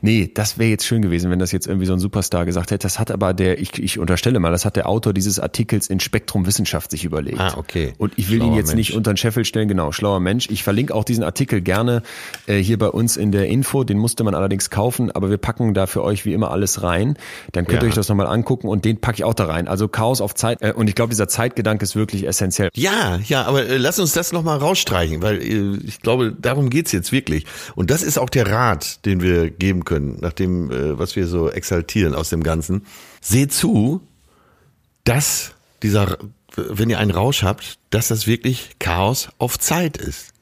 Nee, 0.02 0.30
das 0.32 0.60
wäre 0.60 0.70
jetzt 0.70 0.86
schön 0.86 1.02
gewesen, 1.02 1.32
wenn 1.32 1.40
das 1.40 1.52
jetzt 1.52 1.66
irgendwie 1.66 1.88
so 1.88 1.94
ein 1.94 2.00
Superstar 2.00 2.46
gesagt 2.46 2.70
hätte. 2.72 2.84
Das 2.84 3.00
hat 3.00 3.10
aber 3.10 3.34
der, 3.34 3.60
ich, 3.60 3.80
ich 3.80 3.98
unterstelle 3.98 4.40
mal, 4.40 4.52
das 4.52 4.66
hat 4.66 4.76
der 4.76 4.88
Autor 4.88 5.14
dieses 5.14 5.40
Artikels 5.40 5.88
in 5.88 6.00
Spektrum 6.00 6.46
Wissenschaft 6.46 6.92
sich 6.92 7.06
überlegt. 7.06 7.40
Ah, 7.40 7.56
okay. 7.58 7.94
Und 7.98 8.14
ich 8.18 8.30
will 8.30 8.38
schlauer 8.38 8.52
ihn 8.52 8.56
jetzt 8.56 8.68
Mensch. 8.68 8.78
nicht 8.78 8.94
unter 8.94 9.12
den 9.14 9.18
Scheffel 9.18 9.46
stellen, 9.46 9.68
genau, 9.68 9.92
schlauer 9.92 10.20
Mensch. 10.20 10.48
Ich 10.52 10.64
verlinke 10.64 10.94
auch 10.94 11.04
diesen 11.04 11.24
Artikel 11.24 11.62
gerne 11.62 12.04
äh, 12.46 12.58
hier 12.58 12.78
bei 12.78 12.88
uns 12.88 13.18
in 13.18 13.32
der 13.32 13.48
Info. 13.48 13.84
Den 13.84 13.98
musste 13.98 14.24
man 14.24 14.36
allerdings 14.36 14.70
kaufen, 14.70 15.10
aber 15.10 15.32
wir 15.32 15.38
packen 15.38 15.74
da 15.74 15.88
für 15.88 16.04
euch 16.04 16.26
wie 16.26 16.34
immer 16.34 16.52
alles 16.52 16.84
rein. 16.84 17.18
Dann 17.52 17.66
könnt 17.66 17.82
ja. 17.82 17.88
ihr 17.88 17.90
euch 17.90 17.96
das 17.96 18.10
nochmal 18.10 18.28
angucken 18.28 18.68
und 18.68 18.86
den 18.86 19.02
packe 19.02 19.18
ich 19.18 19.24
auch 19.24 19.34
da 19.34 19.46
rein. 19.46 19.68
Also 19.68 19.88
Chaos 19.88 20.22
auf 20.22 20.36
Zeit. 20.36 20.62
Äh, 20.62 20.74
und 20.74 20.88
ich 20.88 20.96
glaube, 20.96 21.10
dieser 21.10 21.28
Zeitgedanke 21.28 21.84
ist 21.84 21.96
wirklich 21.96 22.28
essentiell. 22.28 22.70
Ja, 22.76 23.20
ja, 23.26 23.46
aber 23.46 23.66
äh, 23.66 23.78
lass 23.78 23.98
uns 23.98 24.14
das 24.14 24.34
nochmal 24.34 24.60
rausstreichen, 24.60 25.24
weil 25.24 25.42
äh, 25.42 25.78
ich 25.84 26.02
glaube, 26.02 26.36
darum 26.40 26.70
geht's 26.70 26.92
jetzt 26.92 27.12
wirklich. 27.12 27.46
Und 27.76 27.90
das 27.90 28.04
ist 28.04 28.20
auch 28.20 28.30
der 28.30 28.48
Rat, 28.48 29.04
den 29.06 29.22
wir 29.22 29.50
geben 29.64 29.86
können, 29.86 30.18
nachdem 30.20 30.68
dem, 30.68 30.72
äh, 30.72 31.00
was 31.00 31.16
wir 31.16 31.26
so 31.26 31.50
exaltieren 31.50 32.16
aus 32.16 32.30
dem 32.30 32.44
Ganzen. 32.44 32.86
Seht 33.22 33.54
zu, 33.54 34.02
dass 35.06 35.54
dieser, 35.82 36.18
wenn 36.56 36.90
ihr 36.90 37.00
einen 37.00 37.12
Rausch 37.12 37.44
habt, 37.44 37.80
dass 37.90 38.10
das 38.10 38.28
wirklich 38.28 38.72
Chaos 38.80 39.30
auf 39.38 39.58
Zeit 39.58 39.96
ist. 39.96 40.34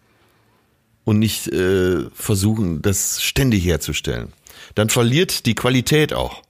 Und 1.04 1.20
nicht 1.20 1.48
äh, 1.48 2.10
versuchen, 2.14 2.82
das 2.82 3.22
ständig 3.22 3.66
herzustellen. 3.66 4.34
Dann 4.76 4.90
verliert 4.90 5.46
die 5.46 5.56
Qualität 5.56 6.14
auch. 6.14 6.44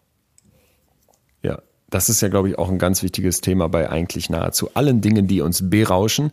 Ja, 1.41 1.61
das 1.89 2.09
ist 2.09 2.21
ja, 2.21 2.27
glaube 2.27 2.49
ich, 2.49 2.57
auch 2.57 2.69
ein 2.69 2.77
ganz 2.77 3.01
wichtiges 3.01 3.39
Thema 3.39 3.69
bei 3.69 3.89
eigentlich 3.89 4.29
nahezu 4.29 4.73
allen 4.73 4.99
Dingen, 5.01 5.27
die 5.27 5.41
uns 5.41 5.69
berauschen, 5.69 6.31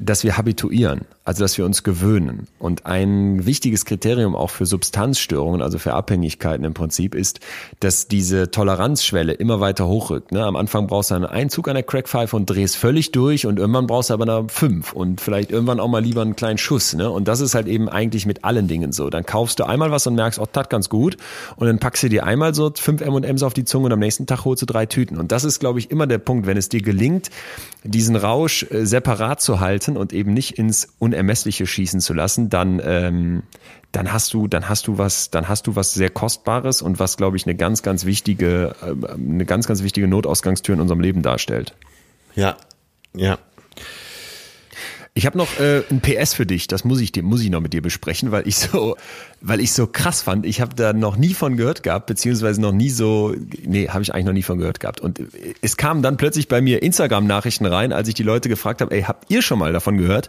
dass 0.00 0.24
wir 0.24 0.36
habituieren 0.36 1.06
also 1.28 1.44
dass 1.44 1.58
wir 1.58 1.66
uns 1.66 1.82
gewöhnen. 1.82 2.46
Und 2.58 2.86
ein 2.86 3.44
wichtiges 3.44 3.84
Kriterium 3.84 4.34
auch 4.34 4.48
für 4.48 4.64
Substanzstörungen, 4.64 5.60
also 5.60 5.78
für 5.78 5.92
Abhängigkeiten 5.92 6.64
im 6.64 6.72
Prinzip, 6.72 7.14
ist, 7.14 7.40
dass 7.80 8.08
diese 8.08 8.50
Toleranzschwelle 8.50 9.34
immer 9.34 9.60
weiter 9.60 9.86
hochrückt. 9.86 10.32
Ne? 10.32 10.42
Am 10.42 10.56
Anfang 10.56 10.86
brauchst 10.86 11.10
du 11.10 11.16
einen 11.16 11.26
Einzug 11.26 11.68
an 11.68 11.74
der 11.74 11.82
Crackpfeife 11.82 12.34
und 12.34 12.48
drehst 12.48 12.76
völlig 12.76 13.12
durch 13.12 13.44
und 13.44 13.58
irgendwann 13.58 13.86
brauchst 13.86 14.08
du 14.08 14.14
aber 14.14 14.22
eine 14.22 14.48
fünf 14.48 14.94
und 14.94 15.20
vielleicht 15.20 15.50
irgendwann 15.50 15.80
auch 15.80 15.88
mal 15.88 16.02
lieber 16.02 16.22
einen 16.22 16.34
kleinen 16.34 16.56
Schuss. 16.56 16.94
Ne? 16.94 17.10
Und 17.10 17.28
das 17.28 17.40
ist 17.40 17.54
halt 17.54 17.66
eben 17.66 17.90
eigentlich 17.90 18.24
mit 18.24 18.42
allen 18.46 18.66
Dingen 18.66 18.92
so. 18.92 19.10
Dann 19.10 19.26
kaufst 19.26 19.58
du 19.58 19.64
einmal 19.64 19.90
was 19.90 20.06
und 20.06 20.14
merkst, 20.14 20.38
oh, 20.38 20.46
das 20.50 20.70
ganz 20.70 20.88
gut. 20.88 21.18
Und 21.56 21.66
dann 21.66 21.78
packst 21.78 22.02
du 22.04 22.08
dir 22.08 22.24
einmal 22.24 22.54
so 22.54 22.72
fünf 22.74 23.02
M&M's 23.02 23.42
auf 23.42 23.52
die 23.52 23.66
Zunge 23.66 23.84
und 23.84 23.92
am 23.92 23.98
nächsten 23.98 24.24
Tag 24.24 24.46
holst 24.46 24.62
du 24.62 24.66
drei 24.66 24.86
Tüten. 24.86 25.18
Und 25.18 25.30
das 25.30 25.44
ist, 25.44 25.58
glaube 25.58 25.78
ich, 25.78 25.90
immer 25.90 26.06
der 26.06 26.16
Punkt, 26.16 26.46
wenn 26.46 26.56
es 26.56 26.70
dir 26.70 26.80
gelingt, 26.80 27.28
diesen 27.84 28.16
Rausch 28.16 28.64
äh, 28.70 28.86
separat 28.86 29.42
zu 29.42 29.60
halten 29.60 29.87
und 29.96 30.12
eben 30.12 30.32
nicht 30.32 30.58
ins 30.58 30.94
Unermessliche 30.98 31.66
schießen 31.66 32.00
zu 32.00 32.14
lassen, 32.14 32.50
dann, 32.50 32.80
ähm, 32.84 33.42
dann 33.92 34.12
hast 34.12 34.34
du, 34.34 34.48
dann 34.48 34.68
hast 34.68 34.86
du 34.86 34.98
was, 34.98 35.30
dann 35.30 35.48
hast 35.48 35.66
du 35.66 35.76
was 35.76 35.94
sehr 35.94 36.10
Kostbares 36.10 36.82
und 36.82 36.98
was, 36.98 37.16
glaube 37.16 37.36
ich, 37.36 37.46
eine 37.46 37.54
ganz, 37.54 37.82
ganz 37.82 38.04
wichtige, 38.04 38.74
äh, 38.82 39.14
eine 39.14 39.46
ganz, 39.46 39.66
ganz 39.66 39.82
wichtige 39.82 40.08
Notausgangstür 40.08 40.74
in 40.74 40.80
unserem 40.80 41.00
Leben 41.00 41.22
darstellt. 41.22 41.74
Ja, 42.34 42.56
ja. 43.14 43.38
Ich 45.18 45.26
habe 45.26 45.36
noch 45.36 45.58
äh, 45.58 45.82
ein 45.90 46.00
PS 46.00 46.34
für 46.34 46.46
dich, 46.46 46.68
das 46.68 46.84
muss 46.84 47.00
ich 47.00 47.10
dir, 47.10 47.24
muss 47.24 47.42
ich 47.42 47.50
noch 47.50 47.60
mit 47.60 47.72
dir 47.72 47.82
besprechen, 47.82 48.30
weil 48.30 48.46
ich 48.46 48.56
so, 48.56 48.96
weil 49.40 49.58
ich 49.58 49.72
so 49.72 49.88
krass 49.88 50.22
fand. 50.22 50.46
Ich 50.46 50.60
habe 50.60 50.76
da 50.76 50.92
noch 50.92 51.16
nie 51.16 51.34
von 51.34 51.56
gehört 51.56 51.82
gehabt, 51.82 52.06
beziehungsweise 52.06 52.60
noch 52.60 52.70
nie 52.70 52.88
so, 52.88 53.34
nee, 53.64 53.88
habe 53.88 54.02
ich 54.02 54.14
eigentlich 54.14 54.26
noch 54.26 54.32
nie 54.32 54.44
von 54.44 54.58
gehört 54.58 54.78
gehabt. 54.78 55.00
Und 55.00 55.20
es 55.60 55.76
kamen 55.76 56.02
dann 56.02 56.18
plötzlich 56.18 56.46
bei 56.46 56.60
mir 56.60 56.84
Instagram-Nachrichten 56.84 57.66
rein, 57.66 57.92
als 57.92 58.06
ich 58.06 58.14
die 58.14 58.22
Leute 58.22 58.48
gefragt 58.48 58.80
habe, 58.80 58.94
ey, 58.94 59.02
habt 59.02 59.28
ihr 59.28 59.42
schon 59.42 59.58
mal 59.58 59.72
davon 59.72 59.98
gehört? 59.98 60.28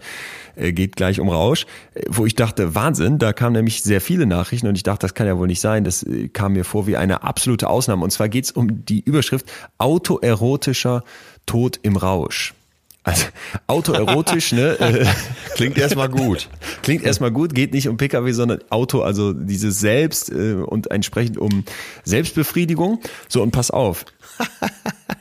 Äh, 0.55 0.73
geht 0.73 0.95
gleich 0.95 1.19
um 1.19 1.29
Rausch, 1.29 1.67
äh, 1.93 2.01
wo 2.07 2.25
ich 2.25 2.33
dachte, 2.33 2.73
Wahnsinn, 2.73 3.19
da 3.19 3.31
kamen 3.31 3.53
nämlich 3.53 3.83
sehr 3.83 4.01
viele 4.01 4.25
Nachrichten 4.25 4.65
und 4.65 4.75
ich 4.75 4.81
dachte, 4.81 5.05
das 5.05 5.13
kann 5.13 5.27
ja 5.27 5.37
wohl 5.37 5.45
nicht 5.45 5.61
sein. 5.61 5.83
Das 5.83 6.01
äh, 6.01 6.29
kam 6.29 6.53
mir 6.53 6.65
vor 6.65 6.87
wie 6.87 6.97
eine 6.97 7.21
absolute 7.21 7.69
Ausnahme. 7.69 8.03
Und 8.03 8.09
zwar 8.09 8.27
geht's 8.27 8.49
um 8.49 8.85
die 8.85 9.01
Überschrift 9.01 9.45
autoerotischer 9.77 11.03
Tod 11.45 11.79
im 11.83 11.95
Rausch. 11.95 12.55
Also 13.03 13.25
autoerotisch, 13.67 14.51
ne? 14.51 14.77
Klingt 15.55 15.77
erstmal 15.77 16.09
gut. 16.09 16.49
Klingt 16.81 17.03
erstmal 17.03 17.31
gut, 17.31 17.55
geht 17.55 17.73
nicht 17.73 17.87
um 17.87 17.97
Pkw, 17.97 18.31
sondern 18.33 18.59
Auto, 18.69 19.01
also 19.01 19.33
dieses 19.33 19.79
Selbst 19.79 20.29
äh, 20.31 20.53
und 20.53 20.91
entsprechend 20.91 21.37
um 21.37 21.63
Selbstbefriedigung. 22.03 22.99
So, 23.27 23.41
und 23.41 23.51
pass 23.51 23.71
auf. 23.71 24.05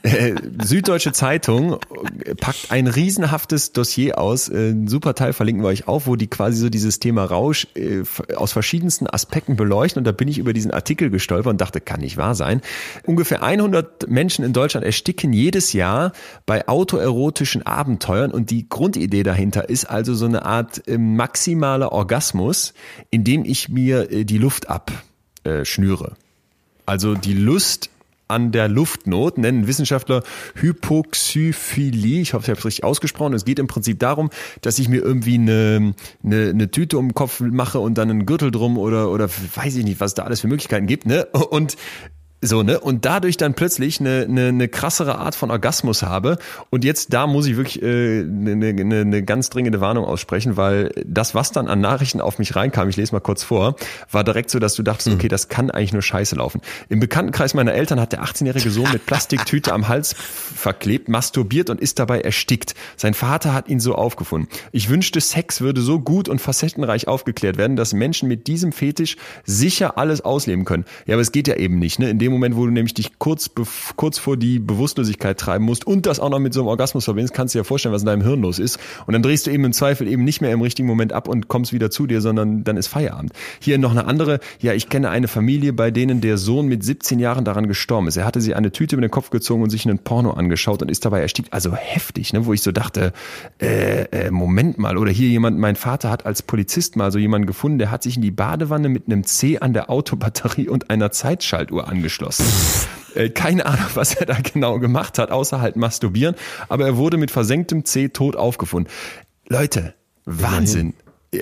Äh, 0.02 0.34
Süddeutsche 0.62 1.12
Zeitung 1.12 1.78
packt 2.40 2.70
ein 2.70 2.86
riesenhaftes 2.86 3.72
Dossier 3.72 4.18
aus, 4.18 4.48
äh, 4.48 4.70
ein 4.70 4.86
super 4.86 5.14
Teil 5.14 5.32
verlinken 5.32 5.62
wir 5.62 5.68
euch 5.68 5.88
auf, 5.88 6.06
wo 6.06 6.16
die 6.16 6.28
quasi 6.28 6.58
so 6.58 6.68
dieses 6.68 7.00
Thema 7.00 7.24
Rausch 7.24 7.66
äh, 7.74 8.02
aus 8.36 8.52
verschiedensten 8.52 9.06
Aspekten 9.08 9.56
beleuchten 9.56 10.00
und 10.00 10.04
da 10.04 10.12
bin 10.12 10.28
ich 10.28 10.38
über 10.38 10.52
diesen 10.52 10.70
Artikel 10.70 11.10
gestolpert 11.10 11.50
und 11.50 11.60
dachte, 11.60 11.80
kann 11.80 12.00
nicht 12.00 12.16
wahr 12.16 12.34
sein. 12.34 12.60
Ungefähr 13.06 13.42
100 13.42 14.08
Menschen 14.08 14.44
in 14.44 14.52
Deutschland 14.52 14.86
ersticken 14.86 15.32
jedes 15.32 15.72
Jahr 15.72 16.12
bei 16.46 16.68
autoerotischen 16.68 17.66
Abenteuern 17.66 18.30
und 18.30 18.50
die 18.50 18.68
Grundidee 18.68 19.24
dahinter 19.24 19.68
ist 19.68 19.84
also 19.84 20.14
so 20.14 20.26
eine 20.26 20.44
Art 20.44 20.82
maximaler 20.86 21.92
Orgasmus, 21.92 22.72
in 23.10 23.24
dem 23.24 23.44
ich 23.44 23.68
mir 23.68 24.24
die 24.24 24.38
Luft 24.38 24.66
abschnüre. 24.68 26.14
Also 26.86 27.14
die 27.14 27.34
Lust 27.34 27.90
an 28.28 28.52
der 28.52 28.68
Luftnot, 28.68 29.38
nennen 29.38 29.66
Wissenschaftler 29.66 30.22
Hypoxyphilie. 30.54 32.20
Ich 32.20 32.34
hoffe, 32.34 32.44
ich 32.44 32.50
habe 32.50 32.58
es 32.58 32.64
richtig 32.64 32.84
ausgesprochen. 32.84 33.34
Es 33.34 33.44
geht 33.44 33.58
im 33.58 33.66
Prinzip 33.66 33.98
darum, 33.98 34.30
dass 34.60 34.78
ich 34.78 34.88
mir 34.88 35.02
irgendwie 35.02 35.34
eine, 35.34 35.94
eine, 36.22 36.50
eine 36.50 36.70
Tüte 36.70 36.98
um 36.98 37.08
den 37.08 37.14
Kopf 37.14 37.40
mache 37.40 37.80
und 37.80 37.98
dann 37.98 38.10
einen 38.10 38.26
Gürtel 38.26 38.50
drum 38.50 38.78
oder, 38.78 39.10
oder 39.10 39.28
weiß 39.28 39.76
ich 39.76 39.84
nicht, 39.84 40.00
was 40.00 40.14
da 40.14 40.24
alles 40.24 40.40
für 40.40 40.48
Möglichkeiten 40.48 40.86
gibt. 40.86 41.06
Ne? 41.06 41.26
Und 41.26 41.76
so, 42.40 42.62
ne? 42.62 42.78
Und 42.78 43.04
dadurch 43.04 43.36
dann 43.36 43.54
plötzlich 43.54 43.98
eine, 43.98 44.26
eine, 44.28 44.46
eine 44.46 44.68
krassere 44.68 45.18
Art 45.18 45.34
von 45.34 45.50
Orgasmus 45.50 46.04
habe. 46.04 46.38
Und 46.70 46.84
jetzt 46.84 47.12
da 47.12 47.26
muss 47.26 47.46
ich 47.46 47.56
wirklich 47.56 47.82
äh, 47.82 48.20
eine, 48.20 48.68
eine, 48.68 49.00
eine 49.00 49.22
ganz 49.24 49.50
dringende 49.50 49.80
Warnung 49.80 50.04
aussprechen, 50.04 50.56
weil 50.56 50.92
das, 51.04 51.34
was 51.34 51.50
dann 51.50 51.66
an 51.66 51.80
Nachrichten 51.80 52.20
auf 52.20 52.38
mich 52.38 52.54
reinkam, 52.54 52.88
ich 52.88 52.96
lese 52.96 53.12
mal 53.12 53.20
kurz 53.20 53.42
vor, 53.42 53.74
war 54.12 54.22
direkt 54.22 54.50
so, 54.50 54.60
dass 54.60 54.74
du 54.74 54.84
dachtest, 54.84 55.08
okay, 55.08 55.26
das 55.26 55.48
kann 55.48 55.72
eigentlich 55.72 55.92
nur 55.92 56.02
scheiße 56.02 56.36
laufen. 56.36 56.60
Im 56.88 57.00
Bekanntenkreis 57.00 57.54
meiner 57.54 57.74
Eltern 57.74 58.00
hat 58.00 58.12
der 58.12 58.22
18-jährige 58.22 58.70
Sohn 58.70 58.92
mit 58.92 59.04
Plastiktüte 59.04 59.72
am 59.72 59.88
Hals 59.88 60.14
verklebt, 60.14 61.08
masturbiert 61.08 61.70
und 61.70 61.80
ist 61.80 61.98
dabei 61.98 62.20
erstickt. 62.20 62.76
Sein 62.96 63.14
Vater 63.14 63.52
hat 63.52 63.68
ihn 63.68 63.80
so 63.80 63.96
aufgefunden. 63.96 64.48
Ich 64.70 64.88
wünschte, 64.88 65.20
Sex 65.20 65.60
würde 65.60 65.80
so 65.80 65.98
gut 65.98 66.28
und 66.28 66.40
facettenreich 66.40 67.08
aufgeklärt 67.08 67.58
werden, 67.58 67.74
dass 67.74 67.92
Menschen 67.94 68.28
mit 68.28 68.46
diesem 68.46 68.70
Fetisch 68.70 69.16
sicher 69.44 69.98
alles 69.98 70.20
ausleben 70.20 70.64
können. 70.64 70.84
Ja, 71.06 71.16
aber 71.16 71.22
es 71.22 71.32
geht 71.32 71.48
ja 71.48 71.56
eben 71.56 71.80
nicht, 71.80 71.98
ne? 71.98 72.10
In 72.10 72.20
dem 72.20 72.27
Moment, 72.32 72.56
wo 72.56 72.66
du 72.66 72.72
nämlich 72.72 72.94
dich 72.94 73.18
kurz, 73.18 73.50
kurz 73.96 74.18
vor 74.18 74.36
die 74.36 74.58
Bewusstlosigkeit 74.58 75.38
treiben 75.38 75.64
musst 75.64 75.86
und 75.86 76.06
das 76.06 76.20
auch 76.20 76.30
noch 76.30 76.38
mit 76.38 76.54
so 76.54 76.60
einem 76.60 76.68
Orgasmus 76.68 77.04
verbindest, 77.04 77.34
kannst 77.34 77.54
du 77.54 77.58
dir 77.58 77.60
ja 77.60 77.64
vorstellen, 77.64 77.94
was 77.94 78.02
in 78.02 78.06
deinem 78.06 78.22
Hirn 78.22 78.40
los 78.42 78.58
ist. 78.58 78.78
Und 79.06 79.12
dann 79.12 79.22
drehst 79.22 79.46
du 79.46 79.50
eben 79.50 79.64
im 79.64 79.72
Zweifel 79.72 80.08
eben 80.08 80.24
nicht 80.24 80.40
mehr 80.40 80.52
im 80.52 80.60
richtigen 80.60 80.88
Moment 80.88 81.12
ab 81.12 81.28
und 81.28 81.48
kommst 81.48 81.72
wieder 81.72 81.90
zu 81.90 82.06
dir, 82.06 82.20
sondern 82.20 82.64
dann 82.64 82.76
ist 82.76 82.88
Feierabend. 82.88 83.32
Hier 83.60 83.78
noch 83.78 83.90
eine 83.90 84.06
andere, 84.06 84.40
ja, 84.60 84.72
ich 84.72 84.88
kenne 84.88 85.10
eine 85.10 85.28
Familie, 85.28 85.72
bei 85.72 85.90
denen 85.90 86.20
der 86.20 86.38
Sohn 86.38 86.66
mit 86.66 86.82
17 86.82 87.18
Jahren 87.18 87.44
daran 87.44 87.68
gestorben 87.68 88.08
ist. 88.08 88.16
Er 88.16 88.24
hatte 88.24 88.40
sich 88.40 88.56
eine 88.56 88.72
Tüte 88.72 88.96
mit 88.96 89.04
den 89.04 89.10
Kopf 89.10 89.30
gezogen 89.30 89.62
und 89.62 89.70
sich 89.70 89.86
einen 89.86 89.98
Porno 89.98 90.32
angeschaut 90.32 90.82
und 90.82 90.90
ist 90.90 91.04
dabei 91.04 91.20
erstickt. 91.20 91.52
Also 91.52 91.74
heftig, 91.74 92.32
ne? 92.32 92.46
wo 92.46 92.52
ich 92.52 92.62
so 92.62 92.72
dachte, 92.72 93.12
äh, 93.60 94.02
äh, 94.04 94.30
Moment 94.30 94.78
mal, 94.78 94.96
oder 94.96 95.10
hier 95.10 95.28
jemand, 95.28 95.58
mein 95.58 95.76
Vater 95.76 96.10
hat 96.10 96.26
als 96.26 96.42
Polizist 96.42 96.96
mal 96.96 97.12
so 97.12 97.18
jemanden 97.18 97.46
gefunden, 97.46 97.78
der 97.78 97.90
hat 97.90 98.02
sich 98.02 98.16
in 98.16 98.22
die 98.22 98.30
Badewanne 98.30 98.88
mit 98.88 99.06
einem 99.06 99.24
C 99.24 99.58
an 99.58 99.72
der 99.72 99.90
Autobatterie 99.90 100.68
und 100.68 100.90
einer 100.90 101.10
Zeitschaltuhr 101.10 101.88
angeschlossen. 102.18 102.88
Äh, 103.14 103.30
keine 103.30 103.66
Ahnung, 103.66 103.86
was 103.94 104.14
er 104.14 104.26
da 104.26 104.38
genau 104.40 104.78
gemacht 104.78 105.18
hat, 105.18 105.30
außer 105.30 105.60
halt 105.60 105.76
masturbieren. 105.76 106.34
Aber 106.68 106.86
er 106.86 106.96
wurde 106.96 107.16
mit 107.16 107.30
versenktem 107.30 107.84
C 107.84 108.08
tot 108.08 108.36
aufgefunden. 108.36 108.92
Leute, 109.48 109.94
Wahnsinn. 110.24 110.94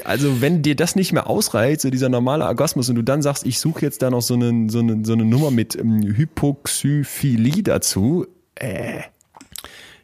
Also 0.05 0.41
wenn 0.41 0.63
dir 0.63 0.75
das 0.75 0.97
nicht 0.97 1.13
mehr 1.13 1.29
ausreicht, 1.29 1.81
so 1.81 1.91
dieser 1.91 2.09
normale 2.09 2.45
Orgasmus, 2.45 2.89
und 2.89 2.97
du 2.97 3.03
dann 3.03 3.23
sagst, 3.23 3.47
ich 3.47 3.61
suche 3.61 3.83
jetzt 3.83 4.03
da 4.03 4.11
noch 4.11 4.23
so 4.23 4.35
eine, 4.35 4.69
so 4.69 4.81
eine, 4.81 5.05
so 5.05 5.13
eine 5.13 5.25
Nummer 5.25 5.51
mit 5.51 5.77
ähm, 5.77 6.03
Hypoxyphilie 6.03 7.63
dazu, 7.63 8.27
äh. 8.57 9.03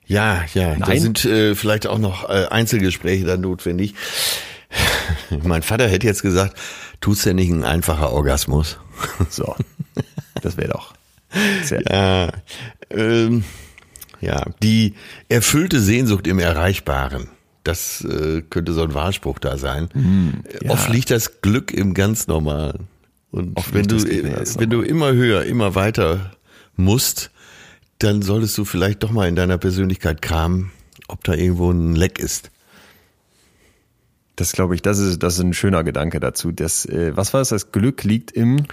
Ja, 0.06 0.42
ja, 0.52 0.76
Nein. 0.76 0.80
da 0.80 0.96
sind 0.96 1.24
äh, 1.24 1.54
vielleicht 1.54 1.86
auch 1.86 1.98
noch 1.98 2.28
äh, 2.28 2.46
Einzelgespräche 2.50 3.24
dann 3.24 3.40
notwendig. 3.40 3.94
mein 5.42 5.62
Vater 5.62 5.88
hätte 5.88 6.06
jetzt 6.06 6.22
gesagt, 6.22 6.56
tut's 7.00 7.24
ja 7.24 7.32
nicht 7.32 7.50
ein 7.50 7.64
einfacher 7.64 8.12
Orgasmus. 8.12 8.78
So. 9.30 9.56
Das 10.40 10.56
wäre 10.56 10.70
doch. 10.70 10.94
Sehr 11.62 11.82
ja, 11.82 12.32
ähm, 12.90 13.44
ja, 14.20 14.44
die 14.62 14.94
erfüllte 15.28 15.80
Sehnsucht 15.80 16.26
im 16.26 16.38
Erreichbaren. 16.38 17.28
Das 17.64 18.04
äh, 18.04 18.42
könnte 18.42 18.72
so 18.72 18.82
ein 18.82 18.94
Wahlspruch 18.94 19.38
da 19.38 19.56
sein. 19.56 19.88
Mm, 19.94 20.28
ja. 20.62 20.70
Oft 20.70 20.88
liegt 20.88 21.10
das 21.10 21.40
Glück 21.42 21.72
im 21.72 21.94
ganz 21.94 22.26
Normalen. 22.26 22.88
Und 23.30 23.56
Oft 23.56 23.72
wenn 23.72 23.86
du, 23.86 23.96
wenn 23.96 24.70
du 24.70 24.82
immer 24.82 25.12
höher, 25.12 25.44
immer 25.44 25.74
weiter 25.74 26.32
musst, 26.76 27.30
dann 27.98 28.22
solltest 28.22 28.58
du 28.58 28.64
vielleicht 28.64 29.02
doch 29.02 29.10
mal 29.10 29.28
in 29.28 29.36
deiner 29.36 29.58
Persönlichkeit 29.58 30.22
kramen, 30.22 30.72
ob 31.08 31.24
da 31.24 31.34
irgendwo 31.34 31.70
ein 31.70 31.94
Leck 31.94 32.18
ist. 32.18 32.50
Das 34.36 34.52
glaube 34.52 34.74
ich, 34.74 34.82
das 34.82 34.98
ist, 34.98 35.22
das 35.22 35.34
ist 35.34 35.40
ein 35.40 35.52
schöner 35.52 35.84
Gedanke 35.84 36.18
dazu. 36.18 36.52
Das, 36.52 36.86
äh, 36.86 37.16
was 37.16 37.34
war 37.34 37.40
das? 37.40 37.50
Das 37.50 37.70
Glück 37.72 38.02
liegt 38.04 38.30
im. 38.30 38.64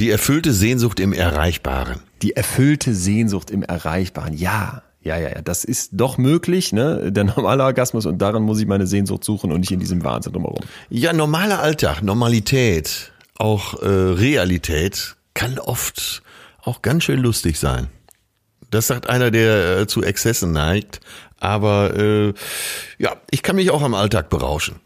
Die 0.00 0.10
erfüllte 0.10 0.52
Sehnsucht 0.52 1.00
im 1.00 1.12
Erreichbaren. 1.12 2.00
Die 2.22 2.34
erfüllte 2.34 2.94
Sehnsucht 2.94 3.50
im 3.50 3.62
Erreichbaren. 3.62 4.34
Ja, 4.34 4.82
ja, 5.02 5.18
ja, 5.18 5.30
ja. 5.30 5.42
Das 5.42 5.64
ist 5.64 5.90
doch 5.92 6.16
möglich, 6.16 6.72
ne? 6.72 7.12
Der 7.12 7.24
normale 7.24 7.64
Orgasmus 7.64 8.06
und 8.06 8.18
daran 8.18 8.42
muss 8.42 8.60
ich 8.60 8.66
meine 8.66 8.86
Sehnsucht 8.86 9.24
suchen 9.24 9.52
und 9.52 9.60
nicht 9.60 9.72
in 9.72 9.80
diesem 9.80 10.02
Wahnsinn 10.04 10.32
drumherum. 10.32 10.60
Ja, 10.88 11.12
normaler 11.12 11.60
Alltag, 11.60 12.02
Normalität, 12.02 13.12
auch 13.36 13.82
äh, 13.82 13.86
Realität 13.86 15.16
kann 15.34 15.58
oft 15.58 16.22
auch 16.62 16.80
ganz 16.82 17.04
schön 17.04 17.20
lustig 17.20 17.58
sein. 17.58 17.88
Das 18.70 18.86
sagt 18.86 19.08
einer, 19.08 19.30
der 19.30 19.80
äh, 19.80 19.86
zu 19.86 20.02
Exzessen 20.02 20.52
neigt. 20.52 21.00
Aber 21.38 21.96
äh, 21.96 22.32
ja, 22.98 23.16
ich 23.30 23.42
kann 23.42 23.56
mich 23.56 23.70
auch 23.70 23.82
am 23.82 23.94
Alltag 23.94 24.30
berauschen. 24.30 24.76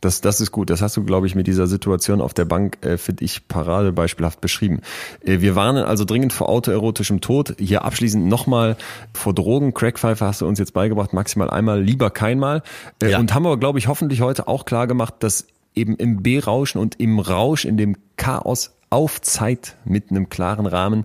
Das, 0.00 0.20
das 0.20 0.40
ist 0.40 0.52
gut. 0.52 0.68
Das 0.70 0.82
hast 0.82 0.96
du, 0.96 1.04
glaube 1.04 1.26
ich, 1.26 1.34
mit 1.34 1.46
dieser 1.46 1.66
Situation 1.66 2.20
auf 2.20 2.34
der 2.34 2.44
Bank, 2.44 2.84
äh, 2.84 2.98
finde 2.98 3.24
ich, 3.24 3.48
paradebeispielhaft 3.48 4.40
beschrieben. 4.40 4.80
Äh, 5.24 5.40
wir 5.40 5.56
warnen 5.56 5.84
also 5.84 6.04
dringend 6.04 6.32
vor 6.32 6.48
autoerotischem 6.48 7.20
Tod. 7.20 7.54
Hier 7.58 7.84
abschließend 7.84 8.26
nochmal 8.26 8.76
vor 9.14 9.34
Drogen. 9.34 9.72
Crackpfeife 9.72 10.24
hast 10.24 10.42
du 10.42 10.46
uns 10.46 10.58
jetzt 10.58 10.74
beigebracht, 10.74 11.12
maximal 11.12 11.48
einmal, 11.48 11.82
lieber 11.82 12.10
keinmal. 12.10 12.62
Äh, 13.02 13.12
ja. 13.12 13.18
Und 13.18 13.32
haben 13.34 13.46
aber, 13.46 13.58
glaube 13.58 13.78
ich, 13.78 13.88
hoffentlich 13.88 14.20
heute 14.20 14.48
auch 14.48 14.66
klar 14.66 14.86
gemacht, 14.86 15.14
dass 15.20 15.46
eben 15.74 15.96
im 15.96 16.22
B-Rauschen 16.22 16.80
und 16.80 17.00
im 17.00 17.18
Rausch, 17.18 17.64
in 17.64 17.76
dem 17.76 17.96
Chaos 18.16 18.76
auf 18.90 19.20
Zeit 19.20 19.76
mit 19.84 20.10
einem 20.10 20.28
klaren 20.28 20.66
Rahmen, 20.66 21.04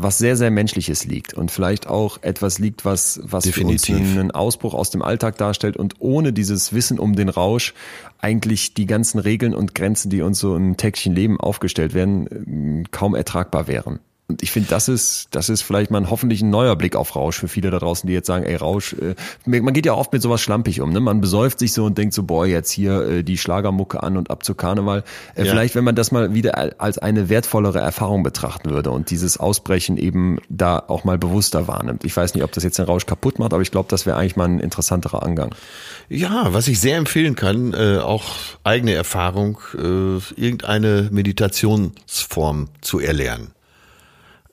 was 0.00 0.18
sehr, 0.18 0.36
sehr 0.36 0.50
Menschliches 0.50 1.04
liegt 1.04 1.34
und 1.34 1.50
vielleicht 1.50 1.88
auch 1.88 2.22
etwas 2.22 2.58
liegt, 2.58 2.84
was, 2.84 3.20
was 3.24 3.44
Definitiv. 3.44 3.96
für 3.96 4.00
uns 4.00 4.18
einen 4.18 4.30
Ausbruch 4.30 4.74
aus 4.74 4.90
dem 4.90 5.02
Alltag 5.02 5.36
darstellt 5.38 5.76
und 5.76 5.96
ohne 5.98 6.32
dieses 6.32 6.72
Wissen 6.72 6.98
um 6.98 7.16
den 7.16 7.28
Rausch 7.28 7.74
eigentlich 8.18 8.74
die 8.74 8.86
ganzen 8.86 9.18
Regeln 9.18 9.54
und 9.54 9.74
Grenzen, 9.74 10.10
die 10.10 10.22
uns 10.22 10.38
so 10.38 10.54
im 10.56 10.76
täglichen 10.76 11.14
Leben 11.14 11.40
aufgestellt 11.40 11.94
werden, 11.94 12.88
kaum 12.90 13.14
ertragbar 13.14 13.66
wären. 13.66 13.98
Und 14.30 14.42
ich 14.42 14.50
finde, 14.50 14.68
das 14.68 14.88
ist, 14.88 15.28
das 15.30 15.48
ist 15.48 15.62
vielleicht 15.62 15.90
mal 15.90 16.02
ein, 16.02 16.10
hoffentlich 16.10 16.42
ein 16.42 16.50
neuer 16.50 16.76
Blick 16.76 16.96
auf 16.96 17.16
Rausch 17.16 17.38
für 17.38 17.48
viele 17.48 17.70
da 17.70 17.78
draußen, 17.78 18.06
die 18.06 18.12
jetzt 18.12 18.26
sagen, 18.26 18.44
ey, 18.44 18.56
Rausch, 18.56 18.92
äh, 18.92 19.14
man 19.46 19.72
geht 19.72 19.86
ja 19.86 19.94
oft 19.94 20.12
mit 20.12 20.20
sowas 20.20 20.42
schlampig 20.42 20.82
um, 20.82 20.92
ne? 20.92 21.00
Man 21.00 21.22
besäuft 21.22 21.58
sich 21.58 21.72
so 21.72 21.86
und 21.86 21.96
denkt 21.96 22.12
so, 22.12 22.24
boah, 22.24 22.46
jetzt 22.46 22.70
hier 22.70 23.00
äh, 23.08 23.22
die 23.24 23.38
Schlagermucke 23.38 24.02
an 24.02 24.18
und 24.18 24.30
ab 24.30 24.44
zu 24.44 24.54
Karneval. 24.54 25.02
Äh, 25.34 25.44
ja. 25.44 25.50
Vielleicht, 25.50 25.74
wenn 25.74 25.84
man 25.84 25.94
das 25.94 26.12
mal 26.12 26.34
wieder 26.34 26.78
als 26.78 26.98
eine 26.98 27.30
wertvollere 27.30 27.78
Erfahrung 27.78 28.22
betrachten 28.22 28.68
würde 28.68 28.90
und 28.90 29.08
dieses 29.08 29.38
Ausbrechen 29.38 29.96
eben 29.96 30.40
da 30.50 30.78
auch 30.78 31.04
mal 31.04 31.16
bewusster 31.16 31.66
wahrnimmt. 31.66 32.04
Ich 32.04 32.14
weiß 32.14 32.34
nicht, 32.34 32.44
ob 32.44 32.52
das 32.52 32.64
jetzt 32.64 32.78
den 32.78 32.84
Rausch 32.84 33.06
kaputt 33.06 33.38
macht, 33.38 33.54
aber 33.54 33.62
ich 33.62 33.70
glaube, 33.70 33.88
das 33.88 34.04
wäre 34.04 34.18
eigentlich 34.18 34.36
mal 34.36 34.44
ein 34.44 34.60
interessanterer 34.60 35.22
Angang. 35.22 35.54
Ja, 36.10 36.52
was 36.52 36.68
ich 36.68 36.80
sehr 36.80 36.98
empfehlen 36.98 37.34
kann, 37.34 37.72
äh, 37.72 37.96
auch 37.96 38.24
eigene 38.62 38.92
Erfahrung, 38.92 39.58
äh, 39.74 40.18
irgendeine 40.36 41.08
Meditationsform 41.10 42.68
zu 42.82 43.00
erlernen. 43.00 43.52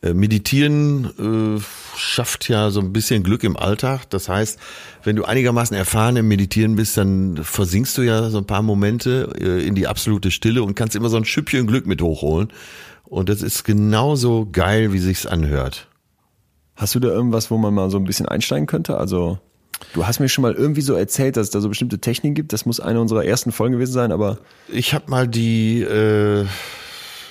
Äh, 0.06 0.14
meditieren 0.14 1.58
äh, 1.58 1.62
schafft 1.97 2.47
ja 2.47 2.70
so 2.70 2.80
ein 2.80 2.93
bisschen 2.93 3.24
Glück 3.24 3.43
im 3.43 3.58
Alltag. 3.58 4.10
Das 4.10 4.30
heißt, 4.30 4.60
wenn 5.03 5.16
du 5.16 5.26
einigermaßen 5.26 5.76
erfahren 5.76 6.16
im 6.18 6.28
Meditieren 6.28 6.76
bist, 6.76 6.97
dann 6.97 7.38
versinkst 7.44 7.98
du 7.98 8.03
ja 8.03 8.30
so 8.30 8.38
ein 8.38 8.45
paar 8.45 8.61
Momente 8.61 9.34
äh, 9.40 9.65
in 9.65 9.73
die 9.73 9.88
absolute 9.88 10.30
Stille 10.30 10.61
und 10.64 10.76
kannst 10.76 10.95
immer 10.95 11.10
so 11.10 11.18
ein 11.18 11.26
Schüppchen 11.26 11.65
Glück 11.65 11.88
mit 11.88 12.02
hochholen. 12.02 12.49
Und 13.03 13.30
das 13.30 13.41
ist 13.41 13.64
genauso 13.64 14.48
geil, 14.52 14.94
wie 14.94 14.99
sich's 14.99 15.26
anhört. 15.26 15.88
Hast 16.76 16.94
du 16.94 16.99
da 16.99 17.07
irgendwas, 17.07 17.49
wo 17.49 17.57
man 17.57 17.73
mal 17.73 17.90
so 17.90 17.98
ein 17.98 18.03
bisschen 18.03 18.27
einsteigen 18.27 18.68
könnte? 18.68 18.98
Also 18.98 19.40
Du 19.94 20.07
hast 20.07 20.19
mir 20.19 20.30
schon 20.30 20.41
mal 20.41 20.53
irgendwie 20.53 20.82
so 20.82 20.94
erzählt, 20.94 21.36
dass 21.36 21.48
es 21.48 21.49
da 21.52 21.60
so 21.60 21.68
bestimmte 21.68 21.99
Techniken 21.99 22.34
gibt. 22.34 22.53
Das 22.53 22.65
muss 22.65 22.80
eine 22.80 23.02
unserer 23.02 23.26
ersten 23.26 23.52
Folgen 23.52 23.73
gewesen 23.73 23.91
sein, 23.91 24.11
aber. 24.11 24.38
Ich 24.69 24.94
habe 24.94 25.10
mal 25.11 25.27
die 25.27 25.82
äh, 25.82 26.45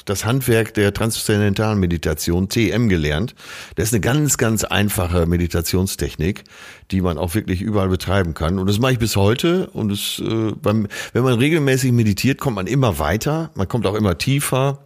das 0.05 0.25
Handwerk 0.25 0.75
der 0.75 0.93
transzendentalen 0.93 1.79
Meditation, 1.79 2.49
TM, 2.49 2.89
gelernt. 2.89 3.35
Das 3.77 3.89
ist 3.89 3.95
eine 3.95 4.01
ganz, 4.01 4.37
ganz 4.37 4.65
einfache 4.65 5.27
Meditationstechnik, 5.27 6.45
die 6.91 7.01
man 7.01 7.19
auch 7.19 7.35
wirklich 7.35 7.63
überall 7.63 7.89
betreiben 7.89 8.35
kann. 8.35 8.59
Und 8.59 8.69
das 8.69 8.79
mache 8.79 8.93
ich 8.93 8.99
bis 8.99 9.17
heute. 9.17 9.69
Und 9.71 9.91
es, 9.91 10.19
äh, 10.19 10.53
beim, 10.61 10.89
wenn 11.13 11.23
man 11.23 11.39
regelmäßig 11.39 11.93
meditiert, 11.93 12.39
kommt 12.39 12.57
man 12.57 12.67
immer 12.67 12.99
weiter, 12.99 13.51
man 13.55 13.69
kommt 13.69 13.87
auch 13.87 13.95
immer 13.95 14.19
tiefer. 14.19 14.85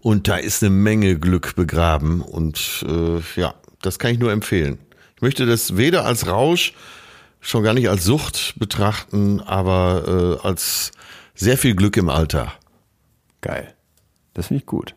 Und 0.00 0.28
da 0.28 0.36
ist 0.36 0.62
eine 0.62 0.70
Menge 0.70 1.18
Glück 1.18 1.56
begraben. 1.56 2.20
Und 2.20 2.84
äh, 2.88 3.40
ja, 3.40 3.54
das 3.82 3.98
kann 3.98 4.12
ich 4.12 4.18
nur 4.18 4.32
empfehlen. 4.32 4.78
Ich 5.16 5.22
möchte 5.22 5.46
das 5.46 5.76
weder 5.76 6.04
als 6.04 6.28
Rausch, 6.28 6.74
schon 7.40 7.64
gar 7.64 7.74
nicht 7.74 7.88
als 7.88 8.04
Sucht 8.04 8.54
betrachten, 8.56 9.40
aber 9.40 10.38
äh, 10.42 10.46
als 10.46 10.92
sehr 11.34 11.58
viel 11.58 11.74
Glück 11.74 11.96
im 11.96 12.08
Alter. 12.08 12.52
Geil. 13.40 13.74
Das 14.38 14.46
finde 14.46 14.60
ich 14.60 14.66
gut. 14.66 14.94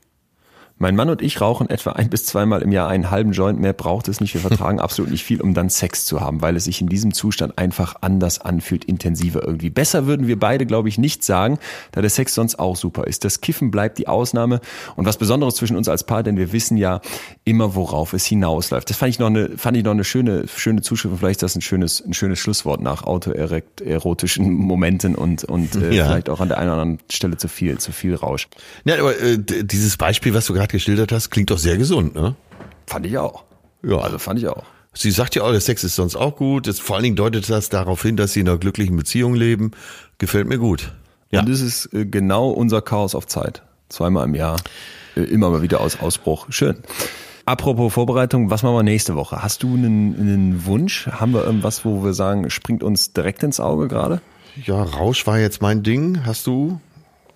Mein 0.82 0.95
Mann 0.95 1.12
und 1.12 1.22
ich 1.22 1.40
rauchen 1.41 1.70
etwa 1.70 1.91
ein 1.91 2.10
bis 2.10 2.26
zweimal 2.26 2.64
im 2.64 2.72
Jahr 2.72 2.90
einen 2.90 3.12
halben 3.12 3.34
Joint. 3.34 3.60
Mehr 3.60 3.72
braucht 3.72 4.08
es 4.08 4.20
nicht. 4.20 4.34
Wir 4.34 4.41
vertragen 4.41 4.80
absolut 4.82 5.12
nicht 5.12 5.24
viel, 5.24 5.40
um 5.40 5.53
dann 5.53 5.70
Sex 5.70 6.06
zu 6.06 6.22
haben, 6.22 6.41
weil 6.41 6.56
es 6.56 6.64
sich 6.64 6.82
in 6.82 6.88
diesem 6.88 7.14
Zustand 7.14 7.60
einfach 7.60 7.98
anders 8.02 8.41
anfühlt, 8.41 8.86
intensiver 8.86 9.44
irgendwie. 9.44 9.70
Besser 9.70 10.08
würden 10.08 10.26
wir 10.26 10.40
beide, 10.40 10.66
glaube 10.66 10.90
ich, 10.90 10.98
nicht 10.98 11.24
sagen, 11.24 11.60
da 11.91 12.02
der 12.02 12.10
Sex 12.10 12.34
sonst 12.34 12.58
auch 12.58 12.76
super 12.76 13.06
ist. 13.06 13.24
Das 13.26 13.41
Kiffen 13.41 13.70
bleibt 13.70 13.99
die 13.99 14.08
Ausnahme 14.08 14.60
und 14.95 15.06
was 15.06 15.18
Besonderes 15.18 15.53
zwischen 15.53 15.78
uns 15.78 15.88
als 15.88 16.03
Paar, 16.03 16.24
denn 16.24 16.36
wir 16.36 16.52
wissen 16.52 16.78
ja 16.78 17.02
immer, 17.44 17.76
worauf 17.76 18.14
es 18.14 18.26
hinausläuft. 18.26 18.90
Das 18.90 18.98
fand 18.98 19.12
ich 19.12 19.20
noch 19.20 19.28
eine, 19.28 19.56
fand 19.60 19.78
ich 19.78 19.84
noch 19.84 19.91
eine 19.91 20.03
schöne, 20.03 20.48
schöne 20.48 20.82
Zuschrift. 20.82 21.16
Vielleicht 21.20 21.38
ist 21.38 21.44
das 21.44 21.56
ein 21.56 21.62
schönes, 21.62 22.03
ein 22.03 22.16
schönes 22.16 22.40
Schlusswort 22.40 22.82
nach 22.82 23.03
autoerotischen 23.03 24.52
Momenten 24.52 25.14
und, 25.14 25.44
und 25.44 25.76
äh, 25.76 25.94
ja. 25.94 26.06
vielleicht 26.06 26.28
auch 26.28 26.40
an 26.40 26.48
der 26.48 26.58
einen 26.58 26.72
oder 26.72 26.82
anderen 26.82 27.08
Stelle 27.12 27.38
zu 27.38 27.48
viel, 27.48 27.78
zu 27.78 27.91
viel 27.91 28.16
Rausch. 28.16 28.48
Ja, 28.84 28.98
aber 28.98 29.20
äh, 29.20 29.38
dieses 29.38 29.98
Beispiel, 29.98 30.34
was 30.34 30.48
du 30.48 30.53
gerade 30.53 30.70
geschildert 30.72 31.11
hast, 31.11 31.30
klingt 31.30 31.52
doch 31.52 31.57
sehr 31.57 31.77
gesund, 31.77 32.15
ne? 32.15 32.35
Fand 32.88 33.06
ich 33.06 33.18
auch. 33.18 33.43
Ja. 33.84 33.98
Also 33.98 34.18
fand 34.18 34.39
ich 34.39 34.48
auch. 34.48 34.64
Sie 34.93 35.11
sagt 35.11 35.35
ja 35.35 35.43
auch, 35.43 35.52
der 35.52 35.61
Sex 35.61 35.84
ist 35.84 35.95
sonst 35.95 36.15
auch 36.15 36.35
gut. 36.35 36.68
Das, 36.68 36.80
vor 36.80 36.95
allen 36.98 37.03
Dingen 37.03 37.15
deutet 37.15 37.49
das 37.49 37.69
darauf 37.69 38.02
hin, 38.02 38.18
dass 38.18 38.34
sie 38.34 38.41
in 38.41 38.49
einer 38.49 38.57
glücklichen 38.57 38.95
Beziehung 38.98 39.35
leben. 39.35 39.72
Gefällt 40.18 40.48
mir 40.48 40.57
gut. 40.57 40.91
Ja. 41.31 41.39
Und 41.39 41.49
das 41.49 41.61
ist 41.61 41.93
äh, 41.93 42.06
genau 42.06 42.49
unser 42.49 42.81
Chaos 42.81 43.15
auf 43.15 43.26
Zeit. 43.26 43.64
Zweimal 43.88 44.27
im 44.27 44.35
Jahr. 44.35 44.57
Äh, 45.15 45.22
immer 45.22 45.49
mal 45.49 45.61
wieder 45.61 45.80
aus 45.80 45.99
Ausbruch. 46.02 46.48
Schön. 46.49 46.77
Apropos 47.45 47.93
Vorbereitung, 47.93 48.49
was 48.49 48.64
machen 48.64 48.76
wir 48.76 48.84
nächste 48.84 49.15
Woche? 49.15 49.41
Hast 49.41 49.64
du 49.64 49.73
einen, 49.73 50.15
einen 50.19 50.65
Wunsch? 50.65 51.07
Haben 51.07 51.34
wir 51.34 51.43
irgendwas, 51.43 51.85
wo 51.85 52.03
wir 52.03 52.14
sagen, 52.14 52.49
springt 52.49 52.84
uns 52.84 53.14
direkt 53.14 53.43
ins 53.43 53.60
Auge 53.60 53.88
gerade? 53.88 54.22
Ja, 54.65 54.84
Rausch 54.84 55.26
war 55.26 55.39
jetzt 55.39 55.61
mein 55.61 55.84
Ding. 55.84 56.26
Hast 56.26 56.45
du? 56.48 56.80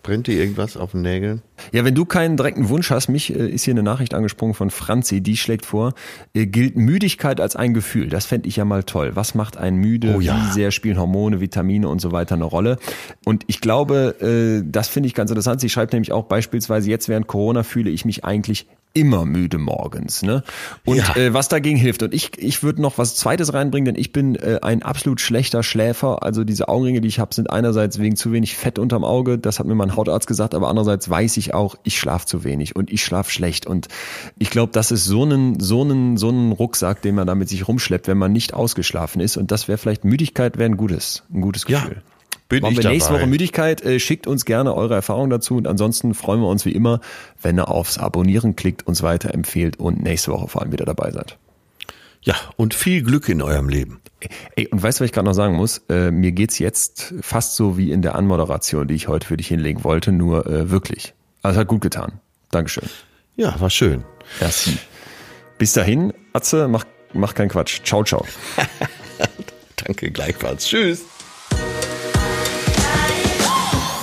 Brennt 0.06 0.28
dir 0.28 0.40
irgendwas 0.40 0.78
auf 0.78 0.92
den 0.92 1.02
Nägeln? 1.02 1.42
Ja, 1.72 1.84
wenn 1.84 1.96
du 1.96 2.06
keinen 2.06 2.38
direkten 2.38 2.70
Wunsch 2.70 2.92
hast, 2.92 3.10
mich 3.10 3.34
äh, 3.34 3.50
ist 3.50 3.64
hier 3.64 3.74
eine 3.74 3.82
Nachricht 3.82 4.14
angesprungen 4.14 4.54
von 4.54 4.70
Franzi, 4.70 5.22
die 5.22 5.36
schlägt 5.36 5.66
vor, 5.66 5.96
äh, 6.36 6.46
gilt 6.46 6.76
Müdigkeit 6.76 7.42
als 7.42 7.56
ein 7.56 7.74
Gefühl. 7.74 8.10
Das 8.10 8.28
fände 8.28 8.48
ich 8.48 8.58
ja 8.58 8.66
mal 8.66 8.84
toll. 8.84 9.16
Was 9.16 9.34
macht 9.34 9.58
einen 9.58 9.78
müde? 9.78 10.14
Oh, 10.16 10.20
ja. 10.20 10.36
Wie 10.36 10.54
sehr 10.54 10.70
spielen 10.70 11.00
Hormone, 11.00 11.42
Vitamine 11.42 11.88
und 11.88 12.02
so 12.02 12.12
weiter 12.12 12.36
eine 12.36 12.44
Rolle? 12.44 12.78
Und 13.26 13.46
ich 13.48 13.62
glaube, 13.62 14.16
äh, 14.22 14.64
das 14.64 14.90
finde 14.90 15.08
ich 15.08 15.16
ganz 15.16 15.32
interessant. 15.32 15.60
Sie 15.60 15.70
schreibt 15.70 15.92
nämlich 15.92 16.12
auch 16.12 16.26
beispielsweise, 16.26 16.88
jetzt 16.88 17.10
während 17.10 17.26
Corona 17.26 17.64
fühle 17.64 17.90
ich 17.90 18.06
mich 18.06 18.24
eigentlich 18.24 18.68
immer 18.96 19.26
müde 19.26 19.60
morgens. 19.60 20.24
Ne? 20.24 20.44
Und 20.86 20.98
ja. 20.98 21.16
äh, 21.16 21.34
was 21.34 21.50
dagegen 21.50 21.78
hilft. 21.78 22.02
Und 22.02 22.14
ich, 22.14 22.32
ich 22.38 22.64
würde 22.64 22.82
noch 22.82 22.98
was 22.98 23.16
Zweites 23.16 23.54
reinbringen, 23.54 23.94
denn 23.94 24.02
ich 24.02 24.12
bin 24.12 24.36
äh, 24.36 24.60
ein 24.62 24.82
absolut 24.82 25.22
schlechter 25.22 25.62
Schläfer. 25.62 26.24
Also 26.24 26.44
diese 26.44 26.70
Augenringe, 26.70 27.02
die 27.02 27.08
ich 27.08 27.20
habe, 27.20 27.36
sind 27.36 27.50
einerseits 27.50 28.00
wegen 28.00 28.16
zu 28.16 28.32
wenig 28.32 28.56
Fett 28.56 28.80
unterm 28.80 29.04
Auge. 29.04 29.38
Das 29.38 29.60
hat 29.60 29.68
mir 29.68 29.76
mein 29.76 29.96
Hautarzt 29.96 30.28
gesagt. 30.28 30.56
Aber 30.56 30.70
andererseits 30.70 31.10
weiß 31.10 31.38
ich 31.38 31.54
auch, 31.54 31.76
ich 31.84 32.00
schlafe 32.00 32.26
zu 32.26 32.44
wenig 32.44 32.76
und 32.76 32.92
ich 32.92 33.04
schlafe 33.04 33.32
schlecht. 33.32 33.68
Und 33.68 33.90
ich 34.40 34.50
glaube, 34.50 34.72
das 34.72 34.92
ist 34.92 35.06
so 35.06 35.26
ein 35.26 35.60
so 35.60 35.82
einen, 35.82 36.18
so 36.18 36.30
einen 36.30 36.54
Rucksack, 36.54 37.02
den 37.02 37.16
man 37.16 37.28
da 37.28 37.36
mit 37.36 37.50
sich 37.50 37.68
rumschleppt, 37.68 38.08
wenn 38.08 38.18
man 38.18 38.32
nicht 38.32 38.54
ausgeschlafen 38.54 39.22
ist. 39.22 39.38
Und 39.38 39.52
das 39.52 39.68
wäre 39.68 39.78
vielleicht 39.78 40.06
Müdigkeit, 40.06 40.58
wäre 40.58 40.70
ein 40.70 40.78
gutes, 40.78 41.24
ein 41.34 41.42
gutes 41.42 41.66
Gefühl. 41.66 41.98
Ja. 41.98 42.15
Bin 42.48 42.62
Machen 42.62 42.72
ich 42.74 42.78
wir 42.78 42.84
dabei. 42.84 42.94
nächste 42.94 43.14
Woche 43.14 43.28
Müdigkeit. 43.28 43.82
Äh, 43.84 44.00
schickt 44.00 44.28
uns 44.28 44.46
gerne 44.46 44.76
eure 44.76 44.94
Erfahrungen 44.94 45.30
dazu 45.32 45.56
und 45.58 45.68
ansonsten 45.68 46.14
freuen 46.14 46.42
wir 46.42 46.48
uns 46.48 46.66
wie 46.66 46.72
immer, 46.72 47.02
wenn 47.42 47.58
ihr 47.58 47.70
aufs 47.70 47.98
Abonnieren 47.98 48.56
klickt, 48.56 48.86
uns 48.86 49.02
weiterempfehlt 49.02 49.80
und 49.80 50.04
nächste 50.04 50.32
Woche 50.32 50.48
vor 50.48 50.62
allem 50.62 50.72
wieder 50.72 50.86
dabei 50.86 51.12
seid. 51.12 51.38
Ja, 52.22 52.36
und 52.56 52.74
viel 52.74 53.04
Glück 53.04 53.30
in 53.30 53.42
eurem 53.42 53.70
Leben. 53.70 54.02
Ey, 54.56 54.68
und 54.68 54.82
weißt 54.82 55.00
du, 55.00 55.04
was 55.04 55.08
ich 55.08 55.12
gerade 55.12 55.28
noch 55.28 55.34
sagen 55.34 55.56
muss? 55.56 55.84
Äh, 55.90 56.10
mir 56.12 56.32
geht's 56.32 56.58
jetzt 56.58 57.14
fast 57.22 57.56
so 57.56 57.78
wie 57.78 57.92
in 57.92 58.02
der 58.02 58.16
Anmoderation, 58.16 58.88
die 58.88 58.96
ich 58.96 59.08
heute 59.08 59.28
für 59.28 59.38
dich 59.38 59.48
hinlegen 59.48 59.84
wollte, 59.84 60.12
nur 60.12 60.48
äh, 60.48 60.72
wirklich. 60.72 61.14
Also 61.44 61.60
hat 61.60 61.68
gut 61.68 61.82
getan. 61.82 62.20
Dankeschön. 62.52 62.90
Ja, 63.36 63.60
war 63.60 63.70
schön. 63.70 64.04
Merci. 64.40 64.78
Bis 65.58 65.74
dahin, 65.74 66.14
Atze, 66.34 66.68
mach, 66.68 66.86
mach 67.14 67.36
keinen 67.36 67.50
Quatsch. 67.50 67.82
Ciao, 67.84 68.04
ciao. 68.04 68.26
Danke 69.86 70.10
gleichfalls. 70.10 70.66
Tschüss. 70.66 71.06